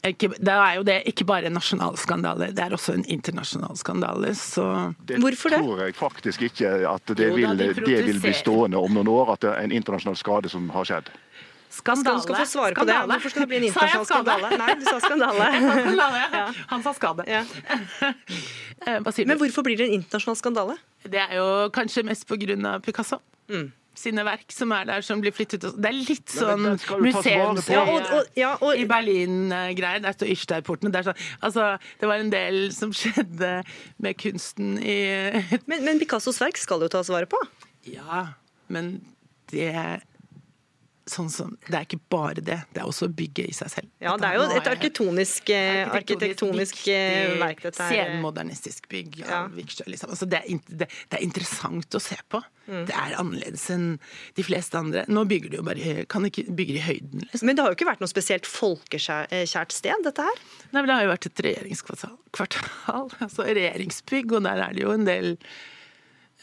ikke, 0.06 0.30
da 0.40 0.58
er 0.62 0.76
jo 0.78 0.84
det 0.88 0.98
ikke 1.10 1.26
bare 1.26 1.50
en 1.50 1.56
nasjonal 1.58 1.98
skandale, 1.98 2.52
det 2.56 2.64
er 2.64 2.76
også 2.76 2.94
en 2.94 3.06
internasjonal 3.10 3.78
skandale. 3.80 4.34
Så 4.38 4.94
Det 5.00 5.18
Det 5.22 5.38
tror 5.40 5.82
jeg 5.86 5.96
faktisk 5.96 6.42
ikke 6.42 6.70
at 6.90 7.06
det, 7.18 7.30
Jo 7.30 7.36
vil, 7.36 7.58
de 7.58 7.74
det 7.74 8.06
vil 8.06 8.20
bli 8.22 8.34
stående 8.34 8.78
om 8.78 8.94
noen 8.94 9.08
år, 9.08 9.34
at 9.34 9.42
det 9.42 9.50
er 9.50 9.64
en 9.64 9.72
internasjonal 9.72 10.16
skade 10.16 10.50
som 10.50 10.70
har 10.70 10.86
skjedd. 10.86 11.10
Skandale. 11.70 12.22
Skal, 12.22 12.36
du 12.36 12.40
skal 12.40 12.46
få 12.46 12.52
svare 12.52 12.74
på 12.76 12.86
det. 12.86 12.94
Skandale. 12.94 13.14
Hvorfor 13.14 13.30
skal 13.30 13.42
det 13.42 13.48
bli 13.48 13.58
en 13.58 13.64
internasjonal 13.64 14.06
skandale? 14.06 14.52
Nei, 14.58 14.76
du 14.80 14.86
sa 14.88 15.00
skandale. 15.04 15.50
Jeg 15.54 15.64
sa 15.64 15.74
skandale. 15.82 16.54
Han 16.72 16.84
sa 16.84 16.94
skade. 16.94 17.26
Ja. 17.28 17.42
Hva 19.04 19.12
sier 19.12 19.26
du? 19.26 19.32
Men 19.34 19.42
hvorfor 19.42 19.66
blir 19.68 19.78
det 19.78 19.90
en 19.90 19.98
internasjonal 20.00 20.40
skandale? 20.40 20.78
Det 21.04 21.20
er 21.20 21.36
jo 21.38 21.50
kanskje 21.76 22.06
mest 22.08 22.28
pga. 22.30 22.80
Picasso. 22.86 23.20
Sine 23.98 24.24
verk 24.28 24.52
som 24.54 24.72
er 24.76 24.86
der, 24.86 25.02
som 25.06 25.22
blir 25.24 25.34
flyttet 25.34 25.64
og- 25.66 25.78
Det 25.82 25.90
er 25.90 25.98
litt 25.98 26.30
sånn 26.30 26.68
museums... 27.02 27.68
Ja, 27.74 27.82
og- 27.84 28.12
og- 28.20 28.28
ja, 28.38 28.52
og- 28.62 28.76
I 28.78 28.86
Berlin-greier. 28.86 30.02
Der 30.06 30.14
står 30.14 30.30
er 31.02 31.08
sånn, 31.10 31.22
altså, 31.42 31.80
det 32.00 32.08
var 32.12 32.22
en 32.22 32.30
del 32.30 32.72
som 32.72 32.92
skjedde 33.00 33.64
med 34.00 34.18
kunsten 34.22 34.78
i 34.80 34.98
Men, 35.68 35.84
men 35.86 36.00
Picassos 36.00 36.38
verk 36.40 36.58
skal 36.62 36.80
jo 36.86 36.88
tas 36.94 37.10
vare 37.10 37.26
på. 37.26 37.42
Ja, 37.90 38.28
men 38.70 39.02
det 39.52 39.74
Sånn 41.08 41.30
som, 41.32 41.54
det 41.70 41.76
er 41.78 41.86
ikke 41.86 42.00
bare 42.12 42.42
det, 42.44 42.58
det 42.76 42.82
er 42.82 42.90
også 42.90 43.08
bygget 43.16 43.48
i 43.48 43.56
seg 43.56 43.72
selv. 43.72 43.90
Ja, 44.04 44.18
det 44.20 44.28
er 44.28 44.36
jo 44.36 44.46
et 44.52 44.68
arkitektonisk, 44.68 45.52
eh, 45.56 45.86
arkitektonisk 45.88 46.82
eh, 46.92 47.38
verk, 47.40 47.62
dette 47.64 47.88
her. 47.88 48.12
Senmodernistisk 48.12 48.90
bygg 48.92 49.22
Ja. 49.22 49.46
Vikstø. 49.54 49.88
Liksom. 49.88 50.12
Altså, 50.12 50.28
det, 50.30 50.42
er, 50.44 50.60
det, 50.68 50.90
det 50.92 51.20
er 51.20 51.24
interessant 51.24 51.96
å 51.96 52.02
se 52.04 52.18
på. 52.28 52.42
Mm. 52.68 52.82
Det 52.90 52.96
er 53.00 53.16
annerledes 53.22 53.64
enn 53.72 53.86
de 54.36 54.44
fleste 54.44 54.76
andre. 54.80 55.06
Nå 55.08 55.24
bygger 55.30 55.54
de 55.54 55.62
jo 55.62 55.66
bare 55.68 56.04
kan 56.12 56.28
ikke 56.28 56.44
bygge 56.52 56.76
i 56.76 56.84
høyden. 56.84 57.24
Liksom. 57.24 57.48
Men 57.48 57.56
det 57.58 57.64
har 57.64 57.72
jo 57.72 57.80
ikke 57.80 57.88
vært 57.88 58.04
noe 58.04 58.12
spesielt 58.12 58.50
folkekjært 58.50 59.76
sted, 59.76 60.04
dette 60.04 60.28
her? 60.28 60.42
Nei, 60.74 60.82
men 60.82 60.92
Det 60.92 60.98
har 60.98 61.06
jo 61.08 61.14
vært 61.14 61.30
et 61.32 61.44
regjeringskvartal, 61.48 62.18
kvartal, 62.36 63.14
altså 63.26 63.48
regjeringsbygg, 63.48 64.36
og 64.36 64.48
der 64.50 64.66
er 64.68 64.76
det 64.76 64.84
jo 64.84 64.92
en 64.96 65.08
del 65.08 65.38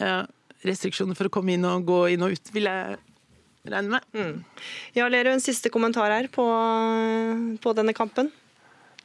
ja, 0.01 0.23
restriksjoner 0.65 1.19
for 1.19 1.29
å 1.29 1.35
komme 1.35 1.55
inn 1.59 1.69
og 1.69 1.85
gå 1.89 2.01
inn 2.15 2.25
og 2.25 2.39
ut, 2.39 2.55
vil 2.57 2.71
jeg 2.71 2.97
regne 3.73 3.97
med. 3.97 4.43
Ja, 4.97 5.09
Lerøe, 5.09 5.37
en 5.39 5.45
siste 5.45 5.73
kommentar 5.73 6.13
her 6.13 6.29
på, 6.33 6.45
på 7.63 7.75
denne 7.77 7.95
kampen. 7.97 8.31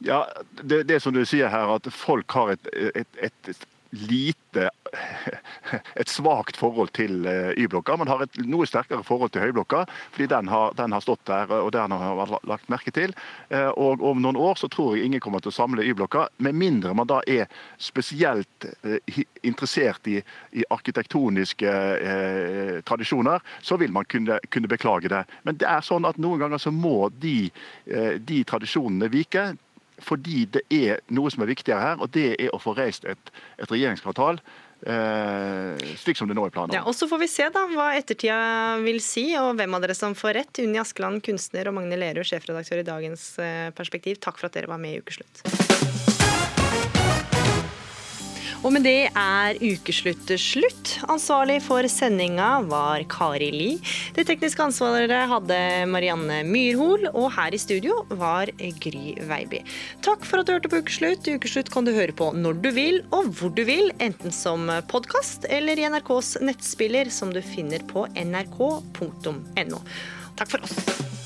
Ja, 0.04 0.24
det, 0.62 0.84
det 0.88 1.00
som 1.04 1.14
du 1.16 1.22
sier 1.28 1.52
her, 1.52 1.74
at 1.76 1.88
folk 1.92 2.32
har 2.36 2.54
et, 2.54 2.70
et, 2.96 3.20
et 3.28 3.66
lite 3.90 4.68
et 6.00 6.08
svakt 6.10 6.58
forhold 6.58 6.92
til 6.96 7.24
eh, 7.26 7.52
Y-blokka. 7.58 7.96
Man 7.98 8.10
har 8.10 8.24
et 8.24 8.38
noe 8.46 8.66
sterkere 8.68 9.04
forhold 9.06 9.32
til 9.34 9.44
Høyblokka, 9.44 9.84
fordi 10.14 10.28
den 10.30 10.50
har, 10.50 10.74
den 10.78 10.94
har 10.94 11.04
stått 11.04 11.22
der 11.30 11.50
og 11.50 11.72
den 11.74 11.94
har 11.94 12.18
vært 12.18 12.46
lagt 12.48 12.70
merke 12.72 12.94
til. 12.94 13.14
Eh, 13.50 13.70
og 13.70 14.02
Om 14.10 14.22
noen 14.22 14.38
år 14.38 14.58
så 14.60 14.70
tror 14.70 14.96
jeg 14.96 15.08
ingen 15.08 15.22
kommer 15.22 15.42
til 15.42 15.52
å 15.52 15.58
samle 15.58 15.86
Y-blokka, 15.86 16.28
med 16.38 16.58
mindre 16.58 16.94
man 16.96 17.10
da 17.10 17.20
er 17.30 17.50
spesielt 17.82 18.68
eh, 18.82 19.22
interessert 19.46 20.06
i, 20.10 20.20
i 20.52 20.66
arkitektoniske 20.70 21.70
eh, 21.70 22.76
tradisjoner, 22.86 23.42
så 23.62 23.78
vil 23.80 23.94
man 23.94 24.06
kunne, 24.10 24.38
kunne, 24.50 24.70
beklage 24.70 25.10
det. 25.10 25.24
Men 25.42 25.58
det 25.58 25.66
er 25.66 25.82
sånn 25.82 26.06
at 26.06 26.18
noen 26.20 26.38
ganger 26.42 26.60
så 26.62 26.70
må 26.70 27.08
de, 27.18 27.50
de 28.22 28.42
tradisjonene 28.46 29.08
vike 29.10 29.48
fordi 30.04 30.46
det 30.56 30.64
er 30.74 31.04
noe 31.12 31.30
som 31.32 31.44
er 31.44 31.52
viktigere 31.52 31.80
her, 31.80 32.02
og 32.02 32.10
det 32.16 32.34
er 32.36 32.50
å 32.54 32.60
få 32.62 32.74
reist 32.78 33.06
et, 33.08 33.32
et 33.60 33.70
regjeringskvartal 33.70 34.40
Eh, 34.86 35.76
slik 36.00 36.16
som 36.16 36.28
det 36.28 36.36
nå 36.36 36.46
er 36.46 36.54
planen. 36.54 36.72
Ja, 36.72 36.86
og 36.88 36.94
Så 36.96 37.08
får 37.10 37.20
vi 37.20 37.28
se 37.28 37.48
da 37.52 37.66
hva 37.68 37.90
ettertida 37.98 38.78
vil 38.84 39.00
si, 39.04 39.26
og 39.36 39.58
hvem 39.58 39.76
av 39.76 39.84
dere 39.84 39.96
som 39.98 40.16
får 40.16 40.36
rett. 40.38 40.62
Unni 40.64 40.80
Askeland, 40.80 41.20
kunstner, 41.26 41.68
og 41.68 41.76
Magne 41.76 42.00
Lerud, 42.00 42.24
sjefredaktør 42.28 42.80
i 42.80 42.88
Dagens 42.88 43.26
eh, 43.42 43.68
Perspektiv. 43.76 44.22
Takk 44.24 44.40
for 44.40 44.48
at 44.48 44.56
dere 44.56 44.72
var 44.72 44.80
med 44.80 44.96
i 44.96 45.04
Ukeslutt. 45.04 46.19
Og 48.60 48.74
med 48.74 48.84
det 48.84 49.08
er 49.16 49.56
ukeslutt 49.56 50.28
slutt. 50.36 50.90
Ansvarlig 51.08 51.62
for 51.64 51.86
sendinga 51.88 52.48
var 52.68 53.00
Kari 53.08 53.48
Li. 53.54 53.68
Det 54.16 54.26
tekniske 54.28 54.60
ansvaret 54.66 55.14
hadde 55.30 55.60
Marianne 55.88 56.42
Myrhol, 56.44 57.06
og 57.14 57.30
her 57.38 57.56
i 57.56 57.60
studio 57.60 58.02
var 58.20 58.52
Gry 58.82 59.14
Veiby. 59.30 59.62
Takk 60.04 60.28
for 60.28 60.42
at 60.42 60.50
du 60.50 60.52
hørte 60.52 60.72
på 60.72 60.82
Ukeslutt. 60.84 61.24
Ukeslutt 61.24 61.72
kan 61.72 61.88
du 61.88 61.94
høre 61.96 62.12
på 62.12 62.28
når 62.36 62.60
du 62.60 62.68
vil 62.76 63.00
og 63.16 63.32
hvor 63.38 63.54
du 63.56 63.64
vil, 63.64 63.94
enten 63.96 64.34
som 64.34 64.68
podkast 64.92 65.48
eller 65.48 65.80
i 65.80 65.88
NRKs 65.88 66.36
nettspiller, 66.44 67.08
som 67.08 67.32
du 67.32 67.40
finner 67.40 67.80
på 67.88 68.04
nrk.no. 68.12 69.80
Takk 70.36 70.52
for 70.52 70.68
oss. 70.68 71.19